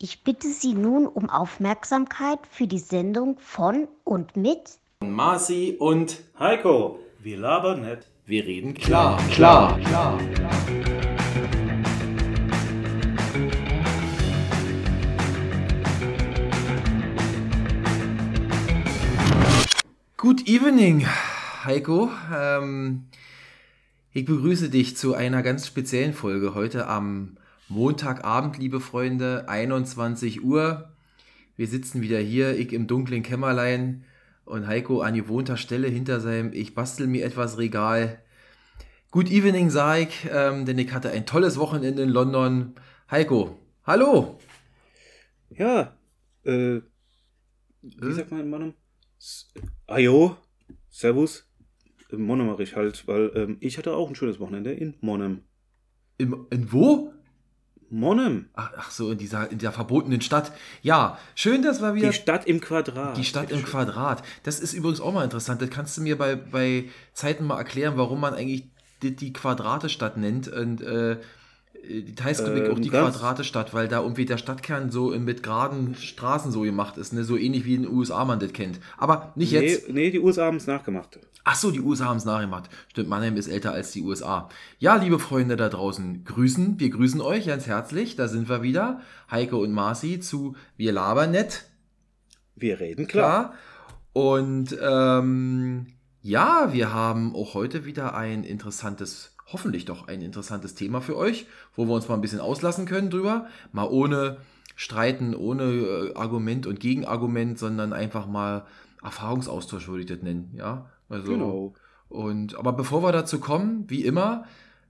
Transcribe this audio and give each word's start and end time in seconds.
Ich 0.00 0.22
bitte 0.22 0.46
Sie 0.46 0.74
nun 0.74 1.08
um 1.08 1.28
Aufmerksamkeit 1.28 2.38
für 2.48 2.68
die 2.68 2.78
Sendung 2.78 3.36
von 3.40 3.88
und 4.04 4.36
mit 4.36 4.78
Marci 5.00 5.74
und 5.76 6.20
Heiko, 6.38 7.00
wir 7.18 7.36
labern 7.36 7.80
nicht. 7.80 8.06
wir 8.24 8.44
reden 8.44 8.74
klar, 8.74 9.20
klar, 9.32 9.76
klar. 9.80 10.20
Good 20.16 20.46
evening, 20.46 21.08
Heiko. 21.64 22.08
Ähm, 22.32 23.06
ich 24.12 24.24
begrüße 24.24 24.70
dich 24.70 24.96
zu 24.96 25.14
einer 25.14 25.42
ganz 25.42 25.66
speziellen 25.66 26.12
Folge 26.14 26.54
heute 26.54 26.86
am 26.86 27.36
Montagabend, 27.68 28.56
liebe 28.58 28.80
Freunde, 28.80 29.48
21 29.48 30.42
Uhr. 30.42 30.90
Wir 31.56 31.66
sitzen 31.66 32.00
wieder 32.00 32.18
hier, 32.18 32.56
ich 32.58 32.72
im 32.72 32.86
dunklen 32.86 33.22
Kämmerlein 33.22 34.04
und 34.44 34.66
Heiko 34.66 35.02
an 35.02 35.14
gewohnter 35.14 35.56
Stelle 35.56 35.88
hinter 35.88 36.20
seinem 36.20 36.52
Ich 36.52 36.74
bastel 36.74 37.06
mir 37.06 37.24
etwas 37.24 37.58
Regal. 37.58 38.22
Good 39.10 39.30
evening, 39.30 39.68
sag 39.70 40.00
ich, 40.00 40.28
ähm, 40.32 40.64
denn 40.64 40.78
ich 40.78 40.92
hatte 40.92 41.10
ein 41.10 41.26
tolles 41.26 41.58
Wochenende 41.58 42.02
in 42.02 42.08
London. 42.08 42.74
Heiko, 43.10 43.58
hallo! 43.84 44.38
Ja, 45.50 45.96
äh, 46.44 46.80
wie 47.82 48.12
sagt 48.12 48.30
man 48.30 48.40
in 48.40 48.50
Monem? 48.50 48.74
S- 49.18 49.52
Ajo, 49.86 50.36
Servus. 50.88 51.46
Äh, 52.10 52.16
Monem 52.16 52.46
mache 52.46 52.62
ich 52.62 52.76
halt, 52.76 53.06
weil 53.08 53.30
ähm, 53.34 53.56
ich 53.60 53.76
hatte 53.76 53.94
auch 53.94 54.08
ein 54.08 54.14
schönes 54.14 54.40
Wochenende 54.40 54.72
in 54.72 54.94
Monem. 55.00 55.42
Im, 56.18 56.46
in 56.50 56.72
wo? 56.72 57.12
Monem, 57.90 58.46
Ach, 58.54 58.70
ach 58.76 58.90
so, 58.90 59.10
in 59.12 59.18
dieser, 59.18 59.50
in 59.50 59.58
der 59.58 59.72
verbotenen 59.72 60.20
Stadt. 60.20 60.52
Ja, 60.82 61.18
schön, 61.34 61.62
dass 61.62 61.80
wir 61.80 61.94
wieder... 61.94 62.08
die 62.08 62.16
Stadt 62.16 62.46
im 62.46 62.60
Quadrat. 62.60 63.16
Die 63.16 63.24
Stadt 63.24 63.50
im. 63.50 63.62
Quadrat. 63.62 64.22
Das 64.42 64.60
ist 64.60 64.74
übrigens 64.74 65.00
auch 65.00 65.12
mal 65.12 65.24
interessant. 65.24 65.62
Das 65.62 65.70
kannst 65.70 65.96
du 65.96 66.02
mir 66.02 66.18
bei, 66.18 66.36
bei 66.36 66.84
Zeiten 67.14 67.44
mal 67.44 67.56
erklären, 67.56 67.96
warum 67.96 68.20
man 68.20 68.34
eigentlich 68.34 68.64
die, 69.02 69.16
die 69.16 69.32
Quadrate-Stadt 69.32 70.16
nennt. 70.16 70.48
Und 70.48 70.82
äh, 70.82 71.16
die 71.88 72.14
heißt 72.22 72.46
ähm, 72.46 72.72
auch 72.72 72.78
die 72.78 72.90
Quadrate-Stadt, 72.90 73.74
weil 73.74 73.88
da 73.88 74.02
irgendwie 74.02 74.24
der 74.24 74.38
Stadtkern 74.38 74.90
so 74.90 75.10
mit 75.18 75.42
geraden 75.42 75.94
Straßen 75.94 76.50
so 76.52 76.62
gemacht 76.62 76.96
ist. 76.98 77.12
Ne? 77.12 77.24
So 77.24 77.36
ähnlich 77.36 77.64
wie 77.64 77.74
in 77.74 77.82
den 77.82 77.92
USA 77.92 78.24
man 78.24 78.40
das 78.40 78.52
kennt. 78.52 78.80
Aber 78.96 79.32
nicht 79.36 79.52
jetzt. 79.52 79.88
Nee, 79.88 79.94
nee, 79.94 80.10
die 80.10 80.20
USA 80.20 80.46
haben 80.46 80.56
es 80.56 80.66
nachgemacht. 80.66 81.18
Ach 81.44 81.54
so, 81.54 81.70
die 81.70 81.80
USA 81.80 82.06
haben 82.06 82.18
es 82.18 82.24
nachgemacht. 82.24 82.68
Stimmt, 82.90 83.08
Mannheim 83.08 83.36
ist 83.36 83.48
älter 83.48 83.72
als 83.72 83.90
die 83.92 84.02
USA. 84.02 84.50
Ja, 84.78 84.96
liebe 84.96 85.18
Freunde 85.18 85.56
da 85.56 85.68
draußen, 85.68 86.24
grüßen. 86.24 86.78
Wir 86.78 86.90
grüßen 86.90 87.20
euch 87.20 87.46
ganz 87.46 87.66
herzlich. 87.66 88.16
Da 88.16 88.28
sind 88.28 88.48
wir 88.48 88.62
wieder. 88.62 89.00
Heiko 89.30 89.58
und 89.58 89.72
Marci 89.72 90.20
zu 90.20 90.56
Wir 90.76 90.92
labern 90.92 91.30
nett. 91.30 91.64
Wir 92.54 92.80
reden 92.80 93.06
klar. 93.06 93.50
Klar. 93.50 93.54
Und 94.12 94.76
ähm, 94.82 95.86
ja, 96.22 96.72
wir 96.72 96.92
haben 96.92 97.34
auch 97.34 97.54
heute 97.54 97.84
wieder 97.84 98.14
ein 98.14 98.44
interessantes, 98.44 99.36
hoffentlich 99.52 99.84
doch 99.84 100.08
ein 100.08 100.20
interessantes 100.22 100.74
Thema 100.74 101.00
für 101.00 101.16
euch, 101.16 101.46
wo 101.74 101.86
wir 101.86 101.94
uns 101.94 102.08
mal 102.08 102.14
ein 102.14 102.20
bisschen 102.20 102.40
auslassen 102.40 102.86
können 102.86 103.10
drüber. 103.10 103.46
Mal 103.72 103.86
ohne 103.88 104.38
Streiten, 104.76 105.34
ohne 105.34 105.64
äh, 105.64 106.14
Argument 106.14 106.66
und 106.66 106.80
Gegenargument, 106.80 107.58
sondern 107.58 107.92
einfach 107.92 108.26
mal 108.26 108.64
Erfahrungsaustausch 109.02 109.88
würde 109.88 110.00
ich 110.00 110.06
das 110.06 110.22
nennen. 110.22 110.52
Ja, 110.54 110.90
also. 111.08 111.32
Genau. 111.32 111.74
Und 112.08 112.58
aber 112.58 112.72
bevor 112.72 113.02
wir 113.02 113.12
dazu 113.12 113.38
kommen, 113.38 113.84
wie 113.88 114.04
immer, 114.04 114.44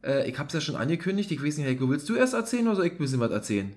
äh, 0.04 0.28
ich 0.28 0.38
habe 0.38 0.48
es 0.48 0.54
ja 0.54 0.60
schon 0.60 0.76
angekündigt. 0.76 1.30
Ich 1.32 1.42
weiß 1.42 1.58
nicht, 1.58 1.66
Heiko, 1.66 1.88
willst 1.88 2.08
du 2.08 2.14
erst 2.14 2.34
erzählen 2.34 2.66
oder 2.66 2.76
soll 2.76 2.86
ich 2.86 2.92
ein 2.92 2.98
bisschen 2.98 3.20
was 3.20 3.30
erzählen? 3.30 3.74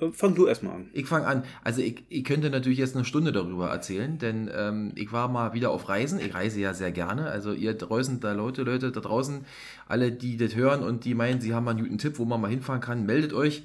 Äh, 0.00 0.12
fang 0.12 0.34
du 0.34 0.46
erstmal 0.46 0.74
an. 0.76 0.90
Ich 0.92 1.06
fange 1.06 1.26
an. 1.26 1.44
Also 1.62 1.80
ich, 1.82 2.04
ich 2.08 2.24
könnte 2.24 2.50
natürlich 2.50 2.78
jetzt 2.78 2.94
eine 2.94 3.04
Stunde 3.04 3.32
darüber 3.32 3.68
erzählen, 3.68 4.18
denn 4.18 4.50
ähm, 4.54 4.92
ich 4.94 5.12
war 5.12 5.28
mal 5.28 5.52
wieder 5.52 5.70
auf 5.70 5.88
Reisen. 5.88 6.20
Ich 6.20 6.34
reise 6.34 6.60
ja 6.60 6.74
sehr 6.74 6.92
gerne. 6.92 7.26
Also 7.26 7.52
ihr 7.52 7.74
draußen, 7.74 8.20
da 8.20 8.32
Leute, 8.32 8.62
Leute 8.62 8.92
da 8.92 9.00
draußen, 9.00 9.44
alle, 9.86 10.12
die 10.12 10.36
das 10.36 10.54
hören 10.54 10.82
und 10.82 11.04
die 11.04 11.14
meinen, 11.14 11.40
sie 11.40 11.54
haben 11.54 11.64
mal 11.64 11.72
einen 11.72 11.80
guten 11.80 11.98
Tipp, 11.98 12.18
wo 12.18 12.24
man 12.24 12.40
mal 12.40 12.50
hinfahren 12.50 12.80
kann, 12.80 13.06
meldet 13.06 13.32
euch 13.32 13.64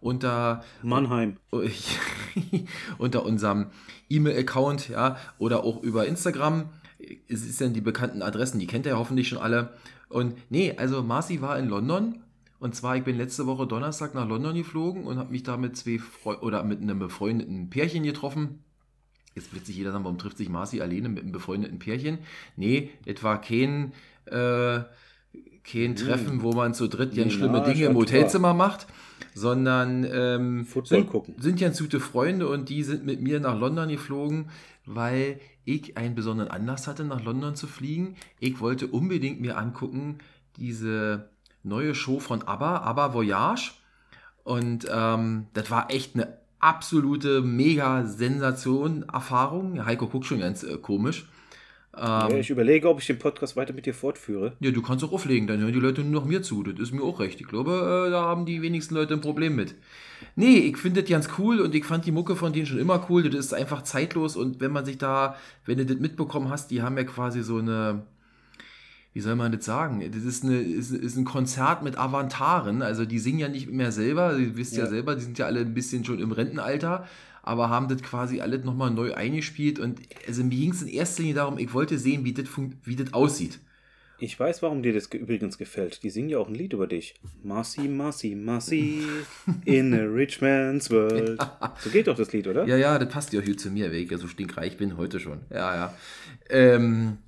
unter 0.00 0.62
Mannheim. 0.82 1.38
unter 2.98 3.24
unserem 3.24 3.66
E-Mail-Account, 4.10 4.90
ja, 4.90 5.16
oder 5.38 5.64
auch 5.64 5.82
über 5.82 6.06
Instagram. 6.06 6.68
Es 7.28 7.44
ist 7.44 7.60
dann 7.60 7.72
die 7.72 7.80
bekannten 7.80 8.22
Adressen, 8.22 8.58
die 8.58 8.66
kennt 8.66 8.86
ihr 8.86 8.92
ja 8.92 8.98
hoffentlich 8.98 9.28
schon 9.28 9.38
alle. 9.38 9.70
Und 10.08 10.34
nee, 10.50 10.74
also 10.76 11.02
Marci 11.02 11.40
war 11.40 11.58
in 11.58 11.68
London. 11.68 12.23
Und 12.64 12.74
zwar, 12.74 12.96
ich 12.96 13.04
bin 13.04 13.18
letzte 13.18 13.46
Woche 13.46 13.66
Donnerstag 13.66 14.14
nach 14.14 14.26
London 14.26 14.54
geflogen 14.54 15.04
und 15.04 15.18
habe 15.18 15.30
mich 15.30 15.42
da 15.42 15.58
mit 15.58 15.76
zwei 15.76 15.98
Freu 15.98 16.38
oder 16.38 16.64
mit 16.64 16.80
einem 16.80 16.98
befreundeten 16.98 17.68
Pärchen 17.68 18.04
getroffen. 18.04 18.64
Jetzt 19.34 19.52
wird 19.52 19.66
sich 19.66 19.76
jeder 19.76 19.92
sagen, 19.92 20.04
warum 20.04 20.16
trifft 20.16 20.38
sich 20.38 20.48
Marci 20.48 20.80
alleine 20.80 21.10
mit 21.10 21.24
einem 21.24 21.32
befreundeten 21.32 21.78
Pärchen? 21.78 22.20
Nee, 22.56 22.88
es 23.04 23.22
war 23.22 23.38
kein, 23.42 23.92
äh, 24.24 24.80
kein 25.62 25.94
Treffen, 25.94 26.40
wo 26.40 26.52
man 26.52 26.72
zu 26.72 26.88
dritt 26.88 27.14
ganz 27.14 27.34
schlimme 27.34 27.52
Menage 27.52 27.74
Dinge 27.74 27.84
im. 27.90 27.96
Hotelzimmer 27.96 28.54
macht, 28.54 28.86
sondern 29.34 30.04
ähm, 30.10 30.66
sind, 30.84 31.10
sind 31.36 31.60
ganz 31.60 31.78
gute 31.78 32.00
Freunde 32.00 32.48
und 32.48 32.70
die 32.70 32.82
sind 32.82 33.04
mit 33.04 33.20
mir 33.20 33.40
nach 33.40 33.60
London 33.60 33.90
geflogen, 33.90 34.48
weil 34.86 35.38
ich 35.66 35.98
einen 35.98 36.14
besonderen 36.14 36.50
Anlass 36.50 36.86
hatte, 36.86 37.04
nach 37.04 37.22
London 37.22 37.56
zu 37.56 37.66
fliegen. 37.66 38.16
Ich 38.40 38.58
wollte 38.60 38.86
unbedingt 38.86 39.38
mir 39.42 39.58
angucken, 39.58 40.16
diese 40.56 41.28
neue 41.64 41.94
Show 41.94 42.20
von 42.20 42.42
ABBA, 42.42 42.78
ABBA 42.78 43.14
Voyage. 43.14 43.72
Und 44.44 44.86
ähm, 44.92 45.46
das 45.54 45.70
war 45.70 45.90
echt 45.90 46.14
eine 46.14 46.38
absolute 46.60 47.42
mega-Sensation, 47.42 49.04
Erfahrung. 49.12 49.84
Heiko 49.84 50.06
guckt 50.06 50.26
schon 50.26 50.40
ganz 50.40 50.62
äh, 50.62 50.76
komisch. 50.78 51.26
ja, 51.96 52.28
ich 52.36 52.50
überlege, 52.50 52.88
ob 52.88 53.00
ich 53.00 53.06
den 53.06 53.18
Podcast 53.18 53.56
weiter 53.56 53.72
mit 53.72 53.86
dir 53.86 53.94
fortführe. 53.94 54.52
Ja, 54.60 54.70
du 54.70 54.82
kannst 54.82 55.04
auch 55.04 55.12
auflegen, 55.12 55.46
dann 55.46 55.60
hören 55.60 55.72
die 55.72 55.80
Leute 55.80 56.02
nur 56.02 56.22
noch 56.22 56.28
mir 56.28 56.42
zu. 56.42 56.62
Das 56.62 56.78
ist 56.78 56.92
mir 56.92 57.02
auch 57.02 57.20
recht. 57.20 57.40
Ich 57.40 57.46
glaube, 57.46 58.06
äh, 58.06 58.10
da 58.10 58.22
haben 58.22 58.46
die 58.46 58.62
wenigsten 58.62 58.94
Leute 58.94 59.14
ein 59.14 59.20
Problem 59.20 59.56
mit. 59.56 59.74
Nee, 60.36 60.56
ich 60.56 60.78
finde 60.78 61.02
das 61.02 61.10
ganz 61.10 61.28
cool 61.38 61.60
und 61.60 61.74
ich 61.74 61.84
fand 61.84 62.06
die 62.06 62.12
Mucke 62.12 62.34
von 62.34 62.52
denen 62.52 62.66
schon 62.66 62.78
immer 62.78 63.06
cool. 63.08 63.28
Das 63.30 63.46
ist 63.46 63.54
einfach 63.54 63.82
zeitlos 63.82 64.36
und 64.36 64.60
wenn 64.60 64.72
man 64.72 64.84
sich 64.84 64.98
da, 64.98 65.36
wenn 65.66 65.78
du 65.78 65.86
das 65.86 65.98
mitbekommen 65.98 66.50
hast, 66.50 66.70
die 66.70 66.82
haben 66.82 66.96
ja 66.96 67.04
quasi 67.04 67.42
so 67.42 67.58
eine, 67.58 68.02
wie 69.14 69.20
soll 69.20 69.36
man 69.36 69.50
das 69.52 69.64
sagen? 69.64 70.02
Das 70.12 70.24
ist, 70.24 70.44
eine, 70.44 70.58
ist, 70.60 70.90
ist 70.90 71.16
ein 71.16 71.24
Konzert 71.24 71.82
mit 71.82 71.96
Avantaren. 71.96 72.82
Also 72.82 73.06
die 73.06 73.18
singen 73.18 73.38
ja 73.38 73.48
nicht 73.48 73.70
mehr 73.70 73.92
selber, 73.92 74.36
ihr 74.36 74.56
wisst 74.56 74.76
ja. 74.76 74.84
Ja. 74.84 74.90
selber, 74.90 75.14
die 75.14 75.22
sind 75.22 75.38
ja 75.38 75.46
alle 75.46 75.60
ein 75.60 75.72
bisschen 75.72 76.04
schon 76.04 76.18
im 76.18 76.32
Rentenalter, 76.32 77.06
aber 77.42 77.70
haben 77.70 77.88
das 77.88 78.02
quasi 78.02 78.40
alles 78.40 78.64
nochmal 78.64 78.90
neu 78.90 79.14
eingespielt. 79.14 79.78
Und 79.78 80.00
also 80.26 80.42
mir 80.44 80.50
ging 80.58 80.72
es 80.72 80.82
in 80.82 80.88
erster 80.88 81.22
Linie 81.22 81.36
darum, 81.36 81.58
ich 81.58 81.72
wollte 81.72 81.98
sehen, 81.98 82.24
wie 82.24 82.34
das, 82.34 82.46
wie 82.84 82.96
das 82.96 83.12
aussieht. 83.14 83.60
Ich 84.20 84.38
weiß, 84.38 84.62
warum 84.62 84.82
dir 84.82 84.92
das 84.94 85.10
ge- 85.10 85.20
übrigens 85.20 85.58
gefällt. 85.58 86.04
Die 86.04 86.08
singen 86.08 86.28
ja 86.28 86.38
auch 86.38 86.46
ein 86.48 86.54
Lied 86.54 86.72
über 86.72 86.86
dich. 86.86 87.14
Marcy, 87.42 87.88
Marcy, 87.88 88.36
Marcy, 88.36 89.02
in 89.64 89.92
a 89.92 90.04
rich 90.04 90.40
man's 90.40 90.88
world. 90.90 91.38
So 91.82 91.90
geht 91.90 92.06
doch 92.06 92.16
das 92.16 92.32
Lied, 92.32 92.46
oder? 92.46 92.64
Ja, 92.64 92.76
ja, 92.76 92.96
das 92.98 93.08
passt 93.08 93.32
ja 93.32 93.40
auch 93.40 93.44
hier 93.44 93.56
zu 93.58 93.70
mir, 93.70 93.86
weil 93.88 93.96
ich 93.96 94.10
ja 94.10 94.16
so 94.16 94.28
stinkreich 94.28 94.76
bin 94.76 94.96
heute 94.96 95.18
schon. 95.18 95.40
Ja, 95.50 95.74
ja. 95.74 95.94
Ähm, 96.48 97.18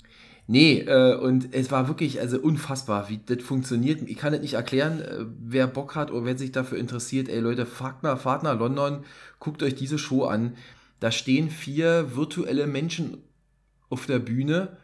nee, 0.46 0.80
äh, 0.80 1.16
und 1.16 1.54
es 1.54 1.70
war 1.70 1.88
wirklich 1.88 2.20
also 2.20 2.38
unfassbar, 2.38 3.08
wie 3.08 3.20
das 3.24 3.42
funktioniert. 3.42 4.02
Ich 4.08 4.16
kann 4.16 4.32
das 4.32 4.42
nicht 4.42 4.54
erklären, 4.54 5.00
äh, 5.00 5.24
wer 5.40 5.66
Bock 5.66 5.94
hat 5.94 6.10
oder 6.10 6.26
wer 6.26 6.38
sich 6.38 6.52
dafür 6.52 6.78
interessiert. 6.78 7.28
Ey 7.28 7.40
Leute, 7.40 7.66
fahrt 7.66 8.02
nach, 8.02 8.20
fahrt 8.20 8.42
nach 8.42 8.58
London, 8.58 9.04
guckt 9.38 9.62
euch 9.62 9.74
diese 9.74 9.98
Show 9.98 10.24
an. 10.24 10.54
Da 11.00 11.10
stehen 11.10 11.50
vier 11.50 12.16
virtuelle 12.16 12.66
Menschen 12.66 13.18
auf 13.88 14.06
der 14.06 14.18
Bühne, 14.18 14.76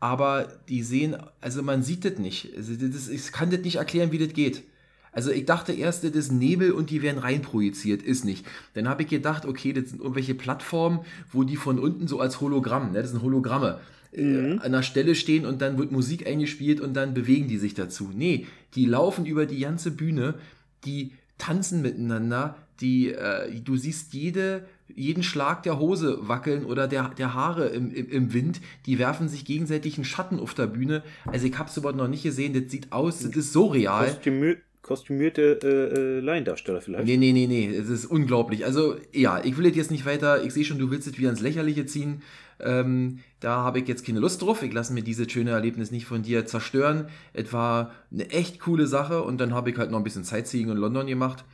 aber 0.00 0.48
die 0.68 0.82
sehen, 0.82 1.16
also 1.40 1.62
man 1.62 1.82
sieht 1.82 2.04
das 2.04 2.18
nicht. 2.18 2.56
Also 2.56 2.74
das 2.74 3.08
ich 3.08 3.32
kann 3.32 3.50
das 3.50 3.60
nicht 3.60 3.76
erklären, 3.76 4.12
wie 4.12 4.18
das 4.18 4.32
geht. 4.32 4.64
Also 5.12 5.30
ich 5.30 5.44
dachte 5.44 5.72
erst, 5.72 6.04
das 6.04 6.12
ist 6.12 6.32
Nebel 6.32 6.72
und 6.72 6.88
die 6.88 7.02
werden 7.02 7.18
reinprojiziert, 7.18 8.02
ist 8.02 8.24
nicht. 8.24 8.46
Dann 8.72 8.88
habe 8.88 9.02
ich 9.02 9.08
gedacht, 9.08 9.44
okay, 9.44 9.74
das 9.74 9.90
sind 9.90 10.00
irgendwelche 10.00 10.34
Plattformen, 10.34 11.00
wo 11.30 11.44
die 11.44 11.56
von 11.56 11.78
unten 11.78 12.08
so 12.08 12.18
als 12.18 12.40
Hologramm, 12.40 12.92
ne, 12.92 13.02
das 13.02 13.10
sind 13.10 13.20
Hologramme, 13.22 13.78
äh, 14.12 14.52
an 14.52 14.60
einer 14.60 14.82
Stelle 14.82 15.14
stehen 15.14 15.46
und 15.46 15.62
dann 15.62 15.78
wird 15.78 15.92
Musik 15.92 16.26
eingespielt 16.26 16.80
und 16.80 16.94
dann 16.94 17.14
bewegen 17.14 17.48
die 17.48 17.58
sich 17.58 17.74
dazu. 17.74 18.10
Nee, 18.14 18.46
die 18.74 18.86
laufen 18.86 19.26
über 19.26 19.46
die 19.46 19.60
ganze 19.60 19.90
Bühne, 19.90 20.34
die 20.84 21.12
tanzen 21.38 21.82
miteinander, 21.82 22.56
die, 22.80 23.12
äh, 23.12 23.60
du 23.60 23.76
siehst 23.76 24.12
jede, 24.12 24.64
jeden 24.94 25.22
Schlag 25.22 25.62
der 25.62 25.78
Hose 25.78 26.18
wackeln 26.28 26.64
oder 26.64 26.88
der, 26.88 27.10
der 27.16 27.34
Haare 27.34 27.68
im, 27.68 27.90
im, 27.92 28.08
im 28.10 28.32
Wind, 28.32 28.60
die 28.86 28.98
werfen 28.98 29.28
sich 29.28 29.44
gegenseitig 29.44 29.96
einen 29.96 30.04
Schatten 30.04 30.38
auf 30.38 30.54
der 30.54 30.66
Bühne. 30.66 31.02
Also 31.26 31.46
ich 31.46 31.58
habe 31.58 31.68
es 31.68 31.76
überhaupt 31.76 31.98
noch 31.98 32.08
nicht 32.08 32.22
gesehen, 32.22 32.52
das 32.52 32.70
sieht 32.70 32.92
aus, 32.92 33.20
das 33.20 33.34
ist 33.34 33.52
so 33.52 33.66
real. 33.66 34.06
Kostümü 34.06 34.56
kostümierte 34.82 35.60
äh, 35.62 36.18
äh, 36.18 36.20
Laiendarsteller 36.20 36.80
vielleicht. 36.80 37.06
Nee, 37.06 37.16
nee, 37.16 37.32
nee, 37.32 37.46
nee, 37.46 37.68
es 37.68 37.88
ist 37.88 38.04
unglaublich. 38.04 38.64
Also, 38.64 38.96
ja, 39.12 39.40
ich 39.42 39.56
will 39.56 39.64
jetzt 39.74 39.92
nicht 39.92 40.04
weiter, 40.04 40.44
ich 40.44 40.52
sehe 40.52 40.64
schon, 40.64 40.78
du 40.78 40.90
willst 40.90 41.06
es 41.06 41.16
wieder 41.18 41.30
ins 41.30 41.40
Lächerliche 41.40 41.86
ziehen. 41.86 42.22
Ähm, 42.58 43.20
da 43.42 43.56
habe 43.64 43.80
ich 43.80 43.88
jetzt 43.88 44.06
keine 44.06 44.20
Lust 44.20 44.40
drauf. 44.42 44.62
Ich 44.62 44.72
lasse 44.72 44.92
mir 44.92 45.02
dieses 45.02 45.30
schöne 45.30 45.50
Erlebnis 45.50 45.90
nicht 45.90 46.06
von 46.06 46.22
dir 46.22 46.46
zerstören. 46.46 47.08
Es 47.32 47.52
war 47.52 47.92
eine 48.12 48.30
echt 48.30 48.60
coole 48.60 48.86
Sache 48.86 49.22
und 49.22 49.38
dann 49.38 49.52
habe 49.54 49.70
ich 49.70 49.78
halt 49.78 49.90
noch 49.90 49.98
ein 49.98 50.04
bisschen 50.04 50.24
Sightseeing 50.24 50.70
in 50.70 50.76
London 50.78 51.06
gemacht. 51.06 51.44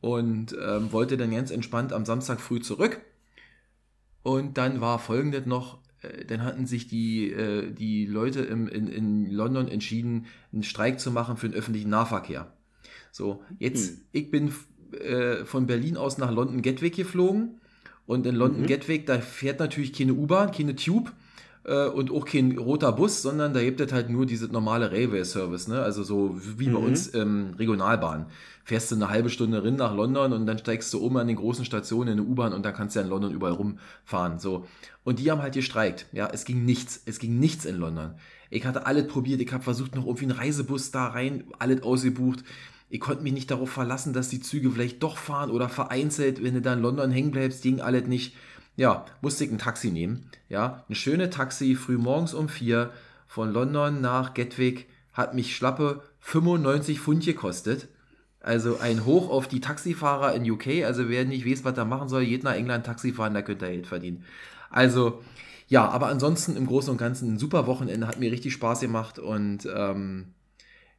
und 0.00 0.56
ähm, 0.62 0.92
wollte 0.92 1.16
dann 1.16 1.32
ganz 1.32 1.50
entspannt 1.50 1.92
am 1.92 2.04
Samstag 2.06 2.40
früh 2.40 2.60
zurück. 2.60 3.00
Und 4.22 4.58
dann 4.58 4.80
war 4.80 4.98
folgendes 4.98 5.46
noch, 5.46 5.78
äh, 6.02 6.24
dann 6.24 6.42
hatten 6.44 6.66
sich 6.66 6.88
die, 6.88 7.30
äh, 7.32 7.72
die 7.72 8.06
Leute 8.06 8.40
im, 8.42 8.68
in, 8.68 8.88
in 8.88 9.30
London 9.30 9.68
entschieden, 9.68 10.26
einen 10.52 10.62
Streik 10.62 11.00
zu 11.00 11.10
machen 11.10 11.36
für 11.36 11.48
den 11.48 11.56
öffentlichen 11.58 11.90
Nahverkehr. 11.90 12.52
So, 13.12 13.42
jetzt, 13.58 13.90
Hm. 13.90 14.00
ich 14.12 14.30
bin 14.30 14.52
äh, 15.00 15.44
von 15.44 15.66
Berlin 15.66 15.96
aus 15.96 16.18
nach 16.18 16.30
London 16.30 16.62
Gatwick 16.62 16.96
geflogen 16.96 17.60
und 18.06 18.26
in 18.26 18.34
London 18.34 18.62
Mhm. 18.62 18.66
Gatwick, 18.66 19.06
da 19.06 19.18
fährt 19.18 19.60
natürlich 19.60 19.92
keine 19.92 20.14
U-Bahn, 20.14 20.50
keine 20.52 20.76
Tube 20.76 21.12
äh, 21.64 21.86
und 21.86 22.10
auch 22.12 22.24
kein 22.24 22.56
roter 22.58 22.92
Bus, 22.92 23.22
sondern 23.22 23.52
da 23.54 23.62
gibt 23.62 23.80
es 23.80 23.92
halt 23.92 24.10
nur 24.10 24.26
diese 24.26 24.46
normale 24.46 24.90
Railway-Service, 24.92 25.68
ne? 25.68 25.80
also 25.82 26.02
so 26.04 26.36
wie 26.58 26.66
bei 26.68 26.78
Mhm. 26.78 26.84
uns 26.86 27.14
ähm, 27.14 27.54
Regionalbahn. 27.58 28.26
Fährst 28.64 28.90
du 28.90 28.96
eine 28.96 29.08
halbe 29.10 29.30
Stunde 29.30 29.62
rein 29.62 29.76
nach 29.76 29.94
London 29.94 30.32
und 30.32 30.46
dann 30.46 30.58
steigst 30.58 30.92
du 30.92 30.98
um 30.98 31.16
an 31.16 31.28
den 31.28 31.36
großen 31.36 31.64
Stationen 31.64 32.08
in 32.14 32.18
eine 32.20 32.28
U-Bahn 32.28 32.52
und 32.52 32.64
dann 32.64 32.74
kannst 32.74 32.96
du 32.96 33.00
ja 33.00 33.04
in 33.04 33.10
London 33.10 33.32
überall 33.32 33.52
rumfahren. 33.52 34.38
So. 34.40 34.66
Und 35.04 35.20
die 35.20 35.30
haben 35.30 35.40
halt 35.40 35.54
gestreikt. 35.54 36.06
Ja, 36.12 36.28
es 36.32 36.44
ging 36.44 36.64
nichts. 36.64 37.00
Es 37.06 37.20
ging 37.20 37.38
nichts 37.38 37.64
in 37.64 37.76
London. 37.76 38.14
Ich 38.50 38.64
hatte 38.66 38.84
alles 38.86 39.06
probiert. 39.06 39.40
Ich 39.40 39.52
habe 39.52 39.62
versucht, 39.62 39.94
noch 39.94 40.04
irgendwie 40.06 40.24
einen 40.24 40.32
Reisebus 40.38 40.90
da 40.90 41.06
rein, 41.06 41.44
alles 41.60 41.82
ausgebucht. 41.84 42.42
Ich 42.88 43.00
konnte 43.00 43.22
mich 43.22 43.32
nicht 43.32 43.50
darauf 43.50 43.70
verlassen, 43.70 44.12
dass 44.12 44.28
die 44.28 44.40
Züge 44.40 44.70
vielleicht 44.70 45.02
doch 45.02 45.16
fahren 45.16 45.50
oder 45.50 45.68
vereinzelt, 45.68 46.42
wenn 46.42 46.54
du 46.54 46.60
da 46.60 46.74
in 46.74 46.82
London 46.82 47.10
hängen 47.10 47.32
bleibst, 47.32 47.62
ging 47.62 47.80
alles 47.80 48.06
nicht. 48.06 48.36
Ja, 48.76 49.06
musste 49.22 49.44
ich 49.44 49.50
ein 49.50 49.58
Taxi 49.58 49.90
nehmen. 49.90 50.30
Ja, 50.48 50.84
ein 50.88 50.94
schönes 50.94 51.30
Taxi, 51.30 51.74
früh 51.74 51.96
morgens 51.96 52.34
um 52.34 52.48
vier 52.48 52.90
von 53.26 53.52
London 53.52 54.00
nach 54.00 54.34
Gatwick, 54.34 54.86
hat 55.12 55.34
mich 55.34 55.56
schlappe 55.56 56.02
95 56.20 57.00
Pfund 57.00 57.24
gekostet. 57.24 57.88
Also 58.40 58.78
ein 58.78 59.04
Hoch 59.04 59.30
auf 59.30 59.48
die 59.48 59.60
Taxifahrer 59.60 60.34
in 60.34 60.48
UK. 60.48 60.84
Also 60.84 61.08
wer 61.08 61.24
nicht 61.24 61.44
weiß, 61.44 61.64
was 61.64 61.76
er 61.76 61.84
machen 61.84 62.08
soll, 62.08 62.24
geht 62.26 62.44
nach 62.44 62.54
England 62.54 62.86
Taxi 62.86 63.12
fahren, 63.12 63.34
da 63.34 63.42
könnt 63.42 63.62
ihr 63.62 63.70
Geld 63.70 63.88
verdienen. 63.88 64.24
Also 64.70 65.22
ja, 65.68 65.88
aber 65.88 66.06
ansonsten 66.06 66.56
im 66.56 66.66
Großen 66.66 66.90
und 66.90 66.98
Ganzen 66.98 67.34
ein 67.34 67.38
super 67.38 67.66
Wochenende, 67.66 68.06
hat 68.06 68.20
mir 68.20 68.30
richtig 68.30 68.52
Spaß 68.52 68.80
gemacht 68.80 69.18
und 69.18 69.66
ähm, 69.74 70.28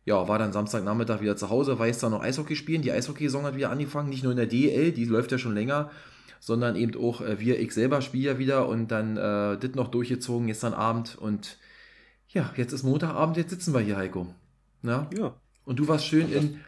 ja, 0.07 0.25
war 0.29 0.39
dann 0.39 0.53
Samstagnachmittag 0.53 1.19
wieder 1.19 1.35
zu 1.35 1.49
Hause, 1.49 1.79
war 1.79 1.87
jetzt 1.87 2.01
da 2.01 2.09
noch 2.09 2.23
Eishockey 2.23 2.55
spielen. 2.55 2.81
Die 2.81 2.93
Eishockey-Saison 2.93 3.43
hat 3.43 3.57
wieder 3.57 3.71
angefangen, 3.71 4.07
nicht 4.07 4.23
nur 4.23 4.31
in 4.31 4.37
der 4.37 4.45
DL, 4.45 4.93
die 4.93 5.03
läuft 5.03 5.33
ja 5.33 5.37
schon 5.37 5.53
länger, 5.53 5.91
sondern 6.39 6.77
eben 6.77 6.95
auch 6.95 7.19
äh, 7.19 7.41
wir, 7.41 7.59
ich 7.59 7.73
selber 7.73 8.01
spiele 8.01 8.31
ja 8.31 8.39
wieder 8.39 8.69
und 8.69 8.87
dann 8.87 9.17
äh, 9.17 9.57
das 9.57 9.75
noch 9.75 9.89
durchgezogen 9.89 10.47
gestern 10.47 10.73
Abend 10.73 11.17
und 11.17 11.57
ja, 12.29 12.53
jetzt 12.55 12.71
ist 12.71 12.83
Montagabend, 12.83 13.35
jetzt 13.35 13.49
sitzen 13.49 13.73
wir 13.73 13.81
hier, 13.81 13.97
Heiko. 13.97 14.33
Na? 14.81 15.09
Ja. 15.17 15.35
Und 15.65 15.77
du 15.77 15.89
warst 15.89 16.05
schön 16.05 16.31
in 16.31 16.61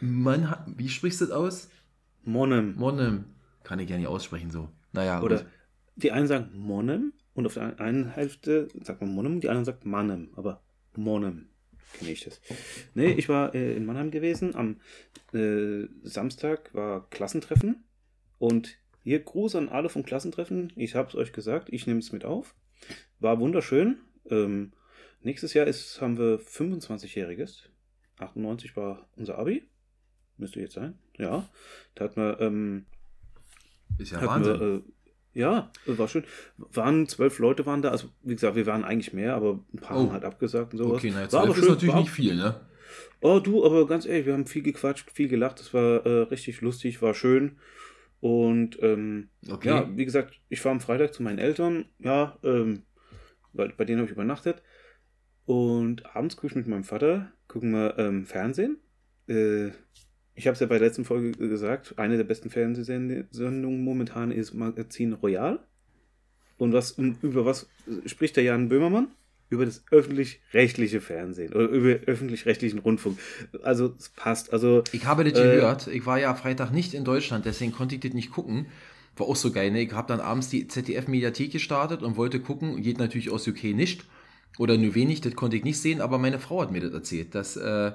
Mann, 0.00 0.52
wie 0.76 0.88
sprichst 0.88 1.20
du 1.20 1.26
das 1.26 1.34
aus? 1.34 1.68
Monem. 2.24 2.74
Monnem. 2.76 3.26
Kann 3.62 3.78
ich 3.78 3.88
ja 3.88 3.96
nicht 3.96 4.08
aussprechen 4.08 4.50
so. 4.50 4.68
Naja, 4.92 5.22
Oder 5.22 5.36
gut. 5.36 5.46
die 5.94 6.10
einen 6.10 6.26
sagen 6.26 6.50
Monem 6.56 7.12
und 7.34 7.46
auf 7.46 7.54
der 7.54 7.78
einen 7.78 8.08
Hälfte 8.08 8.66
sagt 8.82 9.02
man 9.02 9.14
Monem, 9.14 9.40
die 9.40 9.48
anderen 9.48 9.64
sagt 9.64 9.86
Mannem, 9.86 10.30
aber 10.34 10.62
Monem 10.96 11.46
kenne 11.94 12.10
ich 12.12 12.24
das. 12.24 12.40
Nee, 12.94 13.12
ich 13.12 13.28
war 13.28 13.54
äh, 13.54 13.74
in 13.74 13.86
Mannheim 13.86 14.10
gewesen. 14.10 14.54
Am 14.54 14.80
äh, 15.32 15.86
Samstag 16.02 16.74
war 16.74 17.08
Klassentreffen 17.10 17.84
und 18.38 18.78
hier 19.02 19.20
Gruß 19.20 19.54
an 19.54 19.68
alle 19.68 19.88
vom 19.88 20.04
Klassentreffen. 20.04 20.72
Ich 20.76 20.94
habe 20.94 21.08
es 21.08 21.14
euch 21.14 21.32
gesagt, 21.32 21.68
ich 21.70 21.86
nehme 21.86 22.00
es 22.00 22.12
mit 22.12 22.24
auf. 22.24 22.54
War 23.20 23.38
wunderschön. 23.40 23.98
Ähm, 24.30 24.72
nächstes 25.20 25.54
Jahr 25.54 25.66
ist, 25.66 26.00
haben 26.00 26.18
wir 26.18 26.40
25-Jähriges. 26.40 27.68
98 28.18 28.76
war 28.76 29.08
unser 29.16 29.38
Abi. 29.38 29.68
Müsste 30.38 30.60
jetzt 30.60 30.74
sein. 30.74 30.98
Ja. 31.18 31.48
Da 31.94 32.04
hat 32.04 32.16
man 32.16 32.36
ähm, 32.40 32.86
Ist 33.98 34.12
ja 34.12 34.18
hatten 34.18 34.26
Wahnsinn. 34.26 34.60
Wir, 34.60 34.76
äh, 34.76 34.82
ja, 35.36 35.70
war 35.86 36.08
schön. 36.08 36.24
Waren 36.56 37.06
zwölf 37.08 37.38
Leute 37.38 37.66
waren 37.66 37.82
da. 37.82 37.90
Also 37.90 38.08
wie 38.22 38.34
gesagt, 38.34 38.56
wir 38.56 38.66
waren 38.66 38.84
eigentlich 38.84 39.12
mehr, 39.12 39.34
aber 39.36 39.60
ein 39.74 39.78
paar 39.80 39.96
Oh. 39.96 40.00
haben 40.00 40.12
halt 40.12 40.24
abgesagt 40.24 40.72
und 40.72 40.78
sowas. 40.78 40.96
okay, 40.98 41.10
na, 41.14 41.22
jetzt 41.22 41.32
war 41.34 41.42
aber 41.42 41.50
ist 41.50 41.58
schön, 41.60 41.68
natürlich 41.68 41.94
war, 41.94 42.00
nicht 42.00 42.10
viel, 42.10 42.34
ne? 42.36 42.60
Oh, 43.20 43.38
du, 43.40 43.64
aber 43.64 43.86
ganz 43.86 44.06
ehrlich, 44.06 44.26
wir 44.26 44.32
haben 44.32 44.46
viel 44.46 44.62
gequatscht, 44.62 45.10
viel 45.12 45.28
gelacht. 45.28 45.60
Das 45.60 45.74
war 45.74 46.04
äh, 46.06 46.22
richtig 46.22 46.60
lustig, 46.62 47.02
war 47.02 47.14
schön. 47.14 47.58
Und 48.20 48.82
ähm, 48.82 49.28
Okay. 49.48 49.68
ja, 49.68 49.88
wie 49.96 50.04
gesagt, 50.04 50.40
ich 50.48 50.64
war 50.64 50.72
am 50.72 50.80
Freitag 50.80 51.12
zu 51.12 51.22
meinen 51.22 51.38
Eltern. 51.38 51.84
Ja, 51.98 52.38
ähm, 52.42 52.82
weil 53.52 53.72
bei 53.76 53.84
denen 53.84 53.98
habe 53.98 54.06
ich 54.06 54.12
übernachtet. 54.12 54.62
Und 55.44 56.06
abends 56.16 56.36
gucke 56.36 56.48
ich 56.48 56.54
mit 56.56 56.66
meinem 56.66 56.84
Vater, 56.84 57.30
gucken 57.46 57.72
wir 57.72 57.98
ähm, 57.98 58.24
Fernsehen. 58.26 58.78
Äh, 59.28 59.70
ich 60.36 60.46
habe 60.46 60.54
es 60.54 60.60
ja 60.60 60.66
bei 60.66 60.78
der 60.78 60.86
letzten 60.86 61.04
Folge 61.04 61.32
gesagt, 61.32 61.94
eine 61.98 62.16
der 62.16 62.24
besten 62.24 62.50
Fernsehsendungen 62.50 63.82
momentan 63.82 64.30
ist 64.30 64.54
Magazin 64.54 65.14
Royal. 65.14 65.58
Und 66.58 66.72
was, 66.72 66.92
über 67.22 67.44
was 67.44 67.68
spricht 68.06 68.36
der 68.36 68.44
Jan 68.44 68.68
Böhmermann? 68.68 69.08
Über 69.48 69.64
das 69.64 69.84
öffentlich-rechtliche 69.90 71.00
Fernsehen 71.00 71.52
oder 71.52 71.68
über 71.68 71.90
öffentlich-rechtlichen 72.06 72.80
Rundfunk. 72.80 73.18
Also 73.62 73.94
es 73.98 74.08
passt. 74.08 74.52
Also 74.52 74.82
Ich 74.92 75.06
habe 75.06 75.24
das 75.24 75.38
Äh, 75.38 75.56
gehört. 75.56 75.86
Ich 75.86 76.04
war 76.04 76.18
ja 76.18 76.34
Freitag 76.34 76.70
nicht 76.72 76.94
in 76.94 77.04
Deutschland, 77.04 77.44
deswegen 77.46 77.72
konnte 77.72 77.94
ich 77.94 78.00
das 78.00 78.12
nicht 78.12 78.30
gucken. 78.30 78.66
War 79.16 79.28
auch 79.28 79.36
so 79.36 79.52
geil, 79.52 79.70
ne? 79.70 79.82
Ich 79.82 79.92
habe 79.92 80.08
dann 80.08 80.20
abends 80.20 80.48
die 80.50 80.66
ZDF-Mediathek 80.66 81.52
gestartet 81.52 82.02
und 82.02 82.16
wollte 82.16 82.40
gucken. 82.40 82.82
Geht 82.82 82.98
natürlich 82.98 83.30
aus 83.30 83.46
UK 83.46 83.64
nicht. 83.64 84.04
Oder 84.58 84.76
nur 84.76 84.94
wenig, 84.94 85.20
das 85.20 85.34
konnte 85.34 85.56
ich 85.56 85.64
nicht 85.64 85.80
sehen, 85.80 86.00
aber 86.00 86.18
meine 86.18 86.38
Frau 86.38 86.62
hat 86.62 86.72
mir 86.72 86.80
das 86.80 86.92
erzählt, 86.92 87.34
dass 87.34 87.56
äh, 87.56 87.92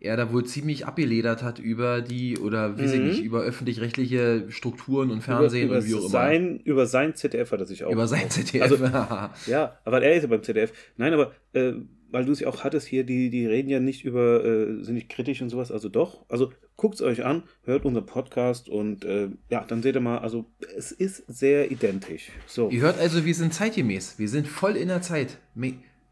er 0.00 0.16
da 0.16 0.32
wohl 0.32 0.44
ziemlich 0.44 0.86
abgeledert 0.86 1.42
hat 1.42 1.58
über 1.58 2.00
die, 2.02 2.38
oder 2.38 2.74
ich 2.78 2.92
Mhm. 2.94 3.06
nicht, 3.08 3.22
über 3.22 3.40
öffentlich-rechtliche 3.42 4.46
Strukturen 4.48 5.10
und 5.10 5.22
Fernsehen 5.22 5.66
über, 5.68 5.78
über, 5.78 5.84
und 5.84 5.88
wie 5.90 5.94
auch 5.94 5.98
immer. 6.00 6.08
sein, 6.08 6.60
über 6.64 6.86
sein 6.86 7.14
ZDF 7.14 7.50
hat 7.52 7.60
er 7.60 7.66
sich 7.66 7.84
auch. 7.84 7.90
über 7.92 8.06
sein 8.06 8.30
ZDF. 8.30 8.62
Also, 8.62 8.76
Ja, 9.50 9.78
aber 9.84 10.02
er 10.02 10.14
ist 10.14 10.22
ja 10.22 10.28
beim 10.28 10.42
ZDF. 10.42 10.72
Nein, 10.96 11.12
aber 11.12 11.32
äh, 11.52 11.72
weil 12.10 12.24
du 12.24 12.32
es 12.32 12.40
ja 12.40 12.48
auch 12.48 12.64
hattest 12.64 12.86
hier, 12.86 13.04
die, 13.04 13.28
die 13.28 13.44
reden 13.44 13.68
ja 13.68 13.80
nicht 13.80 14.02
über, 14.04 14.42
äh, 14.44 14.82
sind 14.82 14.94
nicht 14.94 15.10
kritisch 15.10 15.42
und 15.42 15.50
sowas, 15.50 15.70
also 15.70 15.88
doch. 15.90 16.24
Also 16.30 16.52
guckt 16.76 16.94
es 16.94 17.02
euch 17.02 17.24
an, 17.24 17.42
hört 17.64 17.84
unseren 17.84 18.06
Podcast 18.06 18.68
und 18.70 19.04
äh, 19.04 19.28
ja, 19.50 19.64
dann 19.68 19.82
seht 19.82 19.94
ihr 19.94 20.00
mal, 20.00 20.18
also 20.18 20.46
es 20.76 20.90
ist 20.90 21.24
sehr 21.26 21.70
identisch. 21.70 22.30
So, 22.46 22.70
Ihr 22.70 22.80
hört 22.80 22.98
also, 22.98 23.26
wir 23.26 23.34
sind 23.34 23.52
zeitgemäß. 23.52 24.18
Wir 24.18 24.28
sind 24.28 24.48
voll 24.48 24.76
in 24.76 24.88
der 24.88 25.02
Zeit. 25.02 25.36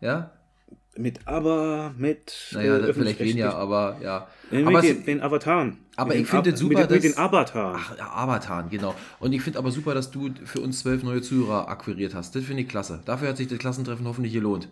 Ja? 0.03 0.33
Mit 0.99 1.21
aber, 1.27 1.95
mit. 1.97 2.35
Naja, 2.53 2.79
äh, 2.79 2.93
vielleicht 2.95 3.21
weniger, 3.21 3.55
aber 3.55 3.99
ja. 4.03 4.29
Nee, 4.51 4.65
aber 4.65 4.79
es- 4.79 4.85
den, 4.87 5.05
den 5.05 5.21
Avataren. 5.23 5.79
aber 5.97 6.13
ich 6.15 6.19
den 6.21 6.27
finde 6.27 6.51
Ab- 6.51 6.57
super, 6.59 6.81
mit, 6.81 6.91
den- 6.91 6.95
mit 6.97 7.05
dass- 7.05 7.13
den 7.13 7.19
Avataren. 7.19 7.77
Ach, 7.81 7.99
ja, 7.99 8.11
Avatar, 8.13 8.69
genau. 8.69 8.95
Und 9.21 9.33
ich 9.33 9.43
finde 9.43 9.59
aber 9.59 9.71
super, 9.71 9.95
dass 9.95 10.11
du 10.11 10.31
für 10.45 10.61
uns 10.61 10.81
zwölf 10.81 11.03
neue 11.03 11.23
Zuhörer 11.23 11.69
akquiriert 11.69 12.15
hast. 12.15 12.35
Das 12.37 12.45
finde 12.45 12.63
ich 12.63 12.69
klasse. 12.69 13.01
Dafür 13.05 13.29
hat 13.29 13.37
sich 13.37 13.49
das 13.49 13.59
Klassentreffen 13.59 14.07
hoffentlich 14.07 14.33
gelohnt. 14.33 14.69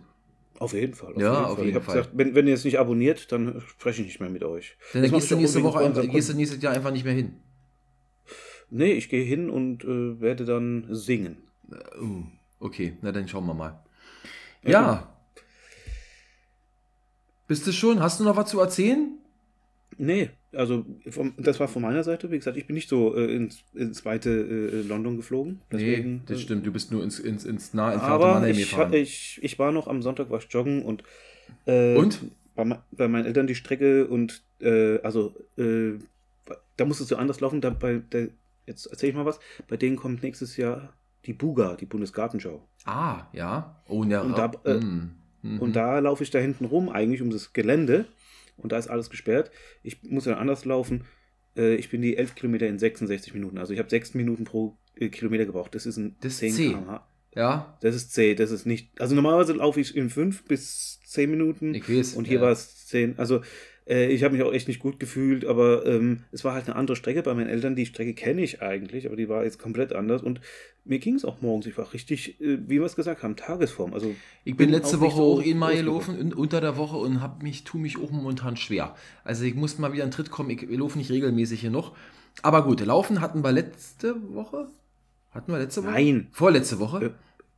Auf 0.57 0.71
jeden 0.73 0.93
Fall. 0.93 1.13
Ja, 1.17 1.43
auf 1.45 1.57
jeden 1.57 1.69
ich 1.71 1.75
hab 1.75 1.83
Fall. 1.83 1.95
Gesagt, 1.97 2.17
wenn, 2.17 2.33
wenn 2.33 2.47
ihr 2.47 2.53
es 2.53 2.63
nicht 2.63 2.79
abonniert, 2.79 3.31
dann 3.33 3.61
spreche 3.67 4.01
ich 4.01 4.07
nicht 4.07 4.19
mehr 4.21 4.29
mit 4.29 4.43
euch. 4.45 4.77
Dann 4.93 5.01
mach 5.03 5.11
gehst 5.11 5.29
du 5.31 5.35
nächste 5.35 5.61
Woche 5.63 5.79
einfach, 5.79 6.01
gehst 6.09 6.29
du 6.29 6.33
nächstes 6.33 6.61
Jahr 6.61 6.73
einfach 6.73 6.91
nicht 6.91 7.03
mehr 7.03 7.13
hin. 7.13 7.33
Nee, 8.69 8.93
ich 8.93 9.09
gehe 9.09 9.23
hin 9.23 9.49
und 9.49 9.83
äh, 9.83 10.19
werde 10.21 10.45
dann 10.45 10.87
singen. 10.89 11.37
Uh, 12.01 12.23
okay, 12.59 12.97
na 13.01 13.11
dann 13.11 13.27
schauen 13.27 13.45
wir 13.47 13.53
mal. 13.53 13.79
Ja, 14.63 14.69
Ja. 14.71 15.14
Bist 17.47 17.65
du 17.67 17.71
schon? 17.71 17.99
Hast 18.01 18.19
du 18.19 18.23
noch 18.23 18.35
was 18.35 18.49
zu 18.49 18.59
erzählen? 18.59 19.17
Nee, 19.97 20.29
also 20.51 20.85
vom, 21.09 21.33
das 21.37 21.59
war 21.59 21.67
von 21.67 21.81
meiner 21.81 22.03
Seite. 22.03 22.29
Wie 22.31 22.37
gesagt, 22.37 22.57
ich 22.57 22.67
bin 22.67 22.73
nicht 22.73 22.89
so 22.89 23.15
äh, 23.15 23.33
ins, 23.33 23.63
ins 23.73 24.03
weite 24.03 24.29
äh, 24.29 24.81
London 24.81 25.15
geflogen. 25.15 25.61
Deswegen, 25.71 26.15
nee, 26.15 26.21
das 26.25 26.39
äh, 26.39 26.41
stimmt. 26.41 26.65
Du 26.65 26.71
bist 26.71 26.91
nur 26.91 27.03
ins, 27.03 27.19
ins, 27.19 27.45
ins 27.45 27.73
nah 27.73 27.93
entfernte 27.93 28.13
Aber 28.13 28.33
Mannheim 28.33 28.51
ich, 28.51 28.69
gefahren. 28.69 28.93
ich, 28.93 29.39
ich 29.41 29.57
war 29.57 29.71
noch 29.71 29.87
am 29.87 30.01
Sonntag 30.01 30.29
war 30.29 30.39
ich 30.39 30.47
joggen 30.51 30.83
und, 30.83 31.03
äh, 31.65 31.95
Und? 31.95 32.19
Bei, 32.55 32.79
bei 32.91 33.07
meinen 33.07 33.25
Eltern 33.25 33.47
die 33.47 33.55
Strecke 33.55 34.07
und 34.07 34.43
äh, 34.59 34.99
also 35.01 35.35
äh, 35.57 35.93
da 36.77 36.85
musstest 36.85 37.11
du 37.11 37.15
anders 37.17 37.39
laufen. 37.41 37.61
Da 37.61 37.69
bei 37.69 37.99
der, 38.11 38.29
jetzt 38.65 38.85
erzähle 38.87 39.11
ich 39.11 39.15
mal 39.15 39.25
was. 39.25 39.39
Bei 39.67 39.77
denen 39.77 39.95
kommt 39.95 40.23
nächstes 40.23 40.57
Jahr 40.57 40.93
die 41.25 41.33
Buga, 41.33 41.75
die 41.75 41.85
Bundesgartenschau. 41.85 42.67
ah, 42.85 43.27
ja. 43.33 43.81
Oh, 43.87 44.03
ja. 44.03 44.21
Und 44.21 44.37
da, 44.37 44.51
äh, 44.65 44.75
mm, 44.75 45.11
mhm. 45.53 45.59
Und 45.59 45.75
da 45.75 45.99
laufe 45.99 46.23
ich 46.23 46.31
da 46.31 46.39
hinten 46.39 46.65
rum, 46.65 46.89
eigentlich 46.89 47.21
um 47.21 47.29
das 47.29 47.53
Gelände. 47.53 48.05
Und 48.57 48.71
da 48.71 48.77
ist 48.77 48.87
alles 48.87 49.09
gesperrt. 49.09 49.51
Ich 49.83 50.03
muss 50.03 50.23
dann 50.25 50.35
anders 50.35 50.65
laufen. 50.65 51.05
Äh, 51.57 51.75
ich 51.75 51.89
bin 51.89 52.01
die 52.01 52.17
11 52.17 52.35
Kilometer 52.35 52.67
in 52.67 52.79
66 52.79 53.33
Minuten. 53.33 53.57
Also 53.57 53.73
ich 53.73 53.79
habe 53.79 53.89
6 53.89 54.13
Minuten 54.13 54.43
pro 54.45 54.77
äh, 54.95 55.09
Kilometer 55.09 55.45
gebraucht. 55.45 55.75
Das 55.75 55.85
ist 55.85 55.97
ein 55.97 56.15
Das 56.21 56.33
ist 56.33 56.39
10 56.39 56.53
zäh. 56.53 56.69
km/h. 56.69 57.07
Ja, 57.35 57.77
Das 57.81 57.95
ist 57.95 58.13
zäh, 58.13 58.33
das 58.33 58.49
ist 58.51 58.65
nicht. 58.65 58.89
Also 59.01 59.13
normalerweise 59.13 59.51
laufe 59.53 59.81
ich 59.81 59.93
in 59.95 60.09
fünf 60.09 60.45
bis 60.45 61.01
zehn 61.03 61.29
Minuten. 61.29 61.73
ich 61.75 61.89
weiß. 61.89 62.13
Und 62.13 62.27
hier 62.27 62.37
ja. 62.37 62.43
war 62.43 62.51
es 62.51 62.85
zehn. 62.85 63.19
Also 63.19 63.41
äh, 63.87 64.07
ich 64.07 64.23
habe 64.23 64.35
mich 64.35 64.43
auch 64.43 64.53
echt 64.53 64.67
nicht 64.67 64.79
gut 64.79 64.99
gefühlt, 64.99 65.45
aber 65.45 65.85
ähm, 65.85 66.23
es 66.31 66.43
war 66.43 66.53
halt 66.53 66.67
eine 66.67 66.75
andere 66.75 66.95
Strecke 66.95 67.21
bei 67.23 67.33
meinen 67.33 67.49
Eltern. 67.49 67.75
Die 67.75 67.85
Strecke 67.85 68.13
kenne 68.13 68.41
ich 68.41 68.61
eigentlich, 68.61 69.05
aber 69.07 69.15
die 69.15 69.29
war 69.29 69.43
jetzt 69.43 69.59
komplett 69.59 69.93
anders. 69.93 70.23
Und 70.23 70.41
mir 70.83 70.99
ging 70.99 71.15
es 71.15 71.25
auch 71.25 71.41
morgens. 71.41 71.65
Ich 71.67 71.77
war 71.77 71.93
richtig, 71.93 72.41
äh, 72.41 72.57
wie 72.67 72.79
wir 72.79 72.85
es 72.85 72.95
gesagt 72.95 73.23
haben, 73.23 73.35
Tagesform. 73.35 73.93
Also 73.93 74.13
Ich 74.43 74.55
bin 74.57 74.69
letzte 74.69 74.97
auch 74.97 75.01
nicht 75.01 75.11
Woche 75.11 75.17
so 75.17 75.33
auch 75.33 75.43
einmal 75.43 75.73
ausgelaufen. 75.73 76.15
gelaufen, 76.15 76.31
in, 76.31 76.37
unter 76.37 76.61
der 76.61 76.77
Woche, 76.77 76.97
und 76.97 77.21
hab 77.21 77.43
mich, 77.43 77.63
tu 77.63 77.77
mich 77.77 77.97
auch 77.99 78.11
momentan 78.11 78.57
schwer. 78.57 78.95
Also 79.23 79.43
ich 79.45 79.55
muss 79.55 79.77
mal 79.77 79.93
wieder 79.93 80.03
in 80.03 80.11
Tritt 80.11 80.31
kommen, 80.31 80.49
ich, 80.49 80.63
ich 80.63 80.77
laufe 80.77 80.97
nicht 80.97 81.11
regelmäßig 81.11 81.61
hier 81.61 81.71
noch. 81.71 81.95
Aber 82.41 82.63
gut, 82.63 82.81
Laufen 82.85 83.21
hatten 83.21 83.43
wir 83.43 83.51
letzte 83.51 84.15
Woche? 84.33 84.67
Hatten 85.31 85.51
wir 85.51 85.59
letzte 85.59 85.83
Woche? 85.83 85.91
Nein. 85.91 86.27
Vorletzte 86.31 86.79
Woche? 86.79 87.05
Äh, 87.05 87.09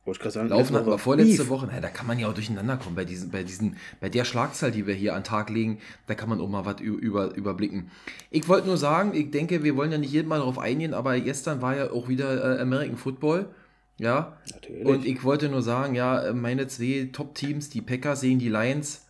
Wollte 0.08 0.20
ich 0.20 0.22
gerade 0.22 0.32
sagen, 0.32 0.48
Laufen 0.48 0.74
hatten 0.74 0.86
wir 0.86 0.96
vorletzte 0.96 1.42
lief. 1.42 1.50
Woche. 1.50 1.68
Na, 1.70 1.80
da 1.80 1.90
kann 1.90 2.06
man 2.06 2.18
ja 2.18 2.28
auch 2.28 2.32
durcheinander 2.32 2.78
kommen 2.78 2.96
bei 2.96 3.04
diesen, 3.04 3.30
bei 3.30 3.42
diesen, 3.42 3.76
bei 4.00 4.08
der 4.08 4.24
Schlagzahl, 4.24 4.70
die 4.70 4.86
wir 4.86 4.94
hier 4.94 5.14
an 5.14 5.22
Tag 5.22 5.50
legen, 5.50 5.80
da 6.06 6.14
kann 6.14 6.30
man 6.30 6.40
auch 6.40 6.48
mal 6.48 6.64
was 6.64 6.80
über, 6.80 7.34
überblicken. 7.34 7.90
Ich 8.30 8.48
wollte 8.48 8.68
nur 8.68 8.78
sagen, 8.78 9.12
ich 9.12 9.30
denke, 9.30 9.64
wir 9.64 9.76
wollen 9.76 9.92
ja 9.92 9.98
nicht 9.98 10.10
jedes 10.10 10.26
Mal 10.26 10.38
darauf 10.38 10.58
eingehen, 10.58 10.94
aber 10.94 11.20
gestern 11.20 11.60
war 11.60 11.76
ja 11.76 11.90
auch 11.90 12.08
wieder 12.08 12.56
äh, 12.56 12.62
American 12.62 12.96
Football. 12.96 13.50
Ja, 13.98 14.38
Natürlich. 14.50 14.86
und 14.86 15.04
ich 15.04 15.22
wollte 15.24 15.50
nur 15.50 15.60
sagen, 15.60 15.94
ja, 15.94 16.32
meine 16.32 16.68
zwei 16.68 17.10
Top-Teams, 17.12 17.68
die 17.68 17.82
Packers 17.82 18.22
sehen 18.22 18.38
die 18.38 18.48
Lions. 18.48 19.04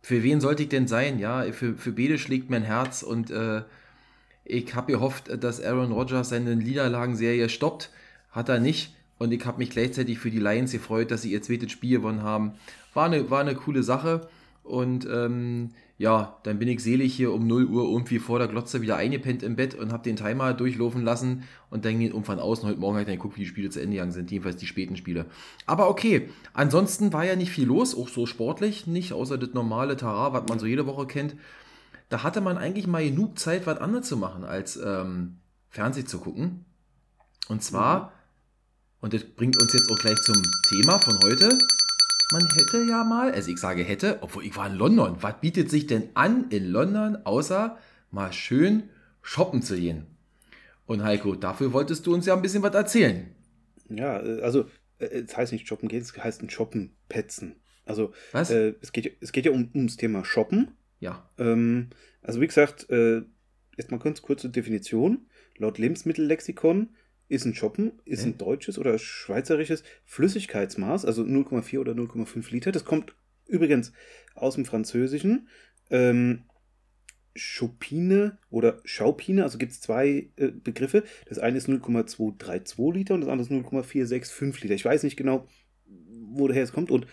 Für 0.00 0.24
wen 0.24 0.40
sollte 0.40 0.64
ich 0.64 0.70
denn 0.70 0.88
sein? 0.88 1.20
Ja, 1.20 1.44
für, 1.52 1.74
für 1.74 1.92
beide 1.92 2.18
schlägt 2.18 2.50
mein 2.50 2.64
Herz 2.64 3.04
und 3.04 3.30
äh, 3.30 3.62
ich 4.44 4.74
habe 4.74 4.90
gehofft, 4.90 5.30
dass 5.40 5.62
Aaron 5.62 5.92
Rodgers 5.92 6.30
seine 6.30 6.56
Niederlagenserie 6.56 7.48
stoppt. 7.48 7.90
Hat 8.32 8.48
er 8.48 8.58
nicht. 8.58 8.96
Und 9.22 9.30
ich 9.30 9.46
habe 9.46 9.58
mich 9.58 9.70
gleichzeitig 9.70 10.18
für 10.18 10.32
die 10.32 10.40
Lions 10.40 10.72
gefreut, 10.72 11.12
dass 11.12 11.22
sie 11.22 11.30
ihr 11.30 11.42
zweites 11.42 11.70
Spiel 11.70 11.98
gewonnen 11.98 12.24
haben. 12.24 12.54
War 12.92 13.04
eine, 13.04 13.30
war 13.30 13.38
eine 13.38 13.54
coole 13.54 13.84
Sache. 13.84 14.26
Und 14.64 15.06
ähm, 15.08 15.70
ja, 15.96 16.38
dann 16.42 16.58
bin 16.58 16.66
ich 16.66 16.82
selig 16.82 17.14
hier 17.14 17.32
um 17.32 17.46
0 17.46 17.66
Uhr 17.66 17.84
irgendwie 17.84 18.18
vor 18.18 18.40
der 18.40 18.48
Glotze 18.48 18.82
wieder 18.82 18.96
eingepennt 18.96 19.44
im 19.44 19.54
Bett 19.54 19.76
und 19.76 19.92
habe 19.92 20.02
den 20.02 20.16
Timer 20.16 20.54
durchlaufen 20.54 21.04
lassen 21.04 21.44
und 21.70 21.84
dann 21.84 22.00
ging 22.00 22.24
von 22.24 22.40
außen 22.40 22.68
heute 22.68 22.80
Morgen 22.80 22.96
halt 22.96 23.06
dann 23.06 23.14
geguckt, 23.14 23.36
wie 23.36 23.42
die 23.42 23.46
Spiele 23.46 23.70
zu 23.70 23.80
Ende 23.80 23.92
gegangen 23.92 24.10
sind, 24.10 24.32
jedenfalls 24.32 24.56
die 24.56 24.66
späten 24.66 24.96
Spiele. 24.96 25.26
Aber 25.66 25.88
okay, 25.88 26.28
ansonsten 26.52 27.12
war 27.12 27.24
ja 27.24 27.36
nicht 27.36 27.52
viel 27.52 27.68
los, 27.68 27.96
auch 27.96 28.08
so 28.08 28.26
sportlich 28.26 28.88
nicht, 28.88 29.12
außer 29.12 29.38
das 29.38 29.54
normale 29.54 29.96
Tara, 29.96 30.32
was 30.32 30.48
man 30.48 30.58
so 30.58 30.66
jede 30.66 30.86
Woche 30.86 31.06
kennt. 31.06 31.36
Da 32.08 32.24
hatte 32.24 32.40
man 32.40 32.58
eigentlich 32.58 32.88
mal 32.88 33.04
genug 33.04 33.38
Zeit, 33.38 33.68
was 33.68 33.78
anderes 33.78 34.08
zu 34.08 34.16
machen, 34.16 34.42
als 34.42 34.76
ähm, 34.76 35.36
Fernsehen 35.70 36.08
zu 36.08 36.18
gucken. 36.18 36.64
Und 37.48 37.62
zwar, 37.62 38.12
und 39.02 39.12
das 39.12 39.24
bringt 39.24 39.60
uns 39.60 39.72
jetzt 39.74 39.90
auch 39.90 39.98
gleich 39.98 40.18
zum 40.22 40.40
Thema 40.70 40.98
von 40.98 41.18
heute, 41.22 41.58
man 42.32 42.48
hätte 42.54 42.84
ja 42.88 43.04
mal, 43.04 43.30
also 43.32 43.50
ich 43.50 43.58
sage 43.58 43.82
hätte, 43.82 44.18
obwohl 44.22 44.46
ich 44.46 44.56
war 44.56 44.68
in 44.68 44.76
London. 44.76 45.16
Was 45.20 45.40
bietet 45.40 45.70
sich 45.70 45.86
denn 45.86 46.08
an 46.14 46.46
in 46.48 46.66
London, 46.70 47.18
außer 47.26 47.78
mal 48.10 48.32
schön 48.32 48.84
shoppen 49.20 49.60
zu 49.60 49.76
gehen? 49.76 50.06
Und 50.86 51.02
Heiko, 51.02 51.34
dafür 51.34 51.72
wolltest 51.72 52.06
du 52.06 52.14
uns 52.14 52.26
ja 52.26 52.34
ein 52.34 52.42
bisschen 52.42 52.62
was 52.62 52.74
erzählen. 52.74 53.26
Ja, 53.90 54.22
äh, 54.22 54.40
also 54.40 54.66
äh, 54.98 55.06
es 55.06 55.36
heißt 55.36 55.52
nicht 55.52 55.68
shoppen 55.68 55.88
gehen, 55.88 56.00
es 56.00 56.16
heißt 56.16 56.42
ein 56.42 56.48
Shoppen 56.48 56.94
petzen. 57.08 57.56
Also 57.84 58.12
Was? 58.30 58.50
äh, 58.50 58.74
es, 58.80 58.92
geht, 58.92 59.16
es 59.20 59.32
geht 59.32 59.44
ja 59.44 59.52
um, 59.52 59.68
ums 59.74 59.96
Thema 59.96 60.24
Shoppen. 60.24 60.70
ja. 61.00 61.28
Ähm, 61.38 61.90
also 62.22 62.40
wie 62.40 62.46
gesagt, 62.46 62.88
äh, 62.88 63.22
jetzt 63.76 63.90
mal 63.90 63.98
ganz 63.98 64.22
kurze 64.22 64.48
Definition. 64.48 65.26
Laut 65.58 65.78
Lebensmittellexikon 65.78 66.90
ist 67.28 67.44
ein 67.44 67.54
Shoppen, 67.54 67.92
ist 68.04 68.24
ein 68.24 68.36
deutsches 68.36 68.78
oder 68.78 68.98
schweizerisches 68.98 69.84
Flüssigkeitsmaß, 70.04 71.04
also 71.04 71.22
0,4 71.22 71.78
oder 71.78 71.92
0,5 71.92 72.50
Liter. 72.52 72.72
Das 72.72 72.84
kommt 72.84 73.14
übrigens 73.46 73.92
aus 74.34 74.54
dem 74.54 74.64
Französischen. 74.64 75.48
Ähm, 75.90 76.44
Chopine 77.34 78.38
oder 78.50 78.80
Schaupine, 78.84 79.42
also 79.42 79.58
gibt 79.58 79.72
es 79.72 79.80
zwei 79.80 80.30
äh, 80.36 80.48
Begriffe. 80.48 81.04
Das 81.26 81.38
eine 81.38 81.56
ist 81.56 81.68
0,232 81.68 82.94
Liter 82.94 83.14
und 83.14 83.22
das 83.22 83.30
andere 83.30 83.44
ist 83.44 83.50
0,465 83.50 84.62
Liter. 84.64 84.74
Ich 84.74 84.84
weiß 84.84 85.02
nicht 85.02 85.16
genau, 85.16 85.48
woher 85.86 86.62
es 86.62 86.72
kommt 86.72 86.90
und 86.90 87.06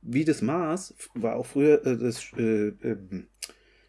wie 0.00 0.24
das 0.24 0.42
Maß 0.42 0.94
war 1.14 1.36
auch 1.36 1.46
früher 1.46 1.84
äh, 1.86 1.98
das 1.98 2.32
äh, 2.36 2.68
ähm, 2.82 3.28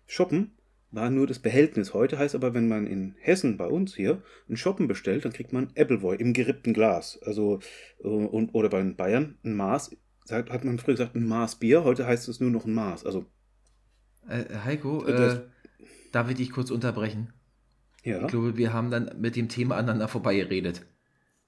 Shoppen 0.08 0.55
war 0.96 1.10
nur 1.10 1.28
das 1.28 1.40
Behältnis. 1.40 1.94
Heute 1.94 2.18
heißt 2.18 2.36
aber, 2.36 2.54
wenn 2.54 2.68
man 2.68 2.88
in 2.88 3.16
Hessen 3.20 3.58
bei 3.58 3.68
uns 3.68 3.96
hier 3.96 4.22
einen 4.48 4.58
Shoppen 4.58 4.88
bestellt, 4.88 5.26
dann 5.26 5.34
kriegt 5.34 5.54
man 5.54 5.68
Appleboy 5.78 6.16
im 6.18 6.34
gerippten 6.34 6.74
Glas. 6.74 7.20
Also, 7.24 7.60
äh, 8.04 8.08
und, 8.08 8.50
oder 8.56 8.70
bei 8.70 8.80
den 8.80 8.96
Bayern 8.96 9.38
ein 9.44 9.56
Maß, 9.56 9.96
hat 10.30 10.64
man 10.66 10.80
früher 10.80 10.96
gesagt, 10.96 11.16
ein 11.16 11.28
Maß 11.28 11.58
Bier, 11.58 11.84
heute 11.84 12.08
heißt 12.08 12.28
es 12.30 12.40
nur 12.40 12.50
noch 12.50 12.66
ein 12.66 12.74
Maß. 12.74 13.06
Also, 13.06 13.26
Äh, 14.28 14.44
Heiko, 14.66 15.04
Das- 15.06 15.36
äh, 15.36 15.42
darf 16.12 16.30
ich 16.32 16.36
dich 16.38 16.52
kurz 16.52 16.72
unterbrechen? 16.72 17.34
ja. 18.04 18.22
Ich 18.22 18.28
glaube, 18.28 18.58
wir 18.58 18.74
haben 18.74 18.90
dann 18.90 19.12
mit 19.20 19.36
dem 19.36 19.50
Thema 19.50 19.76
aneinander 19.76 20.08
vorbeigeredet. 20.08 20.86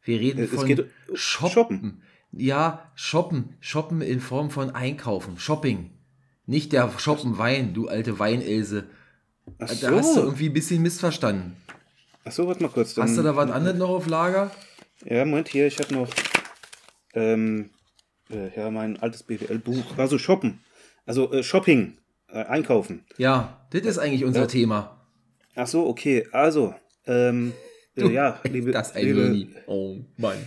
Wir 0.03 0.19
reden 0.19 0.39
Äh, 0.41 0.43
es 0.43 0.51
von 0.51 0.65
geht 0.67 0.85
shoppen. 1.13 1.49
Shoppen. 1.51 2.01
Ja, 2.31 2.91
shoppen. 2.95 3.55
Shoppen 3.61 4.01
in 4.01 4.19
Form 4.19 4.49
von 4.51 4.69
Einkaufen. 4.71 5.37
Shopping. 5.37 5.91
Nicht 6.45 6.71
der 6.73 6.91
Shoppen 6.99 7.37
Wein, 7.37 7.73
du 7.73 7.87
alte 7.87 8.19
Weinelse. 8.19 8.85
Ach 9.59 9.67
Da 9.67 9.67
hast 9.69 9.81
du 9.81 10.01
so, 10.01 10.21
irgendwie 10.23 10.47
ein 10.49 10.53
bisschen 10.53 10.81
missverstanden. 10.81 11.55
Ach 12.25 12.31
so 12.31 12.47
warte 12.47 12.63
mal 12.63 12.69
kurz. 12.69 12.93
Dann, 12.93 13.05
Hast 13.05 13.17
du 13.17 13.23
da 13.23 13.35
was 13.35 13.49
anderes 13.51 13.77
noch 13.77 13.89
auf 13.89 14.07
Lager? 14.07 14.51
Ja, 15.05 15.25
Moment, 15.25 15.47
hier, 15.47 15.67
ich 15.67 15.79
habe 15.79 15.93
noch 15.93 16.09
ähm, 17.13 17.69
äh, 18.29 18.55
ja, 18.55 18.69
mein 18.69 18.97
altes 18.99 19.23
BWL-Buch. 19.23 19.97
Also 19.97 20.17
Shoppen. 20.17 20.59
Also 21.05 21.31
äh, 21.31 21.43
Shopping, 21.43 21.97
äh, 22.29 22.43
Einkaufen. 22.43 23.05
Ja, 23.17 23.65
das 23.71 23.81
ist 23.83 23.97
eigentlich 23.97 24.25
unser. 24.25 24.47
Thema. 24.47 25.07
Ach 25.55 25.67
so, 25.67 25.87
okay. 25.87 26.27
Also, 26.31 26.75
ähm, 27.05 27.53
Du, 27.97 28.09
äh, 28.09 28.13
ja, 28.13 28.39
liebe, 28.49 28.71
das 28.71 28.93
liebe. 28.93 29.47
Oh 29.65 29.97
Mann. 30.17 30.37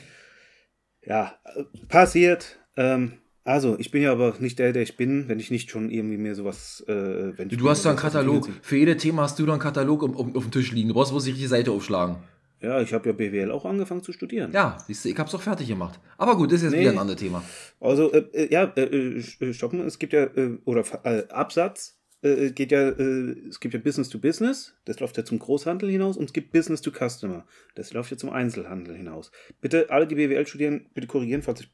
Ja, 1.04 1.35
äh, 1.45 1.64
passiert. 1.88 2.59
Ähm, 2.76 3.14
also, 3.44 3.78
ich 3.78 3.90
bin 3.90 4.02
ja 4.02 4.12
aber 4.12 4.35
nicht 4.38 4.59
der, 4.59 4.73
der 4.73 4.82
ich 4.82 4.97
bin, 4.97 5.28
wenn 5.28 5.40
ich 5.40 5.50
nicht 5.50 5.70
schon 5.70 5.90
irgendwie 5.90 6.16
mir 6.18 6.35
sowas. 6.35 6.85
Äh, 6.87 7.38
wenn 7.38 7.49
Du 7.49 7.68
hast 7.68 7.85
da 7.85 7.90
einen 7.90 7.99
Katalog. 7.99 8.49
Für 8.62 8.76
jedes 8.76 9.02
Thema 9.02 9.23
hast 9.23 9.38
du 9.38 9.47
da 9.47 9.52
einen 9.52 9.61
Katalog 9.62 10.02
auf, 10.02 10.16
auf, 10.16 10.35
auf 10.35 10.42
dem 10.44 10.50
Tisch 10.50 10.73
liegen. 10.73 10.88
Du 10.88 10.94
brauchst 10.94 11.11
bloß 11.11 11.25
die 11.25 11.30
richtige 11.30 11.49
Seite 11.49 11.73
aufschlagen. 11.73 12.16
Ja, 12.61 12.80
ich 12.82 12.92
habe 12.92 13.09
ja 13.09 13.12
BWL 13.14 13.50
auch 13.50 13.64
angefangen 13.64 14.02
zu 14.02 14.12
studieren. 14.12 14.52
Ja, 14.52 14.76
siehst 14.87 15.04
du, 15.04 15.09
ich 15.09 15.18
hab's 15.18 15.32
doch 15.32 15.40
fertig 15.40 15.66
gemacht. 15.66 15.99
Aber 16.18 16.37
gut, 16.37 16.52
das 16.52 16.59
ist 16.59 16.64
jetzt 16.64 16.73
Nee. 16.73 16.80
wieder 16.80 16.90
ein 16.92 16.99
anderes 16.99 17.18
Thema. 17.18 17.42
Also, 17.80 18.12
äh, 18.12 18.18
äh, 18.35 18.52
ja, 18.52 18.64
äh, 18.76 18.82
äh, 19.20 19.54
stoppen, 19.54 19.80
es 19.80 19.99
gibt 19.99 20.12
ja, 20.12 20.25
äh, 20.25 20.59
oder 20.66 20.85
äh, 21.04 21.26
Absatz 21.30 21.99
äh, 22.20 22.50
geht 22.50 22.70
ja, 22.73 22.90
äh, 22.90 23.35
es 23.49 23.61
gibt 23.61 23.73
ja 23.73 23.80
Business 23.80 24.11
to 24.11 24.18
Business, 24.18 24.75
das 24.85 25.00
läuft 25.00 25.16
ja 25.16 25.25
zum 25.25 25.38
Großhandel 25.38 25.90
hinaus 25.90 26.18
und 26.18 26.25
es 26.25 26.35
gibt 26.35 26.52
Business 26.52 26.82
to 26.82 26.90
Customer, 26.90 27.47
das 27.76 27.94
läuft 27.94 28.11
ja 28.11 28.18
zum 28.18 28.28
Einzelhandel 28.28 28.94
hinaus. 28.94 29.32
Bitte 29.62 29.88
alle, 29.88 30.06
die 30.06 30.16
BWL 30.16 30.47
studieren, 30.47 30.85
bitte 30.92 31.06
korrigieren, 31.06 31.40
falls 31.40 31.62
ich 31.62 31.70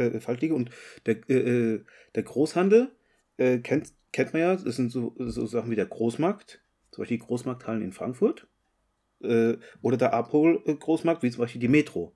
äh, 0.00 0.20
falsch 0.20 0.40
liege. 0.40 0.54
Und 0.54 0.70
der, 1.06 1.16
äh, 1.28 1.34
äh, 1.74 1.84
der 2.14 2.22
Großhandel 2.22 2.90
äh, 3.36 3.58
kennt, 3.58 3.92
kennt 4.12 4.32
man 4.32 4.42
ja, 4.42 4.56
das 4.56 4.76
sind 4.76 4.90
so, 4.90 5.14
so 5.18 5.46
Sachen 5.46 5.70
wie 5.70 5.76
der 5.76 5.86
Großmarkt, 5.86 6.60
zum 6.90 7.02
Beispiel 7.02 7.18
die 7.18 7.24
Großmarkthallen 7.24 7.82
in 7.82 7.92
Frankfurt. 7.92 8.46
Äh, 9.22 9.58
oder 9.82 9.96
der 9.96 10.14
Abhol-Großmarkt, 10.14 11.22
wie 11.22 11.30
zum 11.30 11.40
Beispiel 11.40 11.60
die 11.60 11.68
Metro. 11.68 12.12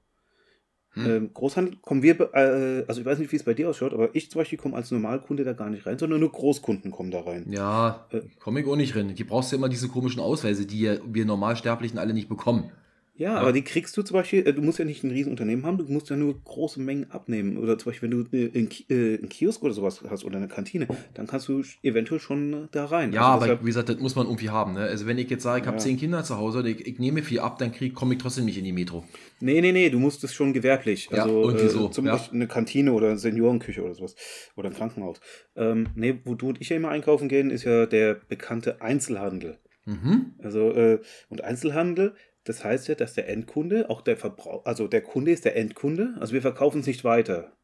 Hm. 0.94 1.06
Ähm, 1.06 1.30
Großhandel 1.34 1.76
kommen 1.82 2.02
wir, 2.02 2.20
äh, 2.34 2.84
also 2.86 3.00
ich 3.00 3.06
weiß 3.06 3.18
nicht, 3.18 3.32
wie 3.32 3.36
es 3.36 3.42
bei 3.42 3.52
dir 3.52 3.68
ausschaut, 3.68 3.92
aber 3.92 4.14
ich 4.14 4.30
zum 4.30 4.40
Beispiel 4.40 4.58
komme 4.58 4.76
als 4.76 4.90
Normalkunde 4.92 5.42
da 5.42 5.52
gar 5.52 5.68
nicht 5.68 5.86
rein, 5.86 5.98
sondern 5.98 6.20
nur 6.20 6.30
Großkunden 6.30 6.92
kommen 6.92 7.10
da 7.10 7.20
rein. 7.20 7.46
Ja, 7.50 8.06
Äh. 8.10 8.22
komme 8.38 8.60
ich 8.60 8.66
auch 8.66 8.76
nicht 8.76 8.94
rein. 8.94 9.14
Die 9.14 9.24
brauchst 9.24 9.50
du 9.50 9.56
immer 9.56 9.68
diese 9.68 9.88
komischen 9.88 10.20
Ausweise, 10.20 10.66
die 10.66 10.98
wir 11.04 11.24
Normalsterblichen 11.24 11.98
alle 11.98 12.14
nicht 12.14 12.28
bekommen. 12.28 12.70
Ja, 13.16 13.34
Ja. 13.34 13.38
aber 13.40 13.52
die 13.52 13.62
kriegst 13.62 13.96
du 13.96 14.02
zum 14.02 14.14
Beispiel, 14.14 14.44
äh, 14.44 14.52
du 14.52 14.60
musst 14.60 14.80
ja 14.80 14.84
nicht 14.84 15.04
ein 15.04 15.10
Riesenunternehmen 15.12 15.64
haben, 15.64 15.78
du 15.78 15.84
musst 15.84 16.10
ja 16.10 16.16
nur 16.16 16.34
große 16.42 16.80
Mengen 16.80 17.10
abnehmen. 17.12 17.58
Oder 17.58 17.78
zum 17.78 17.92
Beispiel, 17.92 18.10
wenn 18.10 18.24
du 18.24 18.36
äh, 18.36 18.50
einen 18.52 18.68
äh, 18.88 19.18
einen 19.18 19.28
Kiosk 19.28 19.62
oder 19.62 19.72
sowas 19.72 20.02
hast 20.10 20.24
oder 20.24 20.38
eine 20.38 20.48
Kantine, 20.48 20.88
dann 21.14 21.28
kannst 21.28 21.46
du 21.48 21.62
eventuell 21.82 22.18
schon 22.20 22.52
äh, 22.52 22.66
da 22.72 22.86
rein. 22.86 23.12
Ja, 23.12 23.20
Also 23.20 23.32
aber 23.34 23.44
deshalb- 23.44 23.62
wie 23.62 23.66
gesagt, 23.66 23.88
das 23.88 23.98
muss 24.00 24.16
man 24.16 24.26
irgendwie 24.26 24.50
haben. 24.50 24.72
Ne? 24.74 24.80
Also 24.80 25.06
wenn 25.06 25.18
ich 25.18 25.30
jetzt 25.30 25.44
sage, 25.44 25.60
ich 25.60 25.66
habe 25.68 25.76
Ja. 25.76 25.80
zehn 25.82 25.96
Kinder 25.96 26.24
zu 26.24 26.36
Hause 26.36 26.58
und 26.58 26.66
ich, 26.66 26.86
ich 26.86 26.98
nehme 26.98 27.22
viel 27.22 27.38
ab, 27.38 27.58
dann 27.58 27.72
komme 27.94 28.14
ich 28.14 28.20
trotzdem 28.20 28.46
nicht 28.46 28.58
in 28.58 28.64
die 28.64 28.72
Metro. 28.72 29.04
Nee, 29.40 29.60
nee, 29.60 29.70
nee, 29.70 29.90
du 29.90 30.00
musst 30.00 30.24
es 30.24 30.34
schon 30.34 30.52
gewerblich. 30.52 31.08
Ja, 31.12 31.22
Also 31.22 31.42
irgendwie 31.42 31.66
äh, 31.66 31.68
so, 31.68 31.88
zum 31.88 32.06
ja. 32.06 32.12
Beispiel 32.14 32.34
eine 32.36 32.48
Kantine 32.48 32.92
oder 32.94 33.10
eine 33.10 33.18
Seniorenküche 33.18 33.82
oder 33.84 33.94
sowas. 33.94 34.16
Oder 34.56 34.70
ein 34.70 34.74
Krankenhaus. 34.74 35.20
Ähm, 35.54 35.86
nee, 35.94 36.18
wo 36.24 36.34
du 36.34 36.48
und 36.48 36.60
ich 36.60 36.68
ja 36.70 36.76
immer 36.76 36.88
einkaufen 36.88 37.28
gehen, 37.28 37.50
ist 37.50 37.62
ja 37.62 37.86
der 37.86 38.14
bekannte 38.28 38.80
Einzelhandel. 38.82 39.58
Mhm. 39.86 40.32
Also, 40.42 40.72
äh, 40.72 40.98
und 41.28 41.44
Einzelhandel, 41.44 42.14
das 42.44 42.62
heißt 42.62 42.88
ja, 42.88 42.94
dass 42.94 43.14
der 43.14 43.28
Endkunde, 43.28 43.90
auch 43.90 44.02
der 44.02 44.16
Verbraucher, 44.16 44.66
also 44.66 44.86
der 44.86 45.02
Kunde 45.02 45.32
ist 45.32 45.44
der 45.44 45.56
Endkunde, 45.56 46.14
also 46.20 46.32
wir 46.34 46.42
verkaufen 46.42 46.80
es 46.80 46.86
nicht 46.86 47.04
weiter. 47.04 47.56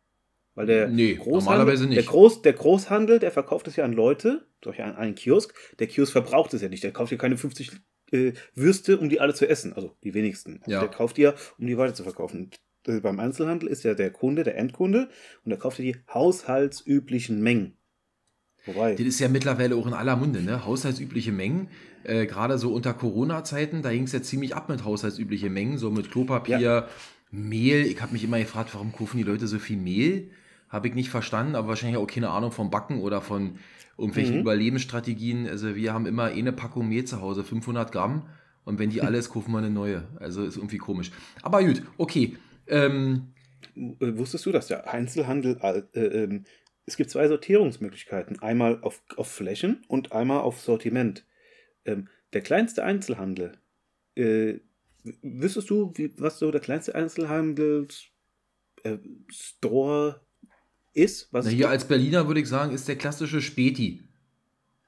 Weil 0.54 0.66
der 0.66 0.88
Nee, 0.88 1.14
Großhandel, 1.14 1.40
normalerweise 1.40 1.86
nicht. 1.86 1.96
Der, 1.96 2.04
Groß, 2.04 2.42
der 2.42 2.52
Großhandel, 2.54 3.18
der 3.18 3.30
verkauft 3.30 3.68
es 3.68 3.76
ja 3.76 3.84
an 3.84 3.92
Leute, 3.92 4.46
durch 4.60 4.82
einen, 4.82 4.96
einen 4.96 5.14
Kiosk. 5.14 5.54
Der 5.78 5.86
Kiosk 5.86 6.12
verbraucht 6.12 6.52
es 6.54 6.62
ja 6.62 6.68
nicht. 6.68 6.82
Der 6.82 6.92
kauft 6.92 7.12
ja 7.12 7.18
keine 7.18 7.36
50 7.36 7.70
äh, 8.10 8.32
Würste, 8.54 8.98
um 8.98 9.08
die 9.08 9.20
alle 9.20 9.32
zu 9.32 9.48
essen. 9.48 9.72
Also 9.72 9.96
die 10.02 10.12
wenigsten. 10.12 10.58
Also 10.62 10.70
Ja. 10.70 10.80
Der 10.80 10.88
kauft 10.88 11.16
die 11.16 11.22
ja, 11.22 11.34
um 11.58 11.66
die 11.66 11.78
weiter 11.78 11.94
zu 11.94 12.02
verkaufen. 12.02 12.50
Äh, 12.86 13.00
beim 13.00 13.20
Einzelhandel 13.20 13.68
ist 13.68 13.84
ja 13.84 13.94
der 13.94 14.10
Kunde, 14.10 14.42
der 14.42 14.56
Endkunde, 14.56 15.08
und 15.44 15.50
der 15.50 15.58
kauft 15.58 15.78
ja 15.78 15.84
die 15.84 15.96
haushaltsüblichen 16.12 17.40
Mengen. 17.40 17.76
Wobei. 18.66 18.94
Das 18.94 19.06
ist 19.06 19.18
ja 19.20 19.28
mittlerweile 19.28 19.76
auch 19.76 19.86
in 19.86 19.94
aller 19.94 20.16
Munde, 20.16 20.42
ne? 20.42 20.64
Haushaltsübliche 20.64 21.32
Mengen. 21.32 21.68
Äh, 22.04 22.26
Gerade 22.26 22.58
so 22.58 22.72
unter 22.72 22.92
Corona-Zeiten, 22.94 23.82
da 23.82 23.90
ging 23.92 24.04
es 24.04 24.12
ja 24.12 24.22
ziemlich 24.22 24.54
ab 24.54 24.68
mit 24.68 24.84
haushaltsübliche 24.84 25.50
Mengen, 25.50 25.78
so 25.78 25.90
mit 25.90 26.10
Klopapier, 26.10 26.58
Ja. 26.60 26.88
Mehl. 27.30 27.86
Ich 27.86 28.00
habe 28.02 28.12
mich 28.12 28.24
immer 28.24 28.38
gefragt, 28.38 28.70
warum 28.74 28.92
kaufen 28.92 29.16
die 29.18 29.22
Leute 29.22 29.46
so 29.46 29.58
viel 29.58 29.76
Mehl? 29.76 30.30
Habe 30.68 30.88
ich 30.88 30.94
nicht 30.94 31.10
verstanden, 31.10 31.54
aber 31.54 31.68
wahrscheinlich 31.68 31.98
auch 31.98 32.06
keine 32.06 32.30
Ahnung 32.30 32.52
vom 32.52 32.70
Backen 32.70 33.00
oder 33.00 33.20
von 33.20 33.58
irgendwelchen 33.98 34.34
Mhm. 34.36 34.40
Überlebensstrategien. 34.40 35.46
Also 35.48 35.74
wir 35.76 35.92
haben 35.92 36.06
immer 36.06 36.24
eine 36.24 36.52
Packung 36.52 36.88
Mehl 36.88 37.04
zu 37.04 37.20
Hause, 37.20 37.44
500 37.44 37.92
Gramm. 37.92 38.22
Und 38.64 38.78
wenn 38.78 38.90
die 38.90 39.00
alles, 39.02 39.30
kaufen 39.30 39.52
wir 39.52 39.58
eine 39.58 39.70
neue. 39.70 40.04
Also 40.18 40.44
ist 40.44 40.56
irgendwie 40.56 40.78
komisch. 40.78 41.10
Aber 41.42 41.62
gut, 41.64 41.82
okay. 41.98 42.36
Ähm, 42.66 43.28
Äh, 43.76 44.16
Wusstest 44.18 44.46
du, 44.46 44.52
dass 44.52 44.66
der 44.68 44.92
Einzelhandel, 44.92 45.56
äh, 45.94 46.00
ähm, 46.00 46.44
es 46.90 46.96
gibt 46.96 47.10
zwei 47.10 47.28
Sortierungsmöglichkeiten. 47.28 48.42
Einmal 48.42 48.80
auf, 48.82 49.02
auf 49.16 49.30
Flächen 49.30 49.84
und 49.86 50.10
einmal 50.10 50.40
auf 50.40 50.60
Sortiment. 50.60 51.24
Ähm, 51.84 52.08
der 52.32 52.40
kleinste 52.42 52.82
Einzelhandel, 52.84 53.52
äh, 54.16 54.54
wüsstest 55.22 55.70
du, 55.70 55.92
wie, 55.94 56.12
was 56.18 56.40
so 56.40 56.50
der 56.50 56.60
kleinste 56.60 56.96
Einzelhandels 56.96 58.06
äh, 58.82 58.98
Store 59.28 60.20
ist? 60.92 61.32
Was 61.32 61.46
Na, 61.46 61.52
hier 61.52 61.68
als 61.68 61.86
Berliner 61.86 62.26
würde 62.26 62.40
ich 62.40 62.48
sagen, 62.48 62.72
ist 62.74 62.88
der 62.88 62.96
klassische 62.96 63.40
Späti. 63.40 64.02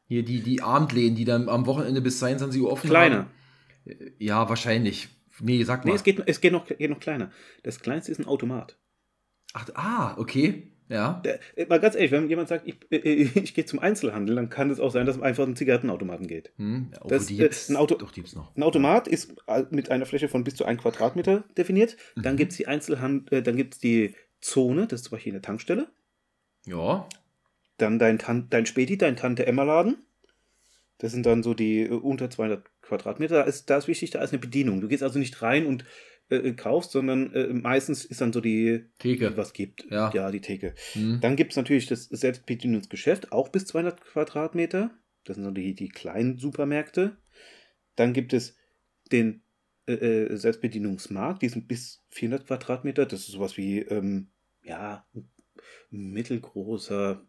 Hier 0.08 0.24
die, 0.24 0.42
die 0.42 0.60
Abendläden, 0.60 1.14
die 1.14 1.24
dann 1.24 1.48
am 1.48 1.66
Wochenende 1.66 2.00
bis 2.00 2.18
22 2.18 2.60
Uhr 2.62 2.72
offen 2.72 2.90
Kleiner. 2.90 3.28
haben. 3.84 4.12
Ja, 4.18 4.48
wahrscheinlich. 4.48 5.08
Nee, 5.40 5.62
sag 5.62 5.84
mal. 5.84 5.92
Nee, 5.92 5.96
es 5.96 6.02
geht, 6.02 6.20
es 6.26 6.40
geht, 6.40 6.52
noch, 6.52 6.66
geht 6.66 6.90
noch 6.90 7.00
kleiner. 7.00 7.30
Das 7.62 7.78
kleinste 7.78 8.10
ist 8.10 8.18
ein 8.18 8.26
Automat. 8.26 8.76
Ach, 9.52 9.68
ah, 9.74 10.14
okay. 10.18 10.71
Ja. 10.88 11.20
Der, 11.24 11.40
äh, 11.56 11.66
mal 11.66 11.80
ganz 11.80 11.94
ehrlich, 11.94 12.10
wenn 12.10 12.28
jemand 12.28 12.48
sagt, 12.48 12.66
ich, 12.66 12.76
äh, 12.90 12.96
ich 13.42 13.54
gehe 13.54 13.64
zum 13.64 13.78
Einzelhandel, 13.78 14.36
dann 14.36 14.50
kann 14.50 14.70
es 14.70 14.80
auch 14.80 14.90
sein, 14.90 15.06
dass 15.06 15.16
es 15.16 15.22
einfach 15.22 15.44
einen 15.44 15.56
Zigarettenautomaten 15.56 16.26
geht. 16.26 16.52
Hm, 16.56 16.90
Das, 17.08 17.26
die 17.26 17.36
äh, 17.36 17.42
gibt's, 17.44 17.68
ein 17.68 17.76
Auto- 17.76 17.94
Doch, 17.96 18.10
die 18.10 18.20
gibt's 18.20 18.34
noch. 18.34 18.54
Ein 18.56 18.62
Automat 18.62 19.08
ist 19.08 19.34
äh, 19.46 19.64
mit 19.70 19.90
einer 19.90 20.06
Fläche 20.06 20.28
von 20.28 20.44
bis 20.44 20.54
zu 20.56 20.64
1 20.64 20.80
Quadratmeter 20.82 21.44
definiert. 21.56 21.96
Dann 22.16 22.34
Mhm. 22.34 22.38
gibt 22.38 22.52
es 22.52 22.58
die 22.58 22.66
Einzelhand, 22.66 23.32
äh, 23.32 23.42
dann 23.42 23.56
gibt 23.56 23.82
die 23.82 24.14
Zone, 24.40 24.86
das 24.86 25.00
ist 25.00 25.04
zum 25.06 25.16
Beispiel 25.16 25.32
eine 25.32 25.42
Tankstelle. 25.42 25.88
Ja. 26.66 27.08
Dann 27.78 27.98
dein, 27.98 28.18
Tan 28.18 28.48
dein 28.50 28.66
Späti, 28.66 28.98
dein 28.98 29.16
Tante-Emma-Laden. 29.16 29.96
Das 30.98 31.10
sind 31.12 31.26
dann 31.26 31.42
so 31.42 31.54
die 31.54 31.80
äh, 31.82 31.88
unter 31.90 32.28
200 32.30 32.64
Quadratmeter. 32.82 33.36
Da 33.36 33.42
ist, 33.42 33.70
da 33.70 33.78
ist 33.78 33.88
wichtig, 33.88 34.10
da 34.10 34.20
ist 34.22 34.32
eine 34.32 34.40
Bedienung. 34.40 34.80
Du 34.80 34.88
gehst 34.88 35.02
also 35.02 35.18
nicht 35.18 35.40
rein 35.42 35.66
und 35.66 35.84
äh, 36.32 36.48
äh, 36.48 36.52
kaufst, 36.54 36.92
sondern 36.92 37.32
äh, 37.34 37.48
meistens 37.52 38.04
ist 38.06 38.22
dann 38.22 38.32
so 38.32 38.40
die, 38.40 38.86
Theke. 38.98 39.36
was 39.36 39.52
gibt. 39.52 39.84
Ja. 39.90 40.30
die 40.30 40.40
Theke. 40.40 40.74
Hm. 40.94 41.20
Dann 41.20 41.36
gibt 41.36 41.52
es 41.52 41.56
natürlich 41.56 41.86
das 41.86 42.04
Selbstbedienungsgeschäft, 42.04 43.32
auch 43.32 43.50
bis 43.50 43.66
200 43.66 44.00
Quadratmeter. 44.00 44.90
Das 45.24 45.36
sind 45.36 45.44
so 45.44 45.50
die, 45.50 45.74
die 45.74 45.88
kleinen 45.88 46.38
Supermärkte. 46.38 47.18
Dann 47.96 48.14
gibt 48.14 48.32
es 48.32 48.56
den 49.12 49.42
äh, 49.86 49.92
äh, 49.92 50.36
Selbstbedienungsmarkt, 50.36 51.42
die 51.42 51.50
sind 51.50 51.68
bis 51.68 52.02
400 52.10 52.46
Quadratmeter. 52.46 53.04
Das 53.04 53.20
ist 53.20 53.32
sowas 53.32 53.58
wie, 53.58 53.80
ähm, 53.80 54.28
ja, 54.62 55.06
mittelgroßer 55.90 57.26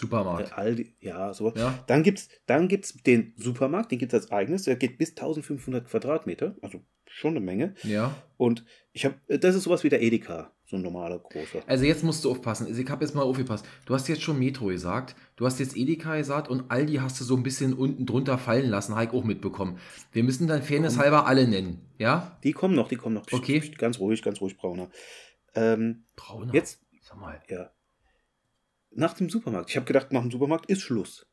Supermarkt. 0.00 0.52
Aldi, 0.52 0.94
ja, 1.00 1.32
sowas. 1.34 1.54
Ja. 1.56 1.82
Dann 1.86 2.02
gibt 2.02 2.18
es 2.20 2.28
dann 2.46 2.68
gibt's 2.68 2.94
den 3.06 3.34
Supermarkt, 3.36 3.92
den 3.92 3.98
gibt 3.98 4.12
es 4.12 4.22
als 4.22 4.32
eigenes. 4.32 4.64
Der 4.64 4.76
geht 4.76 4.98
bis 4.98 5.10
1500 5.10 5.86
Quadratmeter, 5.88 6.56
also 6.62 6.80
schon 7.06 7.30
eine 7.32 7.40
Menge. 7.40 7.74
Ja. 7.82 8.14
Und 8.36 8.64
ich 8.92 9.04
habe, 9.04 9.14
das 9.28 9.54
ist 9.54 9.64
sowas 9.64 9.82
wie 9.84 9.88
der 9.88 10.00
Edeka, 10.00 10.52
so 10.64 10.76
ein 10.76 10.82
normaler 10.82 11.18
großer. 11.18 11.62
Also 11.66 11.84
jetzt 11.84 12.04
musst 12.04 12.24
du 12.24 12.30
aufpassen. 12.30 12.66
Also 12.68 12.80
ich 12.80 12.88
habe 12.88 13.04
jetzt 13.04 13.14
mal 13.14 13.22
aufgepasst. 13.22 13.66
Du 13.84 13.94
hast 13.94 14.06
jetzt 14.08 14.22
schon 14.22 14.38
Metro 14.38 14.66
gesagt. 14.66 15.16
Du 15.36 15.44
hast 15.44 15.58
jetzt 15.58 15.76
Edeka 15.76 16.16
gesagt 16.16 16.48
und 16.48 16.70
Aldi 16.70 16.94
hast 16.96 17.20
du 17.20 17.24
so 17.24 17.36
ein 17.36 17.42
bisschen 17.42 17.74
unten 17.74 18.06
drunter 18.06 18.38
fallen 18.38 18.70
lassen. 18.70 18.94
Habe 18.94 19.04
ich 19.06 19.10
auch 19.10 19.24
mitbekommen. 19.24 19.78
Wir 20.12 20.22
müssen 20.22 20.46
dann 20.46 20.62
Fairness 20.62 20.94
Komm. 20.94 21.02
halber 21.02 21.26
alle 21.26 21.48
nennen. 21.48 21.80
Ja? 21.98 22.38
Die 22.44 22.52
kommen 22.52 22.74
noch, 22.76 22.88
die 22.88 22.96
kommen 22.96 23.16
noch. 23.16 23.26
Psst, 23.26 23.34
Okay. 23.40 23.60
psst, 23.60 23.76
Ganz 23.78 23.98
ruhig, 23.98 24.22
ganz 24.22 24.40
ruhig, 24.40 24.56
Brauner. 24.56 24.88
Ähm, 25.54 26.04
Brauner. 26.14 26.54
jetzt, 26.54 26.80
Sag 27.02 27.18
mal. 27.20 27.40
ja. 27.48 27.70
Nach 28.92 29.14
dem 29.14 29.28
Supermarkt. 29.30 29.70
Ich 29.70 29.76
habe 29.76 29.86
gedacht, 29.86 30.12
nach 30.12 30.22
dem 30.22 30.30
Supermarkt 30.30 30.66
ist 30.66 30.80
Schluss. 30.82 31.26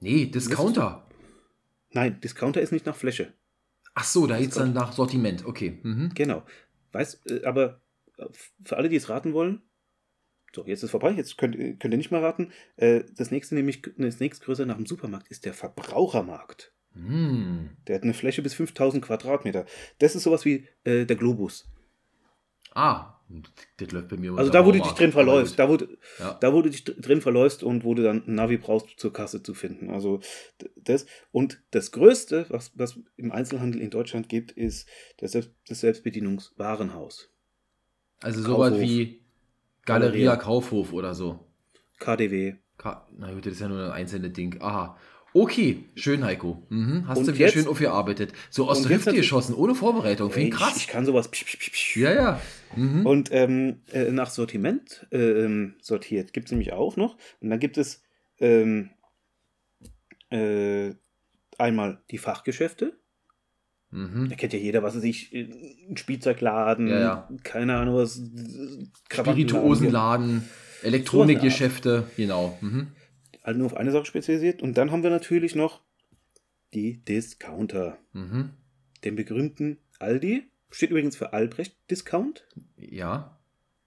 Nee, 0.00 0.26
Discounter. 0.26 1.06
Nein, 1.90 2.20
Discounter 2.20 2.60
ist 2.60 2.70
nicht 2.72 2.86
nach 2.86 2.96
Fläche. 2.96 3.32
Ach 3.94 4.04
so, 4.04 4.26
da 4.26 4.38
geht's 4.38 4.54
dann 4.56 4.72
nach 4.74 4.92
Sortiment. 4.92 5.44
Okay. 5.44 5.80
Mhm. 5.82 6.12
Genau. 6.14 6.44
Weißt, 6.92 7.30
äh, 7.30 7.44
aber 7.44 7.80
äh, 8.18 8.26
für 8.64 8.76
alle, 8.76 8.88
die 8.88 8.96
es 8.96 9.08
raten 9.08 9.32
wollen, 9.32 9.62
so, 10.54 10.64
jetzt 10.66 10.82
ist 10.82 10.90
vorbei, 10.92 11.10
jetzt 11.12 11.36
könnt, 11.36 11.56
ihr- 11.56 11.76
könnt 11.76 11.92
ihr 11.94 11.98
nicht 11.98 12.10
mehr 12.10 12.22
raten. 12.22 12.52
Äh, 12.76 13.04
das 13.16 13.30
nächste, 13.30 13.54
nämlich, 13.54 13.82
das 13.96 14.20
nächstgrößere 14.20 14.66
nach 14.66 14.76
dem 14.76 14.86
Supermarkt 14.86 15.28
ist 15.28 15.44
der 15.44 15.52
Verbrauchermarkt. 15.54 16.72
Hm. 16.94 17.70
Der 17.86 17.96
hat 17.96 18.02
eine 18.02 18.14
Fläche 18.14 18.42
bis 18.42 18.54
5000 18.54 19.04
Quadratmeter. 19.04 19.66
Das 19.98 20.14
ist 20.14 20.22
sowas 20.22 20.44
wie 20.44 20.66
äh, 20.84 21.04
der 21.04 21.16
Globus. 21.16 21.68
Ah, 22.74 23.17
das 23.76 23.90
läuft 23.92 24.08
bei 24.08 24.16
mir 24.16 24.32
Also 24.38 24.50
da, 24.50 24.64
wo 24.64 24.72
du 24.72 24.80
dich 24.80 24.92
drin 24.92 25.12
verläufst, 25.12 25.58
da 25.58 25.68
wo, 25.68 25.76
Ja. 26.18 26.34
da 26.40 26.52
wo 26.54 26.62
du 26.62 26.70
dich 26.70 26.84
dr- 26.84 26.98
drin 26.98 27.20
verläufst 27.20 27.62
und 27.62 27.84
wo 27.84 27.94
du 27.94 28.02
dann 28.02 28.24
ein 28.26 28.34
Navi 28.34 28.56
brauchst, 28.56 28.98
zur 28.98 29.12
Kasse 29.12 29.42
zu 29.42 29.52
finden. 29.54 29.90
Also 29.90 30.20
das. 30.76 31.04
Und 31.30 31.60
das 31.70 31.92
Größte, 31.92 32.46
was, 32.48 32.72
was 32.74 32.98
im 33.16 33.30
Einzelhandel 33.30 33.80
in 33.82 33.90
Deutschland 33.90 34.28
gibt, 34.28 34.52
ist 34.52 34.88
das, 35.18 35.32
Selbst, 35.32 35.50
das 35.68 35.80
Selbstbedienungswarenhaus. 35.80 37.30
Also 38.20 38.42
sowas 38.42 38.74
wie 38.80 39.20
Galeria. 39.84 40.36
Kaufhof 40.36 40.92
oder 40.92 41.14
so. 41.14 41.46
KDW. 41.98 42.54
Ka 42.76 43.08
Na 43.16 43.32
gut, 43.32 43.44
das 43.46 43.54
ist 43.54 43.60
ja 43.60 43.68
nur 43.68 43.84
ein 43.86 43.90
einzelnes 43.92 44.32
Ding. 44.32 44.60
Aha. 44.60 44.96
Okay, 45.34 45.84
schön, 45.94 46.24
Heiko. 46.24 46.62
Mhm. 46.70 47.06
Hast 47.06 47.18
Und 47.18 47.28
du 47.28 47.34
wieder 47.34 47.44
jetzt- 47.46 47.54
schön 47.54 47.66
aufgearbeitet. 47.68 48.32
So 48.50 48.68
aus 48.68 48.82
der 48.82 48.96
Hüfte 48.96 49.12
geschossen, 49.12 49.54
ohne 49.54 49.74
Vorbereitung. 49.74 50.30
Finde 50.30 50.46
Ey, 50.48 50.52
Ich, 50.52 50.58
krass. 50.58 50.76
ich 50.78 50.88
kann 50.88 51.04
sowas. 51.04 51.28
Psch, 51.30 51.44
psch, 51.44 51.70
psch. 51.70 51.96
Ja, 51.98 52.12
ja. 52.14 52.40
Mhm. 52.74 53.04
Und 53.06 53.28
ähm, 53.32 53.82
äh, 53.92 54.10
nach 54.10 54.30
Sortiment 54.30 55.06
ähm, 55.12 55.74
sortiert 55.82 56.32
gibt 56.32 56.46
es 56.46 56.52
nämlich 56.52 56.72
auch 56.72 56.96
noch. 56.96 57.16
Und 57.40 57.50
dann 57.50 57.58
gibt 57.60 57.76
es 57.78 58.02
ähm, 58.40 58.90
äh, 60.30 60.94
einmal 61.58 62.02
die 62.10 62.18
Fachgeschäfte. 62.18 62.98
Mhm. 63.90 64.28
Da 64.28 64.34
kennt 64.36 64.52
ja 64.52 64.58
jeder, 64.58 64.82
was 64.82 64.96
weiß 64.96 65.04
ich, 65.04 65.32
ein 65.32 65.96
Spielzeugladen, 65.96 66.88
Ja, 66.88 67.00
ja. 67.00 67.28
keine 67.42 67.76
Ahnung, 67.76 67.96
was. 67.96 68.16
Krawattenladen. 69.08 69.48
Spirituosenladen, 69.48 70.48
Elektronikgeschäfte, 70.82 72.04
genau. 72.16 72.58
Mhm. 72.60 72.88
Halt 73.48 73.56
nur 73.56 73.64
auf 73.64 73.78
eine 73.78 73.92
Sache 73.92 74.04
spezialisiert. 74.04 74.60
Und 74.60 74.76
dann 74.76 74.90
haben 74.90 75.02
wir 75.02 75.08
natürlich 75.08 75.54
noch 75.54 75.80
die 76.74 77.02
Discounter. 77.02 77.96
Mhm. 78.12 78.50
Den 79.04 79.16
berühmten 79.16 79.78
Aldi. 79.98 80.50
Steht 80.70 80.90
übrigens 80.90 81.16
für 81.16 81.32
Albrecht 81.32 81.74
Discount. 81.90 82.46
Ja. 82.76 83.40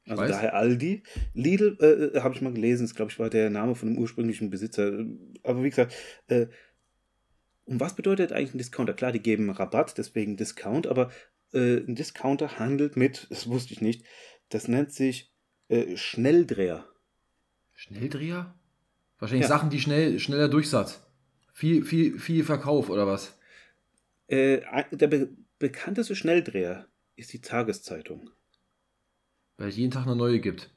Also 0.08 0.24
weiß. 0.24 0.32
daher 0.32 0.56
Aldi. 0.56 1.04
Lidl 1.36 1.78
äh, 1.80 2.22
habe 2.22 2.34
ich 2.34 2.42
mal 2.42 2.52
gelesen, 2.52 2.88
das 2.88 2.96
glaube 2.96 3.12
ich 3.12 3.20
war 3.20 3.30
der 3.30 3.52
Name 3.52 3.76
von 3.76 3.88
dem 3.88 4.00
ursprünglichen 4.00 4.50
Besitzer. 4.50 5.06
Aber 5.44 5.64
wie 5.64 5.70
gesagt, 5.70 5.94
äh, 6.30 6.48
und 7.66 7.80
was 7.80 7.96
bedeutet 7.96 8.32
eigentlich 8.32 8.56
ein 8.56 8.58
Discounter? 8.58 8.96
Klar, 8.96 9.12
die 9.12 9.22
geben 9.22 9.52
Rabatt, 9.52 9.96
deswegen 9.96 10.38
Discount, 10.38 10.88
aber 10.88 11.12
äh, 11.54 11.78
ein 11.78 11.94
Discounter 11.94 12.58
handelt 12.58 12.98
mit, 12.98 13.28
das 13.30 13.48
wusste 13.48 13.74
ich 13.74 13.82
nicht, 13.82 14.08
das 14.50 14.68
nennt 14.68 14.92
sich 14.92 15.32
äh, 15.68 15.96
Schnelldreher. 15.98 16.88
Schnelldreher? 17.76 18.56
Wahrscheinlich 19.22 19.44
Ja. 19.48 19.50
Sachen, 19.50 19.70
die 19.70 19.80
schnell, 19.80 20.20
schneller 20.20 20.50
Durchsatz. 20.50 21.00
Viel, 21.54 21.86
viel, 21.86 22.18
viel 22.18 22.44
Verkauf 22.44 22.90
oder 22.90 23.06
was? 23.06 23.38
Äh, 24.28 24.62
der 24.92 25.08
be 25.08 25.30
bekannteste 25.60 26.16
Schnelldreher 26.16 26.88
ist 27.16 27.32
die 27.32 27.40
Tageszeitung. 27.42 28.32
Weil 29.58 29.70
es 29.70 29.78
jeden 29.78 29.92
Tag 29.92 30.08
eine 30.08 30.16
neue 30.16 30.40
gibt. 30.40 30.72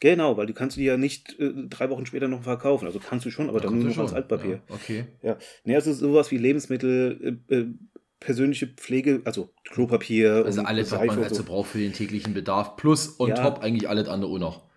Genau, 0.00 0.36
weil 0.36 0.46
die 0.46 0.52
kannst 0.52 0.76
du 0.76 0.80
dir 0.80 0.92
ja 0.92 0.96
nicht 0.96 1.38
äh, 1.38 1.52
drei 1.68 1.90
Wochen 1.90 2.06
später 2.06 2.26
noch 2.26 2.42
verkaufen. 2.42 2.86
Also 2.86 2.98
kannst 2.98 3.24
du 3.24 3.30
schon, 3.30 3.48
aber 3.48 3.58
Ja, 3.58 3.66
dann 3.66 3.78
nur 3.78 3.84
noch 3.84 3.94
du 3.94 4.00
als. 4.02 4.14
Altpapier. 4.14 4.62
Ja, 4.68 4.74
okay. 4.74 5.04
Ja, 5.22 5.38
nee, 5.62 5.76
also 5.76 5.92
sowas 5.92 6.32
wie 6.32 6.38
Lebensmittel, 6.38 7.40
äh, 7.48 7.54
äh, 7.54 7.66
persönliche 8.18 8.66
Pflege, 8.66 9.22
also 9.24 9.50
Klopapier 9.62 10.44
Also 10.44 10.60
und 10.60 10.66
alles, 10.66 10.90
was 10.90 10.98
man 10.98 11.10
und 11.10 11.16
halt 11.18 11.28
so 11.30 11.36
so. 11.36 11.44
braucht 11.44 11.70
für 11.70 11.78
den 11.78 11.92
täglichen 11.92 12.34
Bedarf. 12.34 12.74
Plus 12.74 13.20
on 13.20 13.28
Ja. 13.28 13.34
top 13.36 13.62
eigentlich 13.62 13.88
alles 13.88 14.08
andere 14.08 14.32
auch 14.32 14.38
noch. 14.38 14.69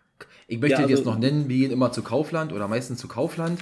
Ich 0.47 0.59
möchte 0.59 0.81
Ja, 0.81 0.87
jetzt 0.87 0.99
also- 0.99 1.11
noch 1.11 1.19
nennen, 1.19 1.47
wir 1.49 1.57
gehen 1.57 1.71
immer 1.71 1.91
zu 1.91 2.01
Kaufland 2.03 2.51
oder 2.53 2.67
meistens 2.67 2.99
zu 2.99 3.07
Kaufland. 3.07 3.59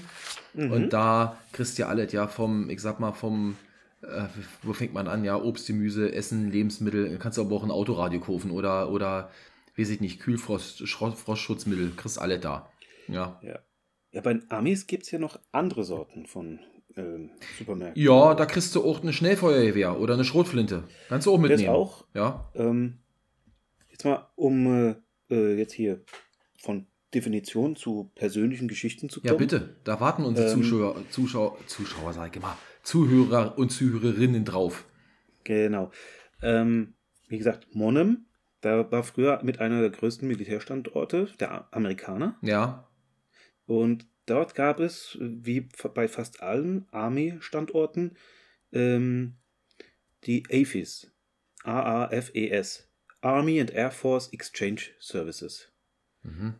Mhm. 0.54 0.72
Und 0.72 0.90
da 0.94 1.38
kriegst 1.54 1.78
du 1.78 1.84
ja 1.84 1.88
alles, 1.88 2.12
ja, 2.12 2.28
vom, 2.28 2.70
ich 2.70 2.82
sag 2.82 3.00
mal, 3.00 3.12
vom, 3.14 3.56
äh, 4.02 4.24
wo 4.64 4.74
fängt 4.74 4.94
man 4.94 5.08
an, 5.08 5.24
ja, 5.24 5.36
Obst, 5.42 5.68
Gemüse, 5.68 6.12
Essen, 6.14 6.52
Lebensmittel, 6.52 7.18
kannst 7.20 7.38
du 7.38 7.42
aber 7.44 7.56
auch 7.56 7.64
ein 7.64 7.72
Autoradio 7.72 8.20
kaufen 8.20 8.52
oder, 8.52 8.92
oder, 8.92 9.30
weiß 9.78 9.90
ich 9.90 10.02
nicht, 10.02 10.20
Kühlfrost, 10.20 10.82
Schro- 10.88 11.12
Frostschutzmittel, 11.16 11.92
kriegst 11.96 12.20
alles 12.20 12.42
da. 12.42 12.70
Ja. 13.08 13.40
Ja, 14.12 14.20
bei 14.22 14.34
den 14.34 14.52
Amis 14.52 14.88
gibt 14.88 15.04
es 15.04 15.12
ja 15.12 15.20
noch 15.20 15.40
andere 15.54 15.84
Sorten 15.86 16.26
von 16.26 16.60
ähm, 16.98 17.30
Supermärkten. 17.58 18.04
Ja, 18.04 18.34
da 18.36 18.46
kriegst 18.46 18.76
du 18.76 18.84
auch 18.84 19.02
eine 19.02 19.14
Schnellfeuerwehr 19.14 19.98
oder 19.98 20.16
eine 20.16 20.26
Schrotflinte. 20.26 20.84
Kannst 21.08 21.26
du 21.28 21.32
auch 21.32 21.40
Das 21.42 21.50
mitnehmen. 21.50 21.70
auch. 21.70 22.04
Ja. 22.14 22.52
Ähm, 22.56 22.98
jetzt 23.90 24.04
mal, 24.04 24.28
um 24.36 24.90
äh, 24.90 24.96
äh, 25.34 25.58
jetzt 25.58 25.72
hier 25.72 26.02
von 26.62 26.88
Definition 27.14 27.76
zu 27.76 28.12
persönlichen 28.16 28.68
Geschichten 28.68 29.10
zu 29.10 29.22
kommen. 29.22 29.34
Ja, 29.34 29.38
bitte. 29.38 29.76
Da 29.84 30.00
warten 30.00 30.24
unsere 30.24 30.50
Ähm, 30.50 30.62
Zuschauer, 30.62 31.04
Zuschauer, 31.10 31.58
Zuschauer, 31.68 32.14
sag 32.14 32.36
ich 32.36 32.42
mal, 32.42 32.58
Zuhörer 32.84 33.58
und 33.58 33.70
Zuhörerinnen 33.70 34.46
drauf. 34.46 34.86
Genau. 35.44 35.92
Ähm, 36.42 36.94
wie 37.28 37.38
gesagt, 37.38 37.76
Monem, 37.76 38.26
da 38.62 38.90
war 38.92 39.04
früher 39.04 39.42
mit 39.44 39.60
einer 39.60 39.82
der 39.82 39.90
größten 39.90 40.28
Militärstandorte 40.28 41.30
der 41.40 41.68
Amerikaner. 41.74 42.38
Ja. 42.42 42.88
Und 43.66 44.08
dort 44.26 44.56
gab 44.56 44.80
es, 44.80 45.18
wie 45.20 45.68
bei 45.94 46.08
fast 46.08 46.42
allen 46.42 46.88
Army-Standorten, 46.92 48.16
ähm, 48.72 49.38
die 50.26 50.44
AFIS. 50.50 51.12
A-A-F-E-S. 51.64 52.88
Army 53.22 53.60
and 53.60 53.72
Air 53.72 53.92
Force 53.92 54.30
Exchange 54.34 54.82
Services. 55.00 55.71
Mhm. 56.24 56.56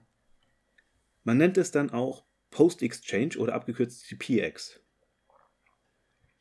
Man 1.24 1.38
nennt 1.38 1.58
es 1.58 1.72
dann 1.72 1.90
auch 1.92 2.26
Post-Exchange 2.50 3.38
oder 3.38 3.54
abgekürzt 3.54 4.10
die 4.10 4.16
PX. 4.16 4.80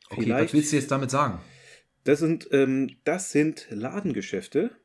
Okay, 0.09 0.23
Vielleicht- 0.23 0.45
was 0.45 0.53
willst 0.53 0.71
du 0.71 0.75
jetzt 0.77 0.91
damit 0.91 1.11
sagen? 1.11 1.39
Das 2.03 2.19
sind, 2.19 2.47
ähm, 2.51 2.97
das 3.03 3.31
sind 3.31 3.67
Ladengeschäfte. 3.69 4.71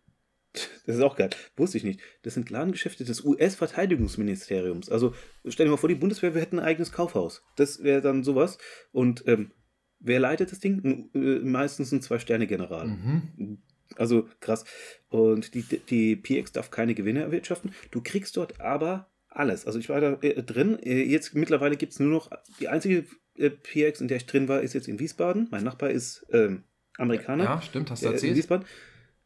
Das 0.87 0.97
ist 0.97 1.03
auch 1.03 1.17
geil. 1.17 1.29
Wusste 1.59 1.77
ich 1.77 1.85
nicht. 1.85 2.01
Das 2.23 2.33
sind 2.33 2.49
Ladengeschäfte 2.49 3.05
des 3.05 3.23
US-Verteidigungsministeriums. 3.25 4.89
Also 4.89 5.15
stell 5.47 5.67
dir 5.67 5.71
mal 5.73 5.77
vor, 5.77 5.91
die 5.91 5.95
Bundeswehr, 5.97 6.33
wir 6.35 6.41
hätten 6.41 6.59
ein 6.59 6.65
eigenes 6.65 6.93
Kaufhaus. 6.93 7.43
Das 7.57 7.83
wäre 7.83 8.01
dann 8.01 8.25
sowas. 8.25 8.57
Und 8.91 9.25
ähm, 9.27 9.53
wer 9.99 10.19
leitet 10.19 10.53
das 10.53 10.61
Ding? 10.61 11.11
Äh, 11.15 11.41
meistens 11.41 11.93
ein 11.93 12.01
Zwei-Sterne-General. 12.01 12.87
Mhm. 12.87 13.63
Also 13.99 14.29
krass. 14.41 14.65
Und 15.09 15.55
die, 15.55 15.63
die 15.63 16.17
PX 16.17 16.53
darf 16.53 16.71
keine 16.71 16.95
Gewinne 16.95 17.23
erwirtschaften. 17.23 17.73
Du 17.91 18.01
kriegst 18.03 18.37
dort 18.37 18.61
aber 18.61 19.11
alles. 19.29 19.67
Also 19.67 19.79
ich 19.79 19.89
war 19.89 20.01
da 20.01 20.19
äh, 20.23 20.43
drin. 20.43 20.79
Äh, 20.83 21.03
jetzt 21.03 21.35
mittlerweile 21.35 21.77
gibt 21.77 21.93
es 21.93 22.01
nur 22.01 22.11
noch 22.11 22.31
die 22.61 22.69
einzige 22.69 23.05
äh, 23.37 23.51
PX, 23.51 24.01
in 24.01 24.09
der 24.09 24.19
ich 24.19 24.27
drin 24.27 24.49
war, 24.49 24.61
ist 24.61 24.75
jetzt 24.75 24.89
in 24.89 24.99
Wiesbaden. 24.99 25.49
Mein 25.51 25.65
Nachbar 25.65 25.91
ist 25.91 26.27
ähm, 26.31 26.65
Amerikaner. 26.97 27.45
Ja, 27.45 27.63
stimmt, 27.63 27.91
hast 27.91 28.03
du 28.03 28.07
ist 28.07 28.11
in 28.11 28.15
erzählt. 28.15 28.37
Wiesbaden. 28.37 28.67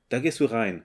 Da 0.08 0.18
gehst 0.18 0.40
du 0.40 0.44
rein. 0.46 0.84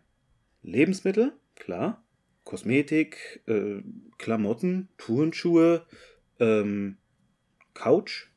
Lebensmittel, 0.62 1.34
klar. 1.56 2.04
Kosmetik, 2.44 3.42
äh, 3.48 3.82
Klamotten, 4.20 4.90
Turnschuhe, 4.98 5.86
ähm, 6.40 6.98
Couch, 7.74 8.28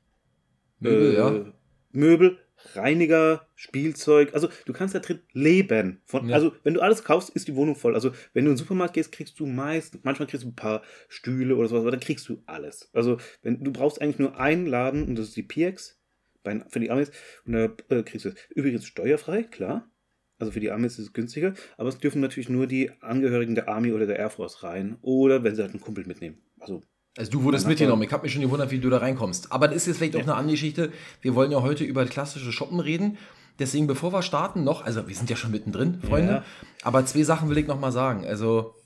Möbel, 0.80 1.12
äh, 1.12 1.16
ja. 1.16 1.52
Möbel, 1.92 2.38
Reiniger, 2.74 3.46
Spielzeug. 3.54 4.34
Also 4.34 4.48
du 4.66 4.72
kannst 4.72 4.94
da 4.94 4.98
drin 5.00 5.20
leben. 5.32 6.02
Von, 6.04 6.28
Ja. 6.28 6.34
Also 6.34 6.52
wenn 6.64 6.74
du 6.74 6.80
alles 6.80 7.04
kaufst, 7.04 7.30
ist 7.30 7.48
die 7.48 7.54
Wohnung 7.54 7.76
voll. 7.76 7.94
Also 7.94 8.10
wenn 8.32 8.44
du 8.44 8.50
in 8.50 8.54
den 8.54 8.58
Supermarkt 8.58 8.94
gehst, 8.94 9.12
kriegst 9.12 9.38
du 9.40 9.46
meist, 9.46 10.04
manchmal 10.04 10.28
kriegst 10.28 10.44
du 10.44 10.48
ein 10.48 10.56
paar 10.56 10.82
Stühle 11.08 11.56
oder 11.56 11.68
sowas, 11.68 11.82
aber 11.82 11.90
dann 11.90 12.00
kriegst 12.00 12.28
du 12.28 12.42
alles. 12.46 12.90
Also 12.92 13.18
wenn 13.42 13.62
du 13.62 13.72
brauchst 13.72 14.00
eigentlich 14.00 14.18
nur 14.18 14.38
einen 14.38 14.66
Laden 14.66 15.04
und 15.04 15.16
das 15.16 15.28
ist 15.28 15.36
die 15.36 15.42
PX 15.42 16.00
bei, 16.42 16.60
für 16.68 16.80
die 16.80 16.90
Amis 16.90 17.10
und 17.44 17.52
da 17.52 17.64
äh, 17.88 18.02
kriegst 18.02 18.24
du 18.24 18.30
es. 18.30 18.34
Übrigens 18.50 18.86
steuerfrei, 18.86 19.42
klar. 19.44 19.90
Also 20.38 20.52
für 20.52 20.60
die 20.60 20.70
Amis 20.70 20.98
ist 20.98 21.06
es 21.06 21.12
günstiger, 21.12 21.54
aber 21.76 21.88
es 21.88 21.98
dürfen 21.98 22.20
natürlich 22.20 22.48
nur 22.48 22.68
die 22.68 22.92
Angehörigen 23.00 23.56
der 23.56 23.68
Army 23.68 23.92
oder 23.92 24.06
der 24.06 24.18
Air 24.18 24.30
Force 24.30 24.62
rein 24.62 24.96
oder 25.02 25.42
wenn 25.42 25.56
sie 25.56 25.62
halt 25.62 25.72
einen 25.72 25.80
Kumpel 25.80 26.06
mitnehmen. 26.06 26.38
Also 26.60 26.82
Also 27.18 27.32
du 27.32 27.42
wurdest 27.42 27.66
mitgenommen. 27.66 28.04
Ich 28.04 28.12
habe 28.12 28.22
mich 28.22 28.32
schon 28.32 28.42
gewundert, 28.42 28.70
wie 28.70 28.78
du 28.78 28.88
da 28.88 28.98
reinkommst. 28.98 29.50
Aber 29.50 29.66
das 29.66 29.78
ist 29.78 29.86
jetzt 29.88 29.96
vielleicht 29.98 30.14
auch 30.14 30.22
eine 30.22 30.36
andere 30.36 30.52
Geschichte. 30.52 30.92
Wir 31.20 31.34
wollen 31.34 31.50
ja 31.50 31.62
heute 31.62 31.82
über 31.82 32.04
klassische 32.06 32.52
Shoppen 32.52 32.78
reden. 32.78 33.18
Deswegen, 33.58 33.88
bevor 33.88 34.12
wir 34.12 34.22
starten, 34.22 34.62
noch, 34.62 34.84
also 34.84 35.08
wir 35.08 35.16
sind 35.16 35.28
ja 35.28 35.34
schon 35.34 35.50
mittendrin, 35.50 36.00
Freunde. 36.00 36.32
Ja. 36.32 36.44
Aber 36.84 37.04
zwei 37.06 37.24
Sachen 37.24 37.50
will 37.50 37.58
ich 37.58 37.66
noch 37.66 37.80
mal 37.80 37.90
sagen. 37.90 38.24
Also 38.24 38.76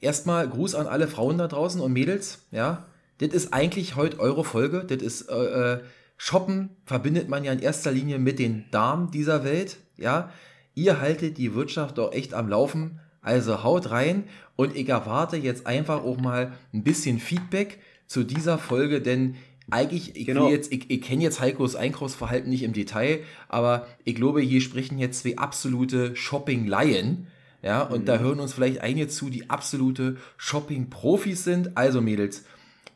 erstmal 0.00 0.48
Gruß 0.48 0.74
an 0.74 0.88
alle 0.88 1.06
Frauen 1.06 1.38
da 1.38 1.46
draußen 1.46 1.80
und 1.80 1.92
Mädels. 1.92 2.40
Ja, 2.50 2.86
das 3.18 3.28
ist 3.28 3.54
eigentlich 3.54 3.94
heute 3.94 4.18
eure 4.18 4.42
Folge. 4.42 4.84
Das 4.84 5.00
ist 5.00 5.30
äh, 5.30 5.74
äh, 5.74 5.80
Shoppen 6.16 6.70
verbindet 6.84 7.28
man 7.28 7.44
ja 7.44 7.52
in 7.52 7.60
erster 7.60 7.92
Linie 7.92 8.18
mit 8.18 8.40
den 8.40 8.64
Damen 8.72 9.12
dieser 9.12 9.44
Welt. 9.44 9.76
Ja, 9.96 10.32
ihr 10.74 11.00
haltet 11.00 11.38
die 11.38 11.54
Wirtschaft 11.54 11.98
doch 11.98 12.12
echt 12.12 12.34
am 12.34 12.48
Laufen. 12.48 12.98
Also 13.24 13.64
haut 13.64 13.90
rein 13.90 14.24
und 14.54 14.76
ich 14.76 14.88
erwarte 14.88 15.36
jetzt 15.36 15.66
einfach 15.66 16.04
auch 16.04 16.18
mal 16.18 16.52
ein 16.72 16.84
bisschen 16.84 17.18
Feedback 17.18 17.78
zu 18.06 18.22
dieser 18.22 18.58
Folge, 18.58 19.00
denn 19.00 19.34
eigentlich, 19.70 20.14
ich, 20.14 20.26
Genau. 20.26 20.50
jetzt, 20.50 20.70
ich, 20.72 20.90
ich 20.90 21.00
kenne 21.00 21.22
jetzt 21.22 21.40
Heikos 21.40 21.74
Einkaufsverhalten 21.74 22.50
nicht 22.50 22.62
im 22.62 22.74
Detail, 22.74 23.20
aber 23.48 23.86
ich 24.04 24.14
glaube, 24.14 24.42
hier 24.42 24.60
sprechen 24.60 24.98
jetzt 24.98 25.22
zwei 25.22 25.38
absolute 25.38 26.14
Shopping-Laien. 26.14 27.28
Ja, 27.62 27.80
und 27.82 28.06
da 28.08 28.18
hören 28.18 28.40
uns 28.40 28.52
vielleicht 28.52 28.82
einige 28.82 29.08
zu, 29.08 29.30
die 29.30 29.48
absolute 29.48 30.18
Shopping-Profis 30.36 31.44
sind. 31.44 31.78
Also 31.78 32.02
Mädels, 32.02 32.44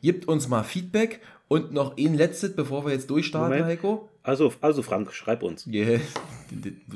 gebt 0.03 0.27
uns 0.27 0.47
mal 0.47 0.61
Feedback 0.61 1.21
und 1.47 1.73
noch 1.73 1.97
ein 1.97 2.13
letztes, 2.13 2.55
bevor 2.55 2.85
wir 2.85 2.93
jetzt 2.93 3.09
durchstarten, 3.09 3.49
Moment. 3.49 3.65
Heiko. 3.65 4.09
Also, 4.21 4.53
also 4.61 4.83
Frank, 4.83 5.11
schreib 5.11 5.41
uns. 5.41 5.65
Yeah. 5.65 5.99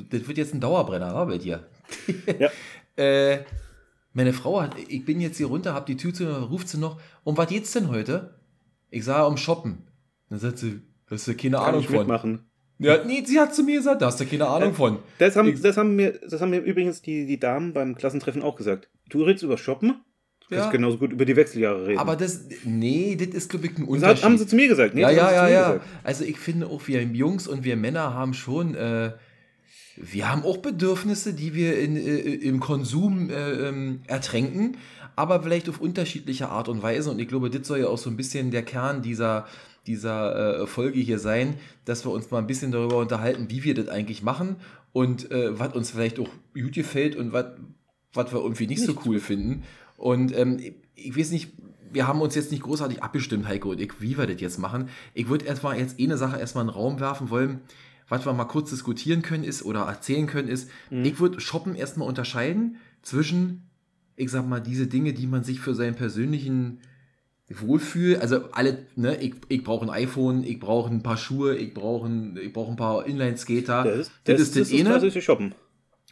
Das, 0.10 0.28
wird 0.28 0.38
jetzt 0.38 0.54
ein 0.54 0.60
Dauerbrenner, 0.60 1.14
wa, 1.14 1.26
bei 1.26 1.38
dir. 1.38 1.64
Ja. 2.40 2.50
Äh, 2.96 3.40
meine 4.14 4.34
Frau 4.34 4.62
hat, 4.62 4.76
ich 4.88 5.04
bin 5.06 5.20
jetzt 5.22 5.38
hier 5.38 5.48
runter, 5.48 5.74
hab 5.74 5.86
die 5.88 5.98
Tür 5.98 6.14
zu, 6.14 6.26
ruft 6.26 6.68
sie 6.70 6.78
noch, 6.78 7.00
um 7.24 7.36
was 7.38 7.48
geht's 7.48 7.72
denn 7.72 7.90
heute? 7.90 8.36
Ich 8.92 9.04
sah 9.06 9.24
um 9.24 9.38
Shoppen. 9.38 9.88
Dann 10.30 10.40
sagt 10.40 10.60
sie, 10.60 10.82
hast 11.10 11.28
du 11.28 11.34
keine 11.36 11.58
Kann 11.58 11.66
Ahnung 11.70 11.82
ich 11.82 11.88
von. 11.88 11.98
mitmachen. 11.98 12.46
Ja, 12.80 13.04
nee, 13.04 13.24
sie 13.26 13.40
hat 13.40 13.56
zu 13.56 13.64
mir 13.64 13.78
gesagt, 13.78 14.02
da 14.02 14.08
hast 14.08 14.20
du 14.20 14.26
keine 14.26 14.48
Ahnung 14.48 14.74
von. 14.74 15.00
Das 15.18 15.36
haben, 15.36 15.48
Ich- 15.48 15.62
das 15.62 15.78
haben, 15.78 15.96
mir, 15.96 16.20
das 16.30 16.42
haben 16.42 16.50
mir 16.52 16.60
übrigens 16.62 17.02
die, 17.02 17.26
die 17.26 17.40
Damen 17.40 17.74
beim 17.74 17.96
Klassentreffen 17.96 18.42
auch 18.44 18.56
gesagt. 18.56 18.90
Du 19.10 19.24
redest 19.24 19.44
über 19.44 19.58
Shoppen, 19.58 19.96
du 20.48 20.56
Ja. 20.56 20.62
kannst 20.62 20.72
genauso 20.74 20.98
gut 20.98 21.12
über 21.12 21.26
die 21.26 21.36
Wechseljahre 21.36 21.88
reden. 21.88 22.00
Aber 22.00 22.16
das, 22.16 22.46
nee, 22.66 23.16
das 23.16 23.30
ist, 23.30 23.50
glaube 23.50 23.66
ich, 23.68 23.72
ein 23.78 23.82
das 23.82 23.88
Unterschied. 23.90 24.18
hat, 24.18 24.24
haben 24.24 24.38
sie 24.38 24.48
zu 24.48 24.56
mir 24.56 24.68
gesagt. 24.68 24.94
Nee, 24.96 25.02
ja, 25.02 25.10
das 25.12 25.18
ja, 25.18 25.32
ja, 25.32 25.48
ja. 25.50 25.68
gesagt. 25.74 25.86
Also 26.04 26.24
ich 26.26 26.38
finde 26.38 26.68
auch, 26.68 26.88
wir 26.88 27.02
Jungs 27.04 27.48
und 27.48 27.64
wir 27.64 27.76
Männer 27.78 28.14
haben 28.14 28.34
schon, 28.34 28.76
äh, 28.76 29.14
wir 29.96 30.30
haben 30.30 30.44
auch 30.44 30.58
Bedürfnisse, 30.58 31.34
die 31.34 31.54
wir 31.54 31.80
in, 31.80 31.96
äh, 31.96 32.18
im 32.18 32.60
Konsum 32.60 33.30
äh, 33.30 33.68
ähm, 33.70 34.02
ertränken, 34.08 34.78
aber 35.16 35.44
vielleicht 35.44 35.70
auf 35.70 35.80
unterschiedliche 35.80 36.50
Art 36.50 36.68
und 36.68 36.82
Weise. 36.82 37.12
Und 37.12 37.20
ich 37.20 37.28
glaube, 37.28 37.50
das 37.50 37.68
soll 37.68 37.80
ja 37.80 37.88
auch 37.88 37.98
so 37.98 38.10
ein 38.10 38.18
bisschen 38.18 38.52
der 38.52 38.64
Kern 38.64 39.02
dieser, 39.02 39.46
dieser 39.86 40.62
äh, 40.62 40.68
Folge 40.68 41.00
hier 41.00 41.20
sein, 41.20 41.56
dass 41.86 42.06
wir 42.06 42.12
uns 42.12 42.32
mal 42.32 42.40
ein 42.40 42.48
bisschen 42.48 42.72
darüber 42.72 42.98
unterhalten, 42.98 43.48
wie 43.50 43.64
wir 43.64 43.76
das 43.76 43.90
eigentlich 43.90 44.24
machen 44.24 44.56
und 44.92 45.30
äh, 45.32 45.60
was 45.60 45.74
uns 45.74 45.92
vielleicht 45.92 46.20
auch 46.20 46.30
gut 46.54 46.74
gefällt 46.74 47.16
und 47.16 47.34
was 47.34 47.46
was 48.14 48.32
wir 48.32 48.42
irgendwie 48.42 48.68
nicht, 48.68 48.84
so 48.84 48.96
cool 49.06 49.20
finden. 49.20 49.64
Und 49.98 50.38
ähm, 50.38 50.60
ich, 50.60 50.74
ich 50.96 51.18
weiß 51.18 51.32
nicht, 51.32 51.52
wir 51.92 52.08
haben 52.08 52.22
uns 52.22 52.36
jetzt 52.36 52.52
nicht 52.52 52.64
großartig 52.64 53.04
abgestimmt, 53.04 53.48
Heiko 53.48 53.72
und 53.72 53.82
ich, 53.82 54.02
wie 54.02 54.18
wir 54.18 54.28
das 54.28 54.42
jetzt 54.42 54.60
machen. 54.60 54.90
Ich 55.14 55.28
würde 55.30 55.46
erstmal 55.46 55.78
jetzt 55.78 56.00
eine 56.00 56.18
Sache 56.18 56.40
erstmal 56.40 56.64
in 56.64 56.70
den 56.70 56.76
Raum 56.76 57.00
werfen 57.00 57.30
wollen, 57.30 57.62
was 58.14 58.26
wir 58.28 58.34
mal 58.34 58.46
kurz 58.46 58.70
diskutieren 58.70 59.22
können 59.24 59.44
ist 59.44 59.64
oder 59.66 59.82
erzählen 59.82 60.28
können 60.28 60.48
ist, 60.48 60.70
ich 60.92 61.20
würde 61.20 61.40
Shoppen 61.40 61.76
erstmal 61.76 62.08
unterscheiden 62.08 62.78
zwischen, 63.02 63.64
ich 64.16 64.30
sag 64.30 64.48
mal, 64.48 64.60
diese 64.60 64.86
Dinge, 64.88 65.14
die 65.14 65.26
man 65.28 65.44
sich 65.44 65.60
für 65.60 65.74
seinen 65.74 65.96
persönlichen 65.96 66.80
Wohlfühl, 67.50 68.18
also 68.18 68.52
alle, 68.52 68.86
ne, 68.96 69.16
ich, 69.22 69.36
ich 69.50 69.64
brauche 69.64 69.86
ein 69.86 69.90
iPhone, 69.90 70.44
ich 70.44 70.60
brauche 70.60 70.90
ein 70.92 71.04
paar 71.04 71.18
Schuhe, 71.18 71.56
ich 71.56 71.74
brauche 71.74 72.08
ein, 72.08 72.38
ich 72.38 72.54
brauche 72.54 72.72
ein 72.72 72.78
paar 72.78 73.06
Inline-Skater. 73.06 73.84
Das, 73.84 73.98
ist- 73.98 74.12
das, 74.26 74.38
das, 74.52 74.58
ist 74.58 74.74
eine. 74.74 74.90
klassische 74.90 75.22
Shoppen. 75.22 75.54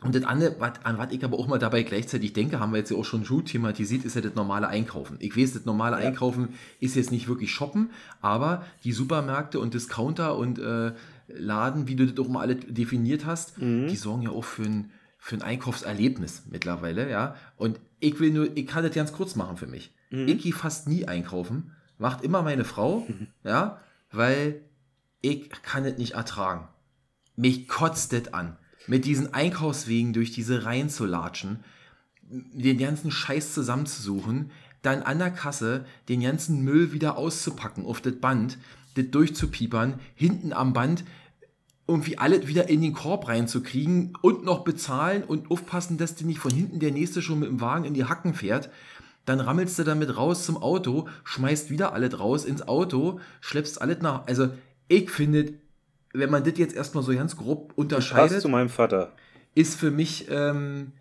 Und 0.03 0.15
das 0.15 0.23
andere, 0.23 0.55
wat, 0.59 0.83
an 0.85 0.97
was 0.97 1.11
ich 1.11 1.23
aber 1.23 1.37
auch 1.37 1.47
mal 1.47 1.59
dabei 1.59 1.83
gleichzeitig 1.83 2.33
denke, 2.33 2.59
haben 2.59 2.71
wir 2.73 2.79
jetzt 2.79 2.89
ja 2.89 2.97
auch 2.97 3.05
schon 3.05 3.23
gut 3.23 3.45
thematisiert, 3.45 4.03
ist 4.03 4.15
ja 4.15 4.21
das 4.21 4.33
normale 4.33 4.67
Einkaufen. 4.67 5.17
Ich 5.19 5.37
weiß, 5.37 5.53
das 5.53 5.65
normale 5.65 6.01
Ja. 6.01 6.07
Einkaufen 6.09 6.49
ist 6.79 6.95
jetzt 6.95 7.11
nicht 7.11 7.27
wirklich 7.27 7.51
shoppen, 7.51 7.91
aber 8.19 8.65
die 8.83 8.93
Supermärkte 8.93 9.59
und 9.59 9.75
Discounter 9.75 10.35
und 10.37 10.57
äh, 10.57 10.93
Laden, 11.37 11.87
wie 11.87 11.95
du 11.95 12.05
das 12.07 12.23
auch 12.23 12.29
mal 12.29 12.41
alle 12.41 12.55
definiert 12.55 13.25
hast, 13.25 13.57
Mhm. 13.59 13.87
die 13.87 13.95
sorgen 13.95 14.23
ja 14.23 14.29
auch 14.29 14.43
für 14.45 14.63
ein, 14.63 14.91
für 15.17 15.35
ein 15.35 15.41
Einkaufserlebnis 15.41 16.43
mittlerweile, 16.49 17.09
ja. 17.09 17.35
Und 17.57 17.79
ich 17.99 18.19
will 18.19 18.31
nur, 18.31 18.55
ich 18.57 18.65
kann 18.67 18.83
das 18.83 18.93
ganz 18.95 19.11
kurz 19.13 19.35
machen 19.35 19.57
für 19.57 19.67
mich. 19.67 19.93
Mhm. 20.09 20.27
Ich 20.27 20.41
gehe 20.41 20.53
fast 20.53 20.87
nie 20.87 21.05
einkaufen, 21.07 21.71
macht 21.97 22.23
immer 22.23 22.41
meine 22.41 22.63
Frau, 22.63 23.05
ja, 23.43 23.79
weil 24.11 24.61
ich 25.21 25.49
kann 25.49 25.85
es 25.85 25.97
nicht 25.97 26.13
ertragen. 26.13 26.67
Mich 27.35 27.67
kotzt 27.67 28.11
das 28.13 28.33
an, 28.33 28.57
mit 28.87 29.05
diesen 29.05 29.33
Einkaufswegen 29.33 30.11
durch 30.13 30.31
diese 30.31 30.65
Reihen 30.65 30.89
zu 30.89 31.05
latschen, 31.05 31.59
den 32.23 32.77
ganzen 32.77 33.11
Scheiß 33.11 33.53
zusammenzusuchen, 33.53 34.51
dann 34.81 35.03
an 35.03 35.19
der 35.19 35.29
Kasse 35.31 35.85
den 36.09 36.21
ganzen 36.21 36.63
Müll 36.63 36.91
wieder 36.91 37.17
auszupacken 37.17 37.85
auf 37.85 38.01
das 38.01 38.15
Band, 38.15 38.57
das 38.95 39.05
durchzupiepern, 39.11 39.99
hinten 40.15 40.53
am 40.53 40.73
Band 40.73 41.03
irgendwie 41.91 42.17
alles 42.17 42.47
wieder 42.47 42.69
in 42.69 42.81
den 42.81 42.93
Korb 42.93 43.27
reinzukriegen 43.27 44.17
und 44.21 44.43
noch 44.43 44.63
bezahlen 44.63 45.23
und 45.23 45.51
aufpassen, 45.51 45.97
dass 45.97 46.15
dir 46.15 46.25
nicht 46.25 46.39
von 46.39 46.51
hinten 46.51 46.79
der 46.79 46.91
nächste 46.91 47.21
schon 47.21 47.39
mit 47.39 47.49
dem 47.49 47.61
Wagen 47.61 47.85
in 47.85 47.93
die 47.93 48.05
Hacken 48.05 48.33
fährt. 48.33 48.69
Dann 49.25 49.39
rammelst 49.39 49.77
du 49.77 49.83
damit 49.83 50.17
raus 50.17 50.45
zum 50.45 50.57
Auto, 50.57 51.07
schmeißt 51.25 51.69
wieder 51.69 51.93
alles 51.93 52.19
raus 52.19 52.45
ins 52.45 52.67
Auto, 52.67 53.19
schleppst 53.41 53.81
alles 53.81 54.01
nach. 54.01 54.25
Also 54.25 54.49
ich 54.87 55.11
finde, 55.11 55.53
wenn 56.13 56.31
man 56.31 56.43
das 56.43 56.57
jetzt 56.57 56.75
erstmal 56.75 57.03
so 57.03 57.13
ganz 57.13 57.35
grob 57.35 57.67
Passt 57.67 57.77
unterscheidet, 57.77 58.41
zu 58.41 58.49
meinem 58.49 58.69
Vater. 58.69 59.11
ist 59.53 59.79
für 59.79 59.91
mich, 59.91 60.27
ähm, 60.29 60.93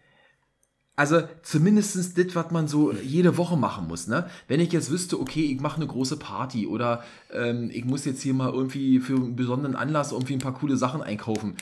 Also 1.01 1.23
zumindest 1.41 1.97
das, 2.19 2.35
was 2.35 2.51
man 2.51 2.69
so 2.69 2.93
jede 2.93 3.39
Woche 3.39 3.57
machen 3.57 3.89
muss. 3.89 4.07
Ne? 4.07 4.29
Wenn 4.49 4.61
ich 4.61 4.71
jetzt 4.71 4.91
wüsste, 4.91 5.19
okay, 5.19 5.51
ich 5.51 5.59
mache 5.59 5.77
eine 5.77 5.87
große 5.87 6.19
Party 6.19 6.67
oder 6.67 7.03
ähm, 7.33 7.71
ich 7.73 7.87
muss 7.87 8.05
jetzt 8.05 8.21
hier 8.21 8.35
mal 8.35 8.53
irgendwie 8.53 9.01
für 9.01 9.15
einen 9.15 9.35
besonderen 9.35 9.77
Anlass 9.77 10.13
irgendwie 10.13 10.35
ein 10.35 10.41
paar 10.41 10.53
coole 10.53 10.77
Sachen 10.77 11.01
einkaufen. 11.01 11.57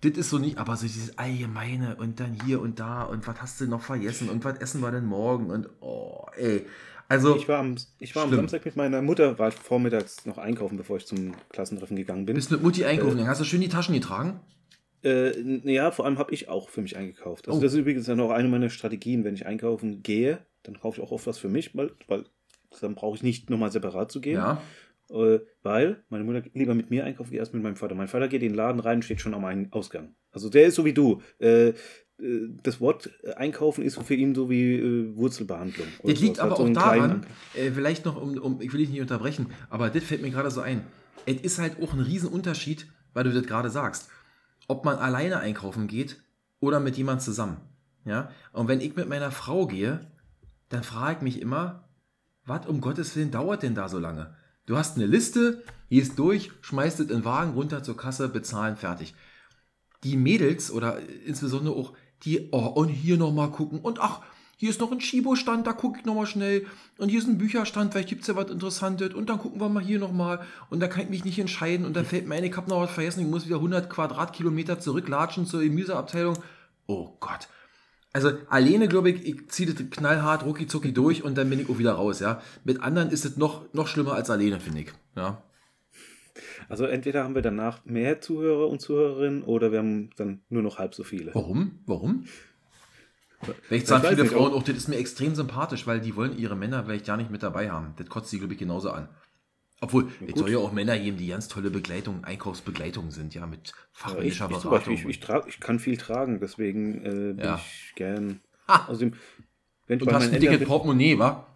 Das 0.00 0.12
ist 0.12 0.30
so 0.30 0.38
nicht, 0.38 0.56
aber 0.56 0.76
so 0.76 0.86
dieses 0.86 1.18
Allgemeine 1.18 1.96
und 1.96 2.20
dann 2.20 2.38
hier 2.46 2.62
und 2.62 2.80
da 2.80 3.02
und 3.02 3.26
was 3.26 3.42
hast 3.42 3.60
du 3.60 3.66
noch 3.66 3.82
vergessen 3.82 4.30
und 4.30 4.46
was 4.46 4.56
essen 4.60 4.80
wir 4.80 4.90
denn 4.90 5.04
morgen 5.04 5.50
und 5.50 5.68
oh, 5.80 6.24
ey. 6.38 6.64
Also, 7.06 7.36
ich 7.36 7.48
war, 7.50 7.58
am, 7.58 7.76
ich 7.98 8.16
war 8.16 8.22
am 8.22 8.34
Samstag 8.34 8.64
mit 8.64 8.76
meiner 8.76 9.02
Mutter, 9.02 9.38
war 9.38 9.50
vormittags 9.50 10.24
noch 10.24 10.38
einkaufen, 10.38 10.78
bevor 10.78 10.96
ich 10.96 11.04
zum 11.04 11.34
Klassentreffen 11.50 11.98
gegangen 11.98 12.24
bin. 12.24 12.34
Bist 12.34 12.50
mit 12.50 12.62
Mutti 12.62 12.86
einkaufen, 12.86 13.18
äh, 13.18 13.26
hast 13.26 13.42
du 13.42 13.44
schön 13.44 13.60
die 13.60 13.68
Taschen 13.68 13.92
getragen? 13.92 14.40
Äh, 15.02 15.70
ja, 15.70 15.90
vor 15.90 16.04
allem 16.04 16.18
habe 16.18 16.34
ich 16.34 16.48
auch 16.48 16.68
für 16.68 16.82
mich 16.82 16.96
eingekauft. 16.96 17.48
Also 17.48 17.58
oh. 17.58 17.62
das 17.62 17.72
ist 17.72 17.78
übrigens 17.78 18.06
dann 18.06 18.20
auch 18.20 18.30
eine 18.30 18.48
meiner 18.48 18.70
Strategien, 18.70 19.24
wenn 19.24 19.34
ich 19.34 19.46
einkaufen 19.46 20.02
gehe, 20.02 20.40
dann 20.62 20.78
kaufe 20.78 21.00
ich 21.00 21.06
auch 21.06 21.12
oft 21.12 21.26
was 21.26 21.38
für 21.38 21.48
mich, 21.48 21.74
weil, 21.74 21.92
weil 22.06 22.24
dann 22.80 22.94
brauche 22.94 23.16
ich 23.16 23.22
nicht 23.22 23.50
nochmal 23.50 23.72
separat 23.72 24.12
zu 24.12 24.20
gehen. 24.20 24.36
Ja. 24.36 24.62
Äh, 25.10 25.40
weil 25.62 26.04
meine 26.08 26.24
Mutter 26.24 26.42
lieber 26.54 26.74
mit 26.74 26.90
mir 26.90 27.04
einkaufen 27.04 27.30
geht 27.30 27.40
als 27.40 27.52
mit 27.52 27.62
meinem 27.62 27.76
Vater. 27.76 27.94
Mein 27.94 28.08
Vater 28.08 28.28
geht 28.28 28.42
in 28.42 28.50
den 28.50 28.56
Laden 28.56 28.80
rein 28.80 28.98
und 28.98 29.02
steht 29.02 29.20
schon 29.20 29.34
am 29.34 29.68
Ausgang. 29.72 30.14
Also 30.32 30.48
der 30.48 30.66
ist 30.66 30.74
so 30.74 30.84
wie 30.84 30.92
du. 30.92 31.22
Äh, 31.40 31.68
äh 31.68 31.74
das 32.62 32.80
Wort 32.80 33.10
Einkaufen 33.36 33.82
ist 33.82 34.00
für 34.02 34.14
ihn 34.14 34.34
so 34.34 34.50
wie 34.50 34.74
äh, 34.74 35.16
Wurzelbehandlung. 35.16 35.86
Das 36.04 36.20
liegt 36.20 36.38
aber 36.38 36.56
so 36.56 36.64
auch 36.64 36.70
daran, 36.70 37.26
äh, 37.54 37.70
vielleicht 37.70 38.04
noch, 38.04 38.20
um, 38.20 38.38
um, 38.38 38.60
ich 38.60 38.72
will 38.72 38.80
dich 38.80 38.90
nicht 38.90 39.00
unterbrechen, 39.00 39.46
aber 39.70 39.88
das 39.88 40.04
fällt 40.04 40.22
mir 40.22 40.30
gerade 40.30 40.50
so 40.50 40.60
ein. 40.60 40.82
Es 41.26 41.40
ist 41.40 41.58
halt 41.58 41.82
auch 41.82 41.92
ein 41.92 42.00
Riesenunterschied, 42.00 42.86
weil 43.14 43.24
du 43.24 43.32
das 43.32 43.46
gerade 43.46 43.70
sagst 43.70 44.10
ob 44.70 44.84
man 44.84 44.98
alleine 44.98 45.40
einkaufen 45.40 45.88
geht 45.88 46.22
oder 46.60 46.78
mit 46.78 46.96
jemand 46.96 47.22
zusammen. 47.22 47.56
Ja? 48.04 48.30
Und 48.52 48.68
wenn 48.68 48.80
ich 48.80 48.94
mit 48.94 49.08
meiner 49.08 49.32
Frau 49.32 49.66
gehe, 49.66 50.06
dann 50.68 50.84
frage 50.84 51.16
ich 51.16 51.22
mich 51.22 51.42
immer, 51.42 51.88
was 52.44 52.66
um 52.66 52.80
Gottes 52.80 53.16
Willen 53.16 53.32
dauert 53.32 53.64
denn 53.64 53.74
da 53.74 53.88
so 53.88 53.98
lange? 53.98 54.34
Du 54.66 54.78
hast 54.78 54.96
eine 54.96 55.06
Liste, 55.06 55.64
gehst 55.88 56.18
durch, 56.18 56.52
schmeißt 56.60 57.00
es 57.00 57.08
in 57.08 57.16
den 57.16 57.24
Wagen 57.24 57.54
runter 57.54 57.82
zur 57.82 57.96
Kasse, 57.96 58.28
bezahlen, 58.28 58.76
fertig. 58.76 59.14
Die 60.04 60.16
Mädels 60.16 60.70
oder 60.70 61.00
insbesondere 61.26 61.74
auch 61.74 61.94
die, 62.22 62.48
oh, 62.52 62.66
und 62.66 62.88
hier 62.88 63.16
nochmal 63.16 63.50
gucken 63.50 63.80
und 63.80 64.00
ach, 64.00 64.22
hier 64.60 64.68
ist 64.68 64.78
noch 64.78 64.92
ein 64.92 64.98
Chibo-Stand, 64.98 65.66
da 65.66 65.72
gucke 65.72 66.00
ich 66.00 66.04
nochmal 66.04 66.26
schnell. 66.26 66.66
Und 66.98 67.08
hier 67.08 67.18
ist 67.18 67.26
ein 67.26 67.38
Bücherstand, 67.38 67.92
vielleicht 67.92 68.10
gibt 68.10 68.20
es 68.20 68.28
ja 68.28 68.36
was 68.36 68.50
Interessantes. 68.50 69.14
Und 69.14 69.30
dann 69.30 69.38
gucken 69.38 69.58
wir 69.58 69.70
mal 69.70 69.82
hier 69.82 69.98
nochmal. 69.98 70.40
Und 70.68 70.80
da 70.80 70.86
kann 70.86 71.04
ich 71.04 71.08
mich 71.08 71.24
nicht 71.24 71.38
entscheiden. 71.38 71.86
Und 71.86 71.96
dann 71.96 72.04
fällt 72.04 72.28
mir 72.28 72.34
ein, 72.34 72.44
ich 72.44 72.54
habe 72.54 72.68
noch 72.68 72.82
was 72.82 72.90
vergessen, 72.90 73.20
ich 73.20 73.26
muss 73.26 73.46
wieder 73.46 73.56
100 73.56 73.88
Quadratkilometer 73.88 74.78
zurücklatschen 74.78 75.46
zur 75.46 75.62
Gemüseabteilung. 75.62 76.36
Oh 76.86 77.16
Gott. 77.20 77.48
Also 78.12 78.32
alleine, 78.50 78.86
glaube 78.86 79.08
ich, 79.08 79.24
ich 79.24 79.48
ziehe 79.48 79.72
das 79.72 79.82
knallhart, 79.88 80.44
rucki 80.44 80.66
zucki 80.66 80.92
durch 80.92 81.24
und 81.24 81.38
dann 81.38 81.48
bin 81.48 81.60
ich 81.60 81.70
auch 81.70 81.78
wieder 81.78 81.92
raus, 81.92 82.20
ja. 82.20 82.42
Mit 82.62 82.82
anderen 82.82 83.08
ist 83.08 83.24
es 83.24 83.38
noch, 83.38 83.72
noch 83.72 83.86
schlimmer 83.86 84.12
als 84.12 84.28
alleine, 84.28 84.60
finde 84.60 84.80
ich. 84.80 84.92
Ja. 85.16 85.42
Also 86.68 86.84
entweder 86.84 87.24
haben 87.24 87.34
wir 87.34 87.40
danach 87.40 87.86
mehr 87.86 88.20
Zuhörer 88.20 88.68
und 88.68 88.82
Zuhörerinnen 88.82 89.42
oder 89.42 89.72
wir 89.72 89.78
haben 89.78 90.10
dann 90.16 90.42
nur 90.50 90.60
noch 90.60 90.78
halb 90.78 90.94
so 90.94 91.02
viele. 91.02 91.34
Warum? 91.34 91.80
Warum? 91.86 92.26
Vielleicht 93.62 93.86
sagen 93.86 94.06
viele 94.06 94.26
Frauen 94.26 94.52
auch, 94.52 94.62
das 94.62 94.76
ist 94.76 94.88
mir 94.88 94.96
extrem 94.96 95.34
sympathisch, 95.34 95.86
weil 95.86 96.00
die 96.00 96.14
wollen 96.14 96.36
ihre 96.38 96.56
Männer 96.56 96.84
vielleicht 96.84 97.06
gar 97.06 97.16
nicht 97.16 97.30
mit 97.30 97.42
dabei 97.42 97.70
haben. 97.70 97.94
Das 97.96 98.08
kotzt 98.08 98.30
sie, 98.30 98.38
glaube 98.38 98.52
ich, 98.52 98.58
genauso 98.58 98.90
an. 98.90 99.08
Obwohl, 99.82 100.10
es 100.26 100.38
soll 100.38 100.50
ja 100.50 100.58
auch 100.58 100.72
Männer 100.72 100.98
geben, 100.98 101.16
die 101.16 101.28
ganz 101.28 101.48
tolle 101.48 101.70
Begleitung, 101.70 102.24
Einkaufsbegleitung 102.24 103.10
sind, 103.10 103.34
ja, 103.34 103.46
mit 103.46 103.72
fachmännischer 103.92 104.50
ja, 104.50 104.56
ich, 104.56 104.62
Beratung. 104.62 104.92
Ich, 104.92 105.04
ich, 105.06 105.20
trag, 105.20 105.48
ich, 105.48 105.58
kann 105.58 105.78
viel 105.78 105.96
tragen, 105.96 106.38
deswegen 106.38 107.02
äh, 107.04 107.32
bin 107.32 107.38
ja. 107.38 107.56
ich 107.56 107.94
gern. 107.94 108.40
Ha. 108.68 108.86
Außerdem, 108.88 109.14
wenn 109.86 109.96
ich 109.96 110.02
Und 110.02 110.12
bei 110.12 110.18
hast 110.18 110.32
ein 110.34 110.40
dickes 110.40 110.66
Portemonnaie, 110.66 111.18
wa? 111.18 111.46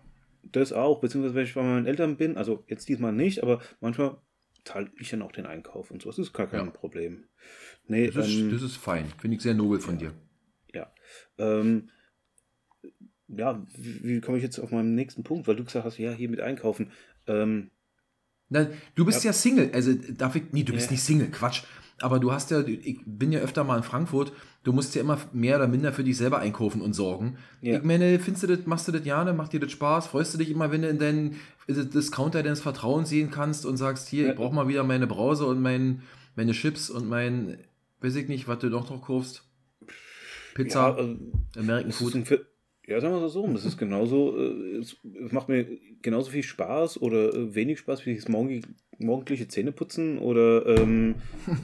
Das 0.43 0.73
auch, 0.73 1.01
beziehungsweise 1.01 1.35
wenn 1.35 1.45
ich 1.45 1.55
bei 1.55 1.63
meinen 1.63 1.87
Eltern 1.87 2.17
bin, 2.17 2.39
also 2.39 2.65
jetzt 2.67 2.89
diesmal 2.89 3.13
nicht, 3.13 3.43
aber 3.43 3.61
manchmal 3.81 4.17
teile 4.65 4.91
ich 4.99 5.11
dann 5.11 5.21
auch 5.21 5.33
den 5.33 5.45
Einkauf 5.45 5.91
und 5.91 6.01
so. 6.01 6.09
Das 6.09 6.19
ist 6.19 6.33
gar 6.33 6.47
kein 6.47 6.67
ja. 6.67 6.71
Problem. 6.71 7.25
Nee, 7.87 8.11
das, 8.11 8.27
ist, 8.27 8.35
ähm, 8.35 8.53
das 8.53 8.63
ist 8.63 8.77
fein. 8.77 9.07
Finde 9.19 9.37
ich 9.37 9.43
sehr 9.43 9.55
nobel 9.55 9.81
von 9.81 9.99
dir. 9.99 10.15
Ja. 10.75 10.93
Ähm, 11.39 11.89
ja, 13.29 13.65
wie, 13.77 14.05
wie 14.05 14.21
komme 14.21 14.37
ich 14.37 14.43
jetzt 14.43 14.59
auf 14.59 14.71
meinen 14.71 14.95
nächsten 14.95 15.23
Punkt? 15.23 15.49
Weil 15.49 15.57
du 15.57 15.65
gesagt 15.65 15.85
hast, 15.85 15.99
ja, 15.99 16.13
hier 16.13 16.29
mit 16.29 16.41
einkaufen. 16.41 16.91
Ähm, 17.27 17.71
Na, 18.49 18.67
du 18.95 19.05
bist 19.05 19.25
ja, 19.25 19.31
ja, 19.31 19.33
Single, 19.33 19.71
also 19.73 19.95
darf 20.17 20.37
ich, 20.37 20.45
nee, 20.53 20.63
du 20.63 20.73
bist 20.73 20.87
ja. 20.87 20.93
nicht 20.93 21.03
Single, 21.03 21.31
Quatsch. 21.31 21.63
Aber 22.01 22.19
du 22.19 22.33
hast 22.33 22.51
ja, 22.51 22.61
ich 22.61 22.99
bin 23.07 23.31
ja 23.31 23.39
öfter 23.41 23.63
mal 23.63 23.77
in 23.77 23.85
Frankfurt, 23.85 24.33
du 24.65 24.73
musst 24.73 24.95
ja 24.97 25.01
immer 25.01 25.19
mehr 25.33 25.57
oder 25.57 25.69
minder 25.69 25.93
für 25.93 26.03
dich 26.03 26.17
selber 26.17 26.41
einkaufen 26.41 26.81
und 26.81 26.93
sorgen. 26.93 27.39
Ja. 27.63 27.77
Ich 27.77 27.85
meine, 27.85 28.19
findest 28.19 28.43
du 28.43 28.47
das, 28.49 28.67
machst 28.67 28.89
du 28.89 28.93
das 28.93 29.05
gerne, 29.05 29.33
macht 29.33 29.53
dir 29.53 29.61
das 29.61 29.71
Spaß? 29.71 30.09
Freust 30.09 30.35
du 30.35 30.39
dich 30.39 30.51
immer, 30.51 30.73
wenn 30.73 30.83
du 30.83 30.89
in 30.89 30.99
deinen 30.99 31.37
Discounter 31.69 32.43
deines 32.43 32.61
Vertrauens 32.61 33.09
sehen 33.09 33.31
kannst 33.31 33.65
und 33.65 33.77
sagst, 33.77 34.09
hier, 34.09 34.29
ich 34.29 34.35
brauche 34.35 34.55
mal 34.55 34.67
wieder 34.67 34.83
meine 34.83 35.07
Brause 35.07 35.47
und 35.47 35.63
mein, 35.63 36.03
meine 36.35 36.53
Chips 36.53 36.91
und 36.91 37.09
mein, 37.09 37.59
weiß 38.01 38.17
ich 38.17 38.29
nicht, 38.29 38.49
was 38.49 38.59
du 38.59 38.71
noch 38.71 38.91
noch 38.91 39.07
kaufst? 39.07 39.45
Pizza, 40.55 40.81
ja, 40.81 40.95
also, 40.95 41.17
American 41.57 41.93
Food. 41.93 42.47
Ja, 42.87 43.01
sagen 43.01 43.15
wir 43.15 43.23
es 43.25 43.33
so, 43.33 43.47
das 43.47 43.65
ist 43.65 43.79
genauso, 43.79 44.37
äh, 44.37 44.77
es, 44.77 44.99
macht 45.31 45.49
mir 45.49 45.67
genauso 46.03 46.31
viel 46.31 46.43
Spaß 46.43 47.01
oder 47.01 47.33
äh, 47.33 47.55
wenig 47.55 47.79
Spaß 47.79 48.05
wie 48.05 48.15
das 48.15 48.29
morgendliche 48.29 49.49
Zähneputzen 49.49 50.19
oder 50.19 50.67
ähm, 50.67 51.15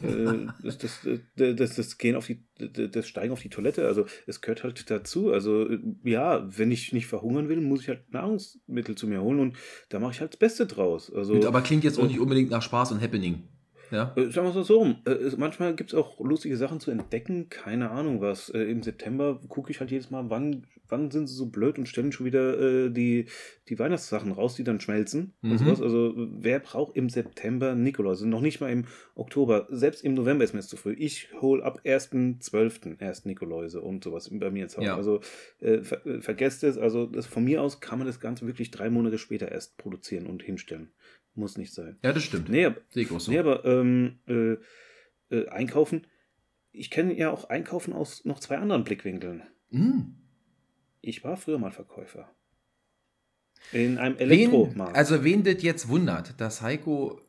äh, 0.03 0.46
das, 0.64 0.79
das, 0.79 1.00
das, 1.37 1.57
das, 1.57 1.76
das, 1.76 1.98
Gehen 1.98 2.16
auf 2.16 2.26
die, 2.26 2.42
das 2.57 3.07
Steigen 3.07 3.35
auf 3.35 3.42
die 3.42 3.50
Toilette. 3.50 3.87
Also 3.87 4.07
es 4.26 4.40
gehört 4.40 4.64
halt 4.64 4.90
dazu. 4.90 5.31
Also 5.31 5.68
ja, 6.05 6.48
wenn 6.57 6.72
ich 6.72 6.94
nicht 6.94 7.07
verhungern 7.07 7.50
will, 7.50 7.61
muss 7.61 7.83
ich 7.83 7.88
halt 7.88 8.11
Nahrungsmittel 8.12 8.94
zu 8.94 9.07
mir 9.07 9.20
holen 9.20 9.40
und 9.40 9.59
da 9.90 10.00
mache 10.00 10.12
ich 10.12 10.20
halt 10.22 10.33
das 10.33 10.38
Beste 10.38 10.66
draus. 10.66 11.12
Also, 11.12 11.46
aber 11.46 11.61
klingt 11.61 11.85
jetzt 11.85 11.98
auch 11.98 12.07
nicht 12.07 12.20
unbedingt 12.20 12.50
nach 12.50 12.62
Spaß 12.62 12.92
und 12.92 13.03
Happening. 13.03 13.42
Ja. 13.90 14.12
Äh, 14.16 14.31
sagen 14.31 14.53
wir 14.53 14.57
es 14.61 14.66
so 14.66 14.79
rum. 14.79 14.96
Äh, 15.05 15.16
manchmal 15.37 15.74
gibt 15.74 15.92
es 15.92 15.98
auch 15.98 16.20
lustige 16.20 16.57
Sachen 16.57 16.81
zu 16.81 16.90
entdecken. 16.90 17.48
Keine 17.48 17.90
Ahnung 17.90 18.20
was. 18.20 18.48
Äh, 18.50 18.62
Im 18.62 18.83
September 18.83 19.40
gucke 19.48 19.70
ich 19.70 19.81
halt 19.81 19.90
jedes 19.90 20.11
Mal, 20.11 20.31
wann, 20.31 20.66
wann 20.88 21.11
sind 21.11 21.26
sie 21.26 21.35
so 21.35 21.46
blöd 21.46 21.79
und 21.79 21.87
stellen 21.87 22.12
schon 22.12 22.26
wieder 22.26 22.59
äh, 22.59 22.90
die, 22.90 23.26
die 23.68 23.79
Weihnachtssachen 23.79 24.33
raus, 24.33 24.55
die 24.55 24.64
dann 24.64 24.81
schmelzen. 24.81 25.35
Mhm. 25.42 25.53
Und 25.53 25.59
sowas. 25.59 25.83
Also 25.83 26.14
wer 26.16 26.61
braucht 26.61 26.96
im 26.96 27.09
September 27.09 27.74
Nikolaus? 27.74 28.18
Also 28.18 28.26
noch 28.26 28.40
nicht 28.40 28.61
mal 28.61 28.70
im 28.70 28.85
Oktober. 29.14 29.66
Selbst 29.70 30.05
im 30.05 30.14
November 30.14 30.44
ist 30.44 30.55
mir 30.55 30.61
zu 30.61 30.76
früh. 30.76 30.94
Ich 30.94 31.29
hole 31.40 31.64
ab 31.64 31.81
1.12. 31.85 33.00
erst 33.00 33.26
Nikoläuse 33.26 33.81
und 33.81 34.05
sowas 34.05 34.31
bei 34.33 34.50
mir 34.50 34.64
ins 34.64 34.76
Haus. 34.76 34.85
Ja. 34.85 34.96
Also 34.96 35.20
äh, 35.61 35.83
ver 35.83 36.05
äh, 36.07 36.20
vergesst 36.20 36.64
es. 36.64 36.79
Also 36.79 37.07
das, 37.07 37.26
von 37.26 37.44
mir 37.44 37.62
aus 37.62 37.81
kann 37.81 37.98
man 37.98 38.07
das 38.07 38.20
Ganze 38.20 38.46
wirklich 38.46 38.70
drei 38.70 38.90
Monate 38.90 39.18
später 39.18 39.50
erst 39.50 39.76
produzieren 39.79 40.26
und 40.26 40.42
hinstellen. 40.42 40.90
Muss 41.34 41.56
nicht 41.56 41.72
sein. 41.72 41.98
Ja, 42.02 42.12
das 42.12 42.22
stimmt. 42.24 42.48
Nee, 42.48 42.70
Sehe 42.90 43.04
ich 43.04 43.10
auch 43.10 43.20
so. 43.20 43.30
Nee, 43.30 43.38
aber 43.38 43.64
ähm, 43.64 44.18
äh, 44.26 44.56
äh, 45.34 45.48
einkaufen. 45.48 46.06
Ich 46.72 46.90
kenne 46.90 47.16
ja 47.16 47.30
auch 47.30 47.48
Einkaufen 47.48 47.92
aus 47.92 48.24
noch 48.24 48.38
zwei 48.40 48.58
anderen 48.58 48.84
Blickwinkeln. 48.84 49.42
Mm. 49.70 50.00
Ich 51.00 51.24
war 51.24 51.36
früher 51.36 51.58
mal 51.58 51.72
Verkäufer. 51.72 52.30
In 53.72 53.98
einem 53.98 54.16
Elektromarkt. 54.16 54.92
Wen, 54.92 54.96
also, 54.96 55.24
wen 55.24 55.44
das 55.44 55.62
jetzt 55.62 55.88
wundert, 55.88 56.40
dass 56.40 56.62
Heiko 56.62 57.20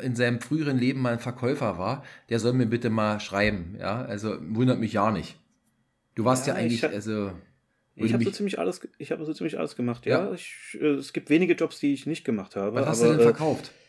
in 0.00 0.14
seinem 0.14 0.40
früheren 0.40 0.78
Leben 0.78 1.00
mal 1.00 1.14
ein 1.14 1.20
Verkäufer 1.20 1.78
war, 1.78 2.04
der 2.28 2.38
soll 2.38 2.52
mir 2.52 2.66
bitte 2.66 2.90
mal 2.90 3.18
schreiben. 3.20 3.76
Ja, 3.78 4.02
also 4.02 4.36
wundert 4.40 4.78
mich 4.78 4.92
ja 4.92 5.10
nicht. 5.10 5.38
Du 6.14 6.24
warst 6.24 6.46
ja, 6.46 6.54
ja 6.54 6.60
eigentlich, 6.60 6.84
also. 6.84 7.32
Ich 7.96 8.12
habe 8.12 8.24
so 8.24 8.30
ziemlich 8.30 8.58
alles, 8.58 8.80
ich 8.98 9.12
habe 9.12 9.24
so 9.24 9.34
ziemlich 9.34 9.58
alles 9.58 9.76
gemacht, 9.76 10.06
ja. 10.06 10.26
ja. 10.26 10.32
Ich, 10.32 10.78
äh, 10.80 10.86
es 10.86 11.12
gibt 11.12 11.28
wenige 11.28 11.54
Jobs, 11.54 11.80
die 11.80 11.92
ich 11.92 12.06
nicht 12.06 12.24
gemacht 12.24 12.56
habe. 12.56 12.76
Was 12.76 12.86
hast 12.86 13.00
aber, 13.02 13.12
du 13.12 13.16
denn 13.18 13.26
verkauft? 13.26 13.66
Äh, 13.68 13.80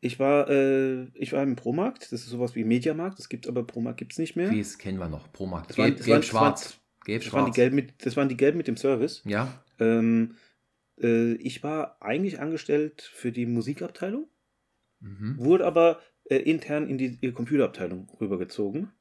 ich 0.00 0.18
war, 0.20 0.48
äh, 0.48 1.06
ich 1.14 1.32
war 1.32 1.42
im 1.42 1.56
Promarkt, 1.56 2.12
das 2.12 2.20
ist 2.20 2.28
sowas 2.28 2.54
wie 2.54 2.64
Mediamarkt, 2.64 3.18
das 3.18 3.28
gibt 3.28 3.48
aber 3.48 3.64
Promarkt 3.64 3.98
gibt 3.98 4.12
es 4.12 4.18
nicht 4.18 4.36
mehr. 4.36 4.52
Es 4.52 4.78
kennen 4.78 4.98
wir 4.98 5.08
noch, 5.08 5.32
Promarkt. 5.32 5.74
Gelb, 5.74 5.96
gelb, 5.96 6.06
gelb 6.06 6.24
schwarz. 6.24 6.78
Gelb, 7.04 7.22
das, 7.22 7.30
schwarz. 7.30 7.42
Waren 7.42 7.52
die 7.52 7.56
gelb 7.56 7.72
mit, 7.72 8.06
das 8.06 8.16
waren 8.16 8.28
die 8.28 8.36
gelb 8.36 8.54
mit 8.54 8.68
dem 8.68 8.76
Service. 8.76 9.22
Ja. 9.24 9.64
Ähm, 9.80 10.36
äh, 11.00 11.32
ich 11.34 11.62
war 11.62 11.96
eigentlich 12.00 12.38
angestellt 12.40 13.02
für 13.02 13.32
die 13.32 13.46
Musikabteilung, 13.46 14.28
mhm. 15.00 15.36
wurde 15.38 15.66
aber 15.66 16.00
äh, 16.24 16.36
intern 16.36 16.88
in 16.88 16.98
die, 16.98 17.18
die 17.18 17.32
Computerabteilung 17.32 18.08
rübergezogen. 18.20 18.92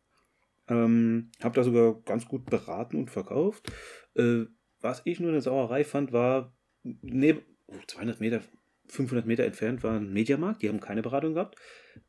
Ähm, 0.70 1.32
habe 1.42 1.56
da 1.56 1.64
sogar 1.64 2.02
ganz 2.02 2.26
gut 2.26 2.46
beraten 2.46 2.98
und 2.98 3.12
verkauft. 3.12 3.72
Äh, 4.18 4.48
was 4.82 5.02
ich 5.06 5.20
nur 5.20 5.32
eine 5.32 5.42
Sauerei 5.42 5.84
fand, 5.84 6.12
war, 6.12 6.54
neben, 6.84 7.42
200 7.88 8.20
Meter, 8.20 8.42
500 8.88 9.26
Meter 9.26 9.44
entfernt 9.44 9.84
war 9.84 9.98
ein 9.98 10.14
Mediamarkt, 10.14 10.62
die 10.62 10.70
haben 10.70 10.80
keine 10.80 11.02
Beratung 11.02 11.34
gehabt. 11.34 11.58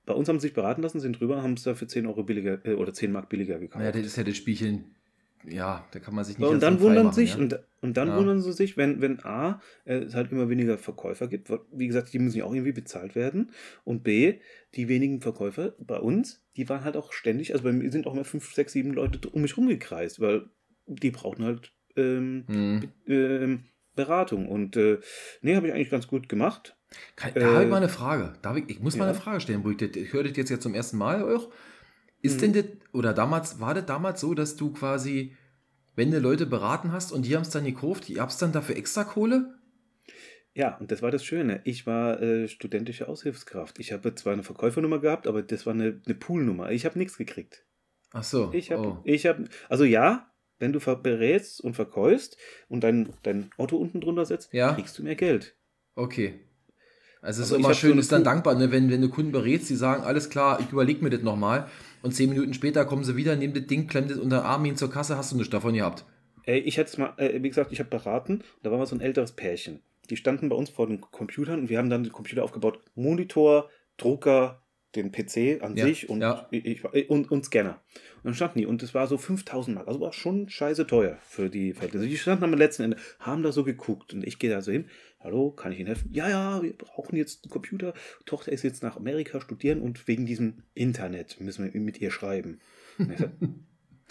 Bei 0.05 0.15
uns 0.15 0.29
haben 0.29 0.39
sie 0.39 0.49
sich 0.49 0.55
beraten 0.55 0.83
lassen, 0.83 1.01
sind 1.01 1.19
drüber, 1.19 1.43
haben 1.43 1.55
es 1.55 1.63
da 1.65 1.75
für 1.75 1.87
10 1.87 2.07
Euro 2.07 2.23
billiger 2.23 2.65
äh, 2.65 2.75
oder 2.75 2.93
10 2.93 3.11
Mark 3.11 3.29
billiger 3.29 3.59
gekauft. 3.59 3.85
Ja, 3.85 3.91
das 3.91 4.03
ist 4.03 4.17
ja 4.17 4.25
das 4.25 4.37
Spielchen, 4.37 4.95
ja, 5.45 5.87
da 5.91 5.99
kann 5.99 6.15
man 6.15 6.25
sich 6.25 6.39
nicht 6.39 6.49
Und 6.49 6.63
dann 6.63 6.81
wundern 6.81 7.07
machen, 7.07 7.15
sich, 7.15 7.31
ja? 7.31 7.39
und, 7.39 7.59
und 7.81 7.97
dann 7.97 8.09
ja. 8.09 8.17
wundern 8.17 8.41
sie 8.43 8.53
sich, 8.53 8.77
wenn, 8.77 9.01
wenn 9.01 9.25
A, 9.25 9.61
äh, 9.85 9.99
es 9.99 10.15
halt 10.15 10.31
immer 10.31 10.49
weniger 10.49 10.79
Verkäufer 10.79 11.27
gibt, 11.27 11.51
wie 11.73 11.87
gesagt, 11.87 12.13
die 12.13 12.19
müssen 12.19 12.39
ja 12.39 12.45
auch 12.45 12.53
irgendwie 12.53 12.73
bezahlt 12.73 13.15
werden, 13.15 13.51
und 13.85 14.05
B, 14.05 14.39
die 14.75 14.89
wenigen 14.89 15.21
Verkäufer 15.21 15.75
bei 15.79 15.99
uns, 15.99 16.45
die 16.57 16.69
waren 16.69 16.85
halt 16.85 16.97
auch 16.97 17.13
ständig, 17.13 17.53
also 17.53 17.65
bei 17.65 17.73
mir 17.73 17.91
sind 17.91 18.07
auch 18.07 18.15
immer 18.15 18.25
5, 18.25 18.55
6, 18.55 18.73
7 18.73 18.93
Leute 18.93 19.29
um 19.31 19.43
mich 19.43 19.57
rumgekreist, 19.57 20.21
weil 20.21 20.51
die 20.87 21.11
brauchten 21.11 21.45
halt 21.45 21.73
ähm, 21.99 22.45
Mhm. 22.47 22.83
Ähm, 23.07 23.65
Beratung. 23.95 24.49
Und 24.49 24.77
äh, 24.77 24.99
nee, 25.43 25.57
habe 25.57 25.67
ich 25.67 25.75
eigentlich 25.75 25.91
ganz 25.91 26.07
gut 26.07 26.29
gemacht. 26.29 26.77
Kann, 27.17 27.33
da 27.35 27.43
habe 27.47 27.57
ich 27.63 27.67
Äh, 27.67 27.71
mal 27.71 27.77
eine 27.79 27.89
Frage. 27.89 28.35
Darf 28.43 28.57
ich, 28.57 28.69
ich 28.71 28.81
muss 28.81 28.97
mal 28.97 29.05
ja. 29.07 29.11
eine 29.11 29.19
Frage 29.21 29.41
stellen, 29.41 29.63
Brück. 29.63 29.83
Ich 29.83 30.13
höre 30.13 30.23
das 30.25 30.37
jetzt 30.37 30.51
ja 30.51 30.61
zum 30.61 30.75
ersten 30.75 30.97
Mal 30.97 31.23
auch. 31.23 31.51
Ist 32.23 32.37
Mhm. 32.37 32.41
denn 32.41 32.53
das, 32.53 32.65
oder 32.93 33.13
damals, 33.13 33.61
war 33.61 33.75
das 33.75 33.87
damals 33.87 34.21
so, 34.21 34.35
dass 34.35 34.57
du 34.57 34.73
quasi, 34.73 35.37
wenn 35.97 36.11
du 36.11 36.19
Leute 36.21 36.47
beraten 36.47 36.93
hast 36.93 37.13
und 37.13 37.27
die 37.27 37.35
haben 37.35 37.43
es 37.43 37.51
dann 37.51 37.65
gekauft, 37.65 38.09
ihr 38.09 38.21
habt 38.23 38.41
dann 38.41 38.53
dafür 38.53 38.77
extra 38.77 39.05
Kohle? 39.05 39.55
Ja, 40.55 40.77
und 40.79 40.91
das 40.91 41.03
war 41.03 41.11
das 41.11 41.25
Schöne. 41.25 41.61
Ich 41.65 41.87
war 41.87 42.21
äh, 42.21 42.49
studentische 42.49 43.09
Aushilfskraft. 43.09 43.79
Ich 43.79 43.93
habe 43.93 44.15
zwar 44.15 44.33
eine 44.33 44.43
Verkäufernummer 44.43 44.99
gehabt, 44.99 45.27
aber 45.27 45.43
das 45.43 45.67
war 45.67 45.75
eine, 45.75 46.01
eine 46.05 46.15
Poolnummer. 46.15 46.71
Ich 46.73 46.85
habe 46.85 46.99
nichts 46.99 47.17
gekriegt. 47.17 47.65
Ach 48.13 48.25
so. 48.25 48.51
Ich 48.53 48.73
habe, 48.73 48.89
oh. 48.89 48.99
ich 49.05 49.27
habe, 49.27 49.45
also 49.69 49.85
ja, 49.85 50.28
wenn 50.59 50.73
du 50.73 50.81
berätst 50.81 51.61
und 51.61 51.75
verkaufst 51.75 52.37
und 52.69 52.83
dein, 52.85 53.11
dein 53.23 53.51
Auto 53.57 53.77
unten 53.77 54.01
drunter 54.01 54.25
setzt, 54.25 54.53
Ja. 54.53 54.75
kriegst 54.75 54.99
du 54.99 55.03
mehr 55.03 55.15
Geld. 55.15 55.55
Okay. 55.95 56.41
Also 57.21 57.43
es 57.43 57.49
ist 57.49 57.53
Also 57.53 57.57
immer 57.57 57.75
so 57.75 57.81
schön, 57.81 57.93
eine 57.93 58.01
ist 58.01 58.13
dann 58.13 58.25
dankbar, 58.25 58.55
ne, 58.55 58.71
wenn, 58.71 58.91
wenn 58.91 59.01
du 59.01 59.09
Kunden 59.09 59.33
berätst, 59.33 59.69
die 59.71 59.75
sagen, 59.75 60.05
alles 60.05 60.31
klar, 60.31 60.61
ich 60.61 60.71
überlege 60.71 61.03
mir 61.03 61.11
das 61.11 61.23
nochmal. 61.23 61.69
Und 62.03 62.13
zehn 62.15 62.31
Minuten 62.31 62.55
später 62.55 62.85
kommen 62.85 63.03
sie 63.03 63.17
wieder, 63.17 63.35
nehmen 63.35 63.55
das 63.55 63.67
Ding, 63.67 63.89
klemmen 63.89 64.09
das 64.09 64.19
unter 64.19 64.39
den 64.39 64.47
Arm 64.47 64.65
hin 64.65 64.77
zur 64.77 64.91
Kasse, 64.91 65.17
hast 65.17 65.33
du 65.33 65.37
nichts 65.37 65.51
davon 65.51 65.75
gehabt. 65.75 66.05
Ey, 66.45 66.61
ich 66.61 66.77
hätte 66.77 66.91
es 66.91 66.97
mal, 66.99 67.13
äh, 67.17 67.43
wie 67.43 67.49
gesagt, 67.49 67.73
ich 67.73 67.81
habe 67.81 67.91
beraten, 67.91 68.43
da 68.63 68.71
war 68.71 68.79
mal 68.79 68.87
so 68.87 68.95
ein 68.95 69.01
älteres 69.01 69.33
Pärchen. 69.33 69.81
Die 70.09 70.17
standen 70.17 70.49
bei 70.49 70.57
uns 70.57 70.71
vor 70.71 70.87
den 70.87 71.01
Computern 71.01 71.61
und 71.61 71.69
wir 71.69 71.79
haben 71.79 71.91
dann 71.91 72.05
den 72.05 72.13
Computer 72.13 72.45
aufgebaut. 72.45 72.81
Monitor, 72.95 73.69
Drucker, 73.99 74.63
den 75.03 75.13
PC 75.13 75.63
an 75.63 75.77
Ja, 75.77 75.87
sich 75.87 76.09
und, 76.09 76.21
ja. 76.21 76.47
ich, 76.51 76.85
und, 77.09 77.31
und 77.31 77.45
Scanner. 77.45 77.81
Und 78.17 78.25
dann 78.25 78.35
standen 78.35 78.59
die 78.61 78.67
und 78.67 78.83
das 78.83 78.95
war 78.95 79.07
so 79.07 79.17
5000 79.17 79.75
Mark. 79.75 79.89
Also 79.89 80.01
war 80.01 80.13
schon 80.13 80.49
scheiße 80.49 80.87
teuer 80.87 81.19
für 81.23 81.51
die 81.51 81.73
Verhältnisse. 81.73 82.07
Die 82.07 82.17
standen 82.17 82.45
am 82.45 82.55
letzten 82.55 82.85
Ende, 82.85 82.97
haben 83.21 83.43
da 83.43 83.53
so 83.53 83.65
geguckt 83.65 84.13
und 84.15 84.27
ich 84.27 84.39
gehe 84.39 84.51
da 84.51 84.61
so 84.61 84.73
hin. 84.73 84.87
Hallo, 85.21 85.51
kann 85.51 85.73
ich 85.73 85.79
Ihnen 85.79 85.89
helfen? 85.89 86.11
Ja, 86.13 86.29
ja, 86.29 86.63
wir 86.63 86.73
brauchen 86.77 87.17
jetzt 87.17 87.45
einen 87.45 87.51
Computer. 87.51 87.93
Tochter 88.25 88.53
ist 88.53 88.63
jetzt 88.63 88.83
nach 88.83 88.97
Amerika 88.97 89.41
studieren 89.41 89.81
und 89.81 90.07
wegen 90.07 90.27
diesem 90.27 90.63
Internet 90.75 91.41
müssen 91.41 91.73
wir 91.73 91.81
mit 91.81 92.01
ihr 92.01 92.11
schreiben. 92.11 92.61
Ich 92.99 93.19
sag, 93.19 93.33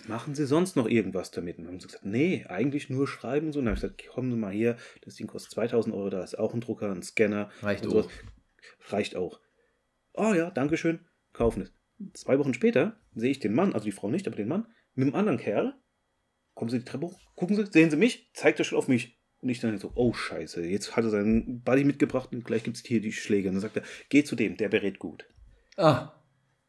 Machen 0.08 0.36
Sie 0.36 0.46
sonst 0.46 0.76
noch 0.76 0.88
irgendwas 0.88 1.32
damit? 1.32 1.58
Und 1.58 1.66
dann 1.66 1.74
haben 1.74 1.80
sie 1.80 1.88
gesagt, 1.88 2.06
nee, 2.06 2.46
eigentlich 2.48 2.90
nur 2.90 3.08
schreiben 3.08 3.52
so. 3.52 3.60
Und 3.60 3.66
dann 3.66 3.76
habe 3.76 3.86
ich 3.88 3.94
gesagt, 3.96 4.16
kommen 4.16 4.32
Sie 4.32 4.38
mal 4.38 4.54
hier, 4.54 4.78
das 5.02 5.16
Ding 5.16 5.28
kostet 5.28 5.52
2000 5.54 5.94
Euro, 5.94 6.10
da 6.10 6.24
ist 6.24 6.38
auch 6.38 6.54
ein 6.54 6.62
Drucker, 6.62 6.92
ein 6.92 7.02
Scanner. 7.02 7.50
Reicht 7.62 7.88
auch. 7.88 8.10
Reicht 8.90 9.16
auch. 9.16 9.40
Oh 10.18 10.34
ja, 10.34 10.50
Dankeschön, 10.52 11.00
kaufen 11.34 11.62
es. 11.62 11.74
Zwei 12.14 12.38
Wochen 12.40 12.54
später 12.54 13.00
sehe 13.16 13.32
ich 13.32 13.40
den 13.40 13.54
Mann, 13.54 13.74
also 13.74 13.86
die 13.86 13.92
Frau 13.92 14.10
nicht, 14.10 14.28
aber 14.28 14.36
den 14.36 14.48
Mann, 14.48 14.68
mit 14.94 15.06
einem 15.08 15.16
anderen 15.16 15.38
Kerl. 15.40 15.74
Kommen 16.54 16.70
Sie 16.70 16.80
die 16.80 16.86
Treppe 16.86 17.06
hoch, 17.06 17.20
gucken 17.36 17.56
Sie, 17.56 17.66
sehen 17.68 17.90
Sie 17.92 17.98
mich, 17.98 18.32
zeigt 18.34 18.60
er 18.60 18.66
schon 18.66 18.78
auf 18.80 18.88
mich. 18.88 19.18
Und 19.40 19.50
ich 19.50 19.60
dann 19.60 19.78
so, 19.78 19.92
oh 19.94 20.14
Scheiße, 20.14 20.66
jetzt 20.66 20.96
hat 20.96 21.04
er 21.04 21.12
seinen 21.12 21.62
Buddy 21.62 21.84
mitgebracht 21.84 22.30
und 22.34 22.44
gleich 22.44 22.64
gibt 22.64 22.78
es 22.78 22.84
hier 22.84 23.00
die 23.00 23.12
Schläge. 23.12 23.50
Und 23.50 23.56
dann 23.56 23.62
sagt 23.62 23.78
er, 23.78 23.84
geh 24.10 24.24
zu 24.24 24.36
dem, 24.36 24.58
der 24.58 24.70
berät 24.70 24.98
gut. 24.98 25.28
Ah, 25.78 26.12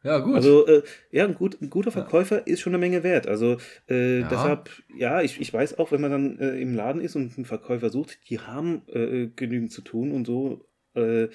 ja 0.03 0.19
gut. 0.19 0.35
Also, 0.35 0.67
äh, 0.67 0.83
ja, 1.11 1.25
ein, 1.25 1.35
gut, 1.35 1.59
ein 1.63 1.71
guter 1.71 1.91
Verkäufer 1.91 2.47
ist 2.47 2.61
schon 2.61 2.73
eine 2.75 2.79
Menge 2.79 3.03
wert. 3.03 3.27
Also, 3.27 3.57
äh, 3.89 4.21
Ja. 4.21 4.29
deshalb, 4.29 4.71
ja, 4.95 5.23
ich, 5.23 5.41
ich 5.41 5.51
weiß 5.51 5.79
auch, 5.79 5.91
wenn 5.93 6.03
man 6.03 6.11
dann 6.11 6.39
äh, 6.39 6.61
im 6.61 6.75
Laden 6.75 7.01
ist 7.01 7.17
und 7.17 7.35
einen 7.37 7.47
Verkäufer 7.47 7.89
sucht, 7.89 8.19
die 8.29 8.39
haben 8.41 8.83
äh, 8.89 9.29
genügend 9.35 9.73
zu 9.73 9.81
tun 9.81 10.13
und 10.13 10.27
so. 10.27 10.69
Äh, 10.95 11.29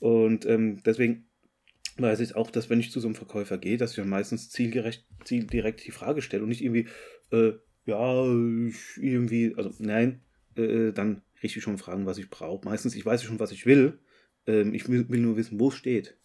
und 0.00 0.44
ähm, 0.46 0.82
deswegen 0.84 1.28
weiß 1.98 2.20
ich 2.20 2.34
auch, 2.34 2.50
dass 2.50 2.70
wenn 2.70 2.80
ich 2.80 2.90
zu 2.90 3.00
so 3.00 3.08
einem 3.08 3.14
Verkäufer 3.14 3.58
gehe, 3.58 3.76
dass 3.76 3.90
ich 3.90 3.96
dann 3.96 4.08
meistens 4.08 4.50
zielgerecht, 4.50 5.06
zieldirekt 5.24 5.86
die 5.86 5.92
Frage 5.92 6.22
stelle 6.22 6.42
und 6.42 6.48
nicht 6.48 6.62
irgendwie, 6.62 6.88
äh, 7.30 7.52
ja, 7.86 8.24
irgendwie, 8.96 9.54
also 9.56 9.70
nein, 9.78 10.22
äh, 10.56 10.92
dann 10.92 11.22
richtig 11.42 11.62
schon 11.62 11.78
fragen, 11.78 12.06
was 12.06 12.18
ich 12.18 12.30
brauche. 12.30 12.64
Meistens, 12.64 12.94
ich 12.94 13.04
weiß 13.04 13.22
ja 13.22 13.28
schon, 13.28 13.40
was 13.40 13.52
ich 13.52 13.66
will. 13.66 13.98
Ähm, 14.46 14.74
ich 14.74 14.88
will, 14.88 15.08
will 15.08 15.20
nur 15.20 15.36
wissen, 15.36 15.60
wo 15.60 15.68
es 15.68 15.74
steht. 15.74 16.16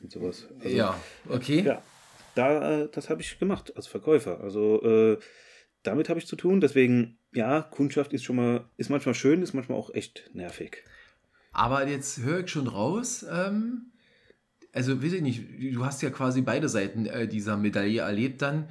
Und 0.00 0.10
sowas. 0.10 0.48
Also, 0.60 0.76
ja, 0.76 1.00
okay. 1.28 1.62
ja, 1.62 1.82
da, 2.34 2.82
äh, 2.82 2.88
das 2.90 3.10
habe 3.10 3.22
ich 3.22 3.38
gemacht 3.38 3.76
als 3.76 3.86
Verkäufer. 3.86 4.40
Also 4.40 4.82
äh, 4.82 5.18
damit 5.82 6.08
habe 6.08 6.18
ich 6.18 6.26
zu 6.26 6.36
tun. 6.36 6.60
Deswegen, 6.60 7.18
ja, 7.32 7.62
Kundschaft 7.62 8.12
ist 8.12 8.24
schon 8.24 8.36
mal, 8.36 8.68
ist 8.76 8.90
manchmal 8.90 9.14
schön, 9.14 9.42
ist 9.42 9.54
manchmal 9.54 9.78
auch 9.78 9.94
echt 9.94 10.30
nervig. 10.34 10.84
Aber 11.52 11.86
jetzt 11.86 12.18
höre 12.18 12.40
ich 12.40 12.50
schon 12.50 12.66
raus, 12.66 13.24
ähm, 13.30 13.92
also 14.74 15.02
weiß 15.02 15.14
ich 15.14 15.22
nicht, 15.22 15.42
du 15.72 15.84
hast 15.84 16.02
ja 16.02 16.10
quasi 16.10 16.42
beide 16.42 16.68
Seiten 16.68 17.06
äh, 17.06 17.26
dieser 17.26 17.56
Medaille 17.56 18.00
erlebt 18.00 18.42
dann. 18.42 18.64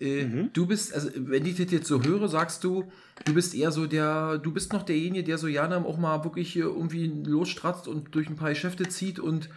Äh, 0.00 0.24
Mhm. 0.24 0.50
Du 0.54 0.64
bist, 0.64 0.94
also 0.94 1.10
wenn 1.14 1.44
ich 1.44 1.56
das 1.56 1.70
jetzt 1.70 1.86
so 1.86 2.02
höre, 2.02 2.26
sagst 2.26 2.64
du, 2.64 2.90
du 3.26 3.34
bist 3.34 3.54
eher 3.54 3.70
so 3.70 3.86
der, 3.86 4.38
du 4.38 4.50
bist 4.50 4.72
noch 4.72 4.82
derjenige, 4.82 5.24
der 5.24 5.36
so 5.36 5.46
gerne 5.46 5.76
auch 5.84 5.98
mal 5.98 6.24
wirklich 6.24 6.50
hier 6.50 6.64
irgendwie 6.64 7.06
losstratzt 7.06 7.86
und 7.86 8.14
durch 8.14 8.28
ein 8.30 8.36
paar 8.36 8.48
Geschäfte 8.48 8.88
zieht 8.88 9.18
und, 9.18 9.50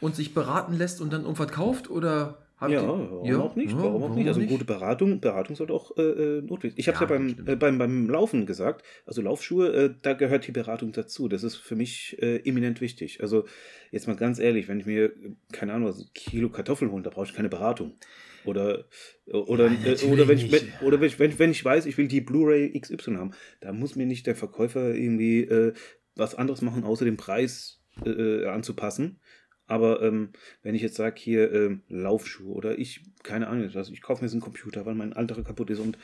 und 0.00 0.16
sich 0.16 0.34
beraten 0.34 0.76
lässt 0.76 1.00
und 1.00 1.12
dann 1.12 1.22
irgendwas 1.22 1.52
kauft? 1.52 1.90
Oder 1.90 2.38
habt 2.58 2.72
Ja, 2.72 2.82
warum 2.86 3.40
auch 3.40 3.56
nicht? 3.56 3.74
warum 3.76 4.02
auch 4.02 4.14
nicht? 4.14 4.28
Also 4.28 4.40
gute 4.42 4.64
Beratung, 4.64 5.20
Beratung 5.20 5.56
sollte 5.56 5.72
auch 5.72 5.96
äh, 5.96 6.02
äh, 6.02 6.42
notwendig. 6.42 6.78
Ich 6.78 6.88
habe 6.88 6.96
es 6.96 7.00
Ja, 7.00 7.16
ja, 7.16 7.34
beim, 7.34 7.46
äh, 7.46 7.56
beim, 7.56 7.78
beim 7.78 8.10
Laufen 8.10 8.46
gesagt. 8.46 8.84
Also 9.06 9.22
Laufschuhe, 9.22 9.72
äh, 9.72 9.94
da 10.02 10.12
gehört 10.12 10.46
die 10.46 10.52
Beratung 10.52 10.92
dazu. 10.92 11.28
Das 11.28 11.42
ist 11.42 11.56
für 11.56 11.76
mich 11.76 12.16
äh, 12.20 12.36
eminent 12.48 12.80
wichtig. 12.80 13.20
Also 13.22 13.44
jetzt 13.90 14.06
mal 14.06 14.16
ganz 14.16 14.38
ehrlich, 14.38 14.68
wenn 14.68 14.80
ich 14.80 14.86
mir, 14.86 15.12
keine 15.52 15.72
Ahnung, 15.72 15.88
also 15.88 16.04
ein 16.04 16.10
Kilo 16.14 16.50
Kartoffeln 16.50 16.90
hole, 16.90 17.02
da 17.02 17.10
brauche 17.10 17.26
ich 17.26 17.34
keine 17.34 17.48
Beratung. 17.48 17.98
Oder, 18.44 18.86
oder, 19.26 19.68
Nein, 19.68 19.84
äh, 19.84 20.04
oder, 20.06 20.26
wenn 20.28 20.38
ich, 20.38 20.50
nicht. 20.50 20.80
wenn, 20.80 20.86
oder 20.86 21.00
wenn, 21.00 21.08
ich, 21.08 21.18
wenn, 21.18 21.38
wenn 21.38 21.50
ich 21.50 21.64
weiß, 21.64 21.86
ich 21.86 21.98
will 21.98 22.08
die 22.08 22.20
Blu-ray 22.20 22.78
XY 22.80 23.16
haben, 23.16 23.32
da 23.60 23.72
muss 23.72 23.96
mir 23.96 24.06
nicht 24.06 24.26
der 24.26 24.36
Verkäufer 24.36 24.94
irgendwie 24.94 25.40
äh, 25.42 25.74
was 26.14 26.34
anderes 26.34 26.62
machen, 26.62 26.84
außer 26.84 27.04
den 27.04 27.16
Preis 27.16 27.82
äh, 28.04 28.10
äh, 28.10 28.46
anzupassen. 28.46 29.20
Aber 29.68 30.02
ähm, 30.02 30.30
wenn 30.62 30.74
ich 30.74 30.82
jetzt 30.82 30.96
sage, 30.96 31.20
hier 31.20 31.52
ähm, 31.52 31.82
Laufschuhe 31.88 32.52
oder 32.52 32.78
ich, 32.78 33.04
keine 33.22 33.46
Ahnung, 33.46 33.70
also 33.72 33.92
ich 33.92 34.02
kaufe 34.02 34.22
mir 34.24 34.28
so 34.28 34.34
einen 34.34 34.40
Computer, 34.42 34.84
weil 34.86 34.94
mein 34.94 35.12
anderer 35.12 35.44
kaputt 35.44 35.70
ist 35.70 35.78
und 35.78 35.96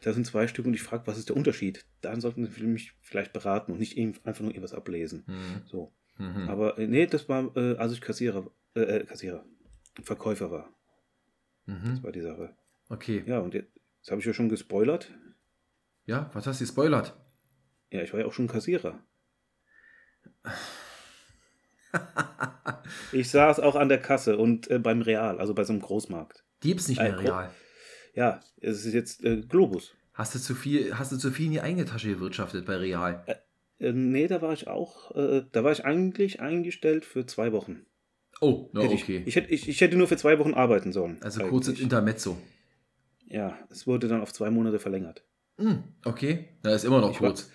da 0.00 0.14
sind 0.14 0.26
zwei 0.26 0.48
Stück 0.48 0.64
und 0.64 0.72
ich 0.72 0.82
frage, 0.82 1.06
was 1.06 1.18
ist 1.18 1.28
der 1.28 1.36
Unterschied? 1.36 1.84
Dann 2.00 2.22
sollten 2.22 2.46
sie 2.46 2.66
mich 2.66 2.94
vielleicht 3.02 3.34
beraten 3.34 3.72
und 3.72 3.78
nicht 3.78 3.98
einfach 3.98 4.40
nur 4.40 4.50
irgendwas 4.52 4.72
ablesen. 4.72 5.24
Mhm. 5.26 5.62
So. 5.66 5.92
Mhm. 6.16 6.48
Aber 6.48 6.78
äh, 6.78 6.86
nee, 6.86 7.06
das 7.06 7.28
war, 7.28 7.54
äh, 7.56 7.76
als 7.76 7.92
ich 7.92 8.00
Kassierer, 8.00 8.50
äh, 8.74 8.80
äh, 8.80 9.04
Kassierer, 9.04 9.44
Verkäufer 10.02 10.50
war, 10.50 10.72
Mhm. 11.66 12.02
war 12.02 12.12
die 12.12 12.22
Sache. 12.22 12.56
Okay. 12.88 13.22
Ja, 13.26 13.40
und 13.40 13.54
jetzt, 13.54 13.68
jetzt 13.98 14.10
habe 14.10 14.20
ich 14.20 14.26
ja 14.26 14.32
schon 14.32 14.48
gespoilert. 14.48 15.12
Ja, 16.06 16.30
was 16.32 16.46
hast 16.46 16.60
du 16.60 16.64
gespoilert? 16.64 17.14
Ja, 17.90 18.02
ich 18.02 18.12
war 18.12 18.20
ja 18.20 18.26
auch 18.26 18.32
schon 18.32 18.48
Kassierer. 18.48 19.04
Ich 23.12 23.30
saß 23.30 23.60
auch 23.60 23.76
an 23.76 23.88
der 23.88 24.00
Kasse 24.00 24.36
und 24.36 24.68
äh, 24.70 24.78
beim 24.78 25.02
Real, 25.02 25.38
also 25.38 25.54
bei 25.54 25.64
so 25.64 25.72
einem 25.72 25.80
Großmarkt. 25.82 26.44
Die 26.62 26.68
gibt's 26.68 26.88
nicht 26.88 27.00
mehr 27.00 27.12
Äh, 27.12 27.16
real. 27.16 27.50
Ja, 28.14 28.40
es 28.60 28.84
ist 28.84 28.92
jetzt 28.94 29.24
äh, 29.24 29.38
Globus. 29.42 29.94
Hast 30.12 30.34
du 30.34 30.38
zu 30.40 30.54
viel, 30.54 30.98
hast 30.98 31.12
du 31.12 31.16
zu 31.16 31.30
viel 31.30 31.46
in 31.46 31.52
die 31.52 31.60
eigene 31.60 31.84
Tasche 31.84 32.08
gewirtschaftet 32.08 32.66
bei 32.66 32.76
Real? 32.76 33.24
Äh, 33.78 33.92
nee, 33.92 34.26
da 34.26 34.42
war 34.42 34.52
ich 34.52 34.66
auch, 34.68 35.14
äh, 35.14 35.42
da 35.52 35.64
war 35.64 35.72
ich 35.72 35.84
eigentlich 35.84 36.40
eingestellt 36.40 37.04
für 37.04 37.26
zwei 37.26 37.52
Wochen. 37.52 37.86
Oh, 38.40 38.68
na, 38.72 38.82
Hätte 38.82 38.94
okay. 38.94 39.18
ich, 39.18 39.26
ich, 39.28 39.36
hätte, 39.36 39.50
ich, 39.50 39.68
ich 39.68 39.80
hätte 39.80 39.96
nur 39.96 40.08
für 40.08 40.16
zwei 40.16 40.38
Wochen 40.38 40.54
arbeiten 40.54 40.92
sollen. 40.92 41.18
also 41.22 41.40
eigentlich. 41.40 41.50
kurzes 41.50 41.80
Intermezzo. 41.80 42.36
Ja, 43.26 43.56
es 43.70 43.86
wurde 43.86 44.08
dann 44.08 44.20
auf 44.20 44.32
zwei 44.32 44.50
Monate 44.50 44.78
verlängert. 44.80 45.24
Hm, 45.58 45.84
okay. 46.04 46.48
Na, 46.62 46.74
ist 46.74 46.84
immer 46.84 47.00
noch 47.00 47.12
Ich 47.12 47.20
war- 47.20 47.28
kurz. 47.30 47.50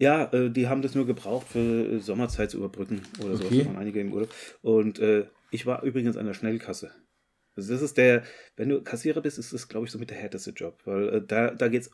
Ja, 0.00 0.24
äh, 0.32 0.50
die 0.50 0.66
haben 0.68 0.82
das 0.82 0.94
nur 0.94 1.06
gebraucht 1.06 1.46
für 1.48 1.58
äh, 1.58 1.98
Sommerzeit 2.00 2.50
zu 2.50 2.56
überbrücken 2.56 3.02
oder 3.22 3.36
so. 3.36 3.44
Okay. 3.44 3.60
Da 3.60 3.66
waren 3.66 3.76
einige 3.76 4.00
im 4.00 4.12
Urlaub. 4.12 4.30
Und 4.62 4.98
äh, 4.98 5.26
ich 5.50 5.66
war 5.66 5.82
übrigens 5.82 6.16
an 6.16 6.26
der 6.26 6.34
Schnellkasse. 6.34 6.90
Also 7.56 7.72
das 7.72 7.82
ist 7.82 7.96
der, 7.98 8.22
wenn 8.56 8.68
du 8.70 8.80
Kassierer 8.82 9.20
bist, 9.20 9.38
ist 9.38 9.52
das, 9.52 9.68
glaube 9.68 9.86
ich, 9.86 9.92
so 9.92 9.98
mit 9.98 10.08
der 10.08 10.16
härteste 10.16 10.52
Job. 10.52 10.78
Weil 10.84 11.08
äh, 11.08 11.22
da, 11.26 11.50
da 11.50 11.68
geht's 11.68 11.90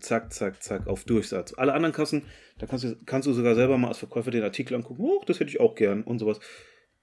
zack, 0.00 0.32
zack, 0.32 0.62
zack 0.62 0.86
auf 0.88 1.04
Durchsatz. 1.04 1.54
Alle 1.56 1.74
anderen 1.74 1.94
Kassen, 1.94 2.22
da 2.58 2.66
kannst 2.66 2.84
du, 2.84 2.96
kannst 3.06 3.28
du 3.28 3.32
sogar 3.32 3.54
selber 3.54 3.78
mal 3.78 3.88
als 3.88 3.98
Verkäufer 3.98 4.30
den 4.30 4.42
Artikel 4.42 4.74
angucken. 4.74 5.02
Oh, 5.04 5.22
das 5.26 5.38
hätte 5.38 5.50
ich 5.50 5.60
auch 5.60 5.74
gern 5.76 6.02
und 6.02 6.18
sowas. 6.18 6.40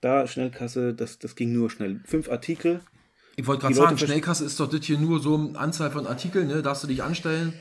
Da 0.01 0.27
Schnellkasse, 0.27 0.93
das, 0.93 1.19
das 1.19 1.35
ging 1.35 1.53
nur 1.53 1.69
schnell. 1.69 2.01
Fünf 2.05 2.29
Artikel. 2.29 2.81
Ich 3.37 3.47
wollte 3.47 3.61
gerade 3.61 3.75
sagen, 3.75 3.97
Schnellkasse 3.97 4.43
ist 4.43 4.59
doch 4.59 4.69
das 4.69 4.85
hier 4.85 4.97
nur 4.99 5.21
so 5.21 5.35
eine 5.35 5.57
Anzahl 5.57 5.89
von 5.89 6.05
Artikeln, 6.05 6.47
ne? 6.47 6.61
Darfst 6.61 6.83
du 6.83 6.87
dich 6.87 7.01
anstellen. 7.01 7.53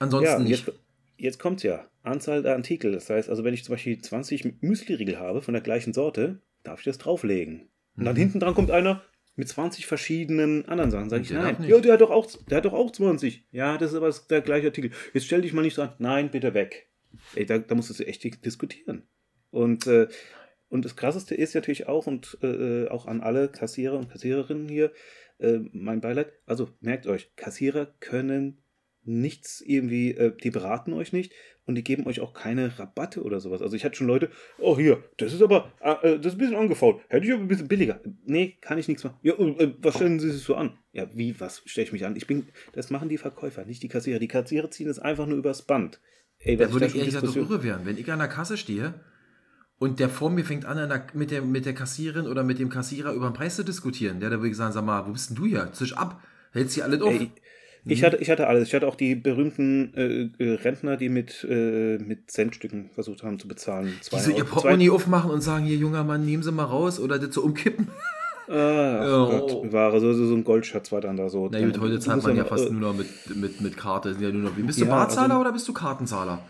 Ansonsten 0.00 0.32
Ja, 0.32 0.38
nicht. 0.40 0.66
jetzt, 0.66 0.78
jetzt 1.16 1.38
kommt's 1.38 1.62
ja. 1.62 1.88
Anzahl 2.02 2.42
der 2.42 2.56
Artikel. 2.56 2.92
Das 2.92 3.08
heißt, 3.08 3.28
also 3.30 3.44
wenn 3.44 3.54
ich 3.54 3.64
zum 3.64 3.74
Beispiel 3.74 4.00
20 4.00 4.60
Müsli-Riegel 4.62 5.18
habe 5.18 5.42
von 5.42 5.54
der 5.54 5.62
gleichen 5.62 5.92
Sorte, 5.92 6.40
darf 6.62 6.80
ich 6.80 6.84
das 6.84 6.98
drauflegen. 6.98 7.68
Und 7.96 8.04
dann 8.04 8.14
Mhm. 8.14 8.18
hinten 8.20 8.40
dran 8.40 8.54
kommt 8.54 8.70
einer 8.70 9.02
mit 9.36 9.48
20 9.48 9.86
verschiedenen 9.86 10.66
anderen 10.68 10.90
Sachen. 10.90 11.10
Sag 11.10 11.22
ich, 11.22 11.28
der 11.28 11.40
nein. 11.42 11.56
Ja, 11.66 11.78
der 11.80 11.94
hat 11.94 12.00
doch 12.00 12.10
auch, 12.10 12.26
der 12.48 12.58
hat 12.58 12.64
doch 12.64 12.72
auch 12.72 12.90
20. 12.90 13.46
Ja, 13.52 13.78
das 13.78 13.92
ist 13.92 13.96
aber 13.96 14.14
der 14.30 14.40
gleiche 14.42 14.66
Artikel. 14.68 14.90
Jetzt 15.12 15.26
stell 15.26 15.42
dich 15.42 15.52
mal 15.52 15.62
nicht 15.62 15.74
so 15.74 15.82
an. 15.82 15.92
Nein, 15.98 16.30
bitte 16.30 16.54
weg. 16.54 16.88
Ey, 17.34 17.46
da, 17.46 17.58
da 17.58 17.74
musst 17.74 17.98
du 17.98 18.06
echt 18.06 18.44
diskutieren. 18.44 19.02
Und, 19.50 19.86
äh, 19.86 20.08
und 20.68 20.84
das 20.84 20.96
Krasseste 20.96 21.34
ist 21.34 21.54
natürlich 21.54 21.86
auch, 21.88 22.06
und 22.06 22.36
äh, 22.42 22.88
auch 22.88 23.06
an 23.06 23.20
alle 23.20 23.48
Kassierer 23.48 23.96
und 23.98 24.10
Kassiererinnen 24.10 24.68
hier, 24.68 24.92
äh, 25.38 25.58
mein 25.72 26.00
Beileid, 26.00 26.32
also 26.46 26.70
merkt 26.80 27.06
euch, 27.06 27.34
Kassierer 27.36 27.86
können 28.00 28.58
nichts 29.04 29.60
irgendwie, 29.60 30.12
äh, 30.12 30.32
die 30.42 30.50
beraten 30.50 30.92
euch 30.92 31.12
nicht 31.12 31.32
und 31.66 31.74
die 31.74 31.84
geben 31.84 32.06
euch 32.06 32.20
auch 32.20 32.34
keine 32.34 32.78
Rabatte 32.78 33.22
oder 33.22 33.40
sowas. 33.40 33.62
Also 33.62 33.76
ich 33.76 33.84
hatte 33.84 33.96
schon 33.96 34.06
Leute, 34.06 34.30
oh 34.58 34.76
hier, 34.76 35.02
das 35.16 35.32
ist 35.32 35.42
aber, 35.42 35.72
äh, 35.80 36.18
das 36.18 36.26
ist 36.26 36.32
ein 36.32 36.38
bisschen 36.38 36.56
angefault, 36.56 37.00
hätte 37.08 37.26
ich 37.26 37.32
aber 37.32 37.42
ein 37.42 37.48
bisschen 37.48 37.68
billiger. 37.68 38.00
Nee, 38.24 38.56
kann 38.60 38.78
ich 38.78 38.88
nichts 38.88 39.04
machen. 39.04 39.18
Ja, 39.22 39.34
äh, 39.34 39.74
was 39.78 39.94
stellen 39.94 40.20
Sie 40.20 40.30
sich 40.30 40.42
so 40.42 40.54
an? 40.54 40.78
Ja, 40.92 41.08
wie, 41.14 41.38
was 41.40 41.62
stelle 41.66 41.86
ich 41.86 41.92
mich 41.92 42.04
an? 42.04 42.16
Ich 42.16 42.26
bin, 42.26 42.48
das 42.72 42.90
machen 42.90 43.08
die 43.08 43.18
Verkäufer, 43.18 43.64
nicht 43.64 43.82
die 43.82 43.88
Kassierer. 43.88 44.18
Die 44.18 44.28
Kassierer 44.28 44.70
ziehen 44.70 44.88
es 44.88 44.98
einfach 44.98 45.26
nur 45.26 45.38
übers 45.38 45.62
Band. 45.62 46.00
Ey, 46.38 46.56
da 46.56 46.72
würde 46.72 46.86
ich 46.86 46.94
ehrlich 46.94 47.14
gesagt 47.14 47.36
irre 47.36 47.62
werden. 47.62 47.86
Wenn 47.86 47.96
ich 47.96 48.10
an 48.12 48.18
der 48.18 48.28
Kasse 48.28 48.56
stehe 48.56 48.94
und 49.78 49.98
der 49.98 50.08
vor 50.08 50.30
mir 50.30 50.44
fängt 50.44 50.66
an, 50.66 50.76
der, 50.76 51.06
mit, 51.14 51.30
der, 51.30 51.42
mit 51.42 51.64
der 51.64 51.74
Kassiererin 51.74 52.26
oder 52.26 52.44
mit 52.44 52.58
dem 52.58 52.68
Kassierer 52.68 53.12
über 53.12 53.30
den 53.30 53.34
Preis 53.34 53.56
zu 53.56 53.64
diskutieren, 53.64 54.20
der 54.20 54.30
da 54.30 54.36
würde 54.36 54.50
ich 54.50 54.56
sagen, 54.56 54.72
sag 54.72 54.84
mal, 54.84 55.06
wo 55.06 55.12
bist 55.12 55.30
denn 55.30 55.36
du 55.36 55.46
hier? 55.46 55.72
Zisch 55.72 55.96
ab, 55.96 56.22
hältst 56.52 56.74
hier 56.74 56.84
alles 56.84 57.00
auf. 57.00 57.14
Ey, 57.14 57.30
ich 57.86 58.04
hatte, 58.04 58.16
ich 58.16 58.30
hatte 58.30 58.46
alles. 58.46 58.68
Ich 58.68 58.74
hatte 58.74 58.88
auch 58.88 58.94
die 58.94 59.14
berühmten 59.14 59.92
äh, 59.94 60.42
äh, 60.42 60.54
Rentner, 60.54 60.96
die 60.96 61.08
mit, 61.08 61.46
äh, 61.48 61.98
mit 61.98 62.30
Centstücken 62.30 62.90
versucht 62.94 63.22
haben 63.22 63.38
zu 63.38 63.48
bezahlen. 63.48 63.94
Zwei 64.00 64.18
die 64.18 64.22
so 64.22 64.30
ihr 64.30 64.44
Portemonnaie 64.44 64.90
aufmachen 64.90 65.30
und 65.30 65.42
sagen, 65.42 65.66
hier, 65.66 65.76
junger 65.76 66.04
Mann, 66.04 66.24
nehmen 66.24 66.42
Sie 66.42 66.52
mal 66.52 66.64
raus 66.64 66.98
oder 66.98 67.18
das 67.18 67.34
so 67.34 67.42
umkippen. 67.42 67.88
Ah, 68.48 69.24
oh. 69.24 69.30
Gott, 69.30 69.72
Ware, 69.72 70.00
so, 70.00 70.12
so 70.12 70.34
ein 70.34 70.44
Goldschatz 70.44 70.92
war 70.92 71.00
dann 71.00 71.16
da 71.16 71.28
so. 71.28 71.48
Na 71.50 71.64
gut, 71.64 71.80
heute 71.80 71.98
zahlt 71.98 72.22
man 72.22 72.36
ja 72.36 72.44
fast 72.44 72.68
äh, 72.68 72.70
nur 72.70 72.92
noch 72.92 72.94
mit, 72.94 73.08
mit, 73.34 73.60
mit 73.60 73.76
Karte. 73.76 74.16
Ja 74.20 74.30
nur 74.30 74.50
noch, 74.50 74.52
bist 74.52 74.80
du 74.80 74.84
ja, 74.84 74.90
Barzahler 74.90 75.30
also, 75.30 75.40
oder 75.40 75.52
bist 75.52 75.66
du 75.66 75.72
Kartenzahler? 75.72 76.42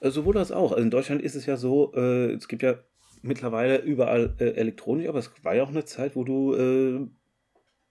Äh, 0.00 0.10
sowohl 0.10 0.34
das 0.34 0.52
auch. 0.52 0.72
Also 0.72 0.82
in 0.82 0.90
Deutschland 0.90 1.22
ist 1.22 1.34
es 1.34 1.46
ja 1.46 1.56
so, 1.56 1.92
äh, 1.94 2.32
es 2.32 2.48
gibt 2.48 2.62
ja 2.62 2.74
mittlerweile 3.22 3.78
überall 3.78 4.34
äh, 4.38 4.50
elektronisch, 4.50 5.08
aber 5.08 5.18
es 5.18 5.30
war 5.42 5.54
ja 5.54 5.62
auch 5.62 5.70
eine 5.70 5.84
Zeit, 5.84 6.16
wo 6.16 6.24
du 6.24 7.08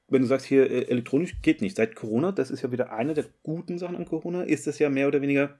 wenn 0.09 0.21
du 0.21 0.27
sagst, 0.27 0.45
hier 0.45 0.69
äh, 0.69 0.83
elektronisch 0.83 1.35
geht 1.41 1.61
nicht. 1.61 1.75
Seit 1.75 1.95
Corona, 1.95 2.31
das 2.31 2.51
ist 2.51 2.61
ja 2.61 2.71
wieder 2.71 2.91
eine 2.91 3.13
der 3.13 3.25
guten 3.43 3.77
Sachen 3.77 3.95
an 3.95 4.05
Corona, 4.05 4.43
ist 4.43 4.67
das 4.67 4.79
ja 4.79 4.89
mehr 4.89 5.07
oder 5.07 5.21
weniger 5.21 5.57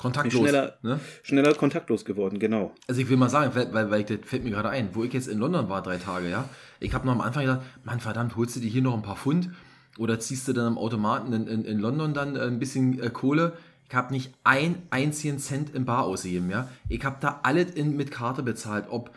kontaktlos, 0.00 0.42
schneller, 0.42 0.78
ne? 0.82 0.98
schneller 1.22 1.54
kontaktlos 1.54 2.04
geworden, 2.04 2.38
genau. 2.38 2.72
Also 2.88 3.02
ich 3.02 3.10
will 3.10 3.18
mal 3.18 3.28
sagen, 3.28 3.54
weil, 3.54 3.72
weil, 3.74 3.90
weil 3.90 4.04
das 4.04 4.18
fällt 4.24 4.44
mir 4.44 4.50
gerade 4.50 4.70
ein, 4.70 4.90
wo 4.94 5.04
ich 5.04 5.12
jetzt 5.12 5.28
in 5.28 5.38
London 5.38 5.68
war, 5.68 5.82
drei 5.82 5.98
Tage, 5.98 6.30
ja, 6.30 6.48
ich 6.78 6.94
habe 6.94 7.04
noch 7.06 7.12
am 7.12 7.20
Anfang 7.20 7.44
gesagt, 7.44 7.64
Mann, 7.84 8.00
verdammt, 8.00 8.36
holst 8.36 8.56
du 8.56 8.60
dir 8.60 8.70
hier 8.70 8.80
noch 8.80 8.94
ein 8.94 9.02
paar 9.02 9.16
Pfund 9.16 9.50
oder 9.98 10.18
ziehst 10.18 10.48
du 10.48 10.54
dann 10.54 10.66
am 10.66 10.78
Automaten 10.78 11.32
in, 11.34 11.46
in, 11.46 11.64
in 11.64 11.78
London 11.78 12.14
dann 12.14 12.36
äh, 12.36 12.40
ein 12.40 12.58
bisschen 12.58 13.02
äh, 13.02 13.10
Kohle. 13.10 13.52
Ich 13.88 13.94
habe 13.94 14.12
nicht 14.12 14.32
einen 14.44 14.80
einzigen 14.90 15.38
Cent 15.38 15.74
im 15.74 15.84
Bar 15.84 16.04
ausgegeben, 16.04 16.48
ja. 16.48 16.70
Ich 16.88 17.04
habe 17.04 17.16
da 17.20 17.40
alles 17.42 17.72
in, 17.72 17.96
mit 17.96 18.10
Karte 18.10 18.42
bezahlt, 18.42 18.86
ob, 18.88 19.10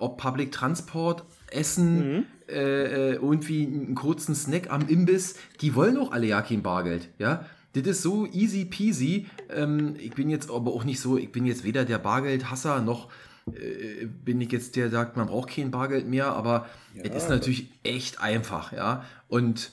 ob 0.00 0.18
Public 0.18 0.50
Transport, 0.50 1.24
Essen, 1.50 2.16
mhm. 2.16 2.26
Äh, 2.48 3.12
äh 3.12 3.14
irgendwie 3.14 3.66
einen 3.66 3.94
kurzen 3.94 4.34
Snack 4.34 4.70
am 4.70 4.88
Imbiss, 4.88 5.36
die 5.60 5.74
wollen 5.74 5.96
auch 5.96 6.12
alle 6.12 6.26
ja 6.26 6.42
kein 6.42 6.62
Bargeld, 6.62 7.08
ja. 7.18 7.44
Das 7.74 7.82
ist 7.84 8.02
so 8.02 8.26
easy 8.26 8.66
peasy. 8.66 9.26
Ähm, 9.50 9.96
ich 9.98 10.12
bin 10.14 10.30
jetzt 10.30 10.48
aber 10.48 10.72
auch 10.72 10.84
nicht 10.84 11.00
so, 11.00 11.18
ich 11.18 11.32
bin 11.32 11.44
jetzt 11.44 11.64
weder 11.64 11.84
der 11.84 11.98
Bargeldhasser 11.98 12.80
noch 12.80 13.08
äh, 13.52 14.06
bin 14.06 14.40
ich 14.40 14.52
jetzt 14.52 14.76
der, 14.76 14.88
der 14.88 15.00
sagt, 15.00 15.16
man 15.16 15.26
braucht 15.26 15.50
kein 15.50 15.70
Bargeld 15.70 16.08
mehr, 16.08 16.28
aber 16.28 16.66
ja, 16.94 17.02
es 17.02 17.24
ist 17.24 17.28
natürlich 17.28 17.68
echt 17.82 18.20
einfach, 18.20 18.72
ja. 18.72 19.04
Und 19.28 19.72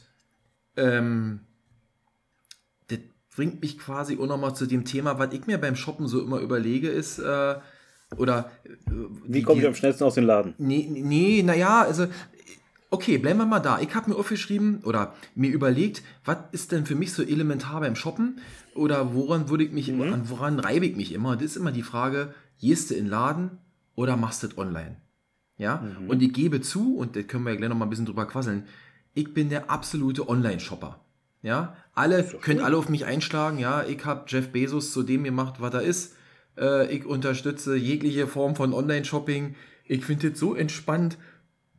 ähm, 0.75 1.41
das 2.87 2.99
bringt 3.35 3.61
mich 3.61 3.77
quasi 3.79 4.17
auch 4.17 4.27
nochmal 4.27 4.55
zu 4.55 4.65
dem 4.65 4.83
Thema, 4.83 5.19
was 5.19 5.33
ich 5.33 5.47
mir 5.47 5.57
beim 5.57 5.75
Shoppen 5.75 6.07
so 6.07 6.21
immer 6.21 6.39
überlege, 6.39 6.89
ist, 6.89 7.19
äh, 7.19 7.55
oder. 8.17 8.51
Äh, 8.65 8.69
Wie 9.25 9.41
komme 9.41 9.61
ich 9.61 9.67
am 9.67 9.75
schnellsten 9.75 10.03
aus 10.03 10.15
dem 10.15 10.25
Laden? 10.25 10.53
Nee, 10.57 10.87
nee 10.89 11.41
naja, 11.41 11.83
also. 11.83 12.07
Okay, 12.93 13.17
bleiben 13.17 13.39
wir 13.39 13.45
mal 13.45 13.61
da. 13.61 13.79
Ich 13.79 13.95
habe 13.95 14.09
mir 14.09 14.17
aufgeschrieben 14.17 14.81
oder 14.83 15.15
mir 15.33 15.49
überlegt, 15.49 16.03
was 16.25 16.37
ist 16.51 16.73
denn 16.73 16.85
für 16.85 16.95
mich 16.95 17.13
so 17.13 17.23
elementar 17.23 17.79
beim 17.79 17.95
Shoppen? 17.95 18.39
Oder 18.75 19.15
woran 19.15 19.49
würde 19.49 19.63
ich 19.63 19.71
mich, 19.71 19.89
mhm. 19.89 20.29
woran 20.29 20.59
reibe 20.59 20.85
ich 20.85 20.97
mich 20.97 21.13
immer? 21.13 21.37
Das 21.37 21.45
ist 21.45 21.55
immer 21.55 21.71
die 21.71 21.83
Frage, 21.83 22.33
gehst 22.59 22.89
du 22.89 22.95
in 22.95 23.05
den 23.05 23.09
Laden 23.09 23.51
oder 23.95 24.17
machst 24.17 24.43
du 24.43 24.47
das 24.47 24.57
online? 24.57 24.97
Ja, 25.57 25.77
mhm. 25.77 26.09
und 26.09 26.21
ich 26.21 26.33
gebe 26.33 26.59
zu, 26.59 26.97
und 26.97 27.15
da 27.15 27.21
können 27.21 27.45
wir 27.45 27.51
ja 27.53 27.57
gleich 27.57 27.69
noch 27.69 27.77
mal 27.77 27.85
ein 27.85 27.89
bisschen 27.89 28.05
drüber 28.05 28.25
quasseln, 28.25 28.65
ich 29.13 29.33
bin 29.33 29.47
der 29.47 29.69
absolute 29.69 30.27
Online-Shopper. 30.27 30.99
Ja, 31.43 31.77
alle 31.93 32.23
können 32.41 32.59
alle 32.59 32.77
auf 32.77 32.89
mich 32.89 33.05
einschlagen. 33.05 33.57
Ja, 33.57 33.83
ich 33.83 34.03
habe 34.05 34.25
Jeff 34.27 34.49
Bezos 34.49 34.91
zu 34.91 35.03
dem 35.03 35.23
gemacht, 35.23 35.55
was 35.59 35.73
er 35.73 35.81
ist. 35.81 36.15
Äh, 36.57 36.93
ich 36.93 37.05
unterstütze 37.05 37.75
jegliche 37.75 38.27
Form 38.27 38.55
von 38.55 38.73
Online-Shopping. 38.73 39.55
Ich 39.85 40.05
finde 40.05 40.29
es 40.29 40.39
so 40.39 40.55
entspannt, 40.55 41.17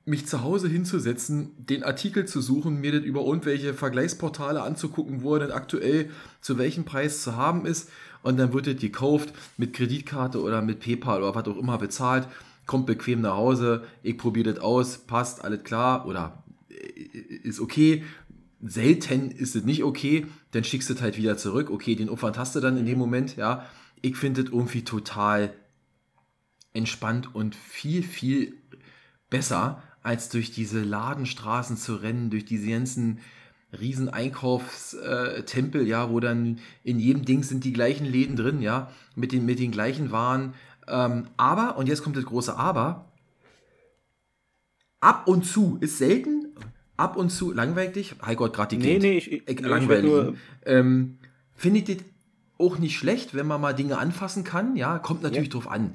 mich 0.04 0.26
zu 0.26 0.42
Hause 0.42 0.68
hinzusetzen, 0.68 1.52
den 1.58 1.84
Artikel 1.84 2.26
zu 2.26 2.40
suchen, 2.40 2.80
mir 2.80 2.92
das 2.92 3.02
über 3.02 3.20
irgendwelche 3.20 3.74
Vergleichsportale 3.74 4.62
anzugucken, 4.62 5.22
wo 5.22 5.34
er 5.34 5.40
denn 5.40 5.52
aktuell 5.52 6.10
zu 6.40 6.58
welchem 6.58 6.84
Preis 6.84 7.22
zu 7.22 7.36
haben 7.36 7.66
ist. 7.66 7.88
Und 8.22 8.36
dann 8.36 8.52
wird 8.52 8.66
es 8.66 8.80
gekauft 8.80 9.32
mit 9.56 9.72
Kreditkarte 9.72 10.40
oder 10.40 10.62
mit 10.62 10.80
PayPal 10.80 11.22
oder 11.22 11.34
was 11.34 11.46
auch 11.46 11.58
immer 11.58 11.78
bezahlt, 11.78 12.28
kommt 12.66 12.86
bequem 12.86 13.20
nach 13.20 13.36
Hause, 13.36 13.84
ich 14.02 14.16
probiere 14.16 14.52
das 14.52 14.62
aus, 14.62 14.98
passt, 14.98 15.44
alles 15.44 15.64
klar 15.64 16.06
oder 16.06 16.44
äh, 16.68 17.18
ist 17.42 17.60
okay. 17.60 18.04
Selten 18.64 19.32
ist 19.32 19.56
es 19.56 19.64
nicht 19.64 19.82
okay, 19.82 20.26
dann 20.52 20.62
schickst 20.62 20.88
du 20.88 20.94
es 20.94 21.02
halt 21.02 21.16
wieder 21.16 21.36
zurück. 21.36 21.68
Okay, 21.68 21.96
den 21.96 22.08
Aufwand 22.08 22.38
hast 22.38 22.54
du 22.54 22.60
dann 22.60 22.76
in 22.76 22.86
dem 22.86 22.98
Moment, 22.98 23.36
ja 23.36 23.66
ich 24.02 24.16
finde 24.16 24.42
es 24.42 24.48
irgendwie 24.48 24.82
total 24.82 25.54
entspannt 26.74 27.34
und 27.34 27.54
viel, 27.54 28.02
viel 28.02 28.54
besser, 29.30 29.82
als 30.02 30.28
durch 30.28 30.50
diese 30.50 30.82
Ladenstraßen 30.82 31.76
zu 31.76 31.96
rennen, 31.96 32.30
durch 32.30 32.44
diese 32.44 32.68
ganzen 32.68 33.20
riesen 33.78 34.08
Einkaufstempel, 34.08 35.86
ja, 35.86 36.10
wo 36.10 36.20
dann 36.20 36.58
in 36.84 36.98
jedem 36.98 37.24
Ding 37.24 37.42
sind 37.42 37.64
die 37.64 37.72
gleichen 37.72 38.04
Läden 38.04 38.36
drin, 38.36 38.60
ja, 38.60 38.90
mit 39.14 39.32
den, 39.32 39.46
mit 39.46 39.58
den 39.58 39.70
gleichen 39.70 40.10
Waren. 40.10 40.54
Ähm, 40.88 41.26
aber, 41.36 41.76
und 41.76 41.88
jetzt 41.88 42.02
kommt 42.02 42.16
das 42.16 42.24
große 42.24 42.56
Aber, 42.56 43.12
ab 45.00 45.26
und 45.26 45.46
zu, 45.46 45.78
ist 45.80 45.98
selten, 45.98 46.48
ab 46.96 47.16
und 47.16 47.30
zu 47.30 47.52
langweilig, 47.52 48.14
Heiko 48.24 48.44
hat 48.44 48.52
gerade 48.52 48.76
die 48.76 48.82
Nee, 48.82 48.98
nee, 48.98 49.18
ich, 49.18 49.48
ich, 49.48 49.60
langweilig. 49.60 50.12
Ich 50.12 50.38
ähm, 50.66 51.18
Finde 51.54 51.78
ich 51.80 51.84
das 51.84 52.04
auch 52.58 52.78
nicht 52.78 52.96
schlecht, 52.96 53.34
wenn 53.34 53.46
man 53.46 53.60
mal 53.60 53.74
Dinge 53.74 53.98
anfassen 53.98 54.44
kann. 54.44 54.76
Ja, 54.76 54.98
kommt 54.98 55.22
natürlich 55.22 55.48
ja. 55.48 55.52
drauf 55.52 55.70
an. 55.70 55.94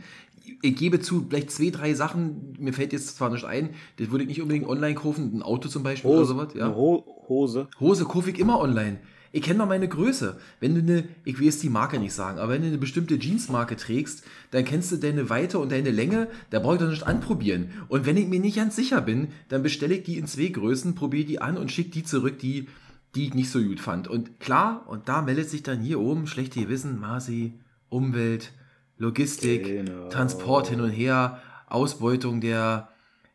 Ich 0.62 0.76
gebe 0.76 1.00
zu, 1.00 1.26
vielleicht 1.30 1.52
zwei, 1.52 1.70
drei 1.70 1.94
Sachen, 1.94 2.56
mir 2.60 2.74
fällt 2.74 2.94
jetzt 2.94 3.16
zwar 3.18 3.30
nicht 3.30 3.46
ein, 3.46 3.72
das 3.98 4.10
würde 4.10 4.24
ich 4.24 4.30
nicht 4.30 4.42
unbedingt 4.42 4.68
online 4.68 4.96
kaufen, 4.96 5.32
ein 5.36 5.44
Auto 5.44 5.70
zum 5.70 5.84
Beispiel 5.84 6.10
Hose, 6.10 6.34
oder 6.34 6.46
sowas. 6.46 6.54
Ja. 6.56 6.74
Ho 6.74 7.26
Hose. 7.28 7.68
Hose 7.80 8.06
kaufe 8.06 8.32
ich 8.32 8.40
immer 8.40 8.60
online. 8.60 9.00
Ich 9.32 9.44
kenne 9.44 9.60
noch 9.60 9.68
meine 9.68 9.88
Größe. 9.88 10.40
Wenn 10.60 10.74
du 10.74 10.82
eine, 10.82 11.04
ich 11.26 11.38
will 11.38 11.46
jetzt 11.46 11.62
die 11.62 11.70
Marke 11.70 12.00
nicht 12.00 12.14
sagen, 12.14 12.40
aber 12.40 12.54
wenn 12.54 12.62
du 12.62 12.70
eine 12.70 12.78
bestimmte 12.78 13.20
Jeansmarke 13.20 13.76
trägst, 13.76 14.24
dann 14.52 14.64
kennst 14.64 14.92
du 14.92 14.98
deine 14.98 15.30
Weite 15.30 15.60
und 15.60 15.72
deine 15.72 15.92
Länge, 15.92 16.30
da 16.50 16.60
brauche 16.60 16.76
ich 16.76 16.82
doch 16.82 16.90
nicht 16.90 17.06
anprobieren. 17.06 17.70
Und 17.90 18.06
wenn 18.06 18.18
ich 18.18 18.28
mir 18.28 18.40
nicht 18.40 18.56
ganz 18.56 18.76
sicher 18.76 19.02
bin, 19.02 19.28
dann 19.50 19.64
bestelle 19.64 19.96
ich 19.96 20.04
die 20.04 20.18
in 20.18 20.28
zwei 20.28 20.48
Größen, 20.48 20.96
probiere 20.96 21.26
die 21.26 21.42
an 21.42 21.58
und 21.58 21.72
schicke 21.72 21.92
die 21.92 22.04
zurück, 22.04 22.40
die 22.40 22.68
die 23.16 23.26
ich 23.26 23.34
nicht 23.34 23.50
so 23.50 23.62
gut 23.62 23.80
fand. 23.80 24.08
Und 24.08 24.40
klar, 24.40 24.86
und 24.88 25.10
da 25.10 25.22
meldet 25.22 25.50
sich 25.50 25.64
dann 25.64 25.82
hier 25.82 26.00
oben 26.00 26.28
schlechte 26.28 26.62
Gewissen, 26.62 27.00
Masi, 27.00 27.54
Umwelt, 27.90 28.52
Logistik, 28.98 29.66
genau. 29.66 30.10
Transport 30.10 30.68
hin 30.68 30.82
und 30.82 30.90
her, 30.90 31.42
Ausbeutung 31.68 32.42
der, 32.42 32.90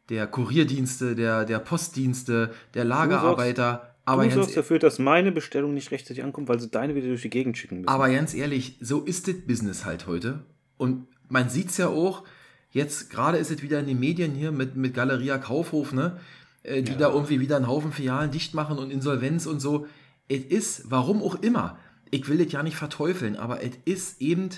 der 0.09 0.27
Kurierdienste, 0.27 1.15
der, 1.15 1.45
der 1.45 1.59
Postdienste, 1.59 2.53
der 2.75 2.85
Lagerarbeiter. 2.85 3.95
Aber 4.05 4.25
du 4.25 4.31
sorgst 4.33 4.57
dafür, 4.57 4.79
dass 4.79 4.99
meine 4.99 5.31
Bestellung 5.31 5.75
nicht 5.75 5.91
rechtzeitig 5.93 6.25
ankommt, 6.25 6.49
weil 6.49 6.59
sie 6.59 6.69
deine 6.69 6.95
wieder 6.95 7.07
durch 7.07 7.23
die 7.23 7.31
Gegend 7.31 7.57
schicken 7.57 7.77
müssen. 7.77 7.89
Aber 7.89 8.11
ganz 8.11 8.35
ehrlich, 8.35 8.77
so 8.81 9.01
ist 9.03 9.29
das 9.29 9.37
Business 9.47 9.85
halt 9.85 10.07
heute. 10.09 10.41
Und 10.77 11.07
man 11.29 11.49
sieht 11.49 11.71
es 11.71 11.77
ja 11.77 11.89
auch, 11.89 12.25
jetzt 12.71 13.11
gerade 13.11 13.39
ist 13.39 13.51
es 13.51 13.63
wieder 13.63 13.79
in 13.79 13.87
den 13.87 14.01
Medien 14.01 14.33
hier 14.33 14.51
mit, 14.51 14.75
mit 14.75 14.95
Galeria 14.95 15.39
Kaufhof, 15.39 15.93
ne? 15.93 16.19
äh, 16.63 16.83
die 16.83 16.93
ja. 16.93 16.99
da 16.99 17.13
irgendwie 17.13 17.41
wieder 17.41 17.57
einen 17.57 17.69
Haufen 17.69 17.93
Filialen 17.93 18.31
dicht 18.31 18.55
machen 18.55 18.79
und 18.79 18.91
Insolvenz 18.91 19.47
und 19.47 19.61
so. 19.61 19.87
Es 20.29 20.45
ist, 20.45 20.91
warum 20.91 21.23
auch 21.23 21.37
immer, 21.43 21.79
ich 22.11 22.29
will 22.29 22.43
das 22.43 22.53
ja 22.53 22.63
nicht 22.63 22.77
verteufeln, 22.77 23.37
aber 23.37 23.63
es 23.63 23.73
ist 23.85 24.21
eben 24.21 24.51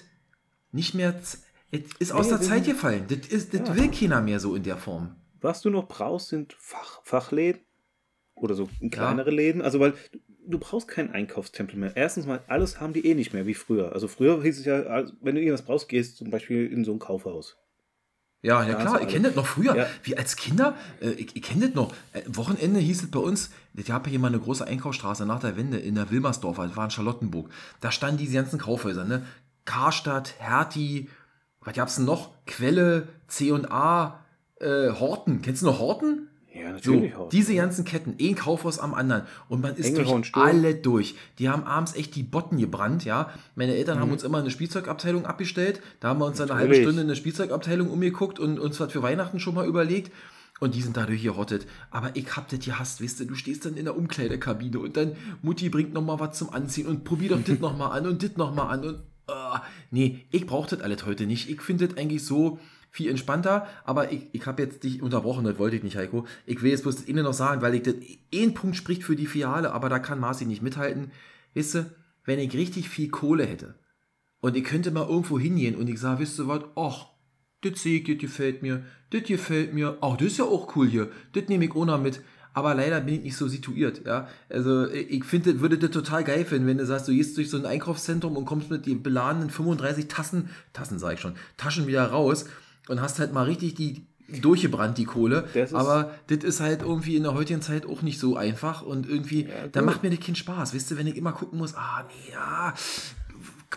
nicht 0.75 0.95
mehr, 0.95 1.15
es 1.21 1.45
ist 1.99 2.13
aus 2.13 2.29
der 2.29 2.41
Zeit 2.41 2.65
gefallen. 2.65 3.07
Das, 3.09 3.29
ist, 3.29 3.55
das 3.55 3.69
ja. 3.69 3.77
will 3.77 3.91
keiner 3.91 4.21
mehr 4.21 4.41
so 4.41 4.55
in 4.55 4.63
der 4.63 4.77
Form. 4.77 5.17
Was 5.41 5.63
du 5.63 5.71
noch 5.71 5.89
brauchst, 5.89 6.29
sind 6.29 6.55
Fach, 6.59 7.01
Fachläden 7.05 7.63
oder 8.35 8.55
so 8.55 8.69
kleinere 8.91 9.31
ja. 9.31 9.37
Läden. 9.37 9.63
Also, 9.63 9.81
weil 9.81 9.95
du 10.47 10.59
brauchst 10.59 10.89
keinen 10.89 11.11
Einkaufstempel 11.11 11.79
mehr. 11.79 11.97
Erstens 11.97 12.27
mal, 12.27 12.43
alles 12.49 12.81
haben 12.81 12.93
die 12.93 13.07
eh 13.07 13.15
nicht 13.15 13.33
mehr 13.33 13.47
wie 13.47 13.55
früher. 13.55 13.93
Also 13.93 14.09
früher 14.09 14.43
hieß 14.43 14.59
es 14.59 14.65
ja, 14.65 15.05
wenn 15.21 15.35
du 15.35 15.41
irgendwas 15.41 15.65
brauchst, 15.65 15.89
gehst 15.89 16.17
zum 16.17 16.31
Beispiel 16.31 16.67
in 16.67 16.85
so 16.85 16.93
ein 16.93 16.99
Kaufhaus. 16.99 17.57
Ja, 18.43 18.63
ja 18.63 18.75
klar, 18.75 19.01
ich 19.01 19.09
kenne 19.09 19.29
das 19.29 19.37
noch 19.37 19.47
früher. 19.47 19.75
Ja. 19.75 19.87
Wie 20.03 20.19
als 20.19 20.37
Kinder, 20.37 20.77
äh, 21.01 21.13
ich, 21.13 21.35
ich 21.35 21.43
kenne 21.43 21.67
das 21.67 21.75
noch. 21.75 21.95
Äh, 22.13 22.21
Wochenende 22.27 22.79
hieß 22.79 23.05
es 23.05 23.11
bei 23.11 23.19
uns, 23.19 23.51
ich 23.75 23.91
habe 23.91 24.11
hier 24.11 24.19
mal 24.19 24.29
eine 24.29 24.39
große 24.39 24.67
Einkaufsstraße 24.67 25.25
nach 25.25 25.41
der 25.41 25.57
Wende 25.57 25.79
in 25.79 25.95
der 25.95 26.11
Wilmersdorf, 26.11 26.59
das 26.59 26.77
war 26.77 26.85
in 26.85 26.91
Charlottenburg. 26.91 27.51
Da 27.81 27.91
standen 27.91 28.19
diese 28.19 28.35
ganzen 28.35 28.59
Kaufhäuser, 28.59 29.07
ne? 29.07 29.25
Karstadt, 29.65 30.35
Hertie, 30.39 31.09
was 31.61 31.75
gab's 31.75 31.97
denn 31.97 32.05
noch? 32.05 32.31
Quelle, 32.47 33.09
C&A, 33.29 34.21
äh, 34.61 34.91
Horten. 34.91 35.43
Kennst 35.43 35.63
du 35.63 35.67
noch 35.67 35.79
Horten? 35.79 36.29
Ja, 36.55 36.69
So, 36.81 36.93
natürlich. 36.93 37.17
Horst. 37.17 37.33
diese 37.33 37.55
ganzen 37.57 37.85
Ketten, 37.85 38.15
ein 38.21 38.35
Kaufhaus 38.37 38.79
am 38.79 38.95
anderen 38.95 39.23
und 39.49 39.61
man 39.61 39.75
ist 39.75 39.87
Engelhorn, 39.89 40.19
durch 40.23 40.29
Sturm. 40.29 40.45
alle 40.47 40.75
durch. 40.77 41.17
Die 41.41 41.49
haben 41.49 41.65
abends 41.65 41.95
echt 41.97 42.15
die 42.15 42.23
Botten 42.23 42.59
gebrannt, 42.59 43.05
ja. 43.05 43.31
Meine 43.57 43.75
Eltern 43.75 43.97
Mhm. 43.99 44.03
haben 44.03 44.13
uns 44.13 44.23
immer 44.23 44.39
eine 44.39 44.51
Spielzeugabteilung 44.51 45.27
abgestellt. 45.27 45.81
Da 45.99 46.09
haben 46.09 46.21
wir 46.21 46.27
uns 46.27 46.39
dann 46.39 46.51
eine 46.51 46.61
halbe. 46.61 46.75
Stunde 46.77 47.01
in 47.01 47.09
eine 47.09 47.17
Spielzeugabteilung 47.17 47.91
umgeguckt 47.91 48.39
und 48.39 48.61
uns 48.61 48.79
was 48.79 48.93
für 48.93 49.03
Weihnachten 49.03 49.41
schon 49.41 49.55
mal 49.55 49.67
überlegt. 49.67 50.13
Und 50.61 50.77
die 50.77 50.83
sind 50.83 50.97
dadurch 50.97 51.23
gerottet. 51.25 51.67
Aber 51.91 52.15
ich 52.15 52.37
hab 52.37 52.49
das 52.49 52.61
gehasst, 52.65 53.03
weißt 53.03 53.19
du, 53.21 53.25
du 53.25 53.35
stehst 53.35 53.65
dann 53.67 53.75
in 53.77 53.87
der 53.87 53.97
Umkleidekabine 53.97 54.79
und 54.79 54.97
dann 54.97 55.17
Mutti 55.43 55.69
bringt 55.69 55.93
noch 55.93 56.03
mal 56.03 56.21
was 56.21 56.39
zum 56.39 56.51
Anziehen 56.51 56.87
und 56.87 57.03
probier 57.03 57.31
doch 57.31 57.43
das 57.45 57.59
noch 57.61 57.77
mal 57.77 57.89
an 57.89 58.07
und 58.07 58.23
das 58.23 58.37
noch 58.37 58.55
mal 58.55 58.69
an 58.69 58.85
und 58.85 59.01
ah, 59.27 59.63
nee, 59.91 60.27
ich 60.31 60.47
brauch 60.47 60.67
das 60.67 60.81
alles 60.81 61.07
heute 61.07 61.27
nicht. 61.27 61.49
Ich 61.49 61.61
finde 61.63 61.89
das 61.89 61.97
eigentlich 61.97 62.25
so 62.25 62.59
viel 62.91 63.11
entspannter, 63.11 63.67
aber 63.85 64.13
ich, 64.13 64.29
ich 64.33 64.47
habe 64.47 64.63
jetzt 64.63 64.85
dich 64.85 65.03
unterbrochen, 65.03 65.45
das 65.45 65.59
wollte 65.59 65.77
ich 65.77 65.83
nicht, 65.83 65.97
Heiko. 65.97 66.27
Ich 66.47 66.63
will 66.63 66.71
jetzt 66.71 66.83
bloß 66.83 66.97
das 66.97 67.09
Ihnen 67.09 67.25
noch 67.25 67.33
sagen, 67.33 67.61
weil 67.61 67.75
ich 67.75 67.83
das, 67.83 67.97
ein 68.33 68.55
Punkt 68.55 68.77
spricht 68.77 69.03
für 69.03 69.17
die 69.17 69.27
Filiale, 69.27 69.73
aber 69.73 69.89
da 69.89 69.99
kann 69.99 70.21
Marci 70.21 70.47
nicht 70.47 70.63
mithalten. 70.63 71.11
Weißt 71.57 71.75
du, 71.75 71.91
wenn 72.25 72.39
ich 72.39 72.55
richtig 72.55 72.89
viel 72.89 73.09
Kohle 73.09 73.45
hätte 73.47 73.75
und 74.41 74.57
ich 74.57 74.65
könnte 74.65 74.93
mal 74.93 75.09
irgendwo 75.09 75.39
hingehen 75.39 75.75
und 75.75 75.89
ich 75.89 75.99
sage, 75.99 76.21
wisst 76.21 76.39
ihr 76.39 76.47
was, 76.47 76.63
ach, 76.77 77.07
das 77.63 77.83
sehe 77.83 77.99
ich, 77.99 78.05
das 78.05 78.19
gefällt 78.19 78.63
mir, 78.63 78.85
das 79.11 79.25
gefällt 79.25 79.75
mir, 79.75 79.99
ach, 80.01 80.17
das 80.17 80.29
ist 80.29 80.39
ja 80.39 80.45
auch 80.45 80.77
cool 80.77 80.89
hier, 80.89 81.11
das 81.33 81.49
nehme 81.49 81.65
ich 81.65 81.75
ohne 81.75 81.99
mit. 81.99 82.21
Aber 82.55 82.75
leider 82.75 83.01
bin 83.01 83.17
ich 83.17 83.23
nicht 83.23 83.37
so 83.37 83.49
situiert, 83.49 84.07
ja. 84.07 84.29
Also 84.49 84.89
ich 84.89 85.25
finde, 85.25 85.61
würde 85.61 85.77
das 85.77 85.91
total 85.91 86.25
geil 86.25 86.45
finden, 86.45 86.67
wenn 86.69 86.79
du 86.79 86.87
sagst, 86.87 87.09
du 87.09 87.13
gehst 87.13 87.37
durch 87.37 87.51
so 87.51 87.57
ein 87.57 87.67
Einkaufszentrum 87.67 88.37
und 88.37 88.45
kommst 88.47 88.71
mit 88.71 88.87
den 88.87 89.03
beladenen 89.03 89.51
35 89.51 90.09
Tassen, 90.09 90.49
Tassen 90.73 90.99
sage 90.99 91.15
ich 91.15 91.21
schon, 91.21 91.35
Taschen 91.57 91.87
wieder 91.87 92.07
raus 92.07 92.47
und 92.89 93.03
hast 93.03 93.19
halt 93.19 93.33
mal 93.33 93.43
richtig 93.43 93.75
die 93.75 94.07
durchgebrannt, 94.41 94.97
die 94.97 95.05
Kohle. 95.05 95.49
Das 95.53 95.75
Aber 95.75 96.15
das 96.29 96.39
ist 96.39 96.61
halt 96.61 96.83
irgendwie 96.83 97.17
in 97.17 97.25
der 97.25 97.35
heutigen 97.35 97.61
Zeit 97.61 97.87
auch 97.87 98.03
nicht 98.03 98.19
so 98.19 98.37
einfach 98.37 98.83
und 98.83 99.09
irgendwie, 99.09 99.43
Ja, 99.45 99.69
da 99.71 99.83
macht 99.83 100.03
mir 100.03 100.11
das 100.11 100.21
keinen 100.25 100.37
Spaß, 100.37 100.75
weißt 100.75 100.93
du, 100.93 100.97
wenn 100.97 101.07
ich 101.07 101.17
immer 101.17 101.33
gucken 101.33 101.59
muss, 101.59 101.75
ah, 101.75 102.07
nee, 102.09 102.33
ja, 102.33 102.73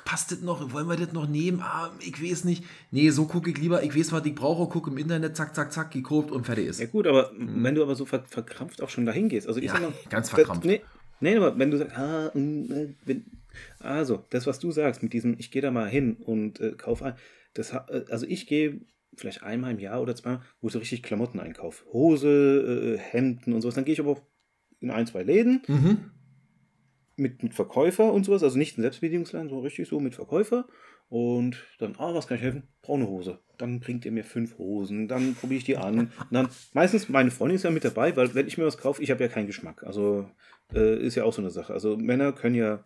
passt 0.08 0.32
das 0.32 0.42
noch, 0.42 0.72
wollen 0.72 0.88
wir 0.88 0.96
das 0.96 1.12
noch 1.12 1.28
nehmen? 1.28 1.60
Ah, 1.62 1.92
ich 2.00 2.22
weiß 2.24 2.46
nicht. 2.46 2.64
Nee, 2.92 3.10
so 3.10 3.26
gucke 3.26 3.50
ich 3.52 3.58
lieber, 3.58 3.84
ich 3.84 3.94
weiß, 3.96 4.14
was 4.14 4.26
ich 4.26 4.34
brauche, 4.34 4.68
gucke 4.72 4.90
im 4.90 4.98
Internet, 4.98 5.36
zack, 5.36 5.54
zack, 5.54 5.74
zack, 5.74 5.92
gekauft 5.92 6.32
und 6.32 6.46
fertig 6.46 6.68
ist. 6.68 6.80
Ja 6.80 6.86
gut, 6.88 7.06
aber 7.08 7.32
wenn 7.38 7.76
du 7.76 7.84
aber 7.84 7.96
so 7.96 8.06
ver 8.06 8.24
verkrampft 8.26 8.82
auch 8.82 8.90
schon 8.90 9.06
dahin 9.06 9.28
gehst, 9.28 9.48
also 9.48 9.60
ich 9.60 9.66
Ja, 9.66 9.74
sag 9.74 9.82
mal, 9.82 9.94
ganz 10.10 10.28
das- 10.28 10.36
verkrampft. 10.36 10.66
Nee, 10.66 10.82
nee, 11.20 11.36
aber 11.36 11.60
wenn 11.60 11.72
du 11.72 11.78
sagst, 11.78 11.98
ah, 11.98 12.32
mm, 12.34 12.72
äh, 12.72 12.88
wenn, 13.06 13.26
also 13.80 14.24
das, 14.30 14.48
was 14.48 14.60
du 14.60 14.72
sagst 14.72 15.04
mit 15.04 15.12
diesem, 15.14 15.36
ich 15.40 15.52
gehe 15.52 15.62
da 15.62 15.72
mal 15.72 15.90
hin 15.90 16.16
und 16.16 16.60
äh, 16.62 16.72
kaufe 16.72 17.04
ein, 17.06 17.14
das, 17.54 17.74
ha- 17.74 17.86
äh, 17.90 18.06
also 18.10 18.26
ich 18.28 18.48
gehe 18.48 18.80
vielleicht 19.16 19.44
einmal 19.44 19.72
im 19.72 19.80
Jahr 19.80 20.02
oder 20.02 20.16
zweimal, 20.16 20.42
wo 20.62 20.68
ich 20.68 20.74
so 20.74 20.80
richtig 20.80 21.04
Klamotten 21.04 21.40
einkaufe, 21.42 21.84
Hose, 21.92 22.96
äh, 22.96 22.98
Hemden 22.98 23.52
und 23.54 23.62
sowas, 23.62 23.76
dann 23.76 23.84
gehe 23.86 23.94
ich 23.94 24.00
aber 24.00 24.12
auch 24.12 24.22
in 24.80 24.90
ein, 24.92 25.06
zwei 25.08 25.24
Läden 25.24 25.62
Mhm. 25.68 26.12
Mit, 27.18 27.44
mit 27.44 27.54
Verkäufer 27.54 28.12
und 28.14 28.24
sowas, 28.26 28.44
also 28.44 28.58
nicht 28.58 28.78
ein 28.78 28.82
Selbstbedienungsladen, 28.82 29.50
so 29.50 29.60
richtig 29.60 29.88
so 29.88 30.00
mit 30.00 30.16
Verkäufer. 30.16 30.68
Und 31.10 31.64
dann, 31.80 31.96
ah, 31.98 32.14
was 32.14 32.28
kann 32.28 32.36
ich 32.38 32.44
helfen? 32.44 32.68
Braune 32.82 33.08
Hose. 33.08 33.40
Dann 33.58 33.80
bringt 33.80 34.04
ihr 34.06 34.12
mir 34.12 34.24
fünf 34.26 34.58
Hosen, 34.58 35.08
dann 35.08 35.36
probiere 35.36 35.60
ich 35.60 35.64
die 35.64 35.78
an. 35.78 36.00
Und 36.00 36.12
dann, 36.32 36.50
meistens, 36.74 37.08
meine 37.10 37.32
Freundin 37.32 37.56
ist 37.56 37.64
ja 37.64 37.72
mit 37.72 37.86
dabei, 37.86 38.16
weil 38.18 38.36
wenn 38.36 38.46
ich 38.48 38.58
mir 38.58 38.66
was 38.66 38.78
kaufe, 38.78 39.02
ich 39.02 39.10
habe 39.10 39.24
ja 39.24 39.30
keinen 39.30 39.48
Geschmack. 39.48 39.84
Also 39.84 40.30
äh, 40.74 40.98
ist 41.02 41.16
ja 41.16 41.24
auch 41.24 41.32
so 41.34 41.42
eine 41.42 41.50
Sache. 41.50 41.74
Also 41.74 41.96
Männer 41.98 42.34
können 42.34 42.56
ja 42.56 42.84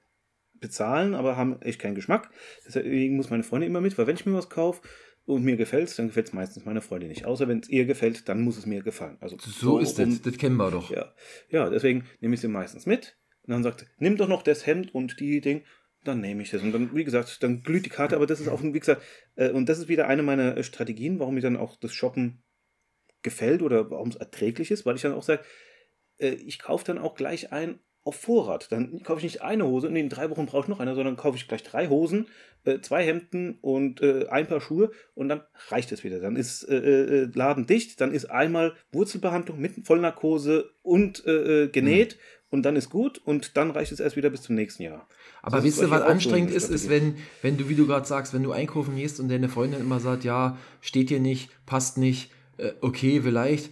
bezahlen, 0.53 1.15
aber 1.15 1.35
haben 1.37 1.59
echt 1.61 1.79
keinen 1.79 1.95
Geschmack. 1.95 2.29
Deswegen 2.67 3.15
muss 3.15 3.29
meine 3.31 3.43
Freundin 3.43 3.69
immer 3.71 3.81
mit, 3.81 3.97
weil 3.97 4.05
wenn 4.07 4.15
ich 4.15 4.25
mir 4.27 4.33
was 4.35 4.49
kaufe 4.49 4.81
und 5.25 5.43
mir 5.43 5.55
gefällt 5.57 5.97
dann 5.97 6.07
gefällt 6.07 6.27
es 6.27 6.33
meistens 6.33 6.65
meiner 6.65 6.81
Freundin 6.81 7.09
nicht. 7.09 7.25
Außer 7.25 7.47
wenn 7.47 7.59
es 7.59 7.69
ihr 7.69 7.85
gefällt, 7.85 8.29
dann 8.29 8.41
muss 8.41 8.57
es 8.57 8.65
mir 8.67 8.83
gefallen. 8.83 9.17
Also 9.19 9.37
So 9.39 9.79
ist 9.79 9.99
rum- 9.99 10.09
das, 10.11 10.21
das 10.21 10.37
kennen 10.37 10.57
wir 10.57 10.69
doch. 10.69 10.91
ja, 10.91 11.11
ja 11.49 11.69
deswegen 11.69 12.05
nehme 12.19 12.35
ich 12.35 12.41
sie 12.41 12.47
meistens 12.47 12.85
mit. 12.85 13.17
Und 13.45 13.51
dann 13.51 13.63
sagt, 13.63 13.85
nimm 13.97 14.17
doch 14.17 14.27
noch 14.27 14.43
das 14.43 14.65
Hemd 14.65 14.93
und 14.93 15.19
die 15.19 15.41
Ding. 15.41 15.63
Dann 16.03 16.19
nehme 16.19 16.41
ich 16.41 16.49
das. 16.49 16.63
Und 16.63 16.71
dann, 16.71 16.95
wie 16.95 17.03
gesagt, 17.03 17.43
dann 17.43 17.61
glüht 17.63 17.85
die 17.85 17.89
Karte. 17.89 18.15
Aber 18.15 18.25
das 18.25 18.39
ist 18.39 18.47
auch, 18.47 18.63
wie 18.63 18.79
gesagt, 18.79 19.01
äh, 19.35 19.49
und 19.49 19.69
das 19.69 19.79
ist 19.79 19.87
wieder 19.87 20.07
eine 20.07 20.23
meiner 20.23 20.57
äh, 20.57 20.63
Strategien, 20.63 21.19
warum 21.19 21.35
mir 21.35 21.41
dann 21.41 21.57
auch 21.57 21.75
das 21.75 21.93
Shoppen 21.93 22.43
gefällt 23.21 23.61
oder 23.61 23.91
warum 23.91 24.09
es 24.09 24.15
erträglich 24.15 24.71
ist, 24.71 24.85
weil 24.85 24.95
ich 24.95 25.03
dann 25.03 25.13
auch 25.13 25.23
sage, 25.23 25.43
äh, 26.17 26.29
ich 26.29 26.59
kaufe 26.59 26.85
dann 26.85 26.97
auch 26.97 27.15
gleich 27.15 27.51
ein 27.51 27.79
auf 28.03 28.15
Vorrat. 28.15 28.71
Dann 28.71 29.03
kaufe 29.03 29.19
ich 29.19 29.23
nicht 29.23 29.41
eine 29.41 29.65
Hose 29.65 29.87
und 29.87 29.95
in 29.95 30.09
drei 30.09 30.29
Wochen 30.29 30.47
brauche 30.47 30.63
ich 30.63 30.67
noch 30.69 30.79
eine, 30.79 30.95
sondern 30.95 31.17
kaufe 31.17 31.37
ich 31.37 31.47
gleich 31.47 31.63
drei 31.63 31.87
Hosen, 31.87 32.27
äh, 32.63 32.79
zwei 32.79 33.05
Hemden 33.05 33.59
und 33.61 34.01
äh, 34.01 34.27
ein 34.27 34.47
paar 34.47 34.61
Schuhe 34.61 34.91
und 35.13 35.29
dann 35.29 35.41
reicht 35.69 35.91
es 35.91 36.03
wieder. 36.03 36.19
Dann 36.19 36.35
ist 36.35 36.63
äh, 36.63 36.77
äh, 36.77 37.29
Laden 37.33 37.67
dicht, 37.67 38.01
dann 38.01 38.11
ist 38.11 38.25
einmal 38.25 38.73
Wurzelbehandlung 38.91 39.59
mit 39.59 39.85
Vollnarkose 39.85 40.71
und 40.81 41.25
äh, 41.25 41.63
äh, 41.63 41.67
genäht 41.67 42.17
und 42.51 42.63
dann 42.63 42.75
ist 42.75 42.89
gut 42.89 43.19
und 43.25 43.57
dann 43.57 43.71
reicht 43.71 43.91
es 43.91 43.99
erst 43.99 44.15
wieder 44.15 44.29
bis 44.29 44.43
zum 44.43 44.55
nächsten 44.55 44.83
Jahr. 44.83 45.07
Aber 45.41 45.57
Das 45.57 45.65
wisst 45.65 45.77
ist 45.77 45.83
ihr, 45.85 45.89
was 45.89 46.01
so 46.01 46.05
anstrengend 46.05 46.51
ist, 46.51 46.69
ist, 46.69 46.89
wenn, 46.89 47.15
wenn 47.41 47.57
du, 47.57 47.69
wie 47.69 47.75
du 47.75 47.87
gerade 47.87 48.05
sagst, 48.05 48.33
wenn 48.33 48.43
du 48.43 48.51
einkaufen 48.51 48.95
gehst 48.95 49.19
und 49.19 49.29
deine 49.29 49.49
Freundin 49.49 49.79
immer 49.79 49.99
sagt, 49.99 50.23
ja, 50.23 50.57
steht 50.81 51.09
dir 51.09 51.19
nicht, 51.19 51.49
passt 51.65 51.97
nicht, 51.97 52.31
äh, 52.57 52.73
okay, 52.81 53.21
vielleicht. 53.23 53.71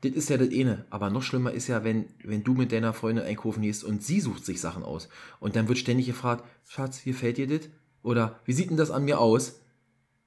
Das 0.00 0.12
ist 0.12 0.30
ja 0.30 0.36
das 0.38 0.50
eine. 0.50 0.86
Aber 0.90 1.10
noch 1.10 1.22
schlimmer 1.22 1.52
ist 1.52 1.68
ja, 1.68 1.84
wenn, 1.84 2.06
wenn 2.24 2.44
du 2.44 2.54
mit 2.54 2.72
deiner 2.72 2.92
Freundin 2.92 3.24
einkaufen 3.24 3.62
gehst 3.62 3.84
und 3.84 4.02
sie 4.02 4.20
sucht 4.20 4.44
sich 4.46 4.60
Sachen 4.60 4.84
aus. 4.84 5.08
Und 5.38 5.54
dann 5.56 5.68
wird 5.68 5.78
ständig 5.78 6.06
gefragt, 6.06 6.44
Schatz, 6.66 7.04
wie 7.04 7.12
fällt 7.12 7.36
dir 7.36 7.46
das? 7.46 7.68
Oder 8.02 8.38
wie 8.44 8.52
sieht 8.52 8.70
denn 8.70 8.76
das 8.76 8.90
an 8.90 9.04
mir 9.04 9.18
aus? 9.18 9.60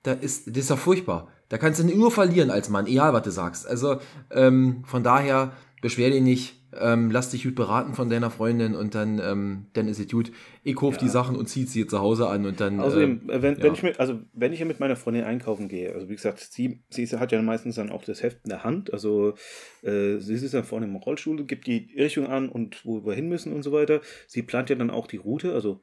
Da 0.03 0.11
ist, 0.11 0.47
das 0.47 0.57
ist 0.57 0.69
ja 0.69 0.75
furchtbar. 0.75 1.29
Da 1.49 1.57
kannst 1.57 1.79
du 1.79 1.85
nur 1.85 2.11
verlieren 2.11 2.51
als 2.51 2.69
Mann, 2.69 2.85
egal 2.85 3.13
was 3.13 3.23
du 3.23 3.31
sagst. 3.31 3.65
Also 3.65 3.99
ähm, 4.29 4.83
von 4.85 5.03
daher 5.03 5.53
beschwer 5.81 6.09
dich 6.09 6.21
nicht, 6.21 6.60
ähm, 6.79 7.11
lass 7.11 7.29
dich 7.29 7.43
gut 7.43 7.55
beraten 7.55 7.93
von 7.93 8.09
deiner 8.09 8.29
Freundin 8.29 8.75
und 8.75 8.95
dann, 8.95 9.19
ähm, 9.19 9.67
dann 9.73 9.87
ist 9.87 9.99
es 9.99 10.07
gut. 10.09 10.31
Ich 10.63 10.75
kauf 10.75 10.97
die 10.97 11.05
Ja. 11.05 11.11
Sachen 11.11 11.35
und 11.35 11.47
zieh 11.47 11.65
sie 11.65 11.87
zu 11.87 11.99
Hause 11.99 12.27
an 12.27 12.45
und 12.45 12.59
dann. 12.59 12.79
Außerdem, 12.79 13.29
äh, 13.29 13.33
äh, 13.33 13.41
wenn, 13.41 13.57
ja. 13.57 13.63
wenn 13.63 13.73
ich 13.73 13.83
mit, 13.83 13.99
also 13.99 14.19
wenn 14.33 14.53
ich 14.53 14.59
ja 14.59 14.65
mit 14.65 14.79
meiner 14.79 14.95
Freundin 14.95 15.23
einkaufen 15.23 15.67
gehe, 15.67 15.93
also 15.93 16.07
wie 16.09 16.15
gesagt, 16.15 16.39
sie, 16.39 16.83
sie 16.89 17.07
hat 17.07 17.31
ja 17.31 17.41
meistens 17.41 17.75
dann 17.75 17.89
auch 17.89 18.03
das 18.03 18.23
Heft 18.23 18.39
in 18.43 18.49
der 18.49 18.63
Hand, 18.63 18.93
also 18.93 19.33
äh, 19.81 20.17
sie 20.17 20.37
sitzt 20.37 20.53
dann 20.53 20.63
vorne 20.63 20.85
im 20.85 20.95
Rollstuhl, 20.95 21.45
gibt 21.45 21.67
die 21.67 21.93
Richtung 21.97 22.27
an 22.27 22.49
und 22.49 22.85
wo 22.85 23.05
wir 23.05 23.13
hin 23.13 23.27
müssen 23.27 23.53
und 23.53 23.63
so 23.63 23.71
weiter. 23.71 24.01
Sie 24.27 24.43
plant 24.43 24.69
ja 24.69 24.75
dann 24.75 24.89
auch 24.89 25.07
die 25.07 25.17
Route, 25.17 25.53
also 25.53 25.81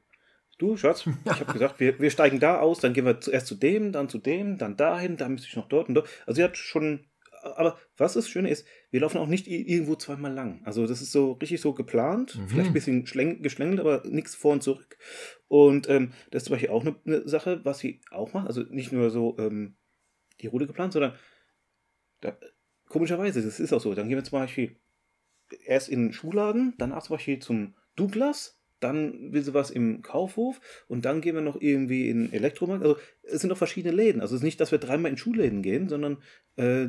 du, 0.58 0.76
Schatz, 0.76 1.06
ich 1.24 1.40
habe 1.40 1.52
gesagt, 1.52 1.80
wir, 1.80 1.98
wir 1.98 2.10
steigen 2.10 2.40
da 2.40 2.60
aus, 2.60 2.80
dann 2.80 2.92
gehen 2.92 3.06
wir 3.06 3.20
zuerst 3.20 3.46
zu 3.46 3.54
dem, 3.54 3.92
dann 3.92 4.08
zu 4.08 4.18
dem, 4.18 4.58
dann 4.58 4.76
dahin, 4.76 5.16
dann 5.16 5.32
müsste 5.32 5.48
ich 5.48 5.56
noch 5.56 5.68
dort 5.68 5.88
und 5.88 5.94
dort. 5.94 6.08
Also 6.26 6.36
sie 6.36 6.44
hat 6.44 6.56
schon, 6.56 7.06
aber 7.42 7.78
was 7.96 8.14
das 8.14 8.28
Schöne 8.28 8.50
ist, 8.50 8.66
wir 8.90 9.00
laufen 9.00 9.18
auch 9.18 9.26
nicht 9.26 9.46
irgendwo 9.46 9.94
zweimal 9.96 10.32
lang. 10.32 10.62
Also 10.64 10.86
das 10.86 11.02
ist 11.02 11.12
so 11.12 11.32
richtig 11.32 11.60
so 11.60 11.72
geplant, 11.74 12.36
Mhm. 12.36 12.48
vielleicht 12.48 12.70
ein 12.70 12.74
bisschen 12.74 13.06
schläng, 13.06 13.42
geschlängelt, 13.42 13.80
aber 13.80 14.02
nichts 14.06 14.34
vor 14.34 14.52
und 14.52 14.62
zurück. 14.62 14.96
Und 15.48 15.88
ähm, 15.88 16.12
das 16.30 16.42
ist 16.42 16.46
zum 16.46 16.54
Beispiel 16.54 16.70
auch 16.70 16.82
eine, 16.84 16.96
eine 17.06 17.28
Sache, 17.28 17.60
was 17.64 17.78
sie 17.78 18.00
auch 18.10 18.32
macht. 18.32 18.46
Also 18.46 18.62
nicht 18.62 18.92
nur 18.92 19.10
so 19.10 19.36
ähm, 19.38 19.76
die 20.40 20.46
Route 20.46 20.66
geplant, 20.66 20.92
sondern 20.92 21.14
da, 22.20 22.36
komischerweise, 22.88 23.42
das 23.42 23.60
ist 23.60 23.72
auch 23.72 23.80
so. 23.80 23.94
Dann 23.94 24.08
gehen 24.08 24.18
wir 24.18 24.24
zum 24.24 24.38
Beispiel 24.38 24.76
erst 25.64 25.88
in 25.88 26.06
den 26.06 26.12
Schuhladen, 26.12 26.74
danach 26.78 27.02
zum 27.02 27.16
Beispiel 27.16 27.38
zum 27.38 27.74
Douglas, 27.96 28.54
dann 28.80 29.32
will 29.32 29.42
sie 29.42 29.54
was 29.54 29.70
im 29.70 30.02
Kaufhof 30.02 30.60
und 30.86 31.04
dann 31.04 31.20
gehen 31.20 31.34
wir 31.34 31.42
noch 31.42 31.60
irgendwie 31.60 32.08
in 32.10 32.24
den 32.26 32.32
Elektromarkt. 32.32 32.84
Also 32.84 32.96
es 33.22 33.40
sind 33.40 33.50
auch 33.50 33.56
verschiedene 33.56 33.92
Läden. 33.94 34.20
Also 34.20 34.36
es 34.36 34.40
ist 34.40 34.44
nicht, 34.44 34.60
dass 34.60 34.70
wir 34.70 34.78
dreimal 34.78 35.10
in 35.10 35.16
Schuhläden 35.16 35.62
gehen, 35.62 35.88
sondern 35.88 36.18
äh, 36.56 36.86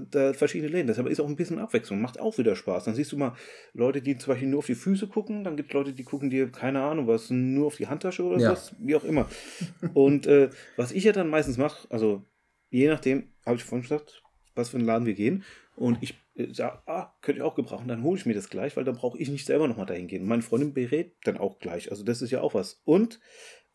da, 0.00 0.32
verschiedene 0.32 0.70
Läden. 0.70 0.86
Deshalb 0.86 1.08
ist 1.08 1.20
auch 1.20 1.28
ein 1.28 1.36
bisschen 1.36 1.58
Abwechslung. 1.58 2.00
Macht 2.00 2.18
auch 2.20 2.38
wieder 2.38 2.56
Spaß. 2.56 2.84
Dann 2.84 2.94
siehst 2.94 3.12
du 3.12 3.16
mal 3.16 3.34
Leute, 3.72 4.02
die 4.02 4.16
zum 4.16 4.32
Beispiel 4.32 4.48
nur 4.48 4.58
auf 4.58 4.66
die 4.66 4.74
Füße 4.74 5.06
gucken. 5.08 5.44
Dann 5.44 5.56
gibt 5.56 5.70
es 5.70 5.74
Leute, 5.74 5.92
die 5.92 6.04
gucken 6.04 6.30
dir, 6.30 6.50
keine 6.50 6.82
Ahnung, 6.82 7.06
was, 7.06 7.30
nur 7.30 7.66
auf 7.66 7.76
die 7.76 7.86
Handtasche 7.86 8.22
oder 8.24 8.38
Ja. 8.38 8.52
was, 8.52 8.74
wie 8.78 8.94
auch 8.96 9.04
immer. 9.04 9.28
Und 9.94 10.26
äh, 10.26 10.50
was 10.76 10.92
ich 10.92 11.04
ja 11.04 11.12
dann 11.12 11.28
meistens 11.28 11.56
mache, 11.58 11.86
also 11.90 12.22
je 12.70 12.88
nachdem, 12.88 13.32
habe 13.46 13.56
ich 13.56 13.64
vorhin 13.64 13.82
gesagt, 13.82 14.22
was 14.54 14.70
für 14.70 14.76
einen 14.76 14.86
Laden 14.86 15.06
wir 15.06 15.14
gehen. 15.14 15.44
Und 15.76 15.98
ich 16.02 16.14
äh, 16.36 16.52
sage, 16.52 16.78
ah, 16.86 17.12
könnte 17.20 17.38
ich 17.40 17.42
auch 17.42 17.54
gebrauchen, 17.54 17.88
dann 17.88 18.02
hole 18.02 18.18
ich 18.18 18.26
mir 18.26 18.34
das 18.34 18.48
gleich, 18.48 18.76
weil 18.76 18.84
dann 18.84 18.96
brauche 18.96 19.18
ich 19.18 19.28
nicht 19.28 19.46
selber 19.46 19.66
nochmal 19.68 19.86
dahin 19.86 20.06
gehen. 20.06 20.26
Meine 20.26 20.42
Freundin 20.42 20.72
berät 20.74 21.14
dann 21.24 21.38
auch 21.38 21.58
gleich. 21.58 21.90
Also 21.90 22.04
das 22.04 22.22
ist 22.22 22.30
ja 22.30 22.40
auch 22.40 22.54
was. 22.54 22.80
Und 22.84 23.20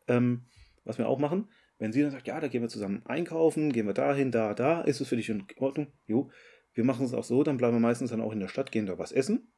ähm, 0.07 0.45
was 0.86 0.97
wir 0.97 1.07
auch 1.07 1.20
machen, 1.20 1.49
wenn 1.80 1.91
sie 1.91 2.01
dann 2.01 2.11
sagt, 2.11 2.27
ja, 2.27 2.39
da 2.39 2.47
gehen 2.47 2.61
wir 2.61 2.69
zusammen 2.69 3.01
einkaufen, 3.05 3.71
gehen 3.73 3.88
wir 3.88 3.93
dahin, 3.93 4.32
da, 4.32 4.53
da, 4.53 4.82
ist 4.82 5.01
es 5.01 5.07
für 5.07 5.15
dich 5.15 5.30
in 5.30 5.45
Ordnung? 5.57 5.88
Jo. 6.05 6.30
Wir 6.73 6.84
machen 6.84 7.05
es 7.05 7.13
auch 7.13 7.23
so, 7.23 7.43
dann 7.43 7.57
bleiben 7.57 7.75
wir 7.75 7.80
meistens 7.80 8.11
dann 8.11 8.21
auch 8.21 8.32
in 8.32 8.39
der 8.39 8.47
Stadt, 8.47 8.71
gehen 8.71 8.86
da 8.86 8.97
was 8.99 9.11
essen. 9.11 9.51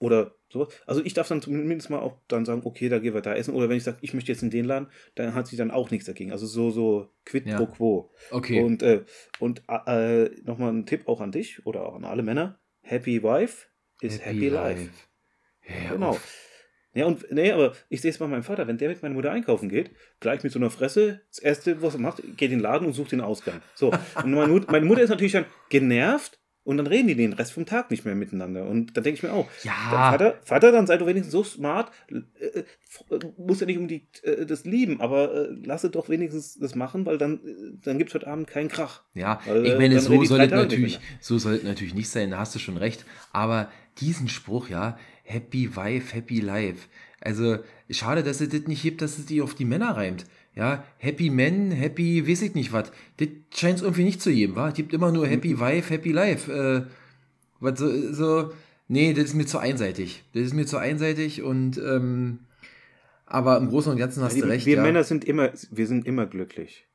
Oder 0.00 0.36
sowas. 0.48 0.68
Also 0.86 1.04
ich 1.04 1.12
darf 1.14 1.26
dann 1.26 1.42
zumindest 1.42 1.90
mal 1.90 1.98
auch 1.98 2.20
dann 2.28 2.44
sagen, 2.44 2.62
okay, 2.64 2.88
da 2.88 3.00
gehen 3.00 3.14
wir 3.14 3.20
da 3.20 3.34
essen. 3.34 3.52
Oder 3.54 3.68
wenn 3.68 3.76
ich 3.78 3.82
sage, 3.82 3.98
ich 4.00 4.14
möchte 4.14 4.30
jetzt 4.30 4.44
in 4.44 4.50
den 4.50 4.64
Laden, 4.64 4.86
dann 5.16 5.34
hat 5.34 5.48
sie 5.48 5.56
dann 5.56 5.72
auch 5.72 5.90
nichts 5.90 6.06
dagegen. 6.06 6.30
Also 6.30 6.46
so, 6.46 6.70
so 6.70 7.08
quid 7.24 7.46
Ja. 7.46 7.56
pro 7.56 7.66
quo. 7.66 8.10
okay. 8.30 8.62
Und, 8.62 8.82
äh, 8.84 9.04
und 9.40 9.62
äh, 9.68 10.30
nochmal 10.44 10.72
ein 10.72 10.86
Tipp 10.86 11.08
auch 11.08 11.20
an 11.20 11.32
dich 11.32 11.66
oder 11.66 11.84
auch 11.84 11.96
an 11.96 12.04
alle 12.04 12.22
Männer. 12.22 12.60
Happy 12.82 13.24
Wife 13.24 13.66
is 14.00 14.24
Happy, 14.24 14.48
Life. 14.48 14.88
Ja, 15.66 15.90
Genau. 15.94 16.10
auf. 16.10 16.47
Ja, 16.98 17.06
und 17.06 17.30
nee, 17.30 17.52
aber 17.52 17.72
ich 17.88 18.00
sehe 18.00 18.10
es 18.10 18.18
bei 18.18 18.26
meinem 18.26 18.42
Vater, 18.42 18.66
wenn 18.66 18.76
der 18.76 18.88
mit 18.88 19.02
meiner 19.02 19.14
Mutter 19.14 19.30
einkaufen 19.30 19.68
geht, 19.68 19.90
gleich 20.20 20.42
mit 20.42 20.52
so 20.52 20.58
einer 20.58 20.70
Fresse, 20.70 21.20
das 21.30 21.38
Erste, 21.38 21.80
was 21.80 21.94
er 21.94 22.00
macht, 22.00 22.22
geht 22.36 22.50
in 22.50 22.58
den 22.58 22.60
Laden 22.60 22.86
und 22.86 22.92
sucht 22.92 23.12
den 23.12 23.20
Ausgang. 23.20 23.60
So, 23.74 23.92
und 24.22 24.32
meine 24.32 24.48
Mutter, 24.48 24.70
meine 24.72 24.84
Mutter 24.84 25.02
ist 25.02 25.10
natürlich 25.10 25.32
dann 25.32 25.46
genervt 25.68 26.38
und 26.64 26.76
dann 26.76 26.86
reden 26.86 27.08
die 27.08 27.14
den 27.14 27.32
Rest 27.32 27.52
vom 27.52 27.64
Tag 27.64 27.90
nicht 27.90 28.04
mehr 28.04 28.14
miteinander. 28.14 28.66
Und 28.66 28.94
dann 28.94 29.02
denke 29.02 29.16
ich 29.16 29.22
mir 29.22 29.32
auch, 29.32 29.48
Ja. 29.62 29.72
Vater, 29.88 30.38
Vater, 30.44 30.70
dann 30.70 30.86
sei 30.86 30.98
doch 30.98 31.06
wenigstens 31.06 31.32
so 31.32 31.42
smart, 31.42 31.90
äh, 32.10 32.46
äh, 32.46 32.64
muss 33.38 33.60
ja 33.60 33.66
nicht 33.66 33.78
um 33.78 33.88
die, 33.88 34.06
äh, 34.22 34.44
das 34.44 34.66
lieben, 34.66 35.00
aber 35.00 35.32
äh, 35.34 35.48
lasse 35.64 35.88
doch 35.88 36.10
wenigstens 36.10 36.58
das 36.58 36.74
machen, 36.74 37.06
weil 37.06 37.16
dann, 37.16 37.36
äh, 37.36 37.78
dann 37.84 37.96
gibt 37.96 38.10
es 38.10 38.14
heute 38.14 38.26
Abend 38.26 38.48
keinen 38.48 38.68
Krach. 38.68 39.04
Ja, 39.14 39.40
Weil, 39.46 39.64
ich 39.64 39.72
äh, 39.72 39.78
meine, 39.78 39.98
so 39.98 40.10
reden 40.10 40.22
die 40.22 40.26
soll 40.26 40.38
drei 40.38 40.44
es 40.44 40.50
Tage 40.50 40.62
natürlich, 40.64 41.00
so 41.20 41.38
soll 41.38 41.54
es 41.54 41.62
natürlich 41.62 41.94
nicht 41.94 42.10
sein, 42.10 42.32
da 42.32 42.38
hast 42.38 42.54
du 42.54 42.58
schon 42.58 42.76
recht. 42.76 43.06
Aber 43.32 43.70
diesen 44.00 44.28
Spruch, 44.28 44.68
ja, 44.68 44.98
Happy 45.28 45.74
Wife, 45.76 46.14
Happy 46.14 46.40
Life. 46.40 46.88
Also, 47.20 47.58
schade, 47.90 48.22
dass 48.22 48.40
es 48.40 48.48
das 48.48 48.66
nicht 48.66 48.82
gibt, 48.82 49.02
dass 49.02 49.18
es 49.18 49.26
die 49.26 49.42
auf 49.42 49.54
die 49.54 49.64
Männer 49.64 49.96
reimt. 49.96 50.24
Ja, 50.54 50.84
Happy 50.98 51.30
Men, 51.30 51.70
Happy, 51.70 52.26
weiß 52.28 52.42
ich 52.42 52.54
nicht 52.54 52.72
was. 52.72 52.90
Das 53.18 53.28
scheint 53.54 53.76
es 53.76 53.82
irgendwie 53.82 54.04
nicht 54.04 54.20
zu 54.20 54.32
geben, 54.32 54.56
wa? 54.56 54.68
Es 54.68 54.74
gibt 54.74 54.92
immer 54.92 55.12
nur 55.12 55.26
Happy 55.26 55.60
Wife, 55.60 55.92
Happy 55.92 56.12
Life. 56.12 56.50
Äh, 56.52 56.82
was 57.60 57.78
so, 57.78 58.12
so, 58.12 58.52
nee, 58.88 59.12
das 59.12 59.24
ist 59.26 59.34
mir 59.34 59.46
zu 59.46 59.58
einseitig. 59.58 60.24
Das 60.32 60.42
ist 60.42 60.54
mir 60.54 60.66
zu 60.66 60.78
einseitig 60.78 61.42
und, 61.42 61.78
ähm, 61.78 62.40
aber 63.26 63.58
im 63.58 63.68
Großen 63.68 63.92
und 63.92 63.98
Ganzen 63.98 64.22
hast 64.22 64.34
Die, 64.34 64.40
du 64.40 64.48
recht. 64.48 64.66
wir 64.66 64.76
ja. 64.76 64.82
Männer 64.82 65.04
sind 65.04 65.24
immer, 65.24 65.52
wir 65.70 65.86
sind 65.86 66.06
immer 66.06 66.26
glücklich. 66.26 66.86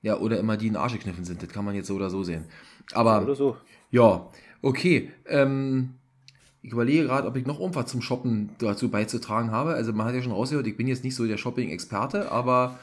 Ja, 0.00 0.18
oder 0.18 0.38
immer 0.38 0.56
die 0.56 0.68
in 0.68 0.76
Arsch 0.76 0.94
gekniffen 0.94 1.24
sind. 1.24 1.42
Das 1.42 1.48
kann 1.50 1.64
man 1.64 1.74
jetzt 1.74 1.86
so 1.88 1.94
oder 1.96 2.10
so 2.10 2.22
sehen. 2.24 2.44
Aber 2.92 3.22
Oder 3.22 3.34
so. 3.34 3.56
ja, 3.90 4.28
okay. 4.62 5.10
Ähm, 5.26 5.94
ich 6.62 6.72
überlege 6.72 7.04
gerade, 7.04 7.26
ob 7.26 7.36
ich 7.36 7.44
noch 7.44 7.60
irgendwas 7.60 7.86
zum 7.86 8.02
Shoppen 8.02 8.50
dazu 8.58 8.88
beizutragen 8.88 9.50
habe. 9.50 9.74
Also 9.74 9.92
man 9.92 10.06
hat 10.06 10.14
ja 10.14 10.22
schon 10.22 10.32
rausgehört, 10.32 10.66
ich 10.66 10.76
bin 10.76 10.86
jetzt 10.86 11.02
nicht 11.02 11.16
so 11.16 11.26
der 11.26 11.36
Shopping-Experte, 11.36 12.30
aber 12.30 12.78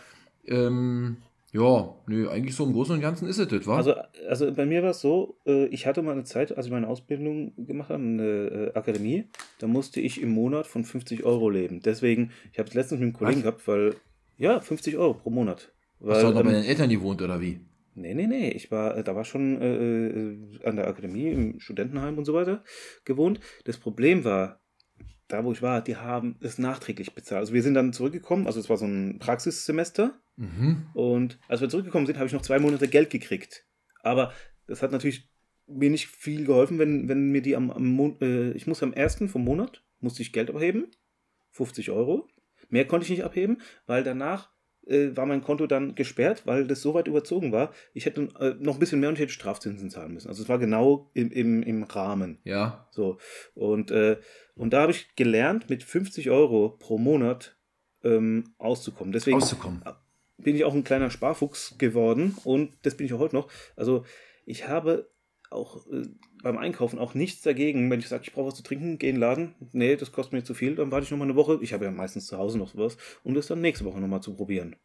ähm, 0.46 1.18
ja, 1.54 1.96
nö, 2.06 2.30
eigentlich 2.30 2.56
so 2.56 2.66
im 2.66 2.74
Großen 2.74 2.94
und 2.94 3.02
Ganzen 3.02 3.28
ist 3.28 3.40
es 3.40 3.48
das, 3.48 3.66
wa? 3.66 3.78
Also, 3.78 3.96
also 4.28 4.54
bei 4.54 4.66
mir 4.66 4.84
war 4.84 4.92
es 4.92 5.02
so, 5.02 5.38
äh, 5.48 5.66
ich 5.68 5.88
hatte 5.88 6.02
mal 6.02 6.12
eine 6.12 6.26
Zeit, 6.26 6.56
als 6.56 6.68
ich 6.68 6.72
meine 6.72 6.88
Ausbildung 6.88 7.54
gemacht 7.58 7.90
habe, 7.90 8.04
eine 8.04 8.24
äh, 8.24 8.78
Akademie, 8.78 9.26
da 9.60 9.68
musste 9.68 10.02
ich 10.02 10.22
im 10.22 10.30
Monat 10.30 10.68
von 10.68 10.84
50 10.84 11.24
Euro 11.24 11.50
leben. 11.50 11.80
Deswegen, 11.80 12.32
ich 12.52 12.60
habe 12.60 12.70
es 12.70 12.76
letztens 12.76 13.00
mit 13.00 13.08
einem 13.08 13.14
Kollegen 13.14 13.38
Was? 13.40 13.44
gehabt, 13.44 13.68
weil, 13.68 13.96
ja, 14.38 14.60
50 14.60 14.98
Euro 14.98 15.14
pro 15.16 15.30
Monat. 15.30 15.72
Weil, 16.00 16.16
Hast 16.16 16.24
du 16.24 16.28
auch 16.28 16.34
noch 16.34 16.44
bei 16.44 16.50
ähm, 16.50 16.56
deinen 16.56 16.66
Eltern 16.66 16.90
gewohnt, 16.90 17.22
oder 17.22 17.42
wie? 17.42 17.60
Nee, 18.00 18.14
nee, 18.14 18.28
nee. 18.28 18.50
Ich 18.50 18.72
war, 18.72 18.98
äh, 18.98 19.04
da 19.04 19.16
war 19.16 19.26
schon 19.26 19.62
äh, 19.62 20.08
äh, 20.08 20.66
an 20.66 20.76
der 20.76 20.88
Akademie, 20.88 21.30
im 21.30 21.60
Studentenheim 21.60 22.18
und 22.18 22.26
so 22.26 22.34
weiter 22.34 22.64
gewohnt. 23.06 23.40
Das 23.66 23.78
Problem 23.78 24.24
war, 24.24 24.62
da 25.28 25.44
wo 25.44 25.52
ich 25.52 25.62
war, 25.62 25.82
die 25.82 25.96
haben 25.96 26.38
es 26.42 26.58
nachträglich 26.58 27.14
bezahlt. 27.14 27.42
Also 27.42 27.54
wir 27.54 27.62
sind 27.62 27.76
dann 27.76 27.94
zurückgekommen, 27.94 28.48
also 28.48 28.60
es 28.60 28.70
war 28.70 28.78
so 28.78 28.86
ein 28.86 29.20
Praxissemester. 29.20 30.20
Mhm. 30.38 30.88
Und 30.94 31.40
als 31.48 31.62
wir 31.62 31.70
zurückgekommen 31.70 32.08
sind, 32.08 32.18
habe 32.18 32.28
ich 32.28 32.34
noch 32.34 32.42
zwei 32.42 32.60
Monate 32.60 32.88
Geld 32.88 33.10
gekriegt. 33.10 33.66
Aber 34.02 34.34
das 34.66 34.82
hat 34.82 34.92
natürlich 34.92 35.30
mir 35.68 35.90
nicht 35.90 36.08
viel 36.08 36.46
geholfen, 36.46 36.80
wenn, 36.80 37.08
wenn 37.08 37.32
mir 37.32 37.42
die 37.42 37.56
am, 37.56 37.70
am 37.70 37.86
Mon 37.86 38.20
äh, 38.22 38.52
ich 38.52 38.66
muss 38.66 38.82
am 38.82 38.94
ersten 38.94 39.30
vom 39.30 39.44
Monat, 39.44 39.84
musste 40.00 40.24
ich 40.24 40.34
Geld 40.34 40.50
abheben, 40.50 40.88
50 41.52 41.92
Euro. 41.92 42.28
Mehr 42.70 42.86
konnte 42.86 43.04
ich 43.04 43.12
nicht 43.12 43.24
abheben, 43.24 43.62
weil 43.86 44.04
danach 44.04 44.52
äh, 44.90 45.16
war 45.16 45.26
mein 45.26 45.44
Konto 45.44 45.68
dann 45.68 45.96
gesperrt, 45.96 46.44
weil 46.46 46.68
das 46.68 46.82
so 46.82 46.94
weit 46.94 47.08
überzogen 47.08 47.52
war. 47.52 47.72
Ich 47.94 48.06
hätte 48.06 48.30
äh, 48.40 48.56
noch 48.60 48.76
ein 48.76 48.80
bisschen 48.80 49.00
mehr 49.00 49.10
und 49.10 49.16
ich 49.16 49.22
hätte 49.22 49.32
Strafzinsen 49.32 49.90
zahlen 49.90 50.14
müssen. 50.14 50.28
Also 50.28 50.44
es 50.44 50.50
war 50.50 50.58
genau 50.58 51.10
im, 51.14 51.32
im, 51.32 51.64
im 51.64 51.84
Rahmen. 51.84 52.40
Ja. 52.44 52.88
So. 52.92 53.18
Und, 53.54 53.92
äh, 53.92 54.18
und 54.56 54.74
da 54.74 54.82
habe 54.82 54.92
ich 54.92 55.16
gelernt, 55.16 55.70
mit 55.70 55.84
50 55.84 56.30
Euro 56.30 56.70
pro 56.80 56.98
Monat 56.98 57.56
ähm, 58.04 58.54
auszukommen. 58.58 59.12
Deswegen 59.12 59.38
Auszukommen. 59.38 59.84
bin 60.38 60.56
ich 60.56 60.66
auch 60.66 60.74
ein 60.74 60.84
kleiner 60.84 61.10
Sparfuchs 61.10 61.78
geworden 61.78 62.36
und 62.44 62.74
das 62.82 62.96
bin 62.96 63.06
ich 63.06 63.14
auch 63.14 63.20
heute 63.20 63.36
noch. 63.36 63.50
Also 63.76 64.06
ich 64.46 64.68
habe 64.68 65.10
auch 65.52 65.86
äh, 65.88 66.04
beim 66.44 66.58
Einkaufen 66.58 67.00
auch 67.00 67.14
nichts 67.14 67.42
dagegen, 67.42 67.90
wenn 67.90 68.00
ich 68.00 68.08
sage, 68.08 68.24
ich 68.26 68.34
brauche 68.34 68.48
was 68.48 68.56
zu 68.56 68.64
trinken, 68.64 68.98
geh 68.98 69.10
in 69.10 69.16
den 69.16 69.22
Laden. 69.22 69.56
Nee, 69.72 69.96
das 69.96 70.12
kostet 70.12 70.34
mir 70.34 70.44
zu 70.44 70.54
viel, 70.54 70.76
dann 70.76 70.92
warte 70.92 71.06
ich 71.06 71.12
nochmal 71.12 71.28
eine 71.28 71.36
Woche. 71.36 71.60
Ich 71.62 71.74
habe 71.74 71.86
ja 71.86 71.92
meistens 71.92 72.28
zu 72.28 72.38
Hause 72.38 72.58
noch 72.58 72.70
sowas, 72.70 72.98
um 73.24 73.34
das 73.34 73.48
dann 73.48 73.62
nächste 73.62 73.86
Woche 73.86 74.00
nochmal 74.00 74.22
zu 74.22 74.34
probieren. 74.36 74.76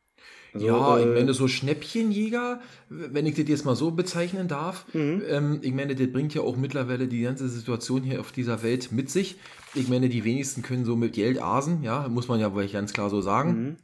Also, 0.53 0.67
ja, 0.67 0.99
ich 1.01 1.07
äh, 1.07 1.09
meine, 1.09 1.35
so 1.35 1.49
Schnäppchenjäger, 1.49 2.61
wenn 2.89 3.27
ich 3.27 3.35
das 3.35 3.49
jetzt 3.49 3.65
mal 3.65 3.75
so 3.75 3.91
bezeichnen 3.91 4.47
darf, 4.47 4.87
Mhm. 4.95 5.23
ähm, 5.29 5.59
ich 5.63 5.73
meine, 5.73 5.97
das 5.97 6.13
bringt 6.13 6.33
ja 6.35 6.43
auch 6.43 6.57
mittlerweile 6.57 7.09
die 7.09 7.23
ganze 7.23 7.49
Situation 7.49 8.03
hier 8.03 8.21
auf 8.21 8.31
dieser 8.31 8.63
Welt 8.63 8.93
mit 8.93 9.11
sich. 9.11 9.37
Ich 9.75 9.89
meine, 9.89 10.09
die 10.09 10.25
wenigsten 10.25 10.63
können 10.63 10.85
so 10.85 10.95
mit 10.95 11.13
Geld 11.13 11.43
asen, 11.43 11.83
ja, 11.83 12.09
muss 12.09 12.29
man 12.29 12.39
ja 12.39 12.55
wohl 12.55 12.69
ganz 12.69 12.93
klar 12.93 13.11
so 13.11 13.21
sagen. 13.21 13.51
Mhm. 13.51 13.77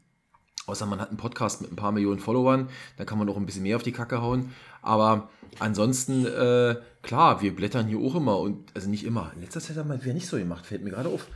Außer 0.71 0.87
man 0.87 1.01
hat 1.01 1.09
einen 1.09 1.17
Podcast 1.17 1.61
mit 1.61 1.73
ein 1.73 1.77
paar 1.77 1.91
Millionen 1.91 2.21
Followern, 2.21 2.69
dann 2.97 3.07
kann 3.07 3.19
man 3.19 3.29
auch 3.29 3.37
ein 3.37 3.45
bisschen 3.45 3.65
mehr 3.65 3.77
auf 3.77 3.83
die 3.83 3.93
Kacke 3.93 4.23
hauen. 4.23 4.53
Aber 4.83 5.29
ansonsten, 5.59 6.25
äh, 6.25 6.77
klar, 7.03 7.43
wir 7.43 7.55
blättern 7.55 7.89
hier 7.89 7.99
auch 7.99 8.15
immer 8.15 8.39
und, 8.39 8.71
also 8.75 8.89
nicht 8.89 9.05
immer. 9.05 9.33
In 9.35 9.43
letzter 9.43 9.61
Zeit 9.61 9.77
haben 9.77 9.93
wir 10.01 10.15
nicht 10.15 10.29
so 10.29 10.39
gemacht, 10.39 10.65
fällt 10.65 10.85
mir 10.85 10.91
gerade 10.91 11.09
auf. 11.09 11.27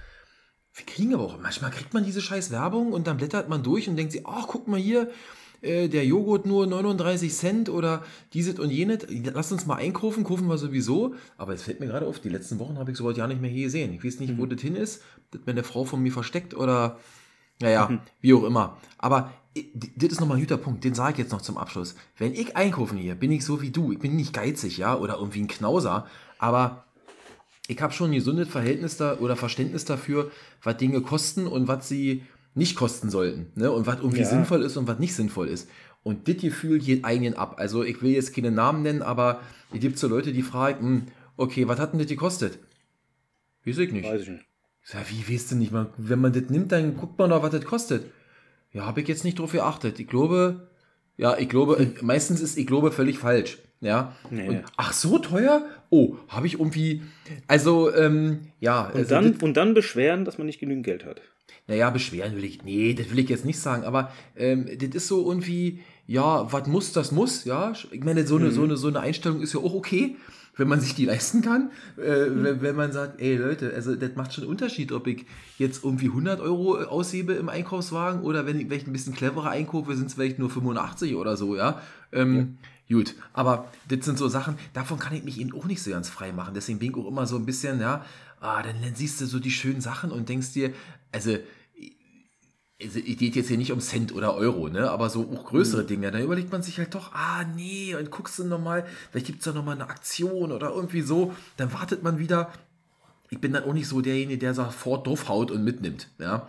Wir 0.73 0.87
kriegen 0.87 1.15
aber 1.15 1.25
auch, 1.25 1.41
manchmal 1.41 1.73
kriegt 1.73 1.95
man 1.95 2.05
diese 2.05 2.21
scheiß 2.21 2.51
Werbung 2.53 2.93
und 2.93 3.07
dann 3.07 3.17
blättert 3.17 3.49
man 3.49 3.63
durch 3.63 3.89
und 3.89 3.97
denkt 3.97 4.13
sich, 4.13 4.27
ach, 4.27 4.47
guck 4.47 4.69
mal 4.69 4.79
hier, 4.79 5.11
äh, 5.63 5.89
der 5.89 6.05
Joghurt 6.05 6.47
nur 6.47 6.67
39 6.67 7.33
Cent 7.33 7.69
oder 7.69 8.05
dieses 8.35 8.59
und 8.59 8.71
jenes. 8.71 9.07
Lass 9.33 9.51
uns 9.51 9.67
mal 9.67 9.77
einkaufen, 9.77 10.23
kaufen 10.23 10.47
wir 10.47 10.59
sowieso. 10.59 11.15
Aber 11.39 11.55
es 11.55 11.63
fällt 11.63 11.81
mir 11.81 11.87
gerade 11.87 12.07
auf, 12.07 12.21
die 12.21 12.29
letzten 12.29 12.59
Wochen 12.59 12.79
habe 12.79 12.93
ich 12.93 12.97
sowas 12.97 13.17
ja 13.17 13.27
nicht 13.27 13.41
mehr 13.41 13.51
hier 13.51 13.65
gesehen. 13.65 13.93
Ich 13.93 14.05
weiß 14.05 14.21
nicht, 14.21 14.39
wo 14.39 14.47
das 14.47 14.61
hin 14.61 14.77
ist, 14.77 15.03
das 15.31 15.41
meine 15.47 15.65
Frau 15.65 15.85
von 15.85 16.03
mir 16.03 16.13
versteckt 16.13 16.55
oder, 16.55 16.99
naja, 17.61 18.01
wie 18.21 18.35
auch 18.35 18.45
immer. 18.45 18.77
Aber 18.99 19.33
das 19.97 20.13
ist 20.13 20.21
nochmal 20.21 20.37
ein 20.39 20.43
guter 20.43 20.57
Punkt, 20.57 20.83
den 20.85 20.95
sage 20.95 21.13
ich 21.13 21.19
jetzt 21.19 21.33
noch 21.33 21.43
zum 21.43 21.57
Abschluss. 21.59 21.95
Wenn 22.19 22.35
ich 22.35 22.57
einkaufen 22.57 22.99
gehe, 22.99 23.15
bin 23.15 23.31
ich 23.33 23.45
so 23.45 23.63
wie 23.63 23.71
du. 23.71 23.93
Ich 23.93 23.99
bin 24.01 24.17
nicht 24.17 24.33
geizig, 24.33 24.79
ja, 24.79 24.97
oder 24.97 25.15
irgendwie 25.19 25.41
ein 25.43 25.49
Knauser, 25.49 26.07
aber 26.39 26.85
ich 27.69 27.81
habe 27.81 27.93
schon 27.93 28.11
ein 28.11 28.15
gesundes 28.15 28.49
Verhältnis 28.49 28.97
da 28.97 29.19
oder 29.19 29.37
Verständnis 29.37 29.85
dafür, 29.85 30.31
was 30.63 30.77
Dinge 30.77 31.01
kosten 31.01 31.47
und 31.47 31.69
was 31.69 31.89
sie 31.89 32.23
nicht 32.55 32.77
kosten 32.77 33.11
sollten. 33.11 33.53
Ne? 33.55 33.71
Und 33.71 33.87
was 33.87 33.97
irgendwie 33.99 34.19
Ja. 34.21 34.27
sinnvoll 34.27 34.63
ist 34.63 34.77
und 34.77 34.87
was 34.87 34.99
nicht 34.99 35.15
sinnvoll 35.15 35.49
ist. 35.49 35.69
Und 36.03 36.29
das 36.29 36.37
Gefühl 36.37 36.79
geht 36.79 37.05
eigenen 37.05 37.35
ab. 37.35 37.55
Also 37.59 37.83
ich 37.83 38.03
will 38.03 38.11
jetzt 38.13 38.35
keine 38.35 38.51
Namen 38.51 38.83
nennen, 38.83 39.01
aber 39.03 39.41
es 39.73 39.81
gibt 39.81 39.99
so 39.99 40.07
Leute, 40.09 40.33
die 40.33 40.43
fragen, 40.43 40.79
hm, 40.81 41.03
okay, 41.37 41.67
was 41.67 41.79
hat 41.81 41.93
denn 41.93 41.99
das 42.01 42.09
gekostet? 42.09 42.59
Weiß 43.65 43.79
ich 43.79 43.93
nicht. 43.93 44.05
Weiß 44.09 44.23
ich 44.23 44.29
nicht. 44.29 44.45
Sag, 44.85 45.07
wie 45.11 45.33
weißt 45.35 45.53
du 45.53 45.57
nicht? 45.57 45.73
Man, 45.73 45.87
wenn 45.97 46.21
man 46.21 46.33
das 46.33 46.51
nimmt, 46.51 46.71
dann 46.73 46.97
guckt 46.97 47.19
man 47.19 47.31
doch, 47.31 47.43
was 47.43 47.51
das 47.51 47.65
kostet. 47.65 48.05
Ja, 48.73 48.85
habe 48.87 49.01
ich 49.01 49.09
jetzt 49.09 49.25
nicht 49.25 49.39
drauf 49.39 49.53
geachtet. 49.53 49.99
Ich 49.99 50.07
glaube, 50.09 50.69
ja, 51.17 51.37
ich 51.39 51.49
glaube, 51.49 51.77
äh, 51.79 51.87
meistens 52.03 52.41
ist 52.41 52.59
ich 52.59 52.67
glaube 52.67 52.93
völlig 52.93 53.19
falsch. 53.19 53.59
Ja. 53.81 54.15
Nee. 54.31 54.49
Und, 54.49 54.63
ach, 54.77 54.93
so 54.93 55.19
teuer? 55.19 55.65
Oh, 55.91 56.17
habe 56.29 56.47
ich 56.47 56.55
irgendwie. 56.55 57.03
Also, 57.47 57.95
ähm, 57.95 58.49
ja. 58.61 58.87
Und, 58.89 58.97
also, 58.97 59.11
dann, 59.11 59.33
das- 59.33 59.43
und 59.43 59.57
dann 59.57 59.75
beschweren, 59.75 60.25
dass 60.25 60.39
man 60.39 60.47
nicht 60.47 60.59
genügend 60.61 60.85
Geld 60.85 61.05
hat. 61.05 61.21
naja, 61.67 61.91
beschweren 61.91 62.37
will 62.37 62.45
ich. 62.45 62.63
Nee, 62.65 62.95
das 62.95 63.11
will 63.11 63.19
ich 63.19 63.29
jetzt 63.29 63.45
nicht 63.45 63.59
sagen, 63.59 63.85
aber 63.85 64.13
ähm, 64.37 64.67
das 64.79 64.91
ist 64.91 65.09
so 65.09 65.27
irgendwie, 65.29 65.81
ja, 66.07 66.51
was 66.53 66.67
muss, 66.67 66.93
das 66.93 67.11
muss, 67.13 67.45
ja. 67.45 67.73
Ich 67.91 68.03
meine, 68.05 68.27
so 68.27 68.37
eine, 68.37 68.51
so 68.53 68.63
eine, 68.65 68.77
so 68.77 68.89
eine 68.89 69.01
Einstellung 69.01 69.41
ist 69.43 69.53
ja 69.55 69.61
auch 69.61 69.75
okay, 69.75 70.17
wenn 70.57 70.69
man 70.69 70.81
sich 70.81 70.95
die 70.95 71.05
leisten 71.05 71.43
kann. 71.43 71.71
Äh, 71.97 72.27
wenn, 72.31 72.63
wenn 72.63 72.77
man 72.77 72.93
sagt, 72.93 73.21
ey 73.21 73.37
Leute, 73.37 73.73
also 73.75 73.95
das 73.95 74.15
macht 74.17 74.33
schon 74.33 74.45
einen 74.45 74.51
Unterschied, 74.51 74.93
ob 74.93 75.07
ich 75.07 75.27
jetzt 75.59 75.85
irgendwie 75.85 76.09
100 76.09 76.41
Euro 76.41 76.77
aushebe 76.77 77.35
im 77.35 77.49
Einkaufswagen 77.49 78.23
oder 78.23 78.47
wenn 78.47 78.59
ich 78.59 78.67
vielleicht 78.67 78.87
ein 78.87 78.93
bisschen 78.93 79.15
cleverer 79.15 79.51
einkaufe, 79.51 79.97
sind 79.97 80.07
es 80.07 80.15
vielleicht 80.15 80.39
nur 80.39 80.51
85 80.51 81.17
oder 81.17 81.37
so, 81.37 81.57
ja. 81.57 81.81
Ähm, 82.13 82.59
Gut, 82.89 83.15
aber 83.33 83.73
das 83.89 84.05
sind 84.05 84.19
so 84.19 84.29
Sachen, 84.29 84.59
davon 84.75 84.99
kann 84.99 85.15
ich 85.15 85.25
mich 85.25 85.41
eben 85.41 85.55
auch 85.55 85.65
nicht 85.65 85.83
so 85.83 85.91
ganz 85.91 86.11
frei 86.11 86.33
machen. 86.33 86.53
Deswegen 86.55 86.79
bin 86.79 86.91
ich 86.91 86.97
auch 86.97 87.09
immer 87.09 87.27
so 87.27 87.37
ein 87.37 87.47
bisschen, 87.47 87.81
ja, 87.81 88.05
ah, 88.41 88.63
dann, 88.63 88.83
dann 88.83 88.95
siehst 88.95 89.21
du 89.21 89.27
so 89.27 89.39
die 89.39 89.51
schönen 89.51 89.81
Sachen 89.81 90.11
und 90.11 90.29
denkst 90.29 90.53
dir, 90.53 90.75
also, 91.11 91.39
es 92.79 92.95
geht 92.95 93.37
jetzt 93.37 93.49
hier 93.49 93.57
nicht 93.57 93.73
um 93.73 93.81
Cent 93.81 94.13
oder 94.15 94.35
Euro, 94.35 94.69
ne? 94.69 94.91
aber 94.91 95.09
so 95.09 95.31
auch 95.33 95.45
größere 95.45 95.85
Dinge. 95.85 96.11
Dann 96.11 96.23
überlegt 96.23 96.51
man 96.51 96.63
sich 96.63 96.79
halt 96.79 96.95
doch, 96.95 97.13
ah, 97.15 97.45
nee, 97.45 97.95
und 97.95 98.11
guckst 98.11 98.39
du 98.39 98.45
nochmal, 98.45 98.85
vielleicht 99.11 99.27
gibt 99.27 99.39
es 99.39 99.45
da 99.45 99.53
nochmal 99.53 99.77
eine 99.77 99.89
Aktion 99.89 100.51
oder 100.51 100.71
irgendwie 100.71 101.03
so. 101.03 101.35
Dann 101.57 101.73
wartet 101.73 102.03
man 102.03 102.19
wieder. 102.19 102.53
Ich 103.31 103.41
bin 103.41 103.53
dann 103.53 103.65
auch 103.65 103.73
nicht 103.73 103.89
so 103.89 104.01
derjenige, 104.01 104.39
der 104.39 104.55
sofort 104.55 105.07
draufhaut 105.07 105.51
und 105.51 105.65
mitnimmt. 105.65 106.09
Ja, 106.19 106.49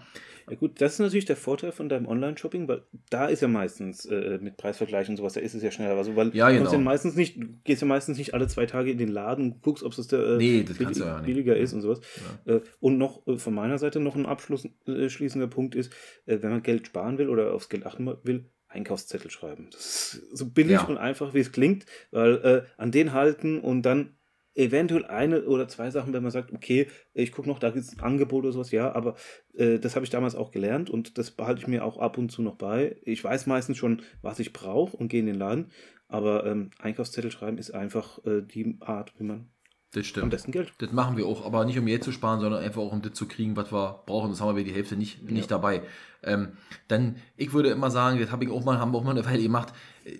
Ja 0.49 0.55
gut, 0.55 0.79
das 0.79 0.93
ist 0.93 0.99
natürlich 0.99 1.25
der 1.25 1.35
Vorteil 1.35 1.71
von 1.71 1.89
deinem 1.89 2.05
Online-Shopping, 2.07 2.67
weil 2.67 2.83
da 3.09 3.27
ist 3.27 3.41
ja 3.41 3.47
meistens 3.47 4.05
äh, 4.05 4.37
mit 4.41 4.57
Preisvergleich 4.57 5.09
und 5.09 5.17
sowas, 5.17 5.33
da 5.33 5.39
ist 5.39 5.53
es 5.55 5.63
ja 5.63 5.71
schneller. 5.71 5.95
Also, 5.95 6.15
weil 6.15 6.35
Ja, 6.35 6.47
du 6.47 6.53
genau. 6.53 6.63
kommst 6.65 6.73
ja 6.73 6.79
meistens 6.79 7.15
nicht, 7.15 7.37
du 7.41 7.47
gehst 7.63 7.81
ja 7.81 7.87
meistens 7.87 8.17
nicht 8.17 8.33
alle 8.33 8.47
zwei 8.47 8.65
Tage 8.65 8.91
in 8.91 8.97
den 8.97 9.07
Laden 9.09 9.59
guckst, 9.61 9.83
ob 9.83 9.97
es 9.97 10.07
der 10.07 10.19
äh, 10.19 10.37
Nee, 10.37 10.63
das 10.63 10.77
billi- 10.77 10.83
kannst 10.85 10.99
du 10.99 11.03
ja 11.05 11.19
billiger 11.21 11.57
ist 11.57 11.73
und 11.73 11.81
sowas. 11.81 11.99
Äh, 12.45 12.59
und 12.79 12.97
noch 12.97 13.25
äh, 13.27 13.37
von 13.37 13.53
meiner 13.55 13.77
Seite 13.79 13.99
noch 13.99 14.15
ein 14.15 14.25
abschließender 14.27 15.47
Punkt 15.47 15.75
ist, 15.75 15.91
äh, 16.25 16.37
wenn 16.41 16.51
man 16.51 16.63
Geld 16.63 16.87
sparen 16.87 17.17
will 17.17 17.29
oder 17.29 17.53
aufs 17.53 17.69
Geld 17.69 17.85
achten 17.85 18.05
will, 18.23 18.45
Einkaufszettel 18.67 19.31
schreiben. 19.31 19.69
Das 19.71 20.13
ist 20.15 20.37
so 20.37 20.49
billig 20.49 20.71
Ja. 20.73 20.83
und 20.85 20.97
einfach, 20.97 21.33
wie 21.33 21.39
es 21.39 21.51
klingt, 21.51 21.85
weil 22.11 22.35
äh, 22.35 22.63
an 22.77 22.91
den 22.91 23.13
halten 23.13 23.59
und 23.59 23.83
dann 23.83 24.15
eventuell 24.55 25.05
eine 25.05 25.43
oder 25.43 25.67
zwei 25.67 25.91
Sachen, 25.91 26.13
wenn 26.13 26.23
man 26.23 26.31
sagt, 26.31 26.53
okay, 26.53 26.87
ich 27.13 27.31
gucke 27.31 27.47
noch, 27.47 27.59
da 27.59 27.69
gibt 27.69 27.85
es 27.85 27.93
ein 27.93 27.99
Angebot 27.99 28.43
oder 28.45 28.53
sowas, 28.53 28.71
ja, 28.71 28.93
aber 28.95 29.15
äh, 29.53 29.77
das 29.79 29.95
habe 29.95 30.05
ich 30.05 30.09
damals 30.09 30.35
auch 30.35 30.51
gelernt 30.51 30.89
und 30.89 31.17
das 31.17 31.31
behalte 31.31 31.61
ich 31.61 31.67
mir 31.67 31.83
auch 31.83 31.97
ab 31.97 32.17
und 32.17 32.31
zu 32.31 32.41
noch 32.41 32.55
bei. 32.55 32.95
Ich 33.03 33.23
weiß 33.23 33.45
meistens 33.47 33.77
schon, 33.77 34.01
was 34.21 34.39
ich 34.39 34.53
brauche 34.53 34.95
und 34.95 35.09
gehe 35.09 35.19
in 35.19 35.25
den 35.27 35.35
Laden, 35.35 35.71
aber 36.07 36.45
ähm, 36.45 36.71
Einkaufszettel 36.79 37.31
schreiben 37.31 37.57
ist 37.57 37.71
einfach 37.71 38.19
äh, 38.25 38.41
die 38.41 38.77
Art, 38.79 39.13
wie 39.17 39.23
man 39.23 39.49
Das 39.91 40.05
stimmt. 40.05 40.23
am 40.23 40.29
besten 40.29 40.51
Geld. 40.51 40.71
Das 40.77 40.91
machen 40.91 41.17
wir 41.17 41.25
auch, 41.25 41.45
aber 41.45 41.65
nicht 41.65 41.77
um 41.77 41.85
Geld 41.85 42.03
zu 42.03 42.11
sparen, 42.13 42.39
sondern 42.39 42.63
einfach 42.63 42.81
auch 42.81 42.93
um 42.93 43.01
das 43.01 43.13
zu 43.13 43.27
kriegen, 43.27 43.55
was 43.57 43.73
wir 43.73 44.03
brauchen. 44.05 44.29
Das 44.29 44.39
haben 44.39 44.55
wir 44.55 44.63
die 44.63 44.73
Hälfte 44.73 44.95
nicht, 44.95 45.29
nicht 45.29 45.51
dabei. 45.51 45.81
Ähm, 46.23 46.53
dann, 46.87 47.17
ich 47.35 47.53
würde 47.53 47.69
immer 47.69 47.91
sagen, 47.91 48.19
das 48.19 48.31
habe 48.31 48.45
ich 48.45 48.51
auch 48.51 48.63
mal, 48.63 48.79
haben 48.79 48.91
wir 48.93 48.97
auch 48.99 49.03
mal 49.03 49.11
eine 49.11 49.25
Weile 49.25 49.43
gemacht, 49.43 49.73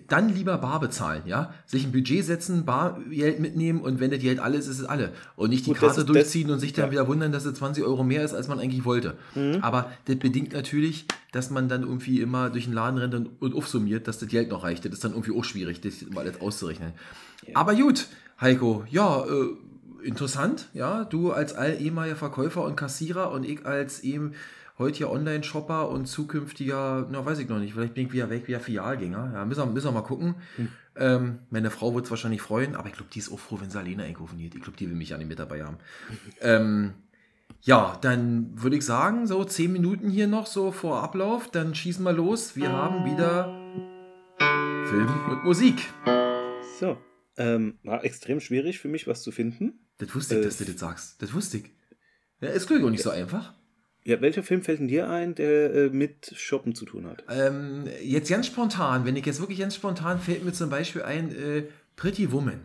dann 0.08 0.28
lieber 0.34 0.58
bar 0.58 0.80
bezahlen, 0.80 1.22
ja? 1.26 1.54
Sich 1.64 1.84
ein 1.84 1.92
Budget 1.92 2.24
setzen, 2.24 2.64
Bargeld 2.64 3.38
mitnehmen 3.38 3.80
und 3.80 4.00
wenn 4.00 4.10
das 4.10 4.18
Geld 4.20 4.40
alles 4.40 4.66
ist, 4.66 4.72
ist 4.76 4.80
es 4.80 4.84
alle. 4.86 5.12
Und 5.36 5.50
nicht 5.50 5.64
die 5.64 5.70
Gut, 5.70 5.76
das 5.76 5.80
Karte 5.80 6.00
ist- 6.00 6.08
das- 6.08 6.12
durchziehen 6.14 6.50
und 6.50 6.58
sich 6.58 6.72
dann 6.72 6.86
ja. 6.86 6.90
wieder 6.90 7.06
wundern, 7.08 7.30
dass 7.30 7.44
es 7.44 7.54
20 7.54 7.84
Euro 7.84 8.02
mehr 8.02 8.24
ist, 8.24 8.34
als 8.34 8.48
man 8.48 8.58
eigentlich 8.58 8.84
wollte. 8.84 9.16
Aber 9.62 9.92
das 10.06 10.16
bedingt 10.16 10.52
natürlich, 10.52 11.06
dass 11.32 11.50
man 11.50 11.68
dann 11.68 11.82
irgendwie 11.82 12.20
immer 12.20 12.50
durch 12.50 12.64
den 12.64 12.72
Laden 12.72 12.98
rennt 12.98 13.14
und, 13.14 13.28
und 13.40 13.54
aufsummiert, 13.54 14.08
dass 14.08 14.18
das 14.18 14.28
Geld 14.28 14.48
noch 14.50 14.64
reicht. 14.64 14.84
Das 14.84 14.92
ist 14.92 15.04
dann 15.04 15.12
irgendwie 15.12 15.38
auch 15.38 15.44
schwierig, 15.44 15.80
das 15.80 16.02
mal 16.10 16.20
alles 16.26 16.40
auszurechnen. 16.40 16.92
Aber 17.54 17.74
gut, 17.74 18.08
Heiko, 18.40 18.84
ja, 18.90 19.24
äh, 19.24 20.06
interessant, 20.06 20.68
ja, 20.74 21.04
du 21.04 21.32
als 21.32 21.52
all 21.54 21.80
ehemaliger 21.80 22.16
Verkäufer 22.16 22.64
und 22.64 22.76
Kassierer 22.76 23.30
und 23.30 23.44
ich 23.44 23.64
als 23.66 24.00
eben 24.00 24.32
heutiger 24.78 25.10
Online-Shopper 25.10 25.88
und 25.88 26.06
zukünftiger, 26.06 27.06
na 27.10 27.24
weiß 27.24 27.38
ich 27.38 27.48
noch 27.48 27.58
nicht, 27.58 27.74
vielleicht 27.74 27.94
bin 27.94 28.06
ich 28.06 28.12
wieder 28.12 28.28
weg, 28.30 28.46
wieder 28.46 28.60
Filialgänger. 28.60 29.32
Ja, 29.34 29.44
müssen 29.44 29.60
wir, 29.60 29.66
müssen 29.66 29.86
wir 29.88 29.92
mal 29.92 30.02
gucken. 30.02 30.34
Ähm, 30.96 31.40
meine 31.50 31.70
Frau 31.70 31.94
wird 31.94 32.04
es 32.04 32.10
wahrscheinlich 32.10 32.42
freuen, 32.42 32.74
aber 32.74 32.88
ich 32.88 32.94
glaube, 32.94 33.10
die 33.12 33.18
ist 33.18 33.32
auch 33.32 33.38
froh, 33.38 33.58
wenn 33.60 33.70
sie 33.70 33.78
alleine 33.78 34.04
einkaufen 34.04 34.38
geht. 34.38 34.54
Ich 34.54 34.62
glaube, 34.62 34.76
die 34.76 34.88
will 34.88 34.96
mich 34.96 35.10
ja 35.10 35.18
nicht 35.18 35.28
mit 35.28 35.38
dabei 35.38 35.64
haben. 35.64 35.78
ähm, 36.40 36.94
ja, 37.62 37.98
dann 38.00 38.50
würde 38.54 38.76
ich 38.76 38.84
sagen, 38.84 39.26
so 39.26 39.42
zehn 39.44 39.72
Minuten 39.72 40.08
hier 40.10 40.26
noch 40.26 40.46
so 40.46 40.72
vor 40.72 41.02
Ablauf, 41.02 41.50
dann 41.50 41.74
schießen 41.74 42.04
wir 42.04 42.12
los. 42.12 42.54
Wir 42.54 42.70
haben 42.70 43.04
wieder 43.04 43.46
Film 44.88 45.08
und 45.30 45.44
Musik. 45.44 45.82
So, 46.78 46.98
ähm, 47.36 47.78
war 47.82 48.04
extrem 48.04 48.40
schwierig 48.40 48.78
für 48.78 48.88
mich, 48.88 49.06
was 49.06 49.22
zu 49.22 49.32
finden. 49.32 49.80
Das 49.98 50.14
wusste 50.14 50.34
ich, 50.34 50.42
Äh, 50.42 50.44
dass 50.44 50.58
du 50.58 50.64
das 50.64 50.78
sagst. 50.78 51.22
Das 51.22 51.32
wusste 51.32 51.58
ich. 51.58 51.70
Ja, 52.40 52.50
ist 52.50 52.70
ich 52.70 52.84
auch 52.84 52.90
nicht 52.90 53.02
so 53.02 53.10
einfach. 53.10 53.54
Ja, 54.06 54.20
welcher 54.20 54.44
Film 54.44 54.62
fällt 54.62 54.78
denn 54.78 54.86
dir 54.88 55.10
ein, 55.10 55.34
der 55.34 55.74
äh, 55.74 55.88
mit 55.88 56.32
Shoppen 56.36 56.76
zu 56.76 56.84
tun 56.84 57.06
hat? 57.08 57.24
Ähm, 57.28 57.84
jetzt 58.02 58.30
ganz 58.30 58.46
spontan, 58.46 59.04
wenn 59.04 59.16
ich 59.16 59.26
jetzt 59.26 59.40
wirklich 59.40 59.58
ganz 59.58 59.74
spontan, 59.74 60.20
fällt 60.20 60.44
mir 60.44 60.52
zum 60.52 60.70
Beispiel 60.70 61.02
ein 61.02 61.30
äh, 61.34 61.64
Pretty 61.96 62.30
Woman. 62.30 62.60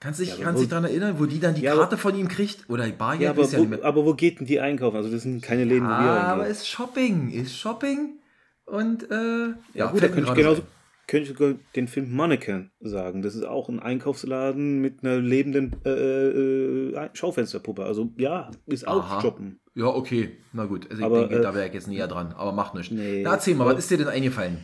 Kannst 0.00 0.20
du 0.20 0.24
dich, 0.24 0.30
Ja, 0.32 0.36
aber 0.36 0.44
kannst 0.44 0.58
wo- 0.58 0.60
dich 0.60 0.68
daran 0.68 0.84
erinnern, 0.84 1.18
wo 1.18 1.24
die 1.24 1.40
dann 1.40 1.54
die 1.54 1.62
Ja, 1.62 1.72
aber- 1.72 1.80
Karte 1.82 1.96
von 1.96 2.14
ihm 2.16 2.28
kriegt? 2.28 2.68
Oder 2.68 2.86
Bargeld? 2.88 3.22
Ja, 3.22 3.30
aber, 3.30 3.44
ja 3.48 3.58
wo, 3.58 3.82
aber 3.82 4.04
wo 4.04 4.12
geht 4.14 4.38
denn 4.40 4.46
die 4.46 4.60
einkaufen? 4.60 4.96
Also 4.96 5.10
das 5.10 5.22
sind 5.22 5.42
keine 5.42 5.64
Läden, 5.64 5.86
wo 5.86 5.88
wir 5.88 5.94
Ah, 5.96 6.20
aber 6.32 6.42
reingehen. 6.42 6.50
ist 6.52 6.68
Shopping, 6.68 7.30
ist 7.30 7.56
Shopping 7.58 8.18
und 8.66 9.10
äh, 9.10 9.54
Ja, 9.74 9.86
gut, 9.90 10.02
da 10.02 10.08
könnte 10.08 10.28
ich 10.28 10.34
genauso 10.34 10.60
ein. 10.62 10.68
Könnte 11.08 11.30
ich 11.30 11.36
sogar 11.36 11.58
den 11.74 11.88
Film 11.88 12.14
Mannequin 12.14 12.70
sagen. 12.80 13.22
Das 13.22 13.34
ist 13.34 13.44
auch 13.44 13.68
ein 13.68 13.80
Einkaufsladen 13.80 14.80
mit 14.80 15.02
einer 15.02 15.16
lebenden 15.16 15.74
äh, 15.84 15.90
äh, 15.90 17.08
Schaufensterpuppe. 17.14 17.84
Also 17.84 18.12
ja, 18.18 18.50
ist 18.66 18.86
auch 18.86 19.04
Aha. 19.04 19.20
Shoppen. 19.22 19.58
Ja, 19.74 19.86
okay, 19.86 20.36
na 20.52 20.66
gut. 20.66 20.86
Also 20.90 21.00
ich 21.00 21.04
Aber, 21.04 21.20
denke, 21.20 21.38
äh, 21.38 21.42
da 21.42 21.54
wäre 21.54 21.66
ich 21.66 21.74
jetzt 21.74 21.88
näher 21.88 22.08
dran, 22.08 22.32
aber 22.32 22.52
macht 22.52 22.74
nichts. 22.74 22.92
Nee. 22.92 23.22
Na, 23.24 23.32
erzähl 23.32 23.54
mal, 23.54 23.66
was 23.66 23.78
ist 23.78 23.90
dir 23.90 23.98
denn 23.98 24.08
eingefallen? 24.08 24.58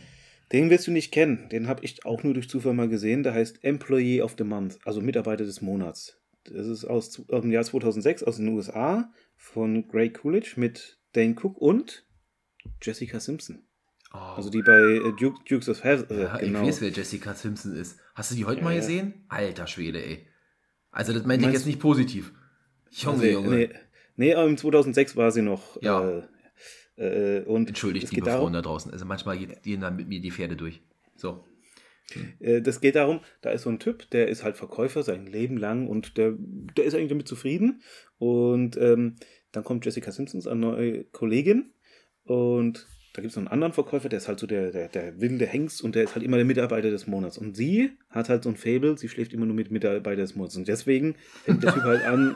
Den 0.51 0.69
wirst 0.69 0.85
du 0.85 0.91
nicht 0.91 1.11
kennen. 1.11 1.49
Den 1.51 1.67
habe 1.67 1.83
ich 1.83 2.05
auch 2.05 2.21
nur 2.21 2.35
durch 2.35 2.47
Zufall 2.47 2.73
mal 2.73 2.87
gesehen. 2.87 3.23
Der 3.23 3.33
heißt 3.33 3.63
Employee 3.63 4.21
of 4.21 4.35
the 4.37 4.43
Month, 4.43 4.77
also 4.85 5.01
Mitarbeiter 5.01 5.45
des 5.45 5.61
Monats. 5.61 6.21
Das 6.43 6.67
ist 6.67 6.85
aus, 6.85 7.23
aus 7.27 7.41
dem 7.41 7.51
Jahr 7.51 7.63
2006 7.63 8.23
aus 8.23 8.37
den 8.37 8.49
USA 8.49 9.11
von 9.35 9.87
Gray 9.87 10.11
Coolidge 10.11 10.53
mit 10.57 10.99
Dane 11.13 11.35
Cook 11.41 11.57
und 11.57 12.05
Jessica 12.81 13.19
Simpson. 13.19 13.64
Oh, 14.15 14.35
Also 14.37 14.49
die 14.49 14.61
bei 14.61 14.71
äh, 14.79 15.13
Duke, 15.19 15.39
Dukes 15.47 15.67
of 15.69 15.83
Hazzard. 15.83 16.11
Äh, 16.11 16.21
ja, 16.23 16.37
genau. 16.37 16.61
Ich 16.61 16.67
weiß, 16.67 16.81
wer 16.81 16.89
Jessica 16.89 17.33
Simpson 17.33 17.75
ist. 17.75 17.99
Hast 18.13 18.31
du 18.31 18.35
die 18.35 18.45
heute 18.45 18.59
Ja, 18.59 18.63
mal 18.65 18.75
gesehen? 18.75 19.25
Alter 19.27 19.67
Schwede, 19.67 20.03
ey. 20.03 20.25
Also 20.91 21.11
das 21.13 21.25
meinte 21.25 21.45
ich 21.47 21.53
jetzt 21.53 21.65
nicht 21.65 21.79
positiv. 21.79 22.31
Junge, 22.91 23.13
Also, 23.17 23.25
Junge. 23.25 23.49
Nee, 23.57 23.69
nee, 24.15 24.33
aber 24.33 24.47
im 24.47 24.57
2006 24.57 25.15
war 25.17 25.31
sie 25.31 25.41
noch. 25.41 25.81
Ja. 25.81 26.23
Äh, 26.97 27.39
äh, 27.39 27.43
und 27.43 27.67
Entschuldigt, 27.67 28.11
liebe 28.11 28.25
darum, 28.25 28.41
Frauen 28.43 28.53
da 28.53 28.61
draußen. 28.61 28.91
Also 28.91 29.05
manchmal 29.05 29.37
geht- 29.37 29.61
gehen 29.63 29.81
dann 29.81 29.97
mit 29.97 30.07
mir 30.07 30.21
die 30.21 30.31
Pferde 30.31 30.55
durch. 30.55 30.81
So. 31.17 31.43
Das 32.39 32.81
geht 32.81 32.95
darum, 32.95 33.21
da 33.41 33.49
ist 33.49 33.63
so 33.63 33.69
ein 33.71 33.79
Typ, 33.79 34.07
der 34.11 34.27
ist 34.27 34.43
halt 34.43 34.57
Verkäufer 34.57 35.01
sein 35.01 35.25
Leben 35.25 35.57
lang 35.57 35.87
und 35.87 36.17
der, 36.17 36.33
der 36.37 36.85
ist 36.85 36.93
eigentlich 36.93 37.09
damit 37.09 37.27
zufrieden. 37.27 37.81
Und 38.19 38.77
ähm, 38.77 39.15
dann 39.51 39.63
kommt 39.63 39.85
Jessica 39.85 40.11
Simpsons, 40.11 40.45
eine 40.45 40.59
neue 40.59 41.03
Kollegin. 41.05 41.71
Und 42.23 42.87
da 43.15 43.21
gibt 43.21 43.31
es 43.31 43.37
noch 43.37 43.43
einen 43.43 43.53
anderen 43.53 43.71
Verkäufer, 43.71 44.09
der 44.09 44.17
ist 44.17 44.27
halt 44.27 44.39
so 44.41 44.45
der, 44.45 44.71
der, 44.71 44.89
der 44.89 45.21
wilde 45.21 45.45
Hengst 45.45 45.81
und 45.81 45.95
der 45.95 46.03
ist 46.03 46.15
halt 46.15 46.25
immer 46.25 46.35
der 46.35 46.45
Mitarbeiter 46.45 46.91
des 46.91 47.07
Monats. 47.07 47.37
Und 47.37 47.55
sie 47.55 47.91
hat 48.09 48.27
halt 48.27 48.43
so 48.43 48.49
ein 48.49 48.57
Fable, 48.57 48.97
sie 48.97 49.07
schläft 49.07 49.31
immer 49.31 49.45
nur 49.45 49.55
mit 49.55 49.71
Mitarbeiter 49.71 50.21
des 50.21 50.35
Monats. 50.35 50.57
Und 50.57 50.67
deswegen 50.67 51.15
fängt 51.45 51.63
der 51.63 51.73
Typ 51.73 51.83
halt 51.83 52.03
an, 52.03 52.35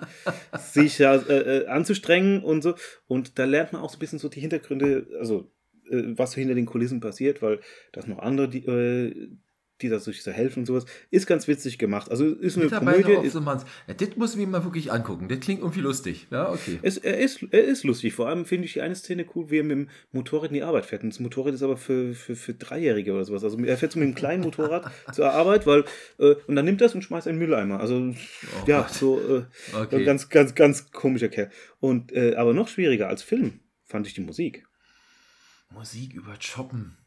sich 0.57 0.97
ja 0.97 1.15
äh, 1.15 1.63
äh, 1.63 1.67
anzustrengen 1.67 2.43
und 2.43 2.61
so. 2.61 2.75
Und 3.07 3.37
da 3.39 3.43
lernt 3.43 3.73
man 3.73 3.81
auch 3.81 3.89
so 3.89 3.97
ein 3.97 3.99
bisschen 3.99 4.19
so 4.19 4.29
die 4.29 4.39
Hintergründe, 4.39 5.07
also 5.19 5.51
äh, 5.89 6.03
was 6.15 6.31
so 6.31 6.39
hinter 6.39 6.55
den 6.55 6.65
Kulissen 6.65 7.01
passiert, 7.01 7.41
weil 7.41 7.59
da 7.91 8.01
sind 8.01 8.11
noch 8.11 8.19
andere, 8.19 8.47
die, 8.47 8.65
äh, 8.65 9.27
die 9.81 9.89
da 9.89 9.99
sich 9.99 10.23
so 10.23 10.31
helfen 10.31 10.59
und 10.59 10.65
sowas. 10.65 10.85
Ist 11.11 11.27
ganz 11.27 11.47
witzig 11.47 11.77
gemacht. 11.77 12.11
Also 12.11 12.25
ist 12.25 12.57
eine 12.57 12.69
Komödie. 12.69 13.13
Ist. 13.25 13.35
Ja, 13.35 13.93
das 13.93 14.15
muss 14.15 14.31
ich 14.33 14.37
mir 14.37 14.47
mal 14.47 14.63
wirklich 14.63 14.91
angucken. 14.91 15.27
Das 15.27 15.39
klingt 15.39 15.61
irgendwie 15.61 15.81
lustig. 15.81 16.27
Ja, 16.31 16.49
okay. 16.51 16.79
es, 16.81 16.97
er, 16.97 17.17
ist, 17.19 17.43
er 17.51 17.63
ist 17.63 17.83
lustig. 17.83 18.13
Vor 18.13 18.27
allem 18.27 18.45
finde 18.45 18.65
ich 18.65 18.73
die 18.73 18.81
eine 18.81 18.95
Szene 18.95 19.25
cool, 19.35 19.49
wie 19.49 19.59
er 19.59 19.63
mit 19.63 19.77
dem 19.77 19.89
Motorrad 20.11 20.49
in 20.49 20.55
die 20.55 20.63
Arbeit 20.63 20.85
fährt. 20.85 21.03
Und 21.03 21.11
das 21.13 21.19
Motorrad 21.19 21.53
ist 21.53 21.63
aber 21.63 21.77
für, 21.77 22.13
für, 22.13 22.35
für 22.35 22.53
Dreijährige 22.53 23.13
oder 23.13 23.25
sowas. 23.25 23.43
Also 23.43 23.57
er 23.59 23.77
fährt 23.77 23.91
so 23.91 23.99
mit 23.99 24.07
einem 24.07 24.15
kleinen 24.15 24.43
Motorrad 24.43 24.91
zur 25.13 25.31
Arbeit, 25.31 25.65
weil 25.65 25.85
äh, 26.19 26.35
und 26.47 26.55
dann 26.55 26.65
nimmt 26.65 26.81
er 26.81 26.87
es 26.87 26.95
und 26.95 27.03
schmeißt 27.03 27.27
einen 27.27 27.39
Mülleimer. 27.39 27.79
Also 27.79 27.95
Oh 27.99 28.65
ja, 28.67 28.81
Gott. 28.81 28.91
so 28.91 29.19
äh, 29.19 29.43
Okay. 29.73 30.03
ganz, 30.03 30.29
ganz, 30.29 30.55
ganz 30.55 30.91
komischer 30.91 31.29
Kerl. 31.29 31.49
Und 31.79 32.11
äh, 32.11 32.35
aber 32.35 32.53
noch 32.53 32.67
schwieriger 32.67 33.07
als 33.07 33.23
Film 33.23 33.59
fand 33.85 34.07
ich 34.07 34.13
die 34.13 34.21
Musik. 34.21 34.65
Musik 35.71 36.13
über 36.13 36.35
Shoppen. 36.39 36.97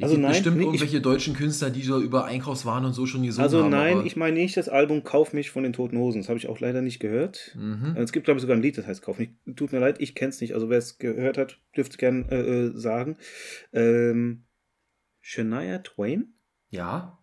Es 0.00 0.04
Also 0.04 0.14
gibt 0.14 0.22
nein, 0.22 0.32
bestimmt 0.32 0.56
nee, 0.56 0.62
ich- 0.62 0.66
irgendwelche 0.68 1.00
deutschen 1.02 1.34
Künstler, 1.34 1.68
die 1.70 1.82
so 1.82 2.00
über 2.00 2.24
Einkaufswaren 2.24 2.84
und 2.86 2.94
so 2.94 3.04
schon 3.06 3.22
gesungen 3.22 3.44
Also 3.44 3.62
haben. 3.62 3.70
nein, 3.70 3.98
aber- 3.98 4.06
ich 4.06 4.16
meine 4.16 4.38
nicht 4.38 4.56
das 4.56 4.68
Album 4.70 5.04
Kauf 5.04 5.32
mich 5.34 5.50
von 5.50 5.62
den 5.62 5.72
Toten 5.74 5.98
Hosen. 5.98 6.20
Das 6.22 6.28
habe 6.28 6.38
ich 6.38 6.48
auch 6.48 6.58
leider 6.58 6.80
nicht 6.80 7.00
gehört. 7.00 7.54
Mhm. 7.58 7.94
Es 7.96 8.10
gibt, 8.12 8.24
glaube 8.24 8.38
ich, 8.38 8.42
sogar 8.42 8.56
ein 8.56 8.62
Lied, 8.62 8.78
das 8.78 8.86
heißt 8.86 9.02
Kauf 9.02 9.18
mich. 9.18 9.28
Tut 9.56 9.72
mir 9.72 9.78
leid, 9.78 10.00
ich 10.00 10.14
kenne 10.14 10.30
es 10.30 10.40
nicht. 10.40 10.54
Also 10.54 10.70
wer 10.70 10.78
es 10.78 10.98
gehört 10.98 11.36
hat, 11.38 11.60
dürfte 11.76 11.98
gern 11.98 12.26
äh, 12.30 12.40
äh, 12.40 12.72
sagen. 12.74 13.16
Ähm, 13.74 14.44
Shania 15.20 15.78
Twain 15.80 16.32
Ja, 16.70 17.18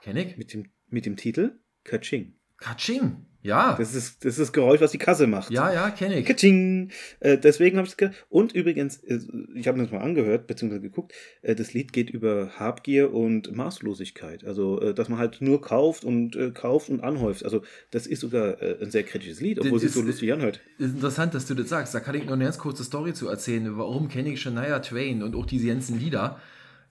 kenne 0.00 0.24
ich. 0.24 0.36
mit 0.38 0.54
dem, 0.54 0.70
mit 0.88 1.04
dem 1.04 1.16
Titel 1.16 1.58
Kaching. 1.84 2.34
Katsching. 2.56 3.26
Ja. 3.42 3.76
Das 3.78 3.94
ist, 3.94 4.24
das 4.24 4.32
ist 4.32 4.40
das 4.40 4.52
Geräusch, 4.52 4.80
was 4.80 4.90
die 4.90 4.98
Kasse 4.98 5.26
macht. 5.26 5.50
ja, 5.50 5.72
ja, 5.72 5.90
kenne 5.90 6.18
ich. 6.18 6.26
Kaching! 6.26 6.90
Äh, 7.20 7.38
deswegen 7.38 7.76
habe 7.76 7.86
ich 7.86 7.92
es 7.92 7.96
gehört. 7.96 8.26
Und 8.28 8.52
übrigens, 8.52 8.96
äh, 9.04 9.20
ich 9.54 9.68
habe 9.68 9.78
mir 9.78 9.84
das 9.84 9.92
mal 9.92 10.00
angehört, 10.00 10.46
beziehungsweise 10.46 10.82
geguckt, 10.82 11.12
äh, 11.42 11.54
das 11.54 11.72
Lied 11.72 11.92
geht 11.92 12.10
über 12.10 12.50
Habgier 12.58 13.14
und 13.14 13.54
Maßlosigkeit. 13.54 14.44
Also, 14.44 14.80
äh, 14.80 14.92
dass 14.92 15.08
man 15.08 15.18
halt 15.18 15.40
nur 15.40 15.60
kauft 15.60 16.04
und 16.04 16.34
äh, 16.34 16.50
kauft 16.50 16.88
und 16.88 17.00
anhäuft. 17.00 17.44
Also, 17.44 17.62
das 17.90 18.06
ist 18.06 18.20
sogar 18.20 18.60
äh, 18.60 18.78
ein 18.82 18.90
sehr 18.90 19.04
kritisches 19.04 19.40
Lied, 19.40 19.60
obwohl 19.60 19.76
es 19.76 19.82
sich 19.82 19.92
so 19.92 20.02
lustig 20.02 20.32
anhört. 20.32 20.60
ist 20.78 20.94
interessant, 20.94 21.34
dass 21.34 21.46
du 21.46 21.54
das 21.54 21.68
sagst. 21.68 21.94
Da 21.94 22.00
kann 22.00 22.16
ich 22.16 22.24
noch 22.24 22.32
eine 22.32 22.44
ganz 22.44 22.58
kurze 22.58 22.82
Story 22.82 23.14
zu 23.14 23.28
erzählen. 23.28 23.78
Warum 23.78 24.08
kenne 24.08 24.32
ich 24.32 24.40
Shania 24.40 24.80
Twain 24.80 25.22
und 25.22 25.36
auch 25.36 25.46
diese 25.46 25.68
ganzen 25.68 25.98
Lieder? 26.00 26.40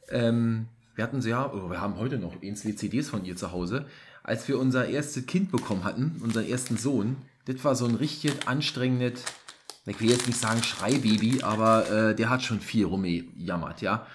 Ähm, 0.10 0.68
wir 0.96 1.04
hatten 1.04 1.22
sie 1.22 1.30
ja, 1.30 1.52
oh, 1.54 1.70
wir 1.70 1.80
haben 1.80 1.98
heute 1.98 2.18
noch 2.18 2.42
einzelne 2.42 2.76
CDs 2.76 3.10
von 3.10 3.24
ihr 3.24 3.36
zu 3.36 3.52
Hause. 3.52 3.86
Als 4.28 4.46
wir 4.50 4.60
unser 4.60 4.90
erstes 4.90 5.26
Kind 5.26 5.52
bekommen 5.52 5.86
hatten, 5.86 6.18
unseren 6.22 6.46
ersten 6.46 6.76
Sohn, 6.76 7.16
das 7.46 7.64
war 7.64 7.76
so 7.76 7.86
ein 7.86 7.96
richtig 7.96 8.46
anstrengendes, 8.46 9.24
ich 9.86 10.02
will 10.02 10.10
jetzt 10.10 10.28
nicht 10.28 10.38
sagen 10.38 10.62
Schreibaby, 10.62 11.44
aber 11.44 11.90
äh, 11.90 12.14
der 12.14 12.30
hat 12.30 12.44
schon 12.44 12.60
viel 12.60 12.86
rumgejammert, 12.86 13.82
ja. 13.82 14.06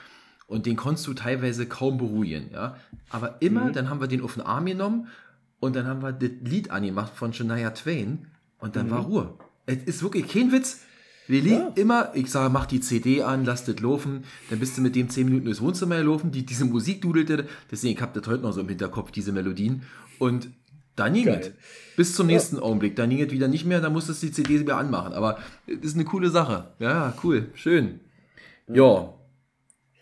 Und 0.46 0.66
den 0.66 0.76
konntest 0.76 1.06
du 1.06 1.14
teilweise 1.14 1.64
kaum 1.64 1.96
beruhigen, 1.96 2.50
ja. 2.52 2.76
Aber 3.08 3.40
immer, 3.40 3.72
dann 3.72 3.88
haben 3.88 4.02
wir 4.02 4.06
den 4.06 4.20
auf 4.20 4.34
den 4.34 4.42
Arm 4.42 4.66
genommen 4.66 5.08
und 5.60 5.74
dann 5.74 5.86
haben 5.86 6.02
wir 6.02 6.12
das 6.12 6.30
Lied 6.42 6.70
angemacht 6.70 7.14
von 7.14 7.32
Shania 7.32 7.70
Twain 7.70 8.26
und 8.58 8.76
dann 8.76 8.90
war 8.90 9.04
Ruhe. 9.04 9.32
Es 9.64 9.82
ist 9.84 10.02
wirklich 10.02 10.28
kein 10.28 10.52
Witz. 10.52 10.82
Wir 11.28 11.40
liegen 11.40 11.68
immer, 11.76 12.10
ich 12.14 12.30
sage, 12.30 12.52
mach 12.52 12.66
die 12.66 12.80
CD 12.80 13.22
an, 13.22 13.44
lass 13.44 13.64
das 13.64 13.78
laufen, 13.80 14.24
dann 14.50 14.58
bist 14.58 14.76
du 14.76 14.82
mit 14.82 14.96
dem 14.96 15.08
10 15.08 15.24
Minuten 15.26 15.44
durchs 15.44 15.60
Wohnzimmer 15.60 15.96
gelaufen, 15.96 16.32
die, 16.32 16.44
diese 16.44 16.64
Musik 16.64 17.00
dudelte, 17.02 17.46
deswegen, 17.70 17.94
ich 17.94 18.02
habe 18.02 18.18
das 18.18 18.28
heute 18.28 18.42
noch 18.42 18.52
so 18.52 18.60
im 18.60 18.68
Hinterkopf, 18.68 19.12
diese 19.12 19.32
Melodien. 19.32 19.82
Und 20.18 20.50
dann 20.96 21.14
ging 21.14 21.28
es. 21.28 21.52
Bis 21.96 22.14
zum 22.14 22.26
nächsten 22.26 22.58
Augenblick, 22.58 22.96
dann 22.96 23.10
ging 23.10 23.20
es 23.22 23.30
wieder 23.30 23.48
nicht 23.48 23.64
mehr, 23.64 23.80
dann 23.80 23.92
musstest 23.92 24.22
du 24.22 24.26
die 24.26 24.32
CD 24.32 24.60
wieder 24.60 24.76
anmachen, 24.76 25.12
aber 25.12 25.38
es 25.66 25.78
ist 25.84 25.94
eine 25.94 26.04
coole 26.04 26.28
Sache. 26.30 26.72
Ja, 26.78 27.14
cool, 27.22 27.50
schön. 27.54 28.00
Ja, 28.68 29.14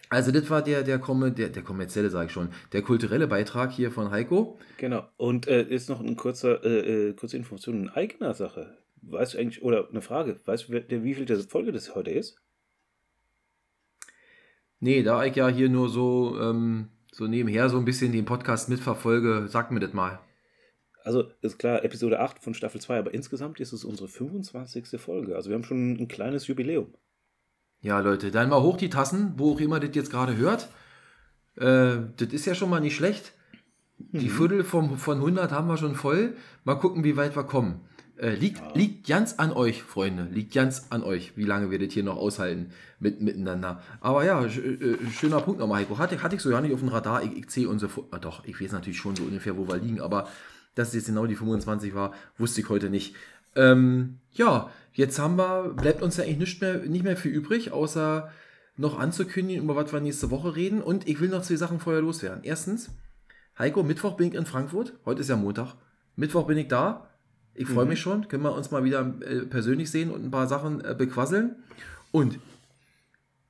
Also 0.09 0.33
das 0.33 0.51
war 0.51 0.63
der, 0.63 0.83
der, 0.83 0.99
komme, 0.99 1.31
der, 1.33 1.51
der 1.51 1.63
kommerzielle, 1.63 2.11
sage 2.11 2.27
ich 2.27 2.33
schon, 2.33 2.49
der 2.73 2.83
kulturelle 2.83 3.29
Beitrag 3.29 3.71
hier 3.73 3.93
von 3.93 4.11
Heiko. 4.11 4.59
Genau. 4.79 5.05
Und 5.17 5.47
äh, 5.47 5.63
ist 5.63 5.89
noch 5.89 6.01
ein 6.01 6.17
kurzer, 6.17 6.65
äh, 6.65 7.11
äh, 7.11 7.13
kurze 7.15 7.37
Information. 7.37 7.83
In 7.83 7.89
eigener 7.91 8.35
Sache. 8.35 8.77
Weißt 9.03 9.35
du 9.35 9.39
eigentlich, 9.39 9.63
oder 9.63 9.89
eine 9.89 10.03
Frage, 10.03 10.41
weißt 10.45 10.69
du, 10.69 11.05
wie 11.05 11.15
viel 11.15 11.25
der 11.25 11.39
Folge 11.41 11.73
das 11.73 11.95
heute 11.95 12.11
ist? 12.11 12.37
Nee, 14.79 15.03
da 15.03 15.25
ich 15.25 15.37
ja 15.37 15.49
hier 15.49 15.69
nur 15.69 15.89
so, 15.89 16.39
ähm, 16.41 16.89
so 17.13 17.27
nebenher 17.27 17.69
so 17.69 17.79
ein 17.79 17.85
bisschen 17.85 18.13
den 18.13 18.25
Podcast 18.25 18.69
mitverfolge, 18.69 19.47
sag 19.49 19.71
mir 19.71 19.81
das 19.81 19.93
mal. 19.93 20.21
Also 21.03 21.25
ist 21.41 21.59
klar, 21.59 21.85
Episode 21.85 22.21
8 22.21 22.43
von 22.43 22.55
Staffel 22.55 22.81
2, 22.81 22.99
aber 22.99 23.15
insgesamt 23.15 23.61
ist 23.61 23.73
es 23.73 23.85
unsere 23.85 24.09
25. 24.09 25.01
Folge. 25.01 25.35
Also 25.35 25.51
wir 25.51 25.55
haben 25.55 25.65
schon 25.65 25.95
ein 25.95 26.09
kleines 26.09 26.47
Jubiläum. 26.47 26.95
Ja, 27.81 28.01
Leute, 28.01 28.31
dann 28.31 28.51
mal 28.51 28.61
hoch 28.61 28.77
die 28.77 28.91
Tassen, 28.91 29.35
wo 29.37 29.53
auch 29.53 29.61
immer 29.61 29.81
das 29.81 29.95
jetzt 29.95 30.11
gerade 30.11 30.37
hört. 30.37 30.69
Äh, 31.57 31.99
das 32.17 32.33
ist 32.33 32.47
ja 32.47 32.55
schon 32.55 32.71
mal 32.71 32.81
nicht 32.81 32.97
schlecht. 32.97 33.33
Die 33.99 34.29
Viertel 34.31 34.65
vom, 34.65 34.97
von 34.97 35.19
100 35.19 35.53
haben 35.53 35.69
wir 35.69 35.77
schon 35.77 35.95
voll. 35.95 36.37
Mal 36.65 36.77
gucken, 36.77 37.05
wie 37.05 37.17
weit 37.17 37.37
wir 37.37 37.45
kommen. 37.45 37.81
Äh, 38.21 38.35
liegt, 38.35 38.61
liegt 38.77 39.07
ganz 39.09 39.35
an 39.39 39.51
euch, 39.53 39.83
Freunde. 39.83 40.25
Liegt 40.31 40.53
ganz 40.53 40.87
an 40.91 41.03
euch, 41.03 41.33
wie 41.37 41.45
lange 41.45 41.71
wir 41.71 41.79
das 41.79 41.93
hier 41.95 42.03
noch 42.03 42.17
aushalten 42.19 42.71
mit, 42.99 43.21
miteinander. 43.23 43.83
Aber 44.01 44.25
ja, 44.25 44.47
sch, 44.49 44.59
äh, 44.59 44.97
schöner 45.11 45.41
Punkt 45.41 45.59
nochmal, 45.59 45.81
Heiko. 45.81 45.97
Hatte, 45.97 46.23
hatte 46.23 46.37
ich 46.37 46.43
so 46.43 46.51
ja 46.51 46.61
nicht 46.61 46.75
auf 46.75 46.81
dem 46.81 46.89
Radar. 46.91 47.23
Ich, 47.23 47.35
ich 47.37 47.49
zähle 47.49 47.69
unsere. 47.71 47.91
Fu- 47.91 48.05
Ah, 48.11 48.19
doch, 48.19 48.45
ich 48.45 48.61
weiß 48.61 48.73
natürlich 48.73 48.99
schon 48.99 49.17
so 49.17 49.23
ungefähr, 49.23 49.57
wo 49.57 49.67
wir 49.69 49.79
liegen. 49.79 50.01
Aber 50.03 50.29
dass 50.75 50.89
es 50.89 50.95
jetzt 50.95 51.07
genau 51.07 51.27
die 51.27 51.35
25 51.35 51.95
war, 51.95 52.13
wusste 52.37 52.61
ich 52.61 52.69
heute 52.69 52.91
nicht. 52.91 53.17
Ähm, 53.57 54.19
ja, 54.33 54.71
jetzt 54.93 55.19
haben 55.19 55.37
wir, 55.37 55.75
bleibt 55.75 56.03
uns 56.03 56.17
ja 56.19 56.25
eigentlich 56.25 56.39
nicht 56.39 56.61
mehr, 56.61 56.79
nicht 56.79 57.05
mehr 57.05 57.17
viel 57.17 57.33
übrig, 57.33 57.73
außer 57.73 58.31
noch 58.77 58.99
anzukündigen, 58.99 59.65
über 59.65 59.77
was 59.77 59.93
wir 59.93 60.01
nächste 60.01 60.31
Woche 60.31 60.55
reden. 60.57 60.83
Und 60.83 61.09
ich 61.09 61.21
will 61.21 61.29
noch 61.31 61.43
zwei 61.43 61.57
Sachen 61.57 61.81
vorher 61.81 62.03
loswerden. 62.03 62.45
Erstens, 62.45 62.91
Heiko, 63.59 63.83
Mittwoch 63.83 64.17
bin 64.17 64.29
ich 64.29 64.35
in 64.35 64.47
Frankfurt. 64.47 64.93
Heute 65.05 65.23
ist 65.23 65.29
ja 65.29 65.37
Montag. 65.37 65.75
Mittwoch 66.17 66.47
bin 66.47 66.59
ich 66.59 66.69
da. 66.69 67.10
Ich 67.55 67.69
freue 67.69 67.87
mich 67.87 68.01
schon. 68.01 68.29
Können 68.29 68.43
wir 68.43 68.55
uns 68.55 68.71
mal 68.71 68.85
wieder 68.85 69.15
äh, 69.21 69.41
persönlich 69.41 69.91
sehen 69.91 70.11
und 70.11 70.25
ein 70.25 70.31
paar 70.31 70.47
Sachen 70.47 70.85
äh, 70.85 70.95
bequasseln. 70.97 71.57
Und 72.11 72.39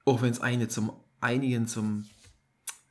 auch 0.04 0.22
wenn 0.22 0.30
es 0.30 0.40
eine 0.40 0.68
zum, 0.68 0.92
einigen 1.20 1.66
zum 1.66 2.06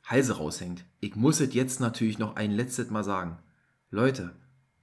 Halse 0.04 0.36
raushängt, 0.36 0.84
ich 1.00 1.16
muss 1.16 1.40
es 1.40 1.54
jetzt 1.54 1.80
natürlich 1.80 2.18
noch 2.18 2.36
ein 2.36 2.50
letztes 2.50 2.90
Mal 2.90 3.04
sagen. 3.04 3.38
Leute, 3.90 4.32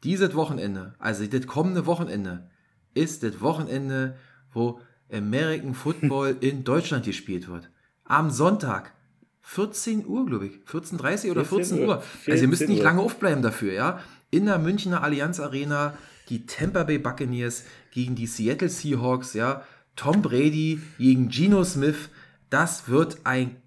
dieses 0.04 0.36
Wochenende, 0.36 0.94
also 1.00 1.26
das 1.26 1.48
kommende 1.48 1.86
Wochenende, 1.86 2.50
ist 2.94 3.24
das 3.24 3.42
Wochenende, 3.42 4.16
wo 4.52 4.80
American 5.12 5.74
Football 5.74 6.38
in 6.42 6.64
Deutschland 6.64 7.06
gespielt 7.06 7.48
wird. 7.48 7.70
Am 8.04 8.30
Sonntag. 8.30 8.94
14 9.42 10.06
Uhr, 10.06 10.26
glaube 10.26 10.48
ich. 10.48 10.54
14.30 10.70 11.32
oder 11.32 11.46
14 11.46 11.78
14 11.78 11.80
Uhr. 11.80 11.88
Uhr. 11.88 12.04
Also 12.28 12.44
ihr 12.44 12.48
müsst 12.50 12.60
14 12.60 12.76
nicht 12.76 12.84
lange 12.84 13.02
aufbleiben 13.02 13.42
dafür, 13.42 13.72
ja. 13.72 14.02
In 14.30 14.46
der 14.46 14.60
Münchner 14.60 15.04
Allianz 15.04 15.40
Arena 15.40 15.98
die 16.30 16.46
Tampa 16.46 16.84
Bay 16.84 16.98
Buccaneers 16.98 17.64
gegen 17.92 18.16
die 18.16 18.28
Seattle 18.28 18.70
Seahawks, 18.70 19.34
ja. 19.34 19.64
Tom 19.96 20.22
Brady 20.22 20.80
gegen 20.98 21.30
Geno 21.30 21.64
Smith. 21.64 22.10
Das 22.50 22.88
wird 22.88 23.20
ein, 23.24 23.58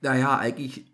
naja, 0.00 0.38
eigentlich, 0.38 0.84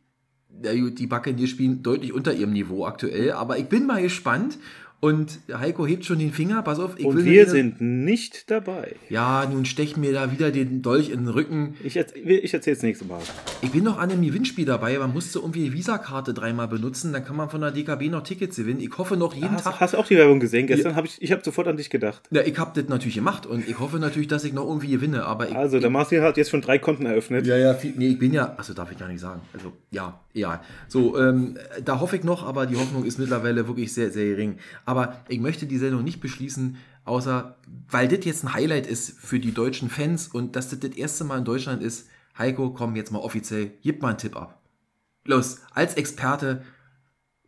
die 0.49 1.07
Buccaneers 1.07 1.51
spielen 1.51 1.83
deutlich 1.83 2.13
unter 2.13 2.33
ihrem 2.33 2.53
Niveau 2.53 2.87
aktuell, 2.87 3.33
aber 3.33 3.59
ich 3.59 3.69
bin 3.69 3.87
mal 3.87 4.01
gespannt. 4.03 4.59
Und 4.99 5.41
Heiko 5.53 5.87
hebt 5.87 6.05
schon 6.07 6.19
den 6.19 6.33
Finger, 6.33 6.63
pass 6.63 6.79
auf, 6.81 6.99
ich 6.99 7.05
Und 7.05 7.19
wir 7.19 7.25
wieder- 7.25 7.51
sind 7.51 7.81
nicht 7.83 8.51
dabei. 8.51 8.95
Ja, 9.11 9.47
nun 9.51 9.65
stecht 9.67 9.99
mir 9.99 10.13
da 10.13 10.33
wieder 10.33 10.51
den 10.51 10.81
Dolch 10.83 11.11
in 11.11 11.21
den 11.25 11.29
Rücken. 11.29 11.75
Ich, 11.85 11.97
ich 11.97 12.55
erzähle 12.55 12.77
es 12.77 12.83
nächste 12.83 13.05
Mal. 13.05 13.21
Ich 13.61 13.71
bin 13.71 13.85
noch 13.85 13.99
an 13.99 14.11
einem 14.11 14.23
Gewinnspiel 14.23 14.65
dabei. 14.65 14.99
Man 14.99 15.13
musste 15.13 15.39
irgendwie 15.41 15.65
die 15.65 15.73
Visakarte 15.75 16.33
dreimal 16.33 16.67
benutzen. 16.67 17.13
Dann 17.13 17.25
kann 17.25 17.37
man 17.37 17.51
von 17.51 17.61
der 17.61 17.73
DKB 17.73 18.09
noch 18.09 18.23
Tickets 18.23 18.57
gewinnen. 18.57 18.81
Ich 18.81 18.97
hoffe 18.97 19.17
noch 19.19 19.35
jeden 19.35 19.53
Hast, 19.53 19.65
Tag. 19.65 19.81
hast 19.81 19.95
du 19.95 19.99
auch 19.99 20.07
die 20.07 20.17
Werbung 20.17 20.41
gesehen? 20.41 20.67
Gestern 20.67 20.97
habe 20.97 21.07
ich, 21.07 21.21
ich 21.21 21.31
habe 21.31 21.43
sofort 21.45 21.69
an 21.69 21.77
dich 21.77 21.91
gedacht. 21.91 22.23
Ja, 22.31 22.41
ich 22.43 22.59
habe 22.59 22.73
das 22.81 22.89
natürlich 22.89 23.17
gemacht 23.17 23.45
und 23.47 23.69
ich 23.69 23.79
hoffe 23.79 23.99
natürlich, 23.99 24.29
dass 24.29 24.45
ich 24.45 24.55
noch 24.55 24.67
irgendwie 24.67 24.89
gewinne. 24.89 25.25
Aber 25.27 25.49
ich, 25.49 25.55
Also, 25.55 25.79
der 25.79 25.91
Marcel 25.91 26.23
hat 26.23 26.39
jetzt 26.39 26.51
schon 26.51 26.63
drei 26.63 26.79
Konten 26.79 27.05
eröffnet. 27.05 27.47
ja, 27.47 27.57
ja, 27.59 27.75
viel, 27.75 27.93
nee, 27.97 28.09
ich 28.09 28.19
bin 28.19 28.33
ja, 28.33 28.55
also 28.57 28.73
darf 28.73 28.91
ich 28.91 28.99
gar 28.99 29.09
nicht 29.09 29.21
sagen. 29.21 29.43
Also, 29.53 29.73
ja, 29.91 30.19
egal. 30.35 30.61
So, 30.89 31.19
ähm, 31.19 31.59
da 31.85 32.01
hoffe 32.01 32.17
ich 32.17 32.25
noch, 32.25 32.47
aber 32.47 32.65
die 32.67 32.77
Hoffnung 32.77 33.05
ist 33.05 33.19
mittlerweile 33.19 33.69
wirklich 33.69 33.93
sehr, 33.93 34.11
sehr 34.11 34.25
gering. 34.25 34.57
Aber 34.87 35.25
ich 35.29 35.41
möchte 35.41 35.67
die 35.67 35.77
Sendung 35.79 36.03
nicht 36.05 36.21
beschließen, 36.21 36.77
außer, 37.05 37.57
weil 37.91 38.09
das 38.09 38.25
jetzt 38.25 38.45
ein 38.45 38.55
Highlight 38.55 38.87
ist 38.87 39.19
für 39.19 39.39
die 39.39 39.53
deutschen 39.53 39.91
Fans 39.91 40.29
und 40.29 40.57
dass 40.57 40.71
das 40.71 40.81
das 40.81 40.93
erste 40.93 41.25
Mal 41.25 41.39
in 41.39 41.45
Deutschland 41.45 41.83
ist. 41.83 42.09
Heiko, 42.39 42.71
komm 42.71 42.97
jetzt 42.97 43.13
mal 43.13 43.19
offiziell, 43.19 43.73
gib 43.83 44.01
mal 44.03 44.09
einen 44.11 44.19
Tipp 44.19 44.37
ab. 44.37 44.63
Los, 45.25 45.61
als 45.75 45.95
Experte, 45.95 46.63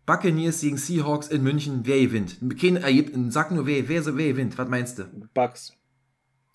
Buccaneers 0.07 0.61
gegen 0.63 0.79
Seahawks 0.79 1.29
in 1.29 1.43
München, 1.43 1.81
wer 1.85 2.01
gewinnt? 2.01 2.39
Kein, 2.61 2.77
äh, 2.77 2.93
gib- 2.93 3.13
sag 3.33 3.51
nur, 3.51 3.67
wer, 3.67 3.89
wer, 3.89 4.05
wer 4.17 4.29
gewinnt? 4.29 4.57
Was 4.59 4.69
meinst 4.69 4.99
du? 4.99 5.05
Bugs. 5.35 5.73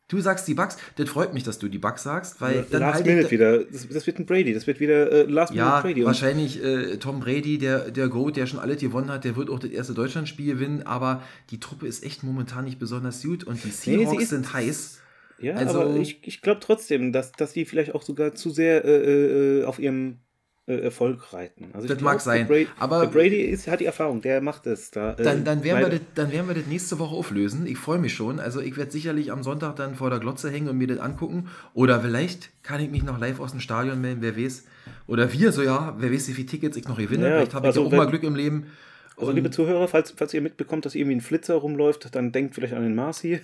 Du 0.10 0.20
sagst 0.20 0.47
die 0.47 0.54
Bucks, 0.54 0.78
das 0.97 1.10
freut 1.10 1.34
mich, 1.34 1.43
dass 1.43 1.60
du 1.60 1.70
die 1.70 1.78
Bucks 1.80 2.04
sagst, 2.04 2.41
weil 2.41 2.66
dann 2.70 2.82
Last 2.82 2.95
halt 2.95 3.06
Minute 3.06 3.32
wieder. 3.32 3.64
Das, 3.64 3.88
das 3.88 4.06
wird 4.06 4.20
ein 4.20 4.26
Brady. 4.26 4.54
Das 4.54 4.68
wird 4.68 4.80
wieder 4.80 5.12
äh, 5.12 5.24
Last 5.24 5.54
Ja, 5.54 5.66
Minute 5.66 5.82
Brady. 5.82 6.01
Und 6.01 6.08
wahrscheinlich 6.08 6.64
äh, 6.64 6.97
Tom 6.97 7.22
Brady, 7.22 7.58
der, 7.58 7.89
der 7.89 8.10
Goat, 8.10 8.36
der 8.36 8.45
schon 8.45 8.60
alles 8.60 8.82
gewonnen 8.82 9.10
hat, 9.10 9.24
der 9.24 9.36
wird 9.38 9.49
auch 9.49 9.60
das 9.60 9.72
erste 9.72 9.93
Deutschlandspiel 9.93 10.54
gewinnen, 10.54 10.84
aber 10.84 11.24
die 11.51 11.60
Truppe 11.60 11.88
ist 11.88 12.04
echt 12.04 12.22
momentan 12.24 12.66
nicht 12.66 12.80
besonders 12.80 13.24
gut 13.24 13.45
und 13.45 13.64
die 13.64 13.70
Seahawks 13.72 14.24
ist- 14.24 14.30
sind 14.30 14.54
heiß. 14.54 14.99
Ja, 15.39 15.56
Also- 15.56 15.82
aber 15.82 15.95
ich, 15.95 16.20
ich 16.28 16.41
glaube 16.41 16.60
trotzdem, 16.62 17.12
dass, 17.12 17.32
dass 17.32 17.54
die 17.54 17.66
vielleicht 17.66 17.95
auch 17.95 18.04
sogar 18.04 18.36
zu 18.36 18.49
sehr 18.49 18.84
äh, 18.86 19.62
äh, 19.62 19.64
auf 19.64 19.80
ihrem 19.80 20.20
äh, 20.66 20.76
Erfolg 20.80 21.34
reiten. 21.34 21.72
Also 21.74 21.88
Das 21.88 21.97
glaub, 21.97 22.11
mag 22.14 22.22
sein, 22.22 22.47
Brady, 22.47 22.68
aber- 22.80 23.07
Brady 23.07 23.41
ist, 23.41 23.68
hat 23.68 23.80
die 23.82 23.86
Erfahrung, 23.86 24.22
der 24.22 24.39
macht 24.41 24.66
es 24.66 24.91
da. 24.91 25.14
äh, 25.14 25.24
Dann, 25.24 25.43
dann, 25.43 25.64
werden 25.64 25.80
wir 25.82 25.89
das, 25.89 25.99
dann 26.16 26.32
werden 26.32 26.47
wir 26.47 26.55
das 26.55 26.68
nächste 26.68 26.99
Woche 26.99 27.16
auflösen. 27.16 27.66
Ich 27.68 27.78
freue 27.78 27.99
mich 27.99 28.14
schon. 28.14 28.39
Also 28.39 28.61
ich 28.61 28.78
werde 28.78 28.91
sicherlich 28.91 29.32
am 29.32 29.43
Sonntag 29.43 29.76
dann 29.76 29.95
vor 29.95 30.09
der 30.09 30.20
Glotze 30.20 30.49
hängen 30.49 30.70
und 30.70 30.78
mir 30.78 30.88
das 30.88 30.99
angucken. 30.99 31.49
Oder 31.74 31.99
vielleicht 32.01 32.49
kann 32.64 32.80
ich 32.82 32.89
mich 32.89 33.03
noch 33.03 33.20
live 33.20 33.39
aus 33.39 33.51
dem 33.51 33.59
Stadion 33.59 33.99
melden, 33.99 34.22
wer 34.22 34.38
weiß. 34.38 34.64
Oder 35.07 35.32
wir, 35.34 35.51
so 35.51 35.64
ja, 35.64 35.95
wer 35.99 36.11
weiß, 36.11 36.30
wie 36.30 36.34
viele 36.34 36.47
Tickets 36.47 36.78
ich 36.78 36.88
noch 36.88 36.97
gewinne. 36.97 37.28
Ja, 37.30 37.36
vielleicht 37.38 37.53
habe 37.55 37.68
also 37.68 37.82
ich 37.82 37.88
auch 37.88 37.91
wenn- 37.91 37.97
mal 37.97 38.07
Glück 38.07 38.24
im 38.24 38.36
Leben. 38.36 38.68
Also, 39.18 39.30
Und 39.30 39.36
liebe 39.36 39.51
Zuhörer, 39.51 39.88
falls, 39.88 40.11
falls 40.18 40.34
ihr 40.34 40.41
mitbekommt, 40.41 40.86
dass 40.86 40.95
irgendwie 40.95 41.16
ein 41.18 41.22
Flitzer 41.22 41.53
rumläuft, 41.55 42.16
dann 42.16 42.32
denkt 42.32 42.55
vielleicht 42.55 42.74
an 42.74 42.82
den 42.84 42.95
Marci. 42.95 43.41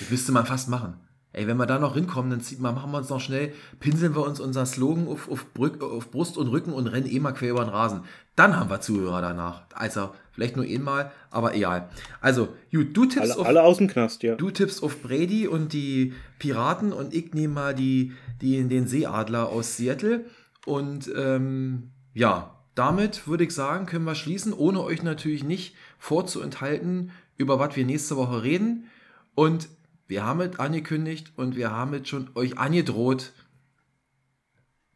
Das 0.00 0.10
müsste 0.10 0.32
man 0.32 0.46
fast 0.46 0.68
machen. 0.68 0.94
Ey, 1.32 1.46
wenn 1.46 1.58
wir 1.58 1.66
da 1.66 1.78
noch 1.78 1.94
hinkommen, 1.94 2.30
dann 2.30 2.40
zieht 2.40 2.58
man, 2.58 2.74
machen 2.74 2.90
wir 2.90 2.98
uns 2.98 3.08
noch 3.08 3.20
schnell, 3.20 3.52
pinseln 3.78 4.16
wir 4.16 4.26
uns 4.26 4.40
unser 4.40 4.66
Slogan 4.66 5.06
auf, 5.06 5.30
auf, 5.30 5.52
Brück, 5.54 5.80
auf 5.80 6.10
Brust 6.10 6.36
und 6.36 6.48
Rücken 6.48 6.72
und 6.72 6.88
rennen 6.88 7.06
eh 7.06 7.20
mal 7.20 7.32
quer 7.32 7.50
über 7.50 7.64
den 7.64 7.70
Rasen. 7.70 8.00
Dann 8.34 8.58
haben 8.58 8.68
wir 8.68 8.80
Zuhörer 8.80 9.20
danach. 9.20 9.62
Also, 9.74 10.10
vielleicht 10.32 10.56
nur 10.56 10.64
einmal, 10.64 11.12
aber 11.30 11.54
egal. 11.54 11.88
Also, 12.20 12.48
gut, 12.72 12.96
du 12.96 13.06
tippst, 13.06 13.30
Alle, 13.30 13.38
auf, 13.38 13.46
alle 13.46 13.62
aus 13.62 13.78
dem 13.78 13.86
Knast, 13.86 14.24
ja. 14.24 14.34
du 14.34 14.50
tippst 14.50 14.82
auf 14.82 15.02
Brady 15.02 15.46
und 15.46 15.72
die 15.72 16.14
Piraten 16.40 16.92
und 16.92 17.14
ich 17.14 17.32
nehme 17.32 17.54
mal 17.54 17.74
die, 17.76 18.12
die, 18.40 18.62
den 18.64 18.88
Seeadler 18.88 19.50
aus 19.50 19.76
Seattle. 19.76 20.24
Und 20.66 21.10
ähm, 21.16 21.90
ja, 22.12 22.56
damit 22.74 23.28
würde 23.28 23.44
ich 23.44 23.54
sagen, 23.54 23.86
können 23.86 24.04
wir 24.04 24.16
schließen, 24.16 24.52
ohne 24.52 24.82
euch 24.82 25.04
natürlich 25.04 25.44
nicht 25.44 25.76
vorzuenthalten, 25.98 27.12
über 27.36 27.60
was 27.60 27.76
wir 27.76 27.84
nächste 27.84 28.16
Woche 28.16 28.42
reden. 28.42 28.86
Und 29.34 29.68
wir 30.10 30.24
haben 30.24 30.40
es 30.40 30.58
angekündigt 30.58 31.32
und 31.36 31.54
wir 31.54 31.70
haben 31.70 31.94
es 31.94 32.08
schon 32.08 32.30
euch 32.34 32.58
angedroht. 32.58 33.32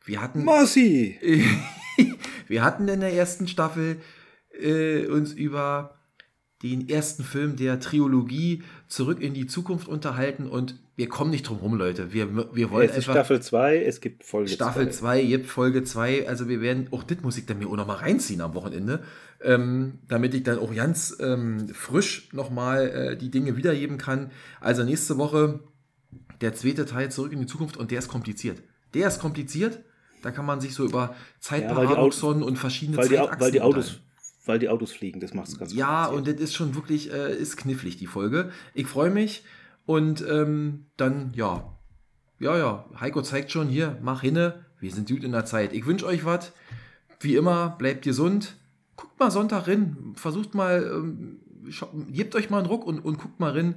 Wir 0.05 0.21
hatten, 0.21 0.45
Marci! 0.45 1.17
wir 2.49 2.65
hatten 2.65 2.89
in 2.89 2.99
der 2.99 3.15
ersten 3.15 3.47
Staffel 3.47 4.01
äh, 4.51 5.07
uns 5.07 5.33
über 5.33 5.95
den 6.65 6.89
ersten 6.89 7.23
Film 7.23 7.55
der 7.55 7.79
Trilogie 7.79 8.65
zurück 8.89 9.21
in 9.21 9.35
die 9.35 9.47
Zukunft 9.47 9.87
unterhalten 9.87 10.49
und 10.49 10.81
wir 10.97 11.09
kommen 11.09 11.31
nicht 11.31 11.49
drum 11.49 11.59
rum, 11.59 11.75
Leute. 11.75 12.13
Wir, 12.13 12.55
wir 12.55 12.71
wollen 12.71 12.89
Es 12.89 12.93
ist 12.93 13.09
einfach 13.09 13.15
Staffel 13.15 13.43
2, 13.43 13.83
es 13.83 14.01
gibt 14.01 14.25
Folge 14.25 14.49
Staffel 14.51 14.91
zwei. 14.91 15.19
2, 15.19 15.23
jetzt 15.23 15.49
Folge 15.49 15.83
2. 15.83 16.29
Also 16.29 16.49
wir 16.49 16.61
werden, 16.61 16.87
auch 16.93 17.03
das 17.03 17.21
muss 17.23 17.37
ich 17.37 17.47
dann 17.47 17.59
mir 17.59 17.69
auch 17.69 17.77
nochmal 17.77 17.97
reinziehen 17.97 18.41
am 18.41 18.55
Wochenende, 18.55 19.03
ähm, 19.43 19.99
damit 20.07 20.35
ich 20.35 20.45
dann 20.45 20.59
auch 20.59 20.73
ganz 20.73 21.17
ähm, 21.21 21.69
frisch 21.69 22.29
nochmal 22.33 22.91
äh, 22.91 23.17
die 23.17 23.31
Dinge 23.31 23.57
wiedergeben 23.57 23.99
kann. 23.99 24.31
Also 24.61 24.85
nächste 24.85 25.19
Woche 25.19 25.61
der 26.41 26.55
zweite 26.55 26.87
Teil 26.87 27.11
zurück 27.11 27.33
in 27.33 27.41
die 27.41 27.47
Zukunft 27.47 27.77
und 27.77 27.91
der 27.91 27.99
ist 27.99 28.09
kompliziert. 28.09 28.63
Der 28.95 29.09
ist 29.09 29.19
kompliziert. 29.19 29.81
Da 30.23 30.31
kann 30.31 30.47
man 30.47 30.61
sich 30.61 30.75
so 30.75 30.85
über 30.85 31.15
Zeitparadoxon 31.41 32.43
und 32.43 32.57
verschiedene 32.57 32.99
Weil 32.99 33.09
die, 33.09 33.17
Zeitachsen 33.17 33.41
weil, 33.41 33.51
die 33.51 33.61
Autos, 33.61 34.01
weil 34.47 34.59
die 34.61 34.69
Autos 34.69 34.93
fliegen, 34.93 35.21
das 35.21 35.35
macht 35.35 35.49
es 35.49 35.59
ganz 35.59 35.75
Ja, 35.75 36.07
kompliziert. 36.07 36.29
und 36.29 36.41
das 36.41 36.49
ist 36.49 36.55
schon 36.55 36.75
wirklich, 36.77 37.13
äh, 37.13 37.37
ist 37.37 37.57
knifflig, 37.57 37.97
die 37.97 38.07
Folge. 38.07 38.51
Ich 38.75 38.87
freue 38.87 39.11
mich 39.11 39.43
und 39.87 40.25
ähm, 40.29 40.87
dann, 40.97 41.33
ja, 41.35 41.75
ja, 42.39 42.59
ja, 42.59 42.85
Heiko 43.01 43.23
zeigt 43.23 43.51
schon 43.51 43.69
hier, 43.69 43.99
mach 44.03 44.23
hinne, 44.23 44.65
wir 44.81 44.93
sind 44.93 45.09
gut 45.09 45.25
in 45.25 45.33
der 45.33 45.45
Zeit. 45.45 45.73
Ich 45.73 45.87
wünsche 45.87 46.07
euch 46.07 46.25
was. 46.25 46.53
Wie 47.21 47.37
immer, 47.37 47.71
bleibt 47.79 48.03
gesund. 48.03 48.57
Guckt 48.97 49.19
mal 49.19 49.31
Sonntag 49.31 49.67
rein, 49.67 50.13
versucht 50.15 50.55
mal, 50.55 50.91
ähm, 50.93 51.41
gebt 52.09 52.35
euch 52.37 52.51
mal 52.51 52.59
einen 52.59 52.67
Ruck 52.67 52.87
und, 52.87 53.01
und 53.01 53.19
guckt 53.19 53.41
mal 53.41 53.53
rein. 53.53 53.77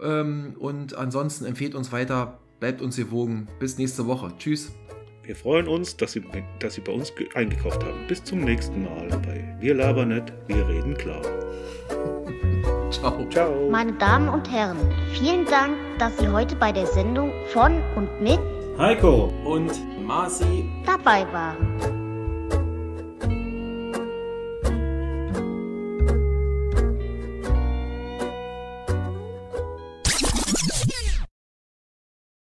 Ähm, 0.00 0.54
und 0.58 0.94
ansonsten 0.94 1.44
empfehlt 1.44 1.74
uns 1.74 1.92
weiter, 1.92 2.40
bleibt 2.58 2.82
uns 2.82 2.96
gewogen. 2.96 3.48
Bis 3.58 3.78
nächste 3.78 4.06
Woche. 4.06 4.32
Tschüss. 4.38 4.72
Wir 5.22 5.36
freuen 5.36 5.68
uns, 5.68 5.96
dass 5.96 6.12
Sie, 6.12 6.22
dass 6.58 6.74
Sie 6.74 6.80
bei 6.80 6.92
uns 6.92 7.12
eingekauft 7.34 7.84
haben. 7.84 8.06
Bis 8.08 8.24
zum 8.24 8.40
nächsten 8.40 8.82
Mal 8.84 9.06
bei 9.24 9.56
Wir 9.60 9.74
labern 9.74 10.08
nicht, 10.08 10.32
wir 10.48 10.66
reden 10.66 10.94
klar. 10.94 11.22
Ciao. 13.00 13.26
Ciao. 13.30 13.68
Meine 13.70 13.92
Damen 13.94 14.28
und 14.28 14.50
Herren, 14.50 14.76
vielen 15.12 15.46
Dank, 15.46 15.74
dass 15.98 16.18
Sie 16.18 16.28
heute 16.28 16.54
bei 16.54 16.70
der 16.70 16.86
Sendung 16.86 17.32
von 17.48 17.82
und 17.96 18.20
mit 18.20 18.38
Heiko. 18.78 19.32
Und 19.44 19.72
Marci 20.06 20.68
dabei 20.84 21.26
waren. 21.32 21.99